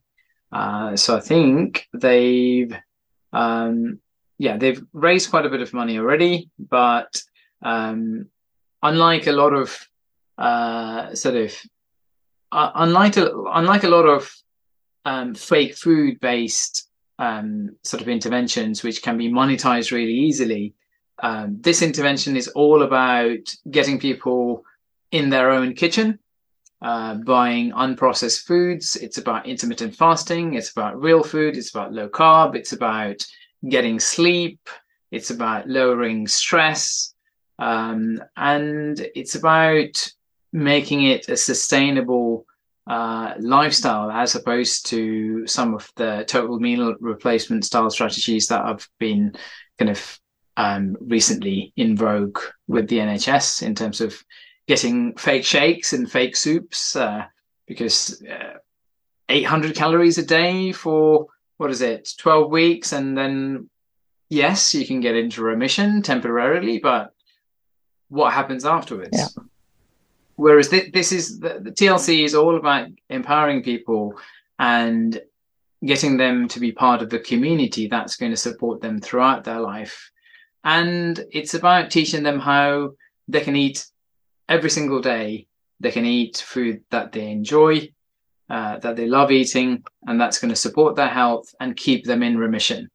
Uh, 0.53 0.97
so 0.97 1.17
I 1.17 1.21
think 1.21 1.89
they've, 1.93 2.73
um, 3.33 3.99
yeah, 4.39 4.57
they've 4.57 4.83
raised 4.93 5.31
quite 5.31 5.47
a 5.47 5.51
bit 5.51 5.63
of 5.63 5.75
money 5.75 5.99
already, 5.99 6.51
but 6.59 7.21
um, 7.63 8.27
unlike 8.83 9.27
a 9.27 9.33
lot 9.33 9.53
of 9.53 9.77
uh, 10.37 11.15
sort 11.15 11.37
of 11.37 11.55
uh, 12.53 12.71
unlike 12.77 13.17
a, 13.17 13.31
unlike 13.53 13.85
a 13.85 13.89
lot 13.89 14.07
of 14.07 14.33
um, 15.05 15.35
fake 15.35 15.77
food 15.77 16.21
based 16.21 16.89
um, 17.19 17.77
sort 17.83 18.03
of 18.03 18.09
interventions, 18.09 18.83
which 18.83 19.03
can 19.03 19.19
be 19.19 19.31
monetized 19.31 19.91
really 19.93 20.15
easily. 20.15 20.75
Um, 21.21 21.59
this 21.61 21.83
intervention 21.83 22.37
is 22.37 22.49
all 22.49 22.83
about 22.83 23.55
getting 23.71 23.99
people 23.99 24.65
in 25.11 25.31
their 25.31 25.51
own 25.51 25.75
kitchen, 25.75 26.19
uh, 26.81 27.15
buying 27.15 27.73
unprocessed 27.73 28.45
foods. 28.45 28.95
It's 28.97 29.19
about 29.19 29.47
intermittent 29.47 29.97
fasting. 29.97 30.55
It's 30.55 30.71
about 30.71 31.01
real 31.01 31.25
food. 31.25 31.57
It's 31.57 31.71
about 31.71 31.93
low 31.93 32.09
carb. 32.09 32.55
It's 32.55 32.73
about 32.73 33.27
getting 33.69 33.99
sleep. 33.99 34.61
It's 35.11 35.31
about 35.31 35.69
lowering 35.69 36.29
stress. 36.29 37.15
Um, 37.59 38.23
and 38.37 39.01
it's 39.15 39.35
about 39.35 40.13
making 40.53 41.05
it 41.05 41.29
a 41.29 41.37
sustainable 41.37 42.47
uh, 42.87 43.35
lifestyle 43.39 44.11
as 44.11 44.35
opposed 44.35 44.87
to 44.87 45.47
some 45.47 45.75
of 45.75 45.91
the 45.97 46.25
total 46.27 46.59
meal 46.59 46.95
replacement 47.01 47.65
style 47.65 47.91
strategies 47.91 48.47
that 48.47 48.65
have 48.65 48.89
been 48.99 49.35
kind 49.79 49.91
of 49.91 50.19
um, 50.57 50.97
recently 51.01 51.73
in 51.77 51.97
vogue 51.97 52.39
with 52.67 52.89
the 52.89 52.99
NHS 52.99 53.63
in 53.63 53.75
terms 53.75 54.01
of 54.01 54.23
getting 54.67 55.15
fake 55.17 55.45
shakes 55.45 55.93
and 55.93 56.11
fake 56.11 56.37
soups 56.37 56.97
uh, 56.97 57.25
because 57.67 58.23
uh, 58.23 58.55
800 59.29 59.77
calories 59.77 60.19
a 60.19 60.25
day 60.25 60.73
for 60.73 61.27
what 61.59 61.71
is 61.71 61.83
it 61.83 62.09
12 62.19 62.51
weeks 62.51 62.93
and 62.93 63.17
then 63.17 63.69
yes 64.31 64.75
you 64.75 64.87
can 64.87 65.01
get 65.01 65.15
into 65.15 65.43
remission 65.43 66.03
temporarily 66.03 66.79
but 66.79 67.13
what 68.09 68.33
happens 68.33 68.65
afterwards 68.65 69.11
yeah. 69.13 69.43
Whereas 70.39 70.69
th- 70.69 70.93
this 70.93 71.11
is 71.11 71.41
the, 71.41 71.59
the 71.61 71.73
TLC 71.73 72.25
is 72.25 72.33
all 72.33 72.57
about 72.57 72.87
empowering 73.11 73.61
people 73.61 74.15
and 74.61 75.21
getting 75.85 76.17
them 76.17 76.47
to 76.49 76.61
be 76.61 76.71
part 76.71 77.03
of 77.03 77.11
the 77.11 77.19
community 77.19 77.89
that's 77.89 78.17
going 78.17 78.31
to 78.31 78.37
support 78.37 78.81
them 78.81 79.01
throughout 79.01 79.43
their 79.43 79.59
life. 79.59 80.13
And 80.63 81.19
it's 81.33 81.55
about 81.55 81.91
teaching 81.91 82.23
them 82.23 82.39
how 82.39 82.93
they 83.27 83.41
can 83.41 83.57
eat 83.57 83.85
every 84.49 84.71
single 84.71 85.01
day. 85.01 85.49
They 85.81 85.91
can 85.91 86.05
eat 86.05 86.37
food 86.37 86.85
that 86.91 87.11
they 87.11 87.33
enjoy, 87.33 87.93
uh, 88.49 88.79
that 88.79 88.95
they 88.95 89.09
love 89.09 89.33
eating, 89.33 89.83
and 90.07 90.21
that's 90.21 90.39
going 90.39 90.51
to 90.51 90.57
support 90.57 90.95
their 90.95 91.09
health 91.09 91.53
and 91.59 91.77
keep 91.77 92.05
them 92.05 92.23
in 92.23 92.39
remission. 92.39 92.91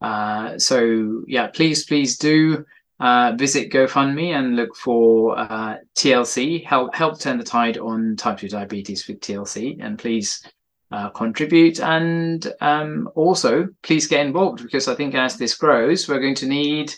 Uh, 0.00 0.58
so 0.58 1.22
yeah, 1.26 1.48
please, 1.48 1.84
please 1.84 2.16
do 2.16 2.64
uh, 3.00 3.32
visit 3.36 3.70
GoFundMe 3.70 4.36
and 4.36 4.56
look 4.56 4.74
for 4.74 5.38
uh, 5.38 5.76
TLC, 5.96 6.64
help 6.64 6.94
help 6.94 7.20
turn 7.20 7.38
the 7.38 7.44
tide 7.44 7.78
on 7.78 8.16
type 8.16 8.38
2 8.38 8.48
diabetes 8.48 9.06
with 9.06 9.20
TLC. 9.20 9.78
And 9.80 9.98
please 9.98 10.44
uh, 10.90 11.10
contribute. 11.10 11.80
And 11.80 12.52
um, 12.60 13.08
also, 13.14 13.68
please 13.82 14.06
get 14.06 14.26
involved 14.26 14.62
because 14.62 14.88
I 14.88 14.94
think 14.94 15.14
as 15.14 15.36
this 15.36 15.54
grows, 15.54 16.08
we're 16.08 16.20
going 16.20 16.34
to 16.36 16.46
need 16.46 16.92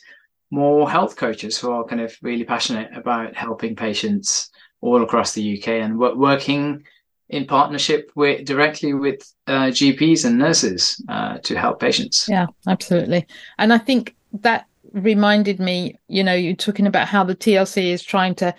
more 0.50 0.90
health 0.90 1.16
coaches 1.16 1.58
who 1.58 1.70
are 1.70 1.84
kind 1.84 2.00
of 2.00 2.16
really 2.22 2.44
passionate 2.44 2.96
about 2.96 3.36
helping 3.36 3.76
patients 3.76 4.50
all 4.80 5.02
across 5.02 5.32
the 5.32 5.58
UK 5.58 5.68
and 5.68 5.98
working 5.98 6.84
in 7.28 7.46
partnership 7.46 8.10
with 8.16 8.44
directly 8.44 8.92
with 8.92 9.22
uh, 9.46 9.66
GPs 9.66 10.24
and 10.24 10.38
nurses 10.38 11.02
uh, 11.08 11.38
to 11.38 11.56
help 11.56 11.78
patients. 11.78 12.28
Yeah, 12.28 12.46
absolutely. 12.66 13.26
And 13.58 13.72
I 13.72 13.78
think 13.78 14.16
that 14.40 14.66
reminded 14.92 15.60
me, 15.60 15.98
you 16.08 16.24
know, 16.24 16.34
you're 16.34 16.54
talking 16.54 16.86
about 16.86 17.08
how 17.08 17.24
the 17.24 17.36
TLC 17.36 17.92
is 17.92 18.02
trying 18.02 18.34
to 18.36 18.54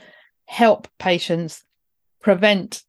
help 0.46 0.88
patients 0.98 1.64
prevent 2.22 2.84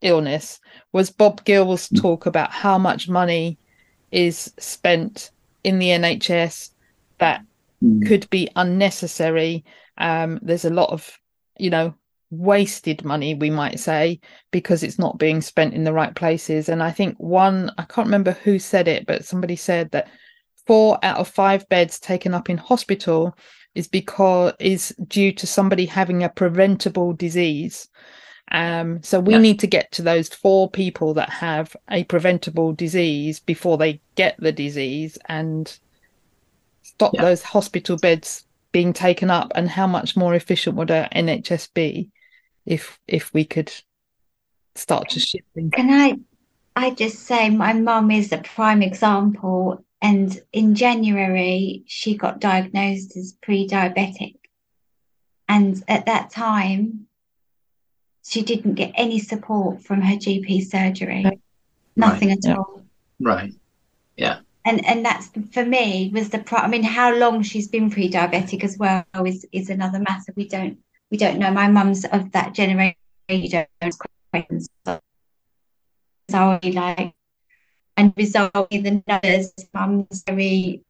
illness 0.00 0.60
was 0.92 1.10
Bob 1.10 1.44
Gill's 1.44 1.88
talk 1.88 2.26
about 2.26 2.50
how 2.50 2.78
much 2.78 3.08
money 3.08 3.58
is 4.10 4.52
spent 4.58 5.30
in 5.64 5.78
the 5.78 5.88
NHS 5.88 6.70
that 7.18 7.44
mm. 7.82 8.06
could 8.06 8.28
be 8.30 8.48
unnecessary. 8.56 9.64
Um, 9.98 10.38
there's 10.42 10.64
a 10.64 10.70
lot 10.70 10.90
of, 10.90 11.18
you 11.58 11.70
know, 11.70 11.94
wasted 12.30 13.04
money, 13.04 13.34
we 13.34 13.50
might 13.50 13.80
say, 13.80 14.20
because 14.50 14.82
it's 14.82 14.98
not 14.98 15.18
being 15.18 15.40
spent 15.40 15.74
in 15.74 15.84
the 15.84 15.92
right 15.92 16.14
places. 16.14 16.68
And 16.68 16.82
I 16.82 16.90
think 16.90 17.16
one, 17.18 17.70
I 17.78 17.82
can't 17.82 18.06
remember 18.06 18.32
who 18.32 18.58
said 18.58 18.88
it, 18.88 19.06
but 19.06 19.24
somebody 19.24 19.56
said 19.56 19.90
that 19.90 20.08
four 20.68 20.98
out 21.02 21.16
of 21.16 21.26
five 21.26 21.66
beds 21.70 21.98
taken 21.98 22.34
up 22.34 22.50
in 22.50 22.58
hospital 22.58 23.34
is 23.74 23.88
because 23.88 24.52
is 24.60 24.94
due 25.08 25.32
to 25.32 25.46
somebody 25.46 25.86
having 25.86 26.22
a 26.22 26.28
preventable 26.28 27.14
disease. 27.14 27.88
Um, 28.52 29.02
so 29.02 29.18
we 29.18 29.32
yeah. 29.32 29.40
need 29.40 29.60
to 29.60 29.66
get 29.66 29.90
to 29.92 30.02
those 30.02 30.28
four 30.28 30.70
people 30.70 31.14
that 31.14 31.30
have 31.30 31.74
a 31.90 32.04
preventable 32.04 32.72
disease 32.72 33.40
before 33.40 33.78
they 33.78 34.00
get 34.14 34.36
the 34.38 34.52
disease 34.52 35.16
and 35.26 35.78
stop 36.82 37.12
yeah. 37.14 37.22
those 37.22 37.42
hospital 37.42 37.96
beds 37.96 38.44
being 38.70 38.92
taken 38.92 39.30
up. 39.30 39.50
And 39.54 39.70
how 39.70 39.86
much 39.86 40.16
more 40.16 40.34
efficient 40.34 40.76
would 40.76 40.90
our 40.90 41.08
NHS 41.08 41.72
be 41.72 42.10
if 42.66 42.98
if 43.06 43.32
we 43.32 43.46
could 43.46 43.72
start 44.74 45.08
to 45.10 45.20
shift 45.20 45.46
things? 45.54 45.70
Can 45.72 45.90
I 45.90 46.18
I 46.76 46.90
just 46.90 47.20
say 47.20 47.48
my 47.48 47.72
mum 47.72 48.10
is 48.10 48.32
a 48.32 48.38
prime 48.38 48.82
example 48.82 49.82
and 50.00 50.40
in 50.52 50.74
January, 50.74 51.82
she 51.86 52.16
got 52.16 52.40
diagnosed 52.40 53.16
as 53.16 53.36
pre 53.42 53.66
diabetic. 53.66 54.36
And 55.48 55.82
at 55.88 56.06
that 56.06 56.30
time, 56.30 57.06
she 58.24 58.42
didn't 58.42 58.74
get 58.74 58.92
any 58.94 59.18
support 59.18 59.82
from 59.82 60.02
her 60.02 60.16
GP 60.16 60.66
surgery, 60.66 61.40
nothing 61.96 62.28
Right, 62.28 62.38
at 62.38 62.44
yeah. 62.44 62.56
all. 62.56 62.82
Right. 63.18 63.52
Yeah. 64.16 64.40
And 64.64 64.84
and 64.86 65.04
that's 65.04 65.30
for 65.52 65.64
me 65.64 66.10
was 66.12 66.28
the 66.28 66.38
pro. 66.38 66.58
I 66.58 66.68
mean, 66.68 66.82
how 66.82 67.14
long 67.16 67.42
she's 67.42 67.68
been 67.68 67.90
pre-diabetic 67.90 68.62
as 68.62 68.76
well 68.76 69.04
is 69.24 69.46
is 69.50 69.70
another 69.70 69.98
matter. 69.98 70.32
We 70.36 70.46
don't 70.46 70.78
we 71.10 71.16
don't 71.16 71.38
know. 71.38 71.50
My 71.50 71.68
mum's 71.68 72.04
of 72.04 72.32
that 72.32 72.52
generation. 72.52 72.96
You 73.30 73.48
don't 73.48 73.68
ask. 73.80 73.98
So 74.34 75.00
I 76.30 76.60
was 76.62 76.74
like, 76.74 77.14
and 77.98 78.14
bizarrely, 78.14 78.82
the 78.82 79.02
nurse, 79.06 79.52
mum's 79.74 80.22
very, 80.26 80.82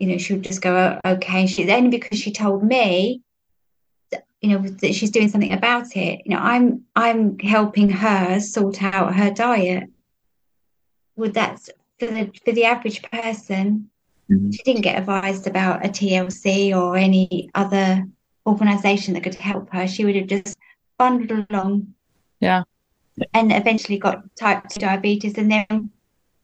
you 0.00 0.06
know, 0.08 0.18
she 0.18 0.34
would 0.34 0.42
just 0.42 0.60
go, 0.60 0.98
"Oh, 1.04 1.10
okay. 1.12 1.46
She's 1.46 1.70
only 1.70 1.88
because 1.88 2.18
she 2.18 2.32
told 2.32 2.64
me, 2.64 3.22
that, 4.10 4.24
you 4.40 4.50
know, 4.50 4.68
that 4.68 4.94
she's 4.94 5.12
doing 5.12 5.28
something 5.30 5.52
about 5.52 5.96
it. 5.96 6.22
You 6.26 6.32
know, 6.34 6.42
I'm 6.42 6.82
I'm 6.96 7.38
helping 7.38 7.88
her 7.88 8.40
sort 8.40 8.82
out 8.82 9.14
her 9.14 9.30
diet. 9.30 9.84
Would 11.16 11.34
that 11.34 11.60
for 12.00 12.06
the 12.06 12.30
for 12.44 12.52
the 12.52 12.64
average 12.64 13.00
person? 13.02 13.88
Mm-hmm. 14.28 14.50
She 14.50 14.62
didn't 14.64 14.82
get 14.82 14.98
advised 14.98 15.46
about 15.46 15.84
a 15.84 15.88
TLC 15.88 16.74
or 16.74 16.96
any 16.96 17.50
other 17.54 18.06
organisation 18.46 19.14
that 19.14 19.22
could 19.22 19.34
help 19.36 19.72
her. 19.72 19.86
She 19.86 20.04
would 20.04 20.16
have 20.16 20.26
just 20.26 20.56
bundled 20.98 21.46
along 21.50 21.94
Yeah. 22.40 22.64
and 23.34 23.52
eventually 23.52 23.98
got 23.98 24.24
type 24.36 24.68
2 24.68 24.80
diabetes, 24.80 25.38
and 25.38 25.50
then 25.50 25.90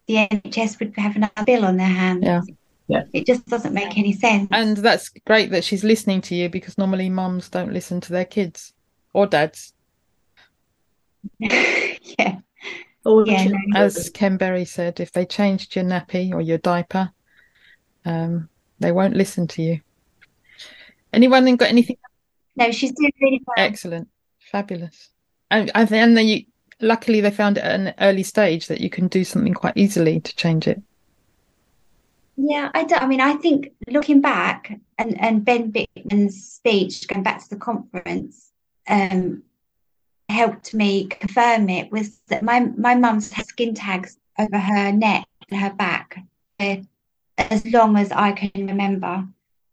the 0.07 0.15
NHS 0.29 0.79
would 0.81 0.95
have 0.97 1.17
another 1.17 1.45
bill 1.45 1.65
on 1.65 1.77
their 1.77 1.87
hands. 1.87 2.21
Yeah. 2.23 2.41
Yeah. 2.89 3.03
It 3.13 3.27
just 3.27 3.47
doesn't 3.47 3.75
make 3.75 3.99
any 3.99 4.13
sense. 4.13 4.49
And 4.53 4.77
that's 4.77 5.09
great 5.27 5.51
that 5.51 5.65
she's 5.65 5.83
listening 5.83 6.21
to 6.23 6.35
you 6.37 6.49
because 6.49 6.79
normally 6.79 7.11
mums 7.11 7.49
don't 7.49 7.73
listen 7.73 8.01
to 8.03 8.13
their 8.13 8.25
kids 8.25 8.73
or 9.13 9.27
dads. 9.27 9.73
yeah. 11.39 12.39
Oh, 13.05 13.25
Yeah, 13.25 13.49
no. 13.49 13.59
As 13.75 14.11
Ken 14.11 14.37
Berry 14.37 14.65
said, 14.65 15.01
if 15.01 15.13
they 15.13 15.25
changed 15.27 15.75
your 15.75 15.85
nappy 15.85 16.33
or 16.33 16.41
your 16.41 16.59
diaper, 16.59 17.11
um, 18.05 18.49
they 18.79 18.93
won't 18.93 19.17
listen 19.17 19.47
to 19.49 19.63
you. 19.63 19.81
Anyone 21.13 21.45
then 21.45 21.57
got 21.57 21.69
anything 21.71 21.97
No, 22.57 22.71
she's 22.71 22.93
doing 22.93 23.13
really 23.21 23.43
well. 23.47 23.55
excellent, 23.67 24.09
fabulous? 24.39 25.11
And 25.51 25.71
and 25.75 25.89
then 25.89 26.15
then 26.15 26.27
you 26.29 26.45
luckily 26.81 27.21
they 27.21 27.31
found 27.31 27.59
at 27.59 27.81
an 27.81 27.95
early 28.01 28.23
stage 28.23 28.67
that 28.69 28.81
you 28.81 28.91
can 28.91 29.09
do 29.09 29.25
something 29.25 29.55
quite 29.55 29.77
easily 29.77 30.21
to 30.21 30.37
change 30.37 30.67
it. 30.67 30.83
Yeah, 32.37 32.71
I 32.75 32.85
don't, 32.85 33.03
I 33.03 33.07
mean, 33.07 33.21
I 33.21 33.35
think 33.35 33.73
looking 33.89 34.21
back 34.21 34.79
and, 34.99 35.19
and 35.21 35.45
Ben 35.45 35.73
Bikman's 35.73 36.45
speech, 36.45 37.09
going 37.09 37.23
back 37.23 37.43
to 37.43 37.51
the 37.51 37.57
conference, 37.57 38.53
um, 38.89 39.43
helped 40.29 40.75
me 40.75 41.07
confirm 41.07 41.69
it 41.71 41.91
was 41.91 42.21
that 42.29 42.43
my 42.43 42.61
my 42.77 42.95
mum's 42.95 43.33
had 43.33 43.47
skin 43.47 43.75
tags 43.75 44.19
over 44.39 44.59
her 44.59 44.93
neck 44.93 45.27
and 45.51 45.61
her 45.61 45.73
back 45.73 46.19
uh, 46.61 46.77
as 47.39 47.65
long 47.67 47.97
as 47.97 48.13
I 48.13 48.33
can 48.33 48.67
remember. 48.67 49.27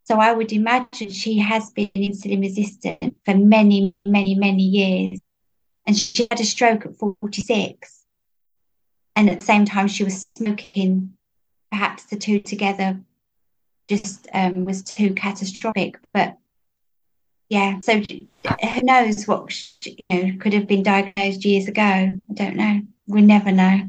So 0.06 0.20
I 0.20 0.34
would 0.34 0.52
imagine 0.52 1.10
she 1.10 1.38
has 1.40 1.70
been 1.72 1.90
insulin 1.96 2.42
resistant 2.42 3.16
for 3.26 3.36
many, 3.36 3.96
many, 4.06 4.36
many 4.36 4.64
years. 4.64 5.20
And 5.86 5.98
she 5.98 6.28
had 6.30 6.40
a 6.40 6.46
stroke 6.46 6.86
at 6.86 6.96
46. 6.96 8.06
And 9.16 9.30
at 9.30 9.42
the 9.42 9.46
same 9.46 9.66
time, 9.66 9.88
she 9.88 10.04
was 10.04 10.26
smoking. 10.38 11.14
Perhaps 11.72 12.04
the 12.06 12.18
two 12.18 12.40
together 12.40 13.00
just 13.90 14.28
um, 14.34 14.66
was 14.66 14.84
too 14.84 15.14
catastrophic. 15.14 15.98
But 16.14 16.38
yeah, 17.50 17.80
so 17.82 18.00
who 18.00 18.82
knows 18.82 19.28
what 19.28 19.52
she, 19.52 20.04
you 20.10 20.24
know, 20.24 20.38
could 20.40 20.54
have 20.54 20.68
been 20.68 20.84
diagnosed 20.84 21.46
years 21.46 21.68
ago? 21.68 21.82
I 21.82 22.14
don't 22.34 22.56
know. 22.56 22.82
We 23.08 23.22
never 23.22 23.52
know. 23.52 23.88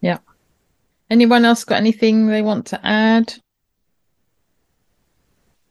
Yeah. 0.00 0.18
Anyone 1.10 1.44
else 1.44 1.64
got 1.64 1.76
anything 1.76 2.26
they 2.26 2.42
want 2.42 2.66
to 2.66 2.86
add? 2.86 3.34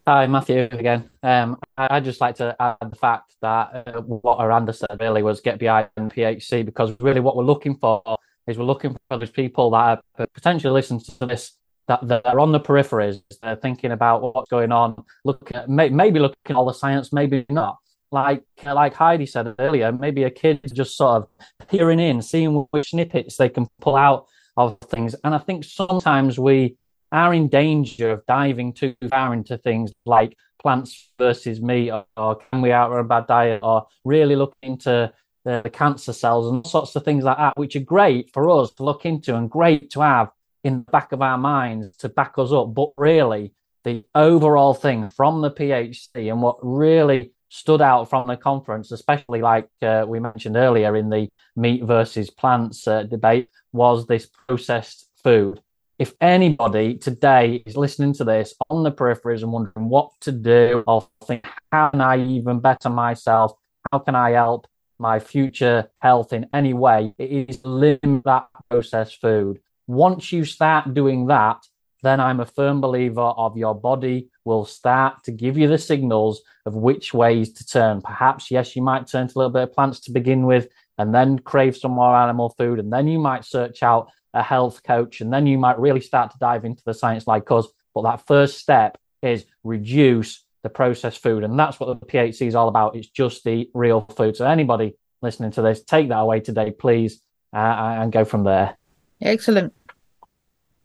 Hi, 0.06 0.26
Matthew 0.26 0.68
again. 0.70 1.08
Um, 1.22 1.58
I- 1.62 1.67
I'd 1.78 2.04
just 2.04 2.20
like 2.20 2.34
to 2.36 2.56
add 2.60 2.90
the 2.90 2.96
fact 2.96 3.34
that 3.40 3.84
uh, 3.86 4.00
what 4.02 4.38
Eranda 4.38 4.74
said 4.74 4.98
really 5.00 5.22
was 5.22 5.40
get 5.40 5.58
behind 5.58 5.88
PHC 5.96 6.64
because 6.64 6.96
really 7.00 7.20
what 7.20 7.36
we're 7.36 7.44
looking 7.44 7.76
for 7.76 8.02
is 8.46 8.58
we're 8.58 8.64
looking 8.64 8.92
for 8.92 9.18
those 9.18 9.30
people 9.30 9.70
that 9.70 10.02
are 10.18 10.26
potentially 10.34 10.72
listening 10.72 11.00
to 11.00 11.26
this 11.26 11.56
that 11.86 12.06
that 12.08 12.26
are 12.26 12.40
on 12.40 12.52
the 12.52 12.60
peripheries, 12.60 13.22
they're 13.42 13.56
thinking 13.56 13.92
about 13.92 14.22
what's 14.22 14.50
going 14.50 14.72
on, 14.72 15.02
look 15.24 15.50
at, 15.54 15.68
may, 15.68 15.88
maybe 15.88 16.18
looking 16.18 16.36
at 16.50 16.56
all 16.56 16.66
the 16.66 16.72
science, 16.72 17.12
maybe 17.12 17.46
not. 17.48 17.78
Like 18.10 18.42
like 18.64 18.94
Heidi 18.94 19.26
said 19.26 19.54
earlier, 19.58 19.92
maybe 19.92 20.24
a 20.24 20.30
kid 20.30 20.60
just 20.72 20.96
sort 20.96 21.22
of 21.22 21.68
peering 21.68 22.00
in, 22.00 22.22
seeing 22.22 22.66
which 22.70 22.90
snippets 22.90 23.36
they 23.36 23.48
can 23.48 23.68
pull 23.80 23.96
out 23.96 24.26
of 24.56 24.78
things. 24.80 25.14
And 25.24 25.34
I 25.34 25.38
think 25.38 25.64
sometimes 25.64 26.38
we 26.38 26.76
are 27.12 27.32
in 27.32 27.48
danger 27.48 28.10
of 28.10 28.26
diving 28.26 28.72
too 28.72 28.94
far 29.10 29.32
into 29.32 29.56
things 29.58 29.92
like 30.04 30.36
plants 30.58 31.10
versus 31.18 31.60
meat, 31.60 31.90
or, 31.90 32.04
or 32.16 32.36
can 32.36 32.60
we 32.60 32.72
outrun 32.72 33.04
a 33.04 33.08
bad 33.08 33.26
diet, 33.26 33.60
or 33.62 33.86
really 34.04 34.36
look 34.36 34.54
into 34.62 35.12
the, 35.44 35.62
the 35.62 35.70
cancer 35.70 36.12
cells 36.12 36.50
and 36.50 36.66
sorts 36.66 36.94
of 36.96 37.04
things 37.04 37.24
like 37.24 37.38
that, 37.38 37.56
which 37.56 37.76
are 37.76 37.80
great 37.80 38.30
for 38.32 38.50
us 38.50 38.72
to 38.74 38.84
look 38.84 39.06
into 39.06 39.34
and 39.34 39.50
great 39.50 39.90
to 39.90 40.00
have 40.00 40.30
in 40.64 40.84
the 40.84 40.90
back 40.90 41.12
of 41.12 41.22
our 41.22 41.38
minds 41.38 41.96
to 41.98 42.08
back 42.08 42.34
us 42.38 42.52
up. 42.52 42.74
But 42.74 42.90
really, 42.96 43.54
the 43.84 44.04
overall 44.14 44.74
thing 44.74 45.10
from 45.10 45.40
the 45.40 45.50
PHC 45.50 46.30
and 46.30 46.42
what 46.42 46.58
really 46.62 47.32
stood 47.48 47.80
out 47.80 48.10
from 48.10 48.28
the 48.28 48.36
conference, 48.36 48.92
especially 48.92 49.40
like 49.40 49.68
uh, 49.82 50.04
we 50.06 50.20
mentioned 50.20 50.56
earlier 50.56 50.94
in 50.96 51.08
the 51.08 51.28
meat 51.56 51.82
versus 51.84 52.30
plants 52.30 52.86
uh, 52.86 53.04
debate, 53.04 53.48
was 53.72 54.06
this 54.06 54.26
processed 54.26 55.08
food. 55.22 55.60
If 55.98 56.14
anybody 56.20 56.94
today 56.94 57.60
is 57.66 57.76
listening 57.76 58.12
to 58.14 58.24
this 58.24 58.54
on 58.70 58.84
the 58.84 58.92
peripheries 58.92 59.42
and 59.42 59.50
wondering 59.50 59.88
what 59.88 60.12
to 60.20 60.30
do 60.30 60.84
or 60.86 61.08
think, 61.24 61.44
how 61.72 61.88
can 61.88 62.00
I 62.00 62.24
even 62.24 62.60
better 62.60 62.88
myself? 62.88 63.54
How 63.90 63.98
can 63.98 64.14
I 64.14 64.30
help 64.30 64.68
my 65.00 65.18
future 65.18 65.90
health 65.98 66.32
in 66.32 66.46
any 66.54 66.72
way? 66.72 67.14
It 67.18 67.50
is 67.50 67.64
limit 67.64 68.22
that 68.24 68.46
processed 68.70 69.20
food. 69.20 69.58
Once 69.88 70.30
you 70.30 70.44
start 70.44 70.94
doing 70.94 71.26
that, 71.26 71.66
then 72.04 72.20
I'm 72.20 72.38
a 72.38 72.46
firm 72.46 72.80
believer 72.80 73.20
of 73.20 73.56
your 73.56 73.74
body 73.74 74.30
will 74.44 74.64
start 74.66 75.24
to 75.24 75.32
give 75.32 75.58
you 75.58 75.66
the 75.66 75.78
signals 75.78 76.42
of 76.64 76.76
which 76.76 77.12
ways 77.12 77.52
to 77.54 77.66
turn. 77.66 78.02
Perhaps, 78.02 78.52
yes, 78.52 78.76
you 78.76 78.82
might 78.82 79.08
turn 79.08 79.26
to 79.26 79.36
a 79.36 79.38
little 79.38 79.52
bit 79.52 79.64
of 79.64 79.72
plants 79.72 79.98
to 80.02 80.12
begin 80.12 80.46
with 80.46 80.68
and 80.96 81.12
then 81.12 81.40
crave 81.40 81.76
some 81.76 81.92
more 81.92 82.14
animal 82.14 82.50
food. 82.50 82.78
And 82.78 82.92
then 82.92 83.08
you 83.08 83.18
might 83.18 83.44
search 83.44 83.82
out 83.82 84.12
a 84.38 84.42
health 84.42 84.82
coach 84.82 85.20
and 85.20 85.32
then 85.32 85.46
you 85.46 85.58
might 85.58 85.78
really 85.78 86.00
start 86.00 86.30
to 86.30 86.38
dive 86.38 86.64
into 86.64 86.82
the 86.84 86.94
science 86.94 87.26
like 87.26 87.50
us. 87.50 87.66
But 87.94 88.02
that 88.02 88.26
first 88.26 88.58
step 88.58 88.96
is 89.22 89.44
reduce 89.64 90.44
the 90.62 90.68
processed 90.68 91.22
food. 91.22 91.44
And 91.44 91.58
that's 91.58 91.80
what 91.80 92.00
the 92.00 92.06
PHC 92.06 92.46
is 92.46 92.54
all 92.54 92.68
about. 92.68 92.96
It's 92.96 93.08
just 93.08 93.44
the 93.44 93.68
real 93.74 94.02
food. 94.16 94.36
So, 94.36 94.46
anybody 94.46 94.96
listening 95.22 95.50
to 95.52 95.62
this, 95.62 95.82
take 95.82 96.08
that 96.08 96.18
away 96.18 96.40
today, 96.40 96.70
please, 96.70 97.20
uh, 97.52 97.56
and 98.00 98.12
go 98.12 98.24
from 98.24 98.44
there. 98.44 98.76
Excellent. 99.20 99.72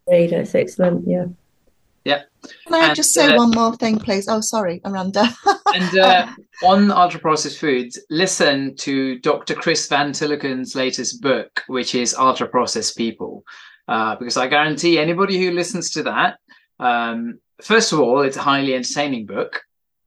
Yeah, 0.08 0.26
that's 0.26 0.54
excellent. 0.54 1.06
Yeah. 1.06 1.26
Yeah. 2.04 2.22
Can 2.66 2.74
I 2.74 2.88
And, 2.88 2.96
just 2.96 3.14
say 3.14 3.34
uh, 3.34 3.38
one 3.38 3.50
more 3.50 3.74
thing, 3.76 3.98
please? 3.98 4.28
Oh, 4.28 4.40
sorry, 4.40 4.80
Amanda. 4.84 5.28
And 5.74 5.98
uh, 5.98 6.28
on 6.62 6.92
ultra 6.92 7.18
processed 7.18 7.58
foods, 7.58 7.98
listen 8.08 8.76
to 8.76 9.18
Dr. 9.18 9.54
Chris 9.54 9.88
Van 9.88 10.12
Tulleken's 10.12 10.76
latest 10.76 11.20
book, 11.20 11.64
which 11.66 11.96
is 11.96 12.14
Ultra 12.14 12.46
Processed 12.46 12.96
People. 12.96 13.42
Uh, 13.88 14.14
because 14.14 14.36
I 14.36 14.46
guarantee 14.46 14.98
anybody 14.98 15.42
who 15.42 15.50
listens 15.50 15.90
to 15.92 16.04
that, 16.04 16.38
um, 16.78 17.40
first 17.60 17.92
of 17.92 17.98
all, 17.98 18.20
it's 18.20 18.36
a 18.36 18.42
highly 18.42 18.74
entertaining 18.74 19.26
book. 19.26 19.62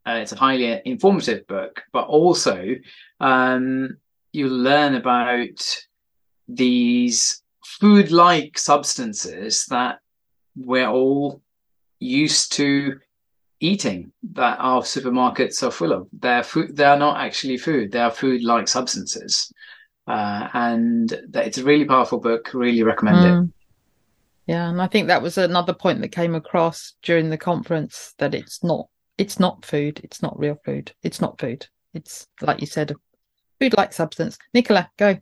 Uh, 0.08 0.20
it's 0.22 0.32
a 0.32 0.38
highly 0.38 0.82
informative 0.86 1.46
book, 1.48 1.84
but 1.92 2.08
also 2.08 2.76
um, 3.20 3.98
you 4.32 4.48
learn 4.48 4.96
about 4.96 5.84
these 6.48 7.42
food 7.66 8.10
like 8.12 8.58
substances 8.58 9.66
that 9.66 10.00
we're 10.56 10.88
all 10.88 11.42
used 12.00 12.54
to 12.54 13.00
eating 13.60 14.12
that 14.34 14.58
our 14.60 14.82
supermarkets 14.82 15.64
are 15.64 15.72
full 15.72 15.92
of. 15.92 16.08
They're 16.14 16.44
food. 16.44 16.76
They 16.76 16.84
are 16.84 16.98
not 16.98 17.18
actually 17.18 17.58
food. 17.58 17.92
They 17.92 18.00
are 18.00 18.12
food-like 18.12 18.68
substances, 18.68 19.52
uh, 20.08 20.48
and 20.54 21.10
that 21.30 21.48
it's 21.48 21.58
a 21.58 21.64
really 21.64 21.86
powerful 21.86 22.20
book. 22.20 22.52
Really 22.54 22.84
recommend 22.84 23.26
it. 23.26 23.34
Mm. 23.34 23.52
Yeah, 24.46 24.70
and 24.70 24.82
I 24.82 24.88
think 24.88 25.08
that 25.08 25.22
was 25.22 25.38
another 25.38 25.74
point 25.74 26.02
that 26.02 26.10
came 26.10 26.36
across 26.36 26.94
during 27.02 27.30
the 27.30 27.38
conference 27.38 28.14
that 28.18 28.34
it's 28.34 28.64
not 28.64 28.88
it's 29.18 29.40
not 29.40 29.66
food, 29.66 30.00
it's 30.04 30.22
not 30.22 30.40
real 30.40 30.58
food. 30.64 30.94
It's 31.04 31.20
not 31.20 31.40
food. 31.40 31.68
It's 31.94 32.28
like 32.42 32.62
you 32.62 32.68
said, 32.68 32.94
food 33.60 33.76
like 33.76 33.94
substance. 33.94 34.38
Nicola, 34.54 34.90
go. 34.98 35.18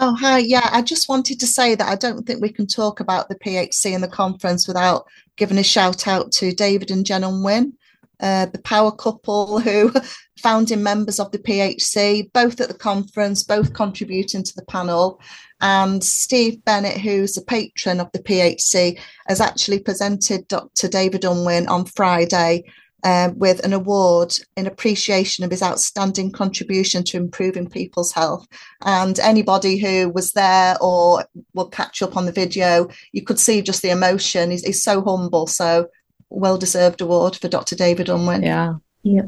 Oh, 0.00 0.14
hi. 0.14 0.38
Yeah, 0.38 0.68
I 0.70 0.82
just 0.82 1.08
wanted 1.08 1.40
to 1.40 1.46
say 1.46 1.74
that 1.74 1.88
I 1.88 1.96
don't 1.96 2.24
think 2.24 2.40
we 2.40 2.52
can 2.52 2.68
talk 2.68 3.00
about 3.00 3.28
the 3.28 3.34
PHC 3.34 3.94
and 3.94 4.02
the 4.02 4.08
conference 4.08 4.68
without 4.68 5.06
giving 5.36 5.58
a 5.58 5.64
shout 5.64 6.06
out 6.06 6.30
to 6.32 6.52
David 6.52 6.92
and 6.92 7.04
Jen 7.04 7.24
Unwin. 7.24 7.72
uh, 8.20 8.46
the 8.46 8.60
power 8.60 8.92
couple 8.92 9.58
who 9.66 9.92
founding 10.38 10.84
members 10.84 11.18
of 11.18 11.32
the 11.32 11.38
PHC, 11.38 12.32
both 12.32 12.60
at 12.60 12.68
the 12.68 12.74
conference, 12.74 13.42
both 13.42 13.74
contributing 13.74 14.44
to 14.44 14.54
the 14.54 14.64
panel. 14.66 15.20
And 15.60 16.02
Steve 16.04 16.64
Bennett, 16.64 16.98
who's 17.00 17.36
a 17.36 17.42
patron 17.42 17.98
of 17.98 18.08
the 18.12 18.20
PHC, 18.20 19.00
has 19.26 19.40
actually 19.40 19.80
presented 19.80 20.46
Dr. 20.46 20.86
David 20.86 21.24
Unwin 21.24 21.66
on 21.66 21.86
Friday 21.86 22.62
uh, 23.04 23.30
with 23.34 23.64
an 23.64 23.72
award 23.72 24.34
in 24.56 24.66
appreciation 24.66 25.44
of 25.44 25.50
his 25.50 25.62
outstanding 25.62 26.32
contribution 26.32 27.04
to 27.04 27.16
improving 27.16 27.68
people's 27.68 28.12
health. 28.12 28.46
And 28.82 29.18
anybody 29.20 29.78
who 29.78 30.08
was 30.10 30.32
there 30.32 30.76
or 30.80 31.24
will 31.54 31.68
catch 31.68 32.02
up 32.02 32.16
on 32.16 32.26
the 32.26 32.32
video, 32.32 32.88
you 33.12 33.22
could 33.22 33.38
see 33.38 33.62
just 33.62 33.82
the 33.82 33.90
emotion. 33.90 34.50
He's, 34.50 34.64
he's 34.64 34.82
so 34.82 35.02
humble. 35.02 35.46
So 35.46 35.88
well 36.30 36.58
deserved 36.58 37.00
award 37.00 37.36
for 37.36 37.48
Dr. 37.48 37.76
David 37.76 38.08
Unwin. 38.08 38.42
Yeah. 38.42 38.74
Yeah. 39.02 39.26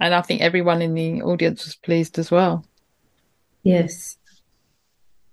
And 0.00 0.14
I 0.14 0.20
think 0.22 0.40
everyone 0.40 0.82
in 0.82 0.94
the 0.94 1.22
audience 1.22 1.64
was 1.64 1.76
pleased 1.76 2.18
as 2.18 2.30
well. 2.30 2.66
Yes. 3.62 4.16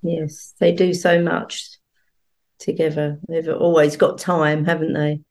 Yes. 0.03 0.53
They 0.59 0.71
do 0.71 0.93
so 0.93 1.21
much 1.21 1.79
together. 2.59 3.19
They've 3.27 3.49
always 3.49 3.97
got 3.97 4.19
time, 4.19 4.65
haven't 4.65 4.93
they? 4.93 5.21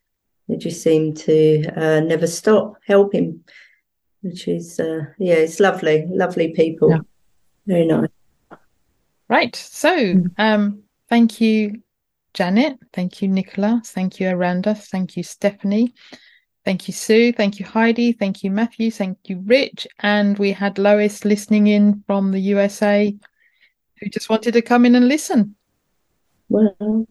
They 0.49 0.57
just 0.57 0.83
seem 0.83 1.15
to 1.15 1.65
uh, 1.77 2.01
never 2.01 2.27
stop 2.27 2.79
helping, 2.87 3.45
which 4.23 4.49
is, 4.49 4.81
uh, 4.81 5.01
yeah, 5.19 5.35
it's 5.35 5.61
lovely. 5.61 6.07
Lovely 6.09 6.53
people. 6.53 6.91
Yeah. 6.91 7.01
Very 7.67 7.87
nice. 7.87 8.09
Right. 9.29 9.55
So, 9.55 10.25
um, 10.39 10.83
thank 11.11 11.41
you, 11.41 11.83
Janet. 12.33 12.79
Thank 12.95 13.21
you, 13.21 13.29
Nicola. 13.29 13.83
Thank 13.85 14.21
you, 14.21 14.29
Eranda. 14.29 14.75
Thank 14.75 15.17
you, 15.17 15.23
Stephanie. 15.23 15.93
Thank 16.65 16.89
you, 16.89 16.95
Su. 16.95 17.33
Thank 17.33 17.59
you, 17.59 17.67
Heidi. 17.67 18.13
Thank 18.13 18.43
you, 18.43 18.51
Matthew. 18.51 18.91
Thank 18.91 19.19
you, 19.25 19.43
Rich. 19.45 19.87
And 20.01 20.39
we 20.39 20.53
had 20.53 20.79
Lois 20.79 21.25
listening 21.25 21.67
in 21.67 22.03
from 22.07 22.31
the 22.31 22.41
USA 22.41 23.15
who 24.01 24.09
just 24.09 24.31
wanted 24.31 24.53
to 24.53 24.63
come 24.63 24.87
in 24.87 24.95
and 24.95 25.09
listen. 25.09 25.57
Well, 26.49 27.07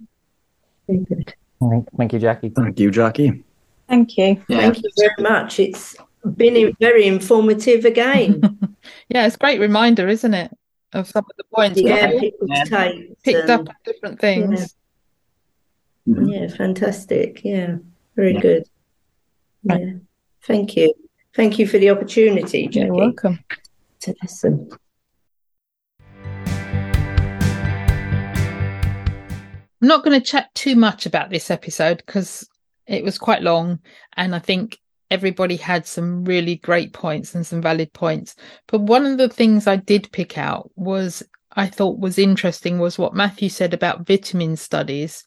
very 0.87 0.99
good. 0.99 1.35
Thank 1.59 2.13
you, 2.13 2.19
Jackie. 2.19 2.49
Thank 2.49 2.79
you, 2.79 2.91
Jackie. 2.91 3.43
Thank 3.87 4.17
you. 4.17 4.41
Yeah. 4.47 4.59
Thank 4.59 4.77
you 4.83 4.89
very 4.97 5.13
much. 5.19 5.59
It's 5.59 5.95
been 6.35 6.75
very 6.79 7.07
informative 7.07 7.85
again. 7.85 8.41
Yeah, 9.09 9.25
it's 9.25 9.35
a 9.35 9.39
great 9.39 9.59
reminder, 9.59 10.07
isn't 10.07 10.33
it? 10.33 10.51
Of 10.93 11.07
some 11.07 11.25
of 11.29 11.35
the 11.37 11.43
points 11.53 11.79
yeah, 11.79 12.11
people's 12.19 12.49
Yeah. 12.49 12.63
takes. 12.63 13.21
picked 13.23 13.49
up 13.49 13.61
um, 13.61 13.67
on 13.67 13.75
different 13.85 14.19
things. 14.19 14.75
Yeah, 16.05 16.47
fantastic. 16.47 17.41
Yeah, 17.43 17.77
very 18.15 18.33
good. 18.33 18.63
Yeah, 19.63 19.93
thank 20.43 20.75
you. 20.75 20.93
Thank 21.35 21.59
you 21.59 21.67
for 21.67 21.77
the 21.77 21.89
opportunity, 21.89 22.67
Jackie, 22.67 22.85
You're 22.87 22.95
welcome. 22.95 23.39
to 24.01 24.15
listen. 24.21 24.69
I'm 29.81 29.87
not 29.87 30.03
going 30.03 30.19
to 30.19 30.25
chat 30.25 30.53
too 30.55 30.75
much 30.75 31.05
about 31.05 31.29
this 31.29 31.51
episode 31.51 32.01
because 32.05 32.47
it 32.87 33.03
was 33.03 33.17
quite 33.17 33.43
long 33.43 33.79
and 34.15 34.33
I 34.33 34.39
think 34.39 34.79
everybody 35.11 35.55
had 35.55 35.85
some 35.85 36.25
really 36.25 36.55
great 36.55 36.93
points 36.93 37.35
and 37.35 37.45
some 37.45 37.61
valid 37.61 37.93
points. 37.93 38.35
But 38.67 38.81
one 38.81 39.05
of 39.05 39.17
the 39.17 39.29
things 39.29 39.67
I 39.67 39.75
did 39.75 40.11
pick 40.11 40.37
out 40.37 40.71
was 40.75 41.23
I 41.51 41.67
thought 41.67 41.99
was 41.99 42.17
interesting 42.17 42.79
was 42.79 42.97
what 42.97 43.15
Matthew 43.15 43.49
said 43.49 43.73
about 43.73 44.05
vitamin 44.05 44.55
studies. 44.55 45.23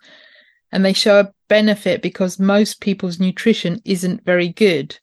And 0.73 0.85
they 0.85 0.93
show 0.93 1.21
a 1.21 1.33
benefit 1.49 2.03
because 2.03 2.39
most 2.39 2.81
people's 2.81 3.19
nutrition 3.19 3.81
isn't 3.85 4.25
very 4.25 4.49
good. 4.49 4.99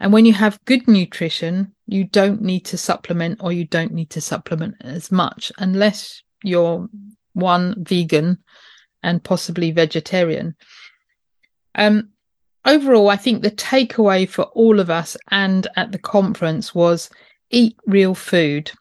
And 0.00 0.12
when 0.12 0.24
you 0.24 0.32
have 0.32 0.64
good 0.64 0.88
nutrition, 0.88 1.74
you 1.86 2.04
don't 2.04 2.42
need 2.42 2.64
to 2.66 2.78
supplement 2.78 3.40
or 3.40 3.52
you 3.52 3.64
don't 3.64 3.92
need 3.92 4.10
to 4.10 4.20
supplement 4.20 4.74
as 4.80 5.12
much 5.12 5.52
unless 5.58 6.22
you're 6.42 6.88
one 7.34 7.76
vegan 7.78 8.38
and 9.02 9.24
possibly 9.24 9.70
vegetarian. 9.70 10.54
Um, 11.74 12.10
overall, 12.64 13.08
I 13.08 13.16
think 13.16 13.42
the 13.42 13.50
takeaway 13.50 14.28
for 14.28 14.44
all 14.44 14.80
of 14.80 14.90
us 14.90 15.16
and 15.30 15.66
at 15.76 15.92
the 15.92 15.98
conference 15.98 16.74
was 16.74 17.10
eat 17.50 17.76
real 17.86 18.14
food, 18.14 18.72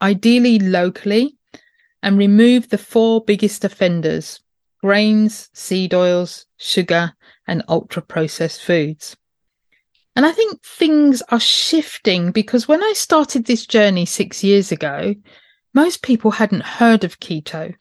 ideally 0.00 0.58
locally, 0.58 1.36
and 2.02 2.18
remove 2.18 2.68
the 2.68 2.78
four 2.78 3.24
biggest 3.24 3.64
offenders 3.64 4.40
grains, 4.82 5.48
seed 5.54 5.94
oils, 5.94 6.46
sugar, 6.56 7.14
and 7.46 7.62
ultra 7.68 8.02
processed 8.02 8.62
foods. 8.62 9.16
And 10.14 10.26
I 10.26 10.32
think 10.32 10.62
things 10.62 11.22
are 11.30 11.40
shifting 11.40 12.32
because 12.32 12.68
when 12.68 12.82
I 12.82 12.92
started 12.94 13.44
this 13.44 13.64
journey 13.64 14.04
six 14.04 14.42
years 14.44 14.72
ago, 14.72 15.14
most 15.72 16.02
people 16.02 16.32
hadn't 16.32 16.64
heard 16.64 17.04
of 17.04 17.20
keto. 17.20 17.74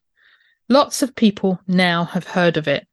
Lots 0.71 1.01
of 1.01 1.17
people 1.17 1.59
now 1.67 2.05
have 2.05 2.27
heard 2.27 2.55
of 2.55 2.65
it. 2.65 2.87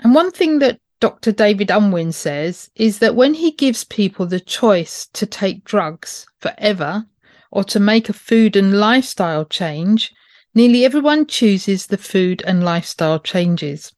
And 0.00 0.16
one 0.16 0.32
thing 0.32 0.58
that 0.58 0.80
Dr. 0.98 1.30
David 1.30 1.70
Unwin 1.70 2.10
says 2.10 2.72
is 2.74 2.98
that 2.98 3.14
when 3.14 3.34
he 3.34 3.52
gives 3.52 3.84
people 3.84 4.26
the 4.26 4.40
choice 4.40 5.06
to 5.12 5.24
take 5.24 5.62
drugs 5.62 6.26
forever 6.40 7.06
or 7.52 7.62
to 7.62 7.78
make 7.78 8.08
a 8.08 8.12
food 8.12 8.56
and 8.56 8.80
lifestyle 8.80 9.44
change, 9.44 10.12
nearly 10.56 10.84
everyone 10.84 11.28
chooses 11.28 11.86
the 11.86 11.98
food 11.98 12.42
and 12.44 12.64
lifestyle 12.64 13.20
changes. 13.20 13.92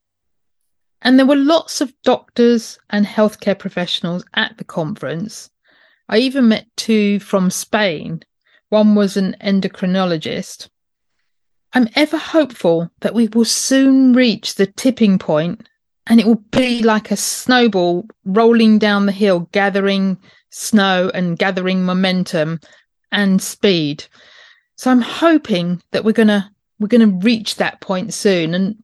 And 1.00 1.18
there 1.18 1.24
were 1.24 1.36
lots 1.36 1.80
of 1.80 1.94
doctors 2.02 2.78
and 2.90 3.06
healthcare 3.06 3.58
professionals 3.58 4.26
at 4.34 4.58
the 4.58 4.64
conference. 4.64 5.48
I 6.06 6.18
even 6.18 6.48
met 6.48 6.66
two 6.76 7.18
from 7.18 7.50
Spain. 7.50 8.24
One 8.68 8.94
was 8.94 9.16
an 9.16 9.36
endocrinologist. 9.40 10.68
I'm 11.72 11.88
ever 11.94 12.16
hopeful 12.16 12.90
that 13.00 13.14
we 13.14 13.28
will 13.28 13.44
soon 13.44 14.12
reach 14.12 14.54
the 14.54 14.66
tipping 14.66 15.18
point 15.18 15.68
and 16.06 16.18
it 16.18 16.26
will 16.26 16.42
be 16.50 16.82
like 16.82 17.10
a 17.10 17.16
snowball 17.16 18.06
rolling 18.24 18.78
down 18.78 19.06
the 19.06 19.12
hill, 19.12 19.48
gathering 19.52 20.18
snow 20.50 21.10
and 21.14 21.38
gathering 21.38 21.84
momentum 21.84 22.60
and 23.12 23.40
speed. 23.40 24.04
So 24.76 24.90
I'm 24.90 25.00
hoping 25.00 25.80
that 25.92 26.04
we're 26.04 26.12
gonna 26.12 26.50
we're 26.78 26.88
gonna 26.88 27.06
reach 27.06 27.56
that 27.56 27.80
point 27.80 28.14
soon, 28.14 28.54
and 28.54 28.82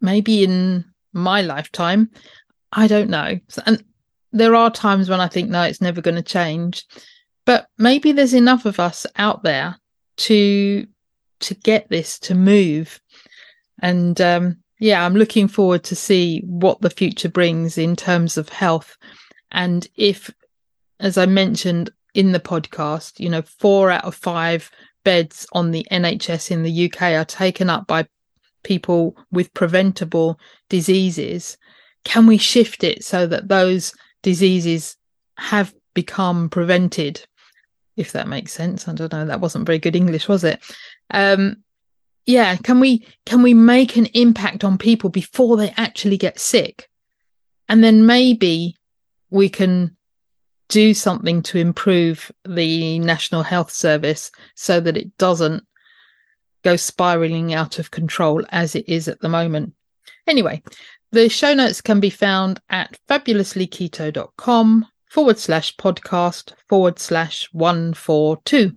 maybe 0.00 0.44
in 0.44 0.84
my 1.12 1.42
lifetime. 1.42 2.10
I 2.72 2.86
don't 2.86 3.10
know. 3.10 3.40
And 3.66 3.82
there 4.32 4.54
are 4.54 4.70
times 4.70 5.08
when 5.08 5.20
I 5.20 5.28
think 5.28 5.48
no, 5.48 5.62
it's 5.62 5.80
never 5.80 6.00
going 6.00 6.16
to 6.16 6.22
change, 6.22 6.84
but 7.44 7.68
maybe 7.78 8.12
there's 8.12 8.34
enough 8.34 8.66
of 8.66 8.78
us 8.78 9.06
out 9.16 9.42
there 9.42 9.76
to 10.18 10.86
to 11.40 11.54
get 11.54 11.88
this 11.88 12.18
to 12.20 12.34
move. 12.34 13.00
And 13.80 14.20
um, 14.20 14.58
yeah, 14.78 15.04
I'm 15.04 15.14
looking 15.14 15.48
forward 15.48 15.84
to 15.84 15.96
see 15.96 16.42
what 16.44 16.80
the 16.80 16.90
future 16.90 17.28
brings 17.28 17.78
in 17.78 17.96
terms 17.96 18.36
of 18.36 18.48
health, 18.48 18.96
and 19.50 19.86
if, 19.96 20.30
as 21.00 21.16
I 21.16 21.26
mentioned 21.26 21.90
in 22.14 22.32
the 22.32 22.40
podcast, 22.40 23.18
you 23.20 23.28
know, 23.28 23.42
four 23.42 23.90
out 23.90 24.04
of 24.04 24.14
five 24.14 24.70
beds 25.04 25.46
on 25.52 25.70
the 25.70 25.86
NHS 25.90 26.50
in 26.50 26.62
the 26.62 26.86
UK 26.86 27.02
are 27.14 27.24
taken 27.24 27.70
up 27.70 27.86
by 27.86 28.06
people 28.62 29.16
with 29.30 29.54
preventable 29.54 30.38
diseases. 30.68 31.56
Can 32.04 32.26
we 32.26 32.38
shift 32.38 32.84
it 32.84 33.04
so 33.04 33.26
that 33.26 33.48
those 33.48 33.94
diseases 34.22 34.96
have 35.36 35.74
become 35.94 36.48
prevented? 36.48 37.24
If 37.96 38.12
that 38.12 38.28
makes 38.28 38.52
sense. 38.52 38.86
I 38.86 38.92
don't 38.92 39.12
know. 39.12 39.26
That 39.26 39.40
wasn't 39.40 39.66
very 39.66 39.78
good 39.78 39.96
English, 39.96 40.28
was 40.28 40.44
it? 40.44 40.60
Um, 41.10 41.62
yeah. 42.26 42.56
Can 42.56 42.80
we, 42.80 43.06
can 43.24 43.42
we 43.42 43.54
make 43.54 43.96
an 43.96 44.06
impact 44.06 44.64
on 44.64 44.78
people 44.78 45.10
before 45.10 45.56
they 45.56 45.72
actually 45.76 46.18
get 46.18 46.38
sick? 46.38 46.88
And 47.68 47.82
then 47.82 48.06
maybe 48.06 48.76
we 49.30 49.48
can 49.48 49.96
do 50.68 50.92
something 50.92 51.42
to 51.42 51.58
improve 51.58 52.30
the 52.46 52.98
National 52.98 53.42
Health 53.42 53.70
Service 53.70 54.30
so 54.54 54.80
that 54.80 54.96
it 54.96 55.16
doesn't 55.16 55.64
go 56.62 56.76
spiraling 56.76 57.54
out 57.54 57.78
of 57.78 57.90
control 57.90 58.44
as 58.50 58.74
it 58.74 58.88
is 58.88 59.08
at 59.08 59.20
the 59.20 59.28
moment. 59.28 59.72
Anyway, 60.26 60.62
the 61.12 61.28
show 61.28 61.54
notes 61.54 61.80
can 61.80 62.00
be 62.00 62.10
found 62.10 62.60
at 62.68 62.98
fabulouslyketo.com 63.08 64.86
forward 65.06 65.38
slash 65.38 65.76
podcast 65.76 66.52
forward 66.68 66.98
slash 66.98 67.48
142. 67.52 68.76